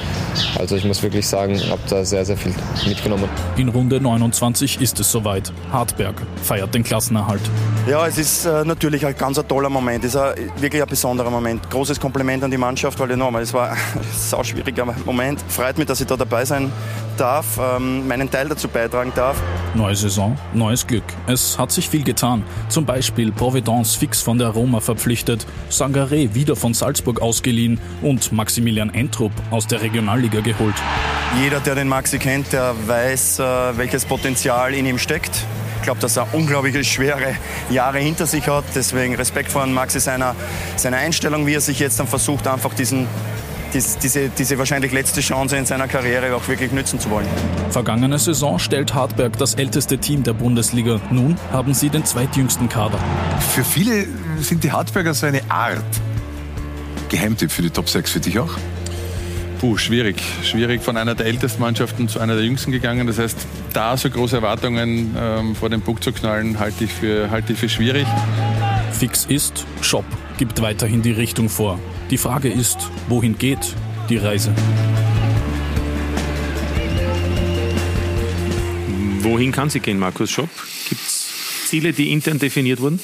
Also 0.58 0.76
ich 0.76 0.84
muss 0.84 1.02
wirklich 1.02 1.26
sagen, 1.26 1.60
habe 1.70 1.80
da 1.88 2.04
sehr, 2.04 2.24
sehr 2.24 2.36
viel 2.36 2.52
mitgenommen. 2.86 3.28
In 3.56 3.68
Runde 3.68 4.00
29 4.00 4.80
ist 4.80 5.00
es 5.00 5.10
soweit. 5.10 5.52
Hartberg 5.72 6.22
feiert 6.42 6.74
den 6.74 6.84
Klassenerhalt. 6.84 7.42
Ja, 7.88 8.06
es 8.06 8.18
ist 8.18 8.44
äh, 8.44 8.64
natürlich 8.64 9.04
ein 9.04 9.16
ganz 9.16 9.38
ein 9.38 9.48
toller 9.48 9.70
Moment. 9.70 10.04
Es 10.04 10.14
ist 10.14 10.20
ein, 10.20 10.34
wirklich 10.58 10.82
ein 10.82 10.88
besonderer 10.88 11.30
Moment. 11.30 11.68
Großes 11.70 11.98
Kompliment 11.98 12.44
an 12.44 12.50
die 12.50 12.58
Mannschaft, 12.58 12.98
weil 13.00 13.16
nochmal, 13.16 13.42
es 13.42 13.52
war 13.52 13.70
ein 13.72 13.78
sau 14.16 14.42
schwieriger 14.44 14.86
Moment. 15.04 15.40
Freut 15.48 15.76
mich, 15.78 15.86
dass 15.86 16.00
ich 16.00 16.06
da 16.06 16.16
dabei 16.16 16.44
sein 16.44 16.70
darf, 17.16 17.58
ähm, 17.58 18.06
meinen 18.06 18.30
Teil 18.30 18.48
dazu 18.48 18.68
beitragen 18.68 19.12
darf. 19.14 19.42
Neue 19.74 19.96
Saison, 19.96 20.36
neues 20.54 20.86
Glück. 20.86 21.02
Es 21.26 21.58
hat 21.58 21.72
sich 21.72 21.88
viel 21.88 22.04
getan. 22.04 22.44
Zum 22.68 22.86
Beispiel 22.86 23.07
Providence 23.32 23.94
fix 23.96 24.22
von 24.22 24.38
der 24.38 24.48
Roma 24.48 24.80
verpflichtet, 24.80 25.46
Sangaré 25.70 26.34
wieder 26.34 26.56
von 26.56 26.74
Salzburg 26.74 27.20
ausgeliehen 27.20 27.80
und 28.02 28.32
Maximilian 28.32 28.92
Entrup 28.94 29.32
aus 29.50 29.66
der 29.66 29.82
Regionalliga 29.82 30.40
geholt. 30.40 30.74
Jeder, 31.42 31.60
der 31.60 31.74
den 31.74 31.88
Maxi 31.88 32.18
kennt, 32.18 32.52
der 32.52 32.74
weiß, 32.86 33.38
äh, 33.38 33.42
welches 33.76 34.04
Potenzial 34.04 34.74
in 34.74 34.86
ihm 34.86 34.98
steckt. 34.98 35.44
Ich 35.76 35.82
glaube, 35.82 36.00
dass 36.00 36.16
er 36.16 36.32
unglaublich 36.34 36.90
schwere 36.90 37.34
Jahre 37.70 37.98
hinter 37.98 38.26
sich 38.26 38.48
hat. 38.48 38.64
Deswegen 38.74 39.14
Respekt 39.14 39.50
vor 39.50 39.66
Maxi 39.66 40.00
seiner, 40.00 40.34
seiner 40.76 40.96
Einstellung, 40.98 41.46
wie 41.46 41.54
er 41.54 41.60
sich 41.60 41.78
jetzt 41.78 42.00
dann 42.00 42.08
versucht, 42.08 42.46
einfach 42.46 42.74
diesen 42.74 43.06
diese, 43.74 44.28
diese 44.30 44.58
wahrscheinlich 44.58 44.92
letzte 44.92 45.20
Chance 45.20 45.56
in 45.56 45.66
seiner 45.66 45.88
Karriere 45.88 46.34
auch 46.34 46.46
wirklich 46.48 46.72
nützen 46.72 47.00
zu 47.00 47.10
wollen. 47.10 47.28
Vergangene 47.70 48.18
Saison 48.18 48.58
stellt 48.58 48.94
Hartberg 48.94 49.36
das 49.38 49.54
älteste 49.54 49.98
Team 49.98 50.22
der 50.22 50.32
Bundesliga. 50.32 51.00
Nun 51.10 51.36
haben 51.52 51.74
sie 51.74 51.88
den 51.90 52.04
zweitjüngsten 52.04 52.68
Kader. 52.68 52.98
Für 53.54 53.64
viele 53.64 54.06
sind 54.40 54.64
die 54.64 54.72
Hartberger 54.72 55.14
so 55.14 55.26
eine 55.26 55.42
Art 55.50 55.84
Geheimtipp 57.08 57.50
für 57.50 57.62
die 57.62 57.70
Top 57.70 57.88
6, 57.88 58.10
für 58.10 58.20
dich 58.20 58.38
auch? 58.38 58.50
Puh, 59.60 59.76
schwierig. 59.76 60.22
Schwierig 60.44 60.82
von 60.82 60.96
einer 60.96 61.14
der 61.14 61.26
ältesten 61.26 61.60
Mannschaften 61.60 62.08
zu 62.08 62.20
einer 62.20 62.34
der 62.34 62.44
jüngsten 62.44 62.70
gegangen. 62.70 63.06
Das 63.06 63.18
heißt, 63.18 63.38
da 63.72 63.96
so 63.96 64.08
große 64.08 64.36
Erwartungen 64.36 65.16
ähm, 65.18 65.56
vor 65.56 65.68
den 65.68 65.80
Puck 65.80 66.02
zu 66.02 66.12
knallen, 66.12 66.60
halte 66.60 66.84
ich, 66.84 66.92
für, 66.92 67.30
halte 67.30 67.54
ich 67.54 67.58
für 67.58 67.68
schwierig. 67.68 68.06
Fix 68.92 69.24
ist, 69.24 69.66
Shop 69.80 70.04
gibt 70.36 70.62
weiterhin 70.62 71.02
die 71.02 71.10
Richtung 71.10 71.48
vor. 71.48 71.78
Die 72.10 72.16
Frage 72.16 72.48
ist, 72.48 72.78
wohin 73.08 73.36
geht 73.36 73.74
die 74.08 74.16
Reise? 74.16 74.54
Wohin 79.20 79.52
kann 79.52 79.68
sie 79.68 79.80
gehen, 79.80 79.98
Markus 79.98 80.30
Schopp? 80.30 80.48
Gibt 80.88 81.02
es 81.02 81.26
Ziele, 81.66 81.92
die 81.92 82.10
intern 82.10 82.38
definiert 82.38 82.80
wurden? 82.80 82.98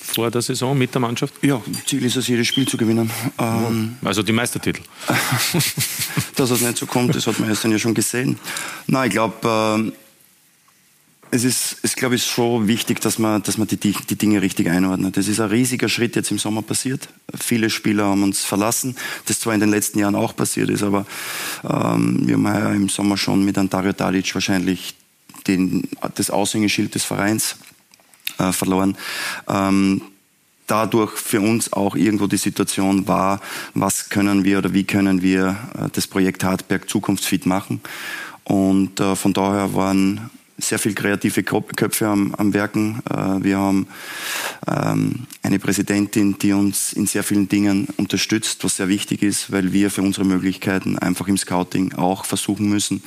Vor 0.00 0.30
der 0.30 0.42
Saison 0.42 0.78
mit 0.78 0.94
der 0.94 1.00
Mannschaft? 1.00 1.34
Ja, 1.42 1.60
Ziel 1.86 2.04
ist 2.04 2.14
es, 2.14 2.28
jedes 2.28 2.46
Spiel 2.46 2.68
zu 2.68 2.76
gewinnen. 2.76 3.10
Ähm, 3.36 3.96
also 4.04 4.22
die 4.22 4.32
Meistertitel? 4.32 4.82
Dass 6.36 6.50
es 6.50 6.60
nicht 6.60 6.78
so 6.78 6.86
kommt, 6.86 7.16
das 7.16 7.26
hat 7.26 7.40
man 7.40 7.48
erst 7.48 7.64
ja 7.64 7.78
schon 7.80 7.94
gesehen. 7.94 8.38
Nein, 8.86 9.08
ich 9.08 9.14
glaube, 9.14 9.90
äh, 9.90 9.92
es 11.30 11.44
ist, 11.44 11.78
ist 11.82 11.96
glaube 11.96 12.14
ich, 12.14 12.24
schon 12.24 12.68
wichtig, 12.68 13.00
dass 13.00 13.18
man, 13.18 13.42
dass 13.42 13.58
man 13.58 13.68
die, 13.68 13.76
die 13.76 14.16
Dinge 14.16 14.42
richtig 14.42 14.68
einordnet. 14.68 15.16
Es 15.16 15.28
ist 15.28 15.40
ein 15.40 15.50
riesiger 15.50 15.88
Schritt 15.88 16.16
jetzt 16.16 16.30
im 16.30 16.38
Sommer 16.38 16.62
passiert. 16.62 17.08
Viele 17.38 17.70
Spieler 17.70 18.06
haben 18.06 18.22
uns 18.22 18.44
verlassen, 18.44 18.96
das 19.26 19.40
zwar 19.40 19.54
in 19.54 19.60
den 19.60 19.70
letzten 19.70 19.98
Jahren 19.98 20.14
auch 20.14 20.34
passiert 20.34 20.70
ist, 20.70 20.82
aber 20.82 21.06
ähm, 21.64 22.26
wir 22.26 22.34
haben 22.34 22.44
ja 22.44 22.72
im 22.72 22.88
Sommer 22.88 23.16
schon 23.16 23.44
mit 23.44 23.58
Antario 23.58 23.92
Tadic 23.92 24.34
wahrscheinlich 24.34 24.94
den, 25.46 25.88
das 26.14 26.30
Aushängeschild 26.30 26.94
des 26.94 27.04
Vereins 27.04 27.56
äh, 28.38 28.52
verloren. 28.52 28.96
Ähm, 29.48 30.02
dadurch 30.66 31.12
für 31.12 31.40
uns 31.40 31.72
auch 31.72 31.96
irgendwo 31.96 32.26
die 32.26 32.36
Situation 32.36 33.08
war, 33.08 33.40
was 33.74 34.10
können 34.10 34.44
wir 34.44 34.58
oder 34.58 34.72
wie 34.72 34.84
können 34.84 35.22
wir 35.22 35.56
äh, 35.74 35.88
das 35.92 36.06
Projekt 36.06 36.44
Hartberg 36.44 36.88
zukunftsfit 36.88 37.46
machen. 37.46 37.80
Und 38.44 39.00
äh, 39.00 39.14
von 39.14 39.32
daher 39.34 39.74
waren 39.74 40.30
sehr 40.58 40.78
viel 40.78 40.94
kreative 40.94 41.42
Köpfe 41.42 42.08
am, 42.08 42.34
am 42.34 42.52
Werken. 42.52 43.00
Äh, 43.08 43.44
wir 43.44 43.58
haben 43.58 43.86
ähm, 44.66 45.26
eine 45.42 45.58
Präsidentin, 45.58 46.36
die 46.38 46.52
uns 46.52 46.92
in 46.92 47.06
sehr 47.06 47.22
vielen 47.22 47.48
Dingen 47.48 47.88
unterstützt, 47.96 48.64
was 48.64 48.76
sehr 48.76 48.88
wichtig 48.88 49.22
ist, 49.22 49.52
weil 49.52 49.72
wir 49.72 49.90
für 49.90 50.02
unsere 50.02 50.26
Möglichkeiten 50.26 50.98
einfach 50.98 51.28
im 51.28 51.38
Scouting 51.38 51.94
auch 51.94 52.24
versuchen 52.24 52.68
müssen, 52.68 53.02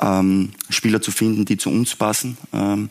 ähm, 0.00 0.52
Spieler 0.70 1.02
zu 1.02 1.10
finden, 1.10 1.44
die 1.44 1.56
zu 1.56 1.70
uns 1.70 1.96
passen. 1.96 2.38
Ähm, 2.52 2.90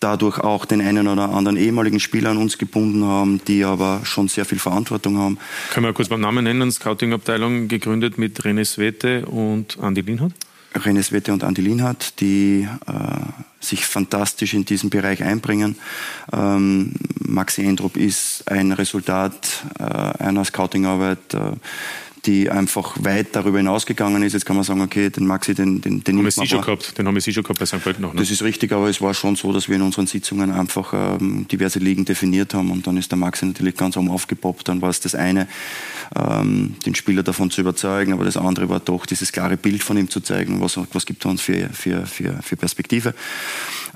dadurch 0.00 0.38
auch 0.40 0.64
den 0.64 0.80
einen 0.80 1.06
oder 1.06 1.30
anderen 1.30 1.56
ehemaligen 1.56 2.00
Spieler 2.00 2.30
an 2.30 2.38
uns 2.38 2.58
gebunden 2.58 3.04
haben, 3.04 3.40
die 3.46 3.64
aber 3.64 4.00
schon 4.04 4.28
sehr 4.28 4.44
viel 4.44 4.58
Verantwortung 4.58 5.18
haben. 5.18 5.38
Können 5.72 5.86
wir 5.86 5.92
kurz 5.92 6.08
beim 6.08 6.20
Namen 6.20 6.44
nennen? 6.44 6.72
Scouting-Abteilung 6.72 7.68
gegründet 7.68 8.18
mit 8.18 8.40
René 8.40 8.64
Svete 8.64 9.26
und 9.26 9.78
Andi 9.78 10.00
Linhardt? 10.00 10.32
René 10.74 11.02
Svete 11.02 11.32
und 11.32 11.44
Andi 11.44 11.60
Linhardt, 11.62 12.20
die 12.20 12.68
äh, 12.86 12.92
sich 13.60 13.86
fantastisch 13.86 14.54
in 14.54 14.64
diesem 14.64 14.90
Bereich 14.90 15.22
einbringen. 15.22 15.76
Ähm, 16.32 16.94
Maxi 17.18 17.64
Endrup 17.64 17.96
ist 17.96 18.50
ein 18.50 18.72
Resultat 18.72 19.64
äh, 19.78 19.82
einer 19.82 20.44
Scoutingarbeit, 20.44 21.34
äh, 21.34 21.52
die 22.24 22.50
einfach 22.50 22.96
weit 23.00 23.28
darüber 23.32 23.58
hinausgegangen 23.58 24.22
ist. 24.22 24.32
Jetzt 24.32 24.46
kann 24.46 24.54
man 24.54 24.64
sagen, 24.64 24.80
okay, 24.80 25.10
den 25.10 25.26
Maxi, 25.26 25.54
den, 25.54 25.80
den, 25.80 26.04
den 26.04 26.18
haben 26.18 26.24
wir 26.24 26.30
Sie 26.30 26.46
schon 26.46 26.60
gehabt. 26.60 26.96
Den 26.96 27.06
haben 27.06 27.14
wir 27.14 27.20
Sie 27.20 27.32
schon 27.32 27.42
gehabt 27.42 27.58
bei 27.58 27.66
St. 27.66 27.82
Pölten 27.82 28.02
noch. 28.02 28.14
Ne? 28.14 28.20
Das 28.20 28.30
ist 28.30 28.42
richtig, 28.42 28.72
aber 28.72 28.88
es 28.88 29.00
war 29.00 29.12
schon 29.12 29.34
so, 29.34 29.52
dass 29.52 29.68
wir 29.68 29.74
in 29.74 29.82
unseren 29.82 30.06
Sitzungen 30.06 30.52
einfach 30.52 30.92
ähm, 30.94 31.48
diverse 31.48 31.80
Ligen 31.80 32.04
definiert 32.04 32.54
haben 32.54 32.70
und 32.70 32.86
dann 32.86 32.96
ist 32.96 33.10
der 33.10 33.18
Maxi 33.18 33.46
natürlich 33.46 33.76
ganz 33.76 33.96
oben 33.96 34.08
aufgepoppt. 34.08 34.68
Dann 34.68 34.80
war 34.80 34.90
es 34.90 35.00
das 35.00 35.16
eine, 35.16 35.48
ähm, 36.14 36.76
den 36.86 36.94
Spieler 36.94 37.24
davon 37.24 37.50
zu 37.50 37.60
überzeugen, 37.60 38.12
aber 38.12 38.24
das 38.24 38.36
andere 38.36 38.68
war 38.68 38.78
doch 38.78 39.04
dieses 39.04 39.32
klare 39.32 39.56
Bild 39.56 39.82
von 39.82 39.96
ihm 39.96 40.08
zu 40.08 40.20
zeigen, 40.20 40.60
was, 40.60 40.78
was 40.92 41.06
gibt 41.06 41.24
er 41.24 41.32
uns 41.32 41.40
für, 41.40 41.70
für, 41.70 42.06
für, 42.06 42.40
für 42.40 42.56
Perspektive. 42.56 43.14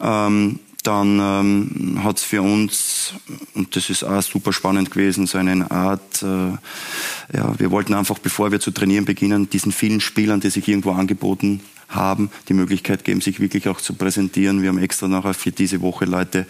Ähm, 0.03 0.59
dann 0.87 1.19
ähm, 1.21 2.05
hat 2.05 2.19
es 2.19 2.23
für 2.23 2.43
uns, 2.43 3.15
und 3.55 3.75
das 3.75 3.91
ist 3.91 4.05
auch 4.05 4.23
super 4.23 4.53
spannend 4.53 4.91
gewesen, 4.91 5.27
so 5.27 5.39
eine 5.39 5.71
Art, 5.71 6.23
äh, 6.23 7.37
ja, 7.37 7.59
wir 7.59 7.71
wollten 7.71 7.95
einfach, 7.95 8.19
bevor 8.19 8.53
wir 8.53 8.61
zu 8.61 8.71
trainieren 8.71 9.05
beginnen, 9.05 9.51
diesen 9.51 9.73
vielen 9.73 10.01
Spielern, 10.01 10.41
die 10.41 10.51
sich 10.51 10.69
irgendwo 10.69 10.93
angeboten 10.93 11.61
haben, 11.89 12.31
die 12.49 12.55
Möglichkeit 12.55 13.05
geben, 13.05 13.21
sich 13.21 13.41
wirklich 13.41 13.69
auch 13.69 13.81
zu 13.81 13.95
präsentieren. 13.95 14.63
Wir 14.63 14.71
haben 14.71 14.79
extra 14.79 15.09
nachher 15.09 15.35
für 15.35 15.53
diese 15.53 15.81
Woche 15.81 16.05
Leute 16.05 16.47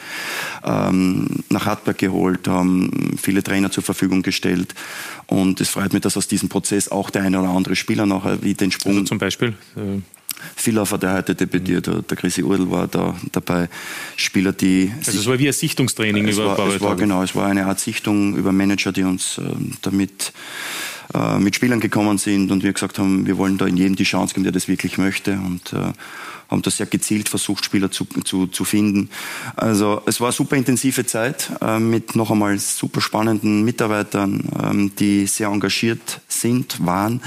ähm, 0.64 1.44
nach 1.50 1.66
Hartberg 1.66 1.98
geholt, 1.98 2.48
haben 2.48 3.16
viele 3.20 3.42
Trainer 3.42 3.70
zur 3.70 3.82
Verfügung 3.82 4.22
gestellt. 4.22 4.74
Und 5.26 5.60
es 5.60 5.68
freut 5.68 5.92
mich, 5.92 6.02
dass 6.02 6.16
aus 6.16 6.28
diesem 6.28 6.48
Prozess 6.48 6.90
auch 6.90 7.10
der 7.10 7.22
eine 7.22 7.38
oder 7.40 7.50
andere 7.50 7.76
Spieler 7.76 8.06
nachher 8.06 8.42
wie 8.42 8.54
den 8.54 8.72
Sprung. 8.72 8.94
Also 8.94 9.04
zum 9.04 9.18
Beispiel? 9.18 9.54
Äh 9.76 10.00
Villhofer, 10.54 10.98
der 10.98 11.14
heute 11.14 11.34
debütiert 11.34 11.88
hat, 11.88 12.10
der 12.10 12.16
Chrissy 12.16 12.42
Urdl 12.42 12.70
war 12.70 12.88
da 12.88 13.14
dabei. 13.32 13.68
Spieler, 14.16 14.52
die. 14.52 14.92
Also 15.06 15.18
es 15.18 15.26
war 15.26 15.38
wie 15.38 15.48
ein 15.48 15.52
Sichtungstraining 15.52 16.28
es 16.28 16.36
über 16.36 16.56
war, 16.56 16.68
es 16.68 16.80
war 16.80 16.96
Genau, 16.96 17.22
es 17.22 17.34
war 17.34 17.46
eine 17.46 17.66
Art 17.66 17.80
Sichtung 17.80 18.36
über 18.36 18.52
Manager, 18.52 18.92
die 18.92 19.02
uns 19.02 19.38
äh, 19.38 19.42
damit 19.82 20.32
äh, 21.14 21.38
mit 21.38 21.54
Spielern 21.54 21.80
gekommen 21.80 22.18
sind 22.18 22.50
und 22.50 22.62
wir 22.62 22.72
gesagt 22.72 22.98
haben, 22.98 23.26
wir 23.26 23.38
wollen 23.38 23.58
da 23.58 23.66
in 23.66 23.76
jedem 23.76 23.96
die 23.96 24.04
Chance 24.04 24.34
geben, 24.34 24.44
der 24.44 24.52
das 24.52 24.68
wirklich 24.68 24.98
möchte 24.98 25.32
und 25.32 25.72
äh, 25.72 25.92
haben 26.48 26.62
da 26.62 26.70
sehr 26.70 26.86
gezielt 26.86 27.28
versucht, 27.28 27.64
Spieler 27.64 27.90
zu, 27.90 28.04
zu, 28.24 28.46
zu 28.46 28.64
finden. 28.64 29.10
Also 29.56 30.02
es 30.06 30.20
war 30.20 30.28
eine 30.28 30.32
super 30.32 30.56
intensive 30.56 31.04
Zeit 31.06 31.50
äh, 31.60 31.78
mit 31.78 32.16
noch 32.16 32.30
einmal 32.30 32.58
super 32.58 33.00
spannenden 33.00 33.64
Mitarbeitern, 33.64 34.44
ähm, 34.62 34.92
die 34.98 35.26
sehr 35.26 35.48
engagiert 35.48 36.20
sind, 36.28 36.84
waren, 36.84 37.22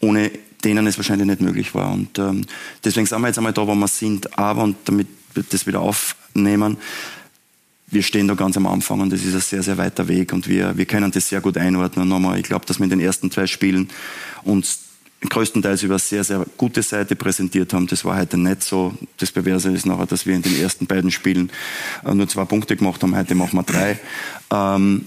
ohne 0.00 0.30
denen 0.64 0.86
es 0.86 0.96
wahrscheinlich 0.96 1.26
nicht 1.26 1.40
möglich 1.40 1.74
war. 1.74 1.92
Und 1.92 2.18
ähm, 2.18 2.44
deswegen 2.84 3.06
sind 3.06 3.20
wir 3.20 3.28
jetzt 3.28 3.38
einmal 3.38 3.52
da, 3.52 3.66
wo 3.66 3.74
wir 3.74 3.88
sind. 3.88 4.38
Aber, 4.38 4.62
und 4.64 4.76
damit 4.84 5.06
wir 5.34 5.44
das 5.48 5.66
wieder 5.66 5.80
aufnehmen, 5.80 6.76
wir 7.90 8.02
stehen 8.02 8.28
da 8.28 8.34
ganz 8.34 8.56
am 8.56 8.66
Anfang 8.66 9.00
und 9.00 9.10
das 9.10 9.24
ist 9.24 9.34
ein 9.34 9.40
sehr, 9.40 9.62
sehr 9.62 9.78
weiter 9.78 10.08
Weg 10.08 10.34
und 10.34 10.46
wir, 10.46 10.76
wir 10.76 10.84
können 10.84 11.10
das 11.10 11.28
sehr 11.28 11.40
gut 11.40 11.56
einordnen. 11.56 12.02
Und 12.02 12.08
nochmal, 12.08 12.38
ich 12.38 12.44
glaube, 12.44 12.66
dass 12.66 12.78
wir 12.78 12.84
in 12.84 12.90
den 12.90 13.00
ersten 13.00 13.30
zwei 13.30 13.46
Spielen 13.46 13.88
uns 14.44 14.80
größtenteils 15.26 15.82
über 15.82 15.98
sehr, 15.98 16.22
sehr 16.22 16.44
gute 16.56 16.82
Seite 16.82 17.16
präsentiert 17.16 17.72
haben. 17.72 17.86
Das 17.86 18.04
war 18.04 18.18
heute 18.18 18.38
nicht 18.38 18.62
so. 18.62 18.94
Das 19.16 19.32
Perverse 19.32 19.70
ist 19.70 19.86
nachher, 19.86 20.06
dass 20.06 20.26
wir 20.26 20.34
in 20.34 20.42
den 20.42 20.60
ersten 20.60 20.86
beiden 20.86 21.10
Spielen 21.10 21.50
äh, 22.04 22.14
nur 22.14 22.28
zwei 22.28 22.44
Punkte 22.44 22.76
gemacht 22.76 23.02
haben. 23.02 23.16
Heute 23.16 23.34
machen 23.34 23.58
wir 23.58 23.62
drei. 23.64 23.98
Ähm, 24.52 25.06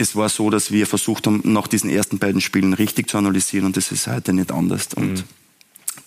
es 0.00 0.16
war 0.16 0.28
so, 0.28 0.50
dass 0.50 0.72
wir 0.72 0.86
versucht 0.86 1.26
haben, 1.26 1.42
nach 1.44 1.66
diesen 1.66 1.90
ersten 1.90 2.18
beiden 2.18 2.40
Spielen 2.40 2.72
richtig 2.72 3.10
zu 3.10 3.18
analysieren 3.18 3.66
und 3.66 3.76
das 3.76 3.92
ist 3.92 4.06
heute 4.06 4.32
nicht 4.32 4.50
anders. 4.50 4.88
Und 4.94 5.12
mhm. 5.12 5.24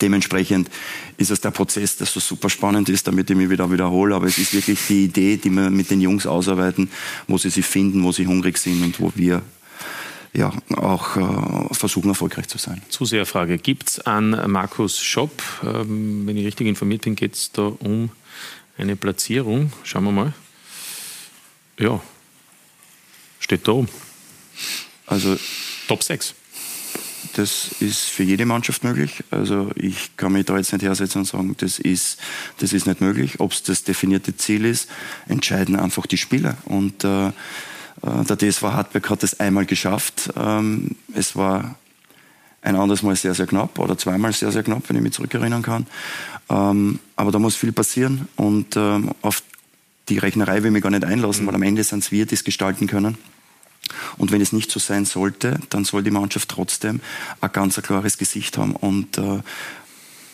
dementsprechend 0.00 0.68
ist 1.16 1.30
es 1.30 1.40
der 1.40 1.52
Prozess, 1.52 1.96
der 1.96 2.06
so 2.06 2.18
super 2.18 2.50
spannend 2.50 2.88
ist, 2.88 3.06
damit 3.06 3.30
ich 3.30 3.36
mich 3.36 3.50
wieder 3.50 3.70
wiederhole. 3.70 4.14
Aber 4.14 4.26
es 4.26 4.38
ist 4.38 4.52
wirklich 4.52 4.80
die 4.88 5.04
Idee, 5.04 5.36
die 5.36 5.50
wir 5.50 5.70
mit 5.70 5.90
den 5.90 6.00
Jungs 6.00 6.26
ausarbeiten, 6.26 6.90
wo 7.28 7.38
sie 7.38 7.50
sich 7.50 7.64
finden, 7.64 8.02
wo 8.02 8.10
sie 8.10 8.26
hungrig 8.26 8.58
sind 8.58 8.82
und 8.82 9.00
wo 9.00 9.12
wir 9.14 9.42
ja, 10.32 10.52
auch 10.74 11.16
äh, 11.16 11.74
versuchen, 11.74 12.08
erfolgreich 12.08 12.48
zu 12.48 12.58
sein. 12.58 12.82
Zuseherfrage. 12.88 13.56
Gibt 13.58 13.90
es 13.90 14.00
an 14.00 14.30
Markus 14.50 15.00
Schopp, 15.00 15.40
ähm, 15.62 16.26
wenn 16.26 16.36
ich 16.36 16.44
richtig 16.44 16.66
informiert 16.66 17.02
bin, 17.02 17.14
geht 17.14 17.34
es 17.34 17.52
da 17.52 17.62
um 17.78 18.10
eine 18.76 18.96
Platzierung. 18.96 19.72
Schauen 19.84 20.02
wir 20.02 20.10
mal. 20.10 20.32
Ja, 21.78 22.00
Steht 23.44 23.68
da 23.68 23.72
oben. 23.72 23.88
Also 25.06 25.36
Top 25.86 26.02
6. 26.02 26.34
Das 27.34 27.72
ist 27.78 28.04
für 28.04 28.22
jede 28.22 28.46
Mannschaft 28.46 28.84
möglich. 28.84 29.22
Also 29.30 29.70
ich 29.74 30.16
kann 30.16 30.32
mich 30.32 30.46
da 30.46 30.56
jetzt 30.56 30.72
nicht 30.72 30.82
hersetzen 30.82 31.18
und 31.18 31.24
sagen, 31.26 31.54
das 31.58 31.78
ist, 31.78 32.18
das 32.60 32.72
ist 32.72 32.86
nicht 32.86 33.02
möglich. 33.02 33.40
Ob 33.40 33.52
es 33.52 33.62
das 33.62 33.84
definierte 33.84 34.34
Ziel 34.34 34.64
ist, 34.64 34.88
entscheiden 35.28 35.76
einfach 35.76 36.06
die 36.06 36.16
Spieler. 36.16 36.56
Und 36.64 37.04
äh, 37.04 37.26
äh 37.28 37.32
der 38.02 38.38
DSV 38.38 38.62
Hartberg 38.62 39.10
hat 39.10 39.22
es 39.22 39.38
einmal 39.38 39.66
geschafft. 39.66 40.30
Ähm, 40.38 40.96
es 41.14 41.36
war 41.36 41.74
ein 42.62 42.76
anderes 42.76 43.02
Mal 43.02 43.14
sehr, 43.14 43.34
sehr 43.34 43.46
knapp 43.46 43.78
oder 43.78 43.98
zweimal 43.98 44.32
sehr, 44.32 44.52
sehr 44.52 44.62
knapp, 44.62 44.88
wenn 44.88 44.96
ich 44.96 45.02
mich 45.02 45.12
zurückerinnern 45.12 45.60
kann. 45.60 45.86
Ähm, 46.48 46.98
aber 47.14 47.30
da 47.30 47.38
muss 47.38 47.56
viel 47.56 47.72
passieren 47.72 48.26
und 48.36 48.74
ähm, 48.76 49.10
auf 49.20 49.42
die 50.08 50.18
Rechnerei 50.18 50.62
will 50.62 50.66
ich 50.66 50.72
mich 50.72 50.82
gar 50.82 50.90
nicht 50.90 51.04
einlassen, 51.04 51.44
mhm. 51.44 51.48
weil 51.48 51.54
am 51.56 51.62
Ende 51.62 51.84
sind 51.84 52.00
es 52.00 52.12
wir, 52.12 52.26
die 52.26 52.34
es 52.34 52.44
gestalten 52.44 52.86
können. 52.86 53.16
Und 54.16 54.32
wenn 54.32 54.40
es 54.40 54.52
nicht 54.52 54.70
so 54.70 54.80
sein 54.80 55.04
sollte, 55.04 55.58
dann 55.70 55.84
soll 55.84 56.02
die 56.02 56.10
Mannschaft 56.10 56.48
trotzdem 56.48 57.00
ein 57.40 57.52
ganz 57.52 57.80
klares 57.82 58.18
Gesicht 58.18 58.58
haben. 58.58 58.76
Und 58.76 59.18
äh, 59.18 59.40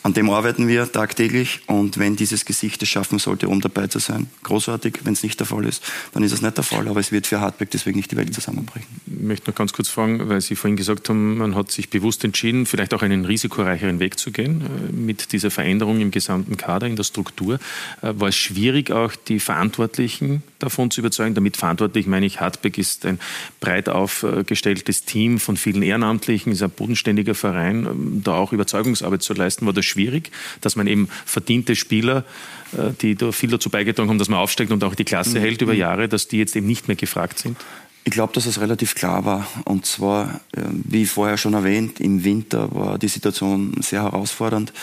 an 0.03 0.13
dem 0.13 0.29
arbeiten 0.31 0.67
wir 0.67 0.91
tagtäglich 0.91 1.61
und 1.67 1.99
wenn 1.99 2.15
dieses 2.15 2.45
Gesicht 2.45 2.81
es 2.81 2.89
schaffen 2.89 3.19
sollte, 3.19 3.47
um 3.47 3.61
dabei 3.61 3.85
zu 3.85 3.99
sein, 3.99 4.27
großartig. 4.43 5.01
Wenn 5.03 5.13
es 5.13 5.21
nicht 5.21 5.39
der 5.39 5.45
Fall 5.45 5.65
ist, 5.65 5.83
dann 6.13 6.23
ist 6.23 6.31
es 6.31 6.41
nicht 6.41 6.57
der 6.57 6.63
Fall, 6.63 6.87
aber 6.87 6.99
es 6.99 7.11
wird 7.11 7.27
für 7.27 7.39
Hartberg 7.39 7.69
deswegen 7.69 7.97
nicht 7.97 8.11
die 8.11 8.17
Welt 8.17 8.33
zusammenbrechen. 8.33 8.87
Ich 9.05 9.21
möchte 9.21 9.51
noch 9.51 9.55
ganz 9.55 9.73
kurz 9.73 9.89
fragen, 9.89 10.27
weil 10.27 10.41
Sie 10.41 10.55
vorhin 10.55 10.75
gesagt 10.75 11.09
haben, 11.09 11.37
man 11.37 11.55
hat 11.55 11.71
sich 11.71 11.89
bewusst 11.89 12.23
entschieden, 12.23 12.65
vielleicht 12.65 12.95
auch 12.95 13.03
einen 13.03 13.25
risikoreicheren 13.25 13.99
Weg 13.99 14.17
zu 14.17 14.31
gehen 14.31 14.61
äh, 14.61 14.91
mit 14.91 15.33
dieser 15.33 15.51
Veränderung 15.51 16.01
im 16.01 16.09
gesamten 16.09 16.57
Kader, 16.57 16.87
in 16.87 16.95
der 16.95 17.03
Struktur. 17.03 17.59
Äh, 18.01 18.13
war 18.15 18.29
es 18.29 18.35
schwierig, 18.35 18.91
auch 18.91 19.13
die 19.15 19.39
Verantwortlichen 19.39 20.41
davon 20.57 20.89
zu 20.89 21.01
überzeugen? 21.01 21.35
Damit 21.35 21.57
verantwortlich 21.57 22.07
meine 22.07 22.25
ich, 22.25 22.39
Hartberg 22.39 22.79
ist 22.79 23.05
ein 23.05 23.19
breit 23.59 23.87
aufgestelltes 23.87 25.05
Team 25.05 25.39
von 25.39 25.57
vielen 25.57 25.83
Ehrenamtlichen, 25.83 26.51
ist 26.51 26.63
ein 26.63 26.71
bodenständiger 26.71 27.35
Verein, 27.35 27.85
ähm, 27.85 28.21
da 28.23 28.33
auch 28.33 28.51
Überzeugungsarbeit 28.51 29.21
zu 29.21 29.33
leisten. 29.33 29.67
War 29.67 29.73
das 29.73 29.90
schwierig, 29.91 30.31
dass 30.61 30.75
man 30.75 30.87
eben 30.87 31.07
verdiente 31.25 31.75
Spieler, 31.75 32.25
äh, 32.73 32.91
die 33.01 33.15
da 33.15 33.31
viel 33.31 33.49
dazu 33.49 33.69
beigetragen 33.69 34.09
haben, 34.09 34.17
dass 34.17 34.29
man 34.29 34.39
aufsteigt 34.39 34.71
und 34.71 34.83
auch 34.83 34.95
die 34.95 35.03
Klasse 35.03 35.37
mhm. 35.37 35.43
hält 35.43 35.61
über 35.61 35.73
Jahre, 35.73 36.07
dass 36.07 36.27
die 36.27 36.37
jetzt 36.37 36.55
eben 36.55 36.67
nicht 36.67 36.87
mehr 36.87 36.97
gefragt 36.97 37.39
sind? 37.39 37.57
Ich 38.03 38.11
glaube, 38.11 38.33
dass 38.33 38.47
es 38.47 38.59
relativ 38.59 38.95
klar 38.95 39.25
war. 39.25 39.45
Und 39.65 39.85
zwar, 39.85 40.41
äh, 40.55 40.61
wie 40.71 41.05
vorher 41.05 41.37
schon 41.37 41.53
erwähnt, 41.53 41.99
im 41.99 42.23
Winter 42.23 42.73
war 42.73 42.97
die 42.97 43.07
Situation 43.07 43.75
sehr 43.79 44.01
herausfordernd. 44.01 44.73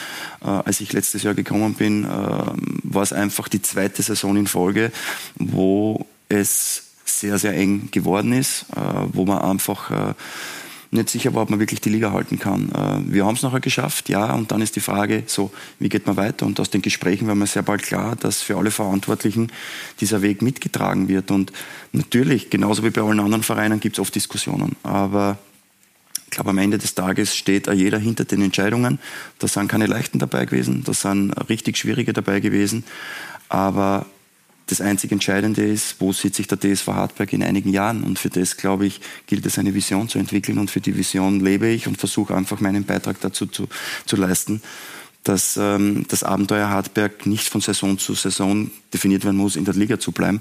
Äh, 0.40 0.46
als 0.46 0.80
ich 0.80 0.92
letztes 0.92 1.24
Jahr 1.24 1.34
gekommen 1.34 1.74
bin, 1.74 2.06
war 2.06 3.02
es 3.02 3.12
einfach 3.12 3.48
die 3.48 3.62
zweite 3.62 4.02
Saison 4.02 4.36
in 4.36 4.46
Folge, 4.46 4.92
wo 5.34 6.06
es 6.28 6.84
sehr, 7.04 7.38
sehr 7.38 7.54
eng 7.54 7.88
geworden 7.90 8.32
ist, 8.32 8.66
wo 9.12 9.24
man 9.24 9.38
einfach 9.38 10.14
nicht 10.90 11.10
sicher 11.10 11.34
war, 11.34 11.42
ob 11.42 11.50
man 11.50 11.58
wirklich 11.58 11.80
die 11.80 11.90
Liga 11.90 12.12
halten 12.12 12.38
kann. 12.38 12.70
Äh, 12.70 13.12
wir 13.12 13.26
haben 13.26 13.34
es 13.34 13.42
nachher 13.42 13.60
geschafft, 13.60 14.08
ja, 14.08 14.32
und 14.32 14.50
dann 14.50 14.62
ist 14.62 14.76
die 14.76 14.80
Frage, 14.80 15.24
so, 15.26 15.50
wie 15.78 15.88
geht 15.88 16.06
man 16.06 16.16
weiter? 16.16 16.46
Und 16.46 16.60
aus 16.60 16.70
den 16.70 16.82
Gesprächen 16.82 17.26
war 17.28 17.34
mir 17.34 17.46
sehr 17.46 17.62
bald 17.62 17.82
klar, 17.82 18.16
dass 18.16 18.42
für 18.42 18.56
alle 18.56 18.70
Verantwortlichen 18.70 19.52
dieser 20.00 20.22
Weg 20.22 20.42
mitgetragen 20.42 21.08
wird. 21.08 21.30
Und 21.30 21.52
natürlich, 21.92 22.50
genauso 22.50 22.84
wie 22.84 22.90
bei 22.90 23.02
allen 23.02 23.20
anderen 23.20 23.42
Vereinen, 23.42 23.80
gibt 23.80 23.96
es 23.96 24.00
oft 24.00 24.14
Diskussionen. 24.14 24.76
Aber 24.82 25.38
ich 26.24 26.32
glaube, 26.32 26.50
am 26.50 26.58
Ende 26.58 26.78
des 26.78 26.94
Tages 26.94 27.34
steht 27.34 27.72
jeder 27.72 27.98
hinter 27.98 28.24
den 28.24 28.42
Entscheidungen. 28.42 28.98
Da 29.38 29.48
sind 29.48 29.68
keine 29.68 29.86
leichten 29.86 30.18
dabei 30.18 30.44
gewesen, 30.44 30.84
da 30.84 30.92
sind 30.92 31.32
richtig 31.48 31.78
schwierige 31.78 32.12
dabei 32.12 32.40
gewesen. 32.40 32.84
Aber 33.48 34.04
das 34.68 34.80
einzig 34.80 35.12
Entscheidende 35.12 35.64
ist, 35.64 35.96
wo 35.98 36.12
sieht 36.12 36.34
sich 36.34 36.46
der 36.46 36.58
DSV 36.58 36.88
Hartberg 36.88 37.32
in 37.32 37.42
einigen 37.42 37.70
Jahren? 37.70 38.04
Und 38.04 38.18
für 38.18 38.28
das, 38.28 38.56
glaube 38.56 38.86
ich, 38.86 39.00
gilt 39.26 39.44
es, 39.46 39.58
eine 39.58 39.74
Vision 39.74 40.08
zu 40.08 40.18
entwickeln. 40.18 40.58
Und 40.58 40.70
für 40.70 40.80
die 40.80 40.96
Vision 40.96 41.40
lebe 41.40 41.68
ich 41.68 41.86
und 41.86 41.98
versuche 41.98 42.34
einfach 42.34 42.60
meinen 42.60 42.84
Beitrag 42.84 43.20
dazu 43.20 43.46
zu, 43.46 43.68
zu 44.06 44.16
leisten, 44.16 44.62
dass 45.24 45.56
ähm, 45.56 46.06
das 46.08 46.22
Abenteuer 46.22 46.70
Hartberg 46.70 47.26
nicht 47.26 47.48
von 47.48 47.60
Saison 47.60 47.98
zu 47.98 48.14
Saison 48.14 48.70
definiert 48.94 49.24
werden 49.24 49.36
muss, 49.36 49.56
in 49.56 49.64
der 49.64 49.74
Liga 49.74 49.98
zu 49.98 50.12
bleiben, 50.12 50.40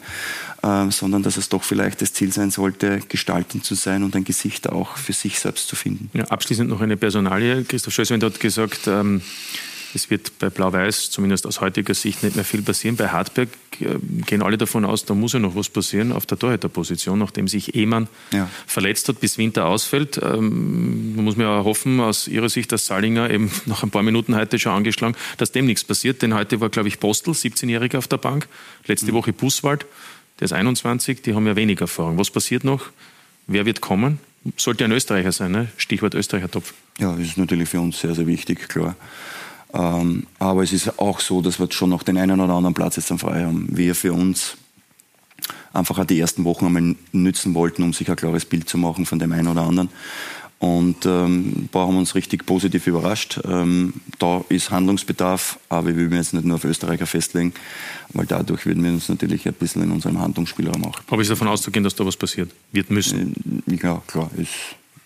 äh, 0.62 0.90
sondern 0.92 1.24
dass 1.24 1.38
es 1.38 1.50
doch 1.50 1.64
vielleicht 1.64 2.02
das 2.02 2.14
Ziel 2.14 2.32
sein 2.32 2.52
sollte, 2.52 3.02
gestaltend 3.10 3.66
zu 3.66 3.76
sein 3.76 4.04
und 4.04 4.16
ein 4.16 4.24
Gesicht 4.24 4.70
auch 4.70 4.98
für 4.98 5.14
sich 5.14 5.40
selbst 5.40 5.68
zu 5.68 5.76
finden. 5.76 6.10
Ja, 6.14 6.26
abschließend 6.26 6.70
noch 6.70 6.82
eine 6.82 6.96
Personalie. 6.96 7.64
Christoph 7.66 7.94
Schösswind 7.94 8.24
hat 8.24 8.40
gesagt, 8.40 8.88
ähm, 8.88 9.22
es 9.94 10.10
wird 10.10 10.40
bei 10.40 10.50
Blau-Weiß 10.50 11.10
zumindest 11.10 11.46
aus 11.46 11.62
heutiger 11.62 11.94
Sicht 11.94 12.24
nicht 12.24 12.36
mehr 12.36 12.46
viel 12.46 12.62
passieren. 12.62 12.96
Bei 12.96 13.10
Hartberg 13.10 13.50
äh, 13.80 13.86
gehen 14.26 14.42
alle 14.42 14.58
davon 14.58 14.86
aus, 14.86 15.06
da 15.06 15.14
muss 15.14 15.34
ja 15.34 15.40
noch 15.40 15.56
was 15.56 15.70
passieren 15.70 16.12
auf 16.12 16.26
der 16.26 16.38
Torhüterposition, 16.38 17.20
nachdem 17.20 17.48
sich 17.48 17.76
Ehmann 17.76 18.08
ja. 18.32 18.50
verletzt 18.66 19.08
hat, 19.10 19.20
bis 19.20 19.38
Winter 19.38 19.66
ausfällt. 19.66 20.20
Ähm, 20.22 21.16
man 21.16 21.26
muss 21.26 21.36
mir 21.36 21.50
auch 21.50 21.66
hoffen, 21.66 22.00
aus 22.00 22.28
Ihrer 22.28 22.50
Sicht, 22.50 22.72
dass 22.72 22.86
Salinger 22.86 23.30
eben 23.30 23.52
nach 23.66 23.84
ein 23.84 23.90
paar 23.90 24.04
Minuten 24.04 24.36
heute 24.36 24.60
schon 24.60 24.74
angeschlagen, 24.74 25.16
dass 25.38 25.52
dem 25.52 25.66
nichts 25.66 25.84
passiert. 25.84 26.22
Denn 26.22 26.34
heute 26.34 26.60
war, 26.60 26.70
glaube 26.70 26.88
ich, 26.88 27.00
Postel, 27.00 27.34
17-Jähriger 27.34 27.98
auf 27.98 28.08
der 28.08 28.18
Bank. 28.18 28.48
Letzte 28.86 29.12
mhm. 29.12 29.16
Woche 29.16 29.34
Buswald, 29.34 29.86
der 30.40 30.46
ist 30.46 30.54
21, 30.54 31.22
die 31.22 31.34
haben 31.34 31.48
ja 31.48 31.56
wenig 31.56 31.82
Erfahrung. 31.82 32.18
Was 32.18 32.32
passiert 32.32 32.64
noch? 32.64 32.90
Wer 33.48 33.66
wird 33.66 33.82
kommen? 33.82 34.20
Sollte 34.56 34.86
ein 34.86 34.92
Österreicher 34.92 35.32
sein, 35.32 35.52
ne? 35.52 35.68
Stichwort 35.78 36.14
Österreicher-Topf. 36.14 36.74
Ja, 37.00 37.16
das 37.16 37.28
ist 37.28 37.38
natürlich 37.38 37.70
für 37.70 37.82
uns 37.82 38.00
sehr, 38.00 38.16
sehr 38.16 38.28
wichtig, 38.28 38.70
klar. 38.70 38.96
Ähm, 39.74 40.28
aber 40.40 40.64
es 40.64 40.74
ist 40.74 41.00
auch 41.00 41.20
so, 41.20 41.42
dass 41.42 41.60
wir 41.60 41.72
schon 41.72 41.90
noch 41.90 42.04
den 42.04 42.18
einen 42.18 42.40
oder 42.40 42.54
anderen 42.54 42.74
Platz 42.74 42.96
jetzt 42.96 43.12
dann 43.12 43.20
frei 43.20 43.44
haben. 43.44 43.68
Wir 43.72 43.96
für 43.96 44.14
uns 44.14 44.58
einfach 45.74 46.00
auch 46.00 46.06
die 46.06 46.20
ersten 46.20 46.44
Wochen 46.44 46.66
einmal 46.66 46.96
nützen 47.12 47.54
wollten, 47.54 47.84
um 47.84 47.94
sich 47.94 48.10
ein 48.10 48.16
klares 48.16 48.46
Bild 48.46 48.68
zu 48.70 48.78
machen 48.78 49.06
von 49.06 49.20
dem 49.20 49.32
einen 49.32 49.48
oder 49.48 49.62
anderen. 49.62 49.90
Und 50.60 51.06
ähm, 51.06 51.70
da 51.72 51.82
haben 51.82 51.94
wir 51.94 52.00
uns 52.00 52.16
richtig 52.16 52.48
positiv 52.48 52.88
überrascht. 52.88 53.40
Ähm, 53.46 53.94
da 54.18 54.44
ist 54.50 54.72
Handlungsbedarf, 54.72 55.60
aber 55.70 55.90
wir 55.90 55.96
würden 55.98 56.16
jetzt 56.16 56.34
nicht 56.34 56.46
nur 56.46 56.56
auf 56.56 56.64
Österreicher 56.64 57.06
festlegen, 57.06 57.54
weil 58.14 58.26
dadurch 58.26 58.66
würden 58.66 58.84
wir 58.84 58.92
uns 58.92 59.08
natürlich 59.08 59.48
ein 59.48 59.54
bisschen 59.54 59.84
in 59.84 59.92
unserem 59.92 60.20
Handlungsspielraum 60.20 60.84
auch. 60.86 61.00
Aber 61.12 61.22
ist 61.22 61.30
davon 61.30 61.48
auszugehen, 61.48 61.84
dass 61.84 61.94
da 61.94 62.06
was 62.08 62.18
passiert? 62.18 62.52
Wird 62.72 62.90
müssen? 62.90 63.64
Äh, 63.68 63.76
ja, 63.76 64.02
klar, 64.08 64.32
ist 64.36 64.50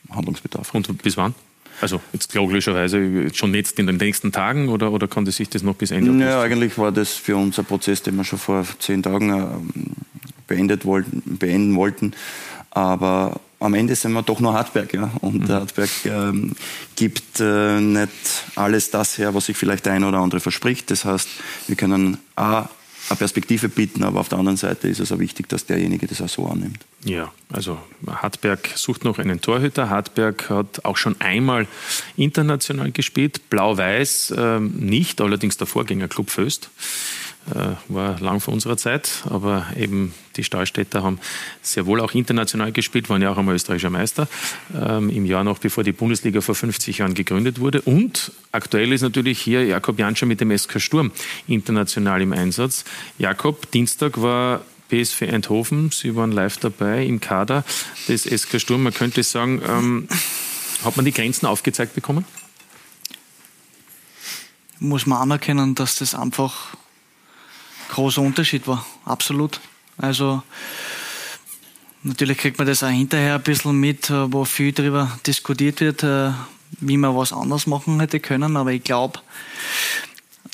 Handlungsbedarf. 0.10 0.74
Und 0.74 1.04
bis 1.04 1.18
wann? 1.18 1.36
Also 1.82 2.00
jetzt 2.14 2.34
logischerweise 2.36 3.34
schon 3.34 3.54
jetzt 3.56 3.80
in 3.80 3.88
den 3.88 3.98
nächsten 3.98 4.32
Tagen 4.32 4.70
oder, 4.70 4.92
oder 4.92 5.08
konnte 5.08 5.32
sich 5.32 5.50
das 5.50 5.64
noch 5.64 5.76
bis 5.76 5.92
Ende 5.92 6.12
August? 6.12 6.26
Ja, 6.26 6.42
eigentlich 6.42 6.78
war 6.78 6.92
das 6.92 7.14
für 7.14 7.36
uns 7.36 7.58
ein 7.58 7.66
Prozess, 7.66 8.04
den 8.04 8.16
wir 8.16 8.24
schon 8.24 8.40
vor 8.40 8.66
zehn 8.80 9.02
Tagen 9.02 9.30
ähm, 9.30 9.72
beendet 10.48 10.86
wollten, 10.86 11.38
beenden 11.40 11.76
wollten. 11.76 12.14
Aber 12.70 13.42
am 13.60 13.74
Ende 13.74 13.96
sind 13.96 14.14
wir 14.14 14.24
doch 14.24 14.40
nur 14.40 14.54
Hartberg. 14.54 14.94
Ja? 14.94 15.12
Und 15.22 15.48
mhm. 15.48 15.50
Hartberg 15.50 15.90
ähm, 16.06 16.54
gibt 16.96 17.40
äh, 17.40 17.80
nicht 17.80 18.12
alles 18.56 18.92
das 18.92 19.18
her, 19.18 19.34
was 19.34 19.48
sich 19.48 19.58
vielleicht 19.58 19.86
der 19.86 19.94
eine 19.94 20.08
oder 20.08 20.20
andere 20.20 20.40
verspricht. 20.40 20.92
Das 20.92 21.06
heißt, 21.06 21.28
wir 21.68 21.76
können 21.76 22.18
A, 22.36 22.70
eine 23.12 23.18
Perspektive 23.18 23.70
bieten, 23.70 24.04
aber 24.04 24.20
auf 24.20 24.30
der 24.30 24.40
anderen 24.40 24.58
Seite 24.58 24.88
ist 24.88 25.00
es 25.00 25.12
auch 25.12 25.20
wichtig, 25.20 25.50
dass 25.50 25.66
derjenige 25.66 26.08
das 26.08 26.22
auch 26.22 26.30
so 26.30 26.48
annimmt. 26.48 26.80
Ja, 27.04 27.32
also 27.52 27.78
Hartberg 28.08 28.70
sucht 28.76 29.04
noch 29.04 29.20
einen 29.20 29.42
Torhüter. 29.42 29.90
Hartberg 29.90 30.50
hat 30.50 30.86
auch 30.86 30.98
schon 30.98 31.20
einmal 31.20 31.68
international 32.18 32.92
gespielt, 32.92 33.50
blau-weiß 33.50 34.32
äh, 34.32 34.60
nicht, 34.60 35.22
allerdings 35.22 35.58
der 35.58 35.68
Vorgängerclub 35.68 36.30
Föst. 36.30 36.70
Äh, 37.50 37.74
war 37.88 38.20
lang 38.20 38.40
vor 38.40 38.54
unserer 38.54 38.78
Zeit, 38.78 39.24
aber 39.28 39.66
eben 39.76 40.14
die 40.36 40.44
Stahlstädter 40.44 41.02
haben 41.02 41.20
sehr 41.64 41.88
wohl 41.88 42.00
auch 42.00 42.14
international 42.14 42.72
gespielt, 42.72 43.10
waren 43.10 43.22
ja 43.22 43.32
auch 43.32 43.38
einmal 43.38 43.56
österreichischer 43.56 43.90
Meister, 43.90 44.28
ähm, 44.80 45.10
im 45.10 45.26
Jahr 45.26 45.44
noch 45.44 45.58
bevor 45.58 45.84
die 45.84 45.92
Bundesliga 45.92 46.42
vor 46.42 46.54
50 46.54 47.00
Jahren 47.00 47.16
gegründet 47.16 47.60
wurde. 47.60 47.82
Und 47.82 48.32
aktuell 48.52 48.94
ist 48.94 49.02
natürlich 49.02 49.40
hier 49.42 49.66
Jakob 49.66 49.98
Janscher 49.98 50.28
mit 50.28 50.40
dem 50.40 50.56
SK 50.56 50.80
Sturm 50.80 51.12
international 51.48 52.22
im 52.22 52.32
Einsatz. 52.32 52.86
Jakob, 53.18 53.72
Dienstag 53.72 54.22
war 54.22 54.62
PSV 54.90 55.24
Eindhoven, 55.24 55.90
Sie 55.90 56.16
waren 56.16 56.32
live 56.32 56.58
dabei 56.58 57.04
im 57.06 57.20
Kader 57.22 57.66
des 58.08 58.24
SK 58.24 58.62
Sturm. 58.62 58.84
Man 58.84 58.94
könnte 58.94 59.24
sagen, 59.24 59.62
ähm, 59.68 60.08
hat 60.86 60.96
man 60.96 61.06
die 61.06 61.12
Grenzen 61.12 61.48
aufgezeigt 61.48 61.96
bekommen? 61.96 62.24
Muss 64.80 65.08
man 65.08 65.20
anerkennen, 65.20 65.74
dass 65.76 65.98
das 65.98 66.14
einfach 66.14 66.76
großer 67.92 68.22
Unterschied 68.22 68.68
war, 68.68 68.86
absolut. 69.06 69.60
Also 69.98 70.42
natürlich 72.04 72.38
kriegt 72.38 72.58
man 72.58 72.68
das 72.68 72.84
auch 72.84 72.90
hinterher 72.90 73.36
ein 73.36 73.44
bisschen 73.44 73.80
mit, 73.80 74.10
äh, 74.10 74.32
wo 74.32 74.46
viel 74.46 74.72
darüber 74.72 75.20
diskutiert 75.28 75.80
wird, 75.82 76.04
äh, 76.04 76.32
wie 76.80 76.98
man 76.98 77.16
was 77.16 77.34
anders 77.34 77.68
machen 77.68 78.00
hätte 78.00 78.20
können, 78.20 78.58
aber 78.58 78.72
ich 78.72 78.84
glaube... 78.84 79.20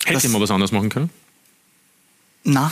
Hätte 0.06 0.30
man 0.30 0.42
was 0.42 0.52
anders 0.52 0.72
machen 0.72 0.90
können? 0.90 1.10
Na, 2.44 2.72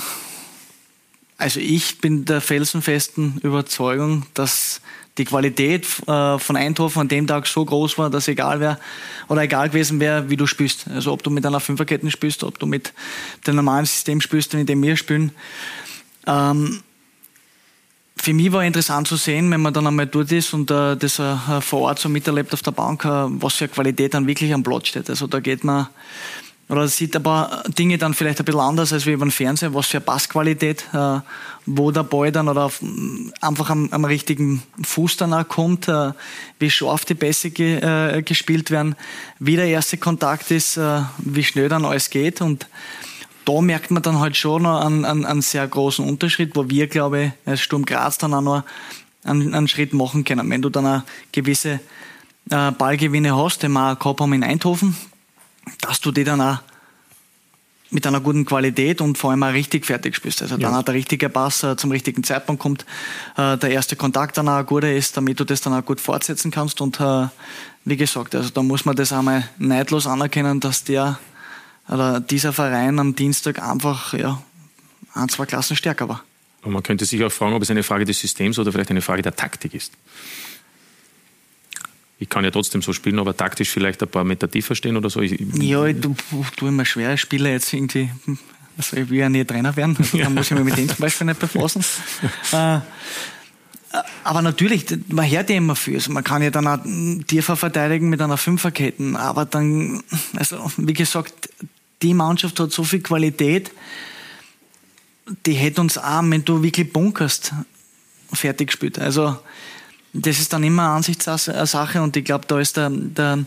also 1.38 1.60
ich 1.60 2.00
bin 2.00 2.26
der 2.26 2.42
felsenfesten 2.42 3.40
Überzeugung, 3.40 4.26
dass 4.34 4.82
die 5.18 5.26
Qualität 5.26 5.86
äh, 6.08 6.38
von 6.38 6.58
Eindhoven 6.58 7.02
an 7.02 7.08
dem 7.08 7.28
Tag 7.28 7.48
so 7.48 7.64
groß 7.64 7.98
war, 7.98 8.10
dass 8.10 8.28
egal 8.28 8.60
wer 8.60 8.80
oder 9.28 9.44
egal 9.44 9.70
gewesen 9.70 10.00
wäre, 10.00 10.30
wie 10.30 10.36
du 10.36 10.46
spielst. 10.46 10.88
Also 10.90 11.14
ob 11.14 11.24
du 11.24 11.30
mit 11.30 11.46
einer 11.46 11.60
Fünferkette 11.60 12.10
spielst, 12.12 12.44
ob 12.44 12.60
du 12.60 12.66
mit 12.66 12.94
dem 13.48 13.56
normalen 13.56 13.86
System 13.86 14.20
spielst, 14.20 14.54
in 14.54 14.66
dem 14.66 14.84
wir 14.84 14.98
spielen. 14.98 15.32
Ähm, 16.28 16.82
für 18.18 18.34
mich 18.34 18.52
war 18.52 18.64
interessant 18.64 19.08
zu 19.08 19.18
sehen, 19.18 19.52
wenn 19.52 19.62
man 19.62 19.74
dann 19.74 19.88
einmal 19.88 20.08
dort 20.08 20.32
ist 20.32 20.54
und 20.54 20.72
äh, 20.72 20.96
das 20.98 21.20
äh, 21.20 21.62
vor 21.62 21.82
Ort 21.82 22.00
so 22.00 22.10
miterlebt 22.10 22.54
auf 22.54 22.62
der 22.62 22.72
Bank, 22.72 23.06
äh, 23.06 23.10
was 23.10 23.56
für 23.56 23.68
Qualität 23.68 24.14
dann 24.14 24.26
wirklich 24.28 24.54
am 24.54 24.64
Platz 24.64 24.88
steht. 24.88 25.10
Also 25.10 25.28
da 25.28 25.40
geht 25.40 25.64
man 25.64 25.88
oder 26.68 26.88
sieht 26.88 27.16
ein 27.16 27.22
paar 27.24 27.64
Dinge 27.68 27.98
dann 27.98 28.14
vielleicht 28.14 28.40
ein 28.40 28.46
bisschen 28.46 28.62
anders 28.62 28.92
als 28.92 29.06
wie 29.06 29.12
über 29.12 29.26
den 29.26 29.32
Fernseher, 29.32 29.74
was 29.74 29.88
für 29.88 30.02
Passqualität, 30.02 30.86
äh, 30.94 31.20
wo 31.68 31.92
der 31.92 32.04
Ball 32.04 32.32
dann 32.32 32.48
oder 32.48 32.66
auf, 32.66 32.82
einfach 33.42 33.70
am, 33.70 33.90
am, 33.92 34.06
richtigen 34.06 34.64
Fuß 34.84 35.18
dann 35.18 35.34
auch 35.34 35.48
kommt, 35.48 35.88
äh, 35.88 36.12
wie 36.60 36.72
scharf 36.72 37.06
die 37.06 37.14
Pässe 37.14 37.52
ge, 37.52 37.78
äh, 37.78 38.24
gespielt 38.24 38.72
werden, 38.72 38.96
wie 39.40 39.56
der 39.56 39.68
erste 39.68 39.98
Kontakt 39.98 40.50
ist, 40.50 40.78
äh, 40.78 41.02
wie 41.20 41.44
schnell 41.44 41.70
dann 41.70 41.86
alles 41.86 42.10
geht 42.10 42.42
und 42.42 42.68
da 43.46 43.62
merkt 43.62 43.92
man 43.92 44.02
dann 44.02 44.20
halt 44.20 44.36
schon 44.36 44.66
einen, 44.66 45.06
einen, 45.06 45.24
einen 45.24 45.42
sehr 45.44 45.68
großen 45.68 46.04
Unterschied, 46.04 46.56
wo 46.56 46.68
wir, 46.68 46.88
glaube 46.88 47.26
ich, 47.26 47.32
als 47.46 47.62
Sturm 47.62 47.86
Graz 47.86 48.18
dann 48.18 48.34
auch 48.34 48.42
noch 48.42 48.64
einen, 49.24 49.54
einen 49.54 49.68
Schritt 49.68 49.94
machen 49.94 50.24
können. 50.24 50.50
Wenn 50.50 50.64
du 50.64 50.70
dann 50.70 50.88
eine 50.88 51.04
gewisse 51.32 51.80
äh, 52.50 52.72
Ballgewinne 52.72 53.36
hast, 53.38 53.62
den 53.62 53.74
wir 53.74 53.92
auch 53.92 54.00
gehabt 54.00 54.20
haben 54.20 54.34
in 54.34 54.44
Eindhoven, 54.44 54.96
dass 55.82 56.00
du 56.02 56.12
die 56.12 56.24
dann 56.24 56.42
auch 56.42 56.60
mit 57.92 58.06
einer 58.08 58.20
guten 58.20 58.46
Qualität 58.46 59.00
und 59.00 59.18
vor 59.18 59.32
allem 59.32 59.44
auch 59.44 59.54
richtig 59.54 59.86
fertig 59.86 60.16
spielst. 60.16 60.42
Also 60.42 60.58
dann 60.58 60.74
ja. 60.74 60.80
auch 60.80 60.84
der 60.84 60.94
richtige 60.94 61.30
Pass 61.30 61.64
äh, 61.64 61.78
zum 61.78 61.92
richtigen 61.92 62.24
Zeitpunkt 62.24 62.62
kommt, 62.62 62.86
äh, 63.38 63.58
der 63.58 63.70
erste 63.70 63.96
Kontakt 63.96 64.38
dann 64.38 64.50
auch 64.50 64.58
ein 64.58 64.66
guter 64.66 64.92
ist, 64.92 65.16
damit 65.18 65.40
du 65.40 65.44
das 65.46 65.62
dann 65.62 65.74
auch 65.74 65.86
gut 65.86 66.02
fortsetzen 66.02 66.52
kannst. 66.52 66.82
Und 66.82 67.00
äh, 67.00 67.28
wie 67.86 67.98
gesagt, 67.98 68.36
also 68.36 68.50
da 68.50 68.64
muss 68.64 68.86
man 68.86 68.96
das 68.96 69.14
einmal 69.14 69.48
neidlos 69.58 70.08
anerkennen, 70.08 70.60
dass 70.60 70.84
der 70.84 71.20
oder 71.88 72.20
dieser 72.20 72.52
Verein 72.52 72.98
am 72.98 73.16
Dienstag 73.16 73.62
einfach 73.62 74.14
ja, 74.14 74.42
ein, 75.14 75.30
zwei 75.30 75.46
Klassen 75.46 75.76
stärker 75.76 76.10
war. 76.10 76.24
Und 76.64 76.74
man 76.74 76.82
könnte 76.82 77.06
sich 77.06 77.24
auch 77.24 77.32
fragen, 77.32 77.54
ob 77.54 77.62
es 77.62 77.70
eine 77.70 77.84
Frage 77.84 78.06
des 78.06 78.20
Systems 78.20 78.58
oder 78.58 78.72
vielleicht 78.72 78.90
eine 78.90 79.02
Frage 79.02 79.22
der 79.22 79.36
Taktik 79.36 79.76
ist 79.76 79.94
ich 82.26 82.30
kann 82.30 82.44
ja 82.44 82.50
trotzdem 82.50 82.82
so 82.82 82.92
spielen, 82.92 83.20
aber 83.20 83.38
taktisch 83.38 83.70
vielleicht 83.70 84.02
ein 84.02 84.10
paar 84.10 84.24
Meter 84.24 84.50
tiefer 84.50 84.74
stehen 84.74 84.98
oder 84.98 85.12
so. 85.12 85.22
Ich, 85.22 85.40
ja, 85.60 85.86
ich 85.86 85.98
tue 86.58 86.70
immer 86.70 86.84
schwere 86.84 87.20
Spieler 87.20 87.52
jetzt 87.52 87.72
irgendwie. 87.72 88.10
Also 88.78 88.98
ich 88.98 89.10
will 89.10 89.20
ja 89.20 89.30
nie 89.30 89.46
Trainer 89.46 89.76
werden, 89.76 89.96
da 89.96 90.30
muss 90.30 90.50
ich 90.50 90.58
mich 90.58 90.66
mit 90.66 90.76
denen 90.76 90.90
zum 90.90 90.98
Beispiel 90.98 91.28
nicht 91.28 91.40
befassen. 91.40 91.86
Äh, 92.52 92.80
aber 94.26 94.42
natürlich, 94.42 94.86
man 95.08 95.30
hört 95.30 95.50
ja 95.50 95.56
immer 95.56 95.78
viel. 95.78 95.96
Also 95.96 96.12
man 96.12 96.22
kann 96.22 96.42
ja 96.42 96.50
dann 96.50 96.68
auch 96.68 96.80
tiefer 97.28 97.56
verteidigen 97.56 98.10
mit 98.10 98.22
einer 98.22 98.36
Fünferketten. 98.36 99.16
Aber 99.16 99.46
dann, 99.46 100.04
also 100.36 100.70
wie 100.76 100.92
gesagt, 100.92 101.48
die 102.02 102.14
Mannschaft 102.14 102.60
hat 102.60 102.74
so 102.74 102.84
viel 102.84 103.00
Qualität, 103.00 103.72
die 105.46 105.54
hätte 105.54 105.80
uns 105.80 105.98
auch, 105.98 106.24
wenn 106.24 106.44
du 106.44 106.62
wirklich 106.62 106.92
bunkerst, 106.92 107.54
fertig 108.34 108.68
gespielt. 108.68 109.00
Also 109.00 109.38
das 110.16 110.40
ist 110.40 110.54
dann 110.54 110.64
immer 110.64 110.90
Ansichtssache 110.90 112.02
und 112.02 112.16
ich 112.16 112.24
glaube, 112.24 112.46
da 112.48 112.60
ist 112.60 112.78
der, 112.78 112.90
der, 112.90 113.46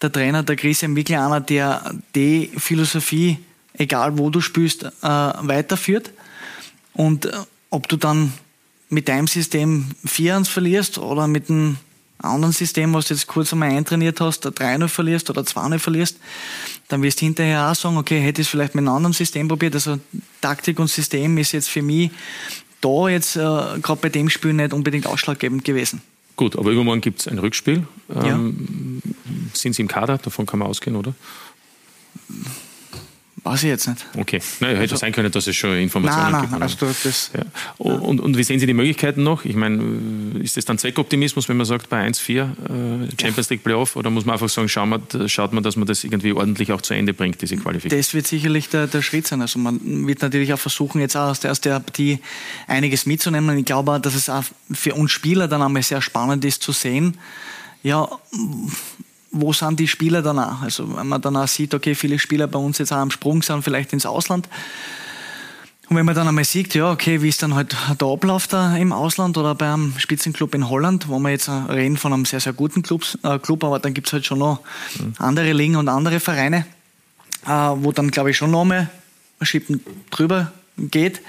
der 0.00 0.12
Trainer, 0.12 0.42
der 0.42 0.56
Christian 0.56 0.96
wirklich 0.96 1.18
einer, 1.18 1.40
der 1.40 1.94
die 2.14 2.50
Philosophie, 2.56 3.38
egal 3.74 4.16
wo 4.18 4.30
du 4.30 4.40
spielst, 4.40 4.84
äh, 4.84 4.90
weiterführt. 5.02 6.10
Und 6.94 7.26
äh, 7.26 7.32
ob 7.70 7.88
du 7.88 7.96
dann 7.96 8.32
mit 8.88 9.08
deinem 9.08 9.26
System 9.26 9.90
4-1 10.06 10.46
verlierst 10.46 10.98
oder 10.98 11.26
mit 11.26 11.50
einem 11.50 11.76
anderen 12.18 12.52
System, 12.52 12.94
was 12.94 13.08
du 13.08 13.14
jetzt 13.14 13.26
kurz 13.26 13.52
einmal 13.52 13.70
eintrainiert 13.70 14.20
hast, 14.20 14.46
3-0 14.46 14.88
verlierst 14.88 15.28
oder 15.28 15.42
2-0 15.42 15.78
verlierst, 15.78 16.16
dann 16.88 17.02
wirst 17.02 17.20
du 17.20 17.26
hinterher 17.26 17.70
auch 17.70 17.74
sagen, 17.74 17.98
okay, 17.98 18.20
hätte 18.20 18.40
ich 18.40 18.46
es 18.46 18.50
vielleicht 18.50 18.74
mit 18.74 18.82
einem 18.82 18.94
anderen 18.94 19.12
System 19.12 19.48
probiert. 19.48 19.74
Also 19.74 19.98
Taktik 20.40 20.78
und 20.78 20.88
System 20.88 21.36
ist 21.36 21.52
jetzt 21.52 21.68
für 21.68 21.82
mich 21.82 22.10
da 22.80 23.08
jetzt 23.08 23.36
äh, 23.36 23.40
gerade 23.40 23.98
bei 24.00 24.08
dem 24.08 24.28
Spiel 24.30 24.52
nicht 24.52 24.72
unbedingt 24.72 25.06
ausschlaggebend 25.06 25.64
gewesen. 25.64 26.02
Gut, 26.36 26.56
aber 26.56 26.70
übermorgen 26.70 27.00
gibt 27.00 27.20
es 27.20 27.28
ein 27.28 27.38
Rückspiel. 27.38 27.86
Ähm, 28.14 29.02
ja. 29.04 29.12
Sind 29.54 29.74
Sie 29.74 29.82
im 29.82 29.88
Kader? 29.88 30.18
Davon 30.18 30.44
kann 30.44 30.58
man 30.58 30.68
ausgehen, 30.68 30.96
oder? 30.96 31.14
Weiß 33.46 33.62
ich 33.62 33.68
jetzt 33.68 33.86
nicht. 33.86 34.04
Okay, 34.16 34.40
naja, 34.58 34.72
hätte 34.72 34.82
also, 34.82 34.96
sein 34.96 35.12
können, 35.12 35.30
dass 35.30 35.46
es 35.46 35.54
schon 35.54 35.76
Informationen 35.76 36.32
nein, 36.32 36.40
gibt. 36.40 36.52
Nein, 36.52 36.62
also 36.62 36.86
das, 37.04 37.30
ja. 37.32 37.44
und, 37.78 38.18
und 38.18 38.36
wie 38.36 38.42
sehen 38.42 38.58
Sie 38.58 38.66
die 38.66 38.74
Möglichkeiten 38.74 39.22
noch? 39.22 39.44
Ich 39.44 39.54
meine, 39.54 40.40
ist 40.40 40.56
das 40.56 40.64
dann 40.64 40.78
Zweckoptimismus, 40.78 41.48
wenn 41.48 41.56
man 41.56 41.64
sagt, 41.64 41.88
bei 41.88 42.04
1-4 42.04 42.40
äh, 42.40 42.44
Champions 43.22 43.48
League 43.50 43.62
Playoff, 43.62 43.94
oder 43.94 44.10
muss 44.10 44.24
man 44.24 44.32
einfach 44.32 44.48
sagen, 44.48 44.68
schaut 44.68 44.88
man, 44.88 45.28
schaut 45.28 45.52
man, 45.52 45.62
dass 45.62 45.76
man 45.76 45.86
das 45.86 46.02
irgendwie 46.02 46.32
ordentlich 46.32 46.72
auch 46.72 46.80
zu 46.80 46.94
Ende 46.94 47.14
bringt, 47.14 47.40
diese 47.40 47.56
Qualifikation? 47.56 48.00
Das 48.00 48.14
wird 48.14 48.26
sicherlich 48.26 48.68
der, 48.68 48.88
der 48.88 49.02
Schritt 49.02 49.28
sein. 49.28 49.40
Also 49.40 49.60
man 49.60 50.08
wird 50.08 50.22
natürlich 50.22 50.52
auch 50.52 50.58
versuchen, 50.58 51.00
jetzt 51.00 51.16
auch 51.16 51.30
aus 51.30 51.38
der, 51.38 51.52
aus 51.52 51.60
der 51.60 51.78
Partie 51.78 52.18
einiges 52.66 53.06
mitzunehmen. 53.06 53.50
Und 53.50 53.58
ich 53.58 53.64
glaube 53.64 53.92
auch, 53.92 54.00
dass 54.00 54.16
es 54.16 54.28
auch 54.28 54.42
für 54.72 54.94
uns 54.94 55.12
Spieler 55.12 55.46
dann 55.46 55.62
einmal 55.62 55.84
sehr 55.84 56.02
spannend 56.02 56.44
ist 56.44 56.64
zu 56.64 56.72
sehen, 56.72 57.16
ja, 57.84 58.08
wo 59.40 59.52
sind 59.52 59.78
die 59.78 59.88
Spieler 59.88 60.22
danach? 60.22 60.62
Also 60.62 60.96
wenn 60.96 61.06
man 61.06 61.20
danach 61.20 61.48
sieht, 61.48 61.74
okay, 61.74 61.94
viele 61.94 62.18
Spieler 62.18 62.46
bei 62.46 62.58
uns 62.58 62.78
jetzt 62.78 62.92
auch 62.92 62.96
am 62.96 63.10
Sprung 63.10 63.42
sind, 63.42 63.62
vielleicht 63.62 63.92
ins 63.92 64.06
Ausland. 64.06 64.48
Und 65.88 65.96
wenn 65.96 66.04
man 66.04 66.16
dann 66.16 66.26
einmal 66.26 66.44
sieht, 66.44 66.74
ja, 66.74 66.90
okay, 66.90 67.22
wie 67.22 67.28
ist 67.28 67.42
dann 67.42 67.54
halt 67.54 67.76
der 68.00 68.08
Ablauf 68.08 68.48
da 68.48 68.76
im 68.76 68.92
Ausland 68.92 69.38
oder 69.38 69.54
beim 69.54 69.94
Spitzenclub 69.98 70.54
in 70.54 70.68
Holland, 70.68 71.08
wo 71.08 71.18
wir 71.20 71.30
jetzt 71.30 71.48
reden 71.48 71.96
von 71.96 72.12
einem 72.12 72.24
sehr, 72.24 72.40
sehr 72.40 72.52
guten 72.52 72.82
Clubs, 72.82 73.16
äh, 73.22 73.38
Club, 73.38 73.62
aber 73.62 73.78
dann 73.78 73.94
gibt 73.94 74.08
es 74.08 74.12
halt 74.12 74.26
schon 74.26 74.40
noch 74.40 74.60
mhm. 74.98 75.14
andere 75.18 75.52
Ligen 75.52 75.76
und 75.76 75.88
andere 75.88 76.18
Vereine, 76.18 76.66
äh, 77.46 77.50
wo 77.50 77.92
dann, 77.92 78.10
glaube 78.10 78.30
ich, 78.30 78.36
schon 78.36 78.50
noch 78.50 78.64
mal 78.64 78.90
Schippen 79.42 79.80
drüber 80.10 80.50
geht 80.76 81.20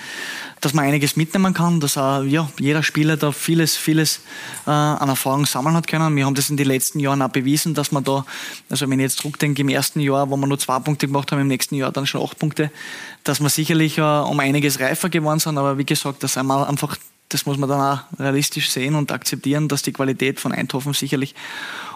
dass 0.68 0.74
man 0.74 0.84
einiges 0.84 1.16
mitnehmen 1.16 1.54
kann, 1.54 1.80
dass 1.80 1.98
auch, 1.98 2.24
ja, 2.24 2.50
jeder 2.60 2.84
Spieler 2.84 3.16
da 3.16 3.32
vieles, 3.32 3.78
vieles 3.78 4.20
äh, 4.66 4.70
an 4.70 5.08
Erfahrung 5.08 5.46
sammeln 5.46 5.74
hat 5.78 5.88
können. 5.88 6.14
Wir 6.18 6.26
haben 6.26 6.36
das 6.36 6.50
in 6.50 6.58
den 6.58 6.68
letzten 6.68 7.00
Jahren 7.00 7.22
auch 7.22 7.30
bewiesen, 7.30 7.74
dass 7.74 7.94
man 7.94 8.04
da, 8.04 8.26
also 8.70 8.90
wenn 8.90 9.00
ich 9.00 9.04
jetzt 9.04 9.20
zurückdenke, 9.20 9.62
im 9.62 9.70
ersten 9.70 10.02
Jahr, 10.02 10.30
wo 10.30 10.36
wir 10.36 10.46
nur 10.46 10.60
zwei 10.60 10.80
Punkte 10.80 11.08
gemacht 11.08 11.32
haben, 11.32 11.40
im 11.40 11.48
nächsten 11.48 11.76
Jahr 11.76 11.94
dann 11.94 12.06
schon 12.06 12.22
acht 12.22 12.38
Punkte, 12.38 12.70
dass 13.24 13.40
wir 13.40 13.48
sicherlich 13.48 13.98
äh, 13.98 14.02
um 14.02 14.42
einiges 14.42 14.82
reifer 14.82 15.08
geworden 15.08 15.40
sind, 15.40 15.58
aber 15.58 15.78
wie 15.78 15.86
gesagt, 15.86 16.22
das 16.22 16.38
einmal 16.38 16.66
einfach 16.66 16.98
das 17.30 17.46
muss 17.46 17.58
man 17.58 17.70
dann 17.70 17.80
auch 17.80 18.20
realistisch 18.20 18.70
sehen 18.70 18.96
und 18.96 19.14
akzeptieren, 19.14 19.70
dass 19.70 19.84
die 19.84 19.94
Qualität 19.94 20.42
von 20.42 20.52
Eindhoven 20.52 20.92
sicherlich 20.92 21.34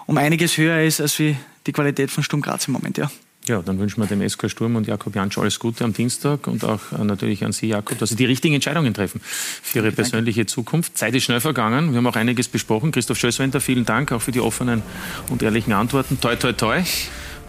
um 0.05 0.17
einiges 0.17 0.55
höher 0.55 0.81
ist 0.81 1.01
als 1.01 1.19
wie 1.19 1.35
die 1.67 1.73
Qualität 1.73 2.09
von 2.09 2.23
Sturm 2.23 2.41
Graz 2.41 2.67
im 2.67 2.73
Moment, 2.73 2.97
ja. 2.97 3.11
Ja, 3.47 3.61
dann 3.63 3.79
wünschen 3.79 4.01
wir 4.01 4.07
dem 4.07 4.27
SK 4.27 4.51
Sturm 4.51 4.75
und 4.75 4.85
Jakob 4.85 5.15
Jansch 5.15 5.37
alles 5.39 5.57
Gute 5.57 5.83
am 5.83 5.93
Dienstag 5.93 6.45
und 6.45 6.63
auch 6.63 6.79
äh, 6.91 7.03
natürlich 7.03 7.43
an 7.43 7.51
Sie, 7.51 7.67
Jakob, 7.67 7.97
dass 7.97 8.09
Sie 8.09 8.15
die 8.15 8.25
richtigen 8.25 8.53
Entscheidungen 8.53 8.93
treffen 8.93 9.19
für 9.23 9.79
Ihre 9.79 9.91
persönliche 9.91 10.45
Zukunft. 10.45 10.95
Zeit 10.95 11.15
ist 11.15 11.23
schnell 11.23 11.41
vergangen. 11.41 11.91
Wir 11.91 11.97
haben 11.97 12.07
auch 12.07 12.15
einiges 12.15 12.47
besprochen. 12.47 12.91
Christoph 12.91 13.17
Schösswender, 13.17 13.59
vielen 13.59 13.83
Dank 13.83 14.11
auch 14.11 14.21
für 14.21 14.31
die 14.31 14.41
offenen 14.41 14.83
und 15.29 15.41
ehrlichen 15.41 15.73
Antworten. 15.73 16.19
Toi, 16.21 16.35
toi, 16.35 16.53
toi. 16.53 16.83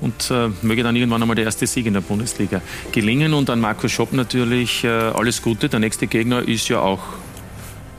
Und 0.00 0.30
äh, 0.30 0.48
möge 0.62 0.82
dann 0.82 0.96
irgendwann 0.96 1.22
einmal 1.22 1.36
der 1.36 1.44
erste 1.44 1.66
Sieg 1.66 1.86
in 1.86 1.92
der 1.92 2.00
Bundesliga 2.00 2.62
gelingen. 2.90 3.34
Und 3.34 3.50
an 3.50 3.60
Markus 3.60 3.92
Schopp 3.92 4.14
natürlich 4.14 4.84
äh, 4.84 4.88
alles 4.88 5.42
Gute. 5.42 5.68
Der 5.68 5.78
nächste 5.78 6.06
Gegner 6.06 6.48
ist 6.48 6.68
ja 6.68 6.80
auch 6.80 7.02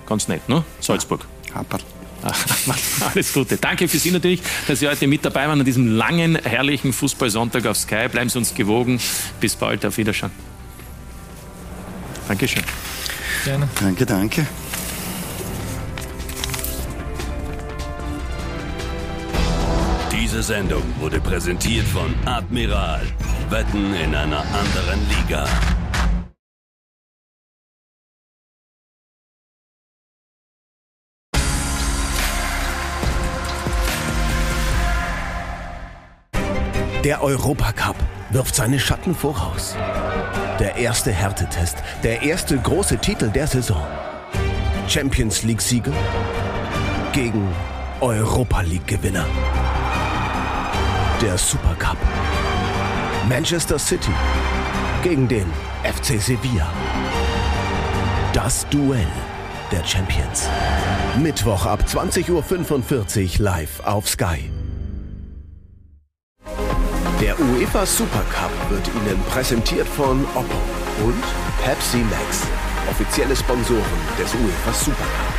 ganz 0.07 0.27
nett, 0.27 0.49
ne? 0.49 0.63
Salzburg. 0.81 1.25
Ja, 1.53 1.63
Alles 3.13 3.33
Gute. 3.33 3.57
Danke 3.57 3.87
für 3.87 3.97
Sie 3.97 4.11
natürlich, 4.11 4.41
dass 4.67 4.79
Sie 4.79 4.87
heute 4.87 5.07
mit 5.07 5.25
dabei 5.25 5.47
waren 5.47 5.59
an 5.59 5.65
diesem 5.65 5.87
langen, 5.87 6.35
herrlichen 6.35 6.93
Fußballsonntag 6.93 7.65
auf 7.65 7.77
Sky. 7.77 8.07
Bleiben 8.09 8.29
Sie 8.29 8.37
uns 8.37 8.53
gewogen. 8.53 8.99
Bis 9.39 9.55
bald. 9.55 9.85
Auf 9.85 9.97
Wiedersehen. 9.97 10.31
Dankeschön. 12.27 12.63
Gerne. 13.43 13.67
Danke, 13.79 14.05
danke. 14.05 14.47
Diese 20.11 20.41
Sendung 20.41 20.83
wurde 20.99 21.19
präsentiert 21.19 21.85
von 21.85 22.15
Admiral. 22.25 23.01
Wetten 23.49 23.93
in 23.93 24.15
einer 24.15 24.39
anderen 24.39 24.99
Liga. 25.09 25.45
Der 37.03 37.21
Europacup 37.21 37.97
wirft 38.29 38.55
seine 38.55 38.79
Schatten 38.79 39.13
voraus. 39.13 39.75
Der 40.57 40.77
erste 40.77 41.11
Härtetest, 41.11 41.75
der 42.01 42.21
erste 42.21 42.57
große 42.57 42.97
Titel 42.97 43.29
der 43.29 43.45
Saison. 43.45 43.85
Champions 44.87 45.43
League-Sieger 45.43 45.91
gegen 47.11 47.49
Europa 47.99 48.61
League-Gewinner. 48.61 49.25
Der 51.21 51.37
Supercup. 51.37 51.97
Manchester 53.27 53.77
City 53.77 54.13
gegen 55.03 55.27
den 55.27 55.47
FC 55.83 56.21
Sevilla. 56.21 56.71
Das 58.31 58.65
Duell 58.69 59.11
der 59.73 59.83
Champions. 59.83 60.47
Mittwoch 61.21 61.65
ab 61.65 61.83
20.45 61.85 62.29
Uhr 63.39 63.43
live 63.43 63.81
auf 63.81 64.07
Sky. 64.07 64.52
Der 67.23 67.39
UEFA 67.39 67.85
Super 67.85 68.25
Cup 68.25 68.51
wird 68.69 68.85
Ihnen 68.89 69.17
präsentiert 69.29 69.87
von 69.87 70.25
Oppo 70.35 70.57
und 71.05 71.23
Pepsi 71.63 71.99
Max, 71.99 72.45
offizielle 72.89 73.33
Sponsoren 73.33 73.81
des 74.19 74.33
UEFA 74.35 74.73
Super 74.73 75.05
Cup. 75.05 75.33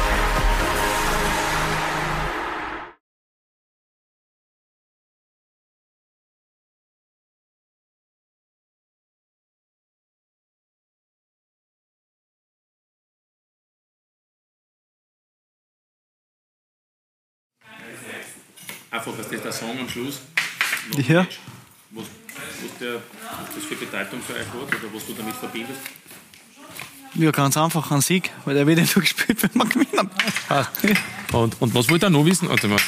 Einfach, 18.90 19.16
dass 19.19 19.28
das 19.28 19.43
der 19.43 19.52
Song 19.52 19.78
am 19.78 19.89
Schluss. 19.90 20.23
Ja. 21.06 21.27
Was, 21.95 22.05
was, 22.05 22.79
der, 22.81 22.95
was 22.95 23.55
das 23.55 23.65
für 23.65 23.77
Bedeutung 23.77 24.21
für 24.21 24.35
euch 24.35 24.41
hat 24.41 24.55
oder 24.55 24.95
was 24.95 25.07
du 25.07 25.12
damit 25.12 25.35
verbindest? 25.37 25.81
Ja, 27.15 27.31
ganz 27.31 27.57
einfach, 27.57 27.89
ein 27.93 28.01
Sieg, 28.01 28.33
weil 28.45 28.57
der 28.57 28.66
wird 28.66 28.81
ja 28.81 28.85
nur 28.85 29.03
gespielt, 29.03 29.41
wenn 29.43 29.55
wir 29.55 29.66
gewinnen. 29.66 30.11
Ah. 30.49 30.66
Und, 31.33 31.61
und 31.61 31.73
was 31.73 31.89
wollt 31.89 32.03
ihr 32.03 32.11
noch 32.11 32.25
wissen? 32.25 32.49
Warte 32.49 32.66
mal. 32.66 32.81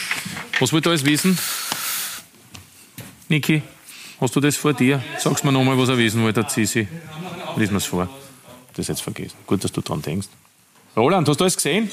Was 0.58 0.72
wollt 0.72 0.84
ihr 0.86 0.90
alles 0.90 1.04
wissen? 1.04 1.38
Niki, 3.28 3.62
hast 4.20 4.34
du 4.34 4.40
das 4.40 4.56
vor 4.56 4.72
dir? 4.72 5.02
Sag's 5.18 5.44
mir 5.44 5.52
nochmal, 5.52 5.78
was 5.78 5.88
er 5.88 5.98
wissen 5.98 6.24
wollte, 6.24 6.44
Sisi. 6.48 6.88
Lies 7.56 7.70
mir's 7.70 7.86
vor. 7.86 8.08
Das 8.74 8.88
jetzt 8.88 9.02
vergessen. 9.02 9.36
Gut, 9.46 9.62
dass 9.62 9.70
du 9.70 9.82
dran 9.82 10.02
denkst. 10.02 10.26
Roland, 10.96 11.28
hast 11.28 11.38
du 11.38 11.44
alles 11.44 11.54
gesehen? 11.54 11.88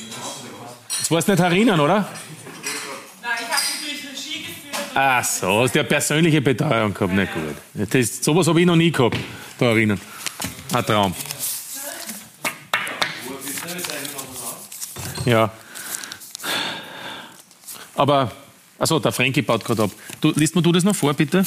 Das 1.00 1.12
warst 1.12 1.28
nicht 1.28 1.40
herinnen, 1.40 1.80
oder? 1.80 2.08
Ach 4.96 5.24
so, 5.24 5.64
hast 5.64 5.74
du 5.74 5.80
eine 5.80 5.88
persönliche 5.88 6.42
Betreuung 6.42 6.94
gehabt? 6.94 7.14
Nicht 7.14 7.32
gut. 7.34 7.90
Das, 7.94 8.24
sowas 8.24 8.48
habe 8.48 8.60
ich 8.60 8.66
noch 8.66 8.76
nie 8.76 8.92
gehabt, 8.92 9.18
da 9.58 9.68
erinnern. 9.68 10.00
Ein 10.74 10.86
Traum. 10.86 11.16
Ja. 15.26 15.52
Aber, 17.96 18.32
also 18.78 19.00
der 19.00 19.12
Frankie 19.12 19.42
baut 19.42 19.64
gerade 19.64 19.84
ab. 19.84 19.92
Du, 20.22 20.32
liest 20.36 20.56
mir 20.56 20.62
du 20.62 20.72
das 20.72 20.84
noch 20.84 20.96
vor, 20.96 21.14
bitte? 21.14 21.44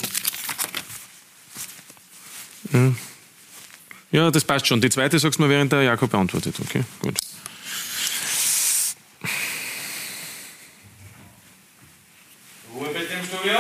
Hm. 2.71 2.97
Ja, 4.11 4.31
das 4.31 4.45
passt 4.45 4.67
schon. 4.67 4.81
Die 4.81 4.91
zweite 4.91 5.19
sagst 5.19 5.39
du 5.39 5.43
mir, 5.43 5.51
während 5.51 5.73
der 5.73 5.83
Jakob 5.83 6.11
beantwortet. 6.11 6.55
Okay, 6.61 6.85
gut. 7.01 7.15
Ruhe 12.75 12.89
bitte 12.89 13.13
im 13.13 13.25
Studio. 13.25 13.59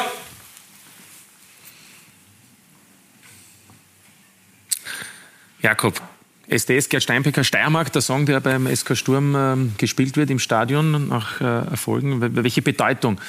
Jakob, 5.66 6.00
SDS 6.46 6.88
Gerd 6.88 7.02
Steinbecker 7.02 7.42
Steiermark, 7.42 7.92
der 7.92 8.00
Song, 8.00 8.24
der 8.24 8.38
beim 8.38 8.68
SK 8.72 8.96
Sturm 8.96 9.34
ähm, 9.34 9.72
gespielt 9.78 10.16
wird 10.16 10.30
im 10.30 10.38
Stadion 10.38 11.08
nach 11.08 11.40
äh, 11.40 11.44
Erfolgen. 11.44 12.20
Welche 12.36 12.62
Bedeutung 12.62 13.20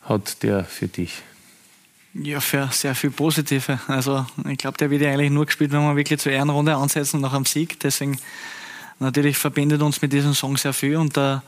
hat 0.00 0.42
der 0.42 0.64
für 0.64 0.88
dich? 0.88 1.20
Ja, 2.14 2.40
für 2.40 2.70
sehr 2.72 2.94
viel 2.94 3.10
Positive. 3.10 3.78
Also 3.88 4.24
ich 4.48 4.56
glaube, 4.56 4.78
der 4.78 4.88
wird 4.88 5.02
ja 5.02 5.10
eigentlich 5.10 5.30
nur 5.30 5.44
gespielt, 5.44 5.70
wenn 5.70 5.82
wir 5.82 5.96
wirklich 5.96 6.18
zur 6.18 6.32
Ehrenrunde 6.32 6.74
ansetzen 6.74 7.20
nach 7.20 7.34
einem 7.34 7.44
Sieg. 7.44 7.78
Deswegen 7.80 8.18
natürlich 8.98 9.36
verbindet 9.36 9.82
uns 9.82 10.00
mit 10.00 10.14
diesem 10.14 10.32
Song 10.32 10.56
sehr 10.56 10.72
viel 10.72 10.96
und 10.96 11.14
da 11.14 11.42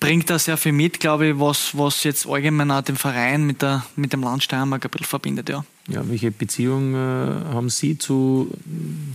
bringt 0.00 0.30
da 0.30 0.38
sehr 0.38 0.56
viel 0.56 0.72
mit, 0.72 1.00
glaube 1.00 1.26
ich, 1.26 1.38
was, 1.38 1.76
was 1.76 2.02
jetzt 2.02 2.26
allgemein 2.26 2.70
auch 2.70 2.80
den 2.80 2.96
Verein 2.96 3.44
mit, 3.44 3.60
der, 3.60 3.84
mit 3.94 4.14
dem 4.14 4.22
Land 4.22 4.42
Steiermark 4.42 4.86
ein 4.86 4.90
bisschen 4.90 5.06
verbindet, 5.06 5.50
ja. 5.50 5.66
Ja, 5.88 6.08
welche 6.08 6.30
Beziehung 6.30 6.94
äh, 6.94 6.96
haben 6.96 7.68
Sie 7.68 7.98
zu 7.98 8.50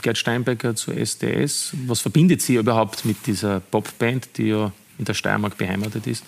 Gerd 0.03 0.17
Steinbecker, 0.17 0.75
zu 0.75 0.91
SDS? 0.91 1.73
Was 1.87 2.01
verbindet 2.01 2.41
Sie 2.43 2.55
überhaupt 2.55 3.05
mit 3.05 3.25
dieser 3.25 3.59
Popband, 3.59 4.37
die 4.37 4.49
ja 4.49 4.71
in 4.99 5.05
der 5.05 5.15
Steiermark 5.15 5.57
beheimatet 5.57 6.05
ist? 6.05 6.23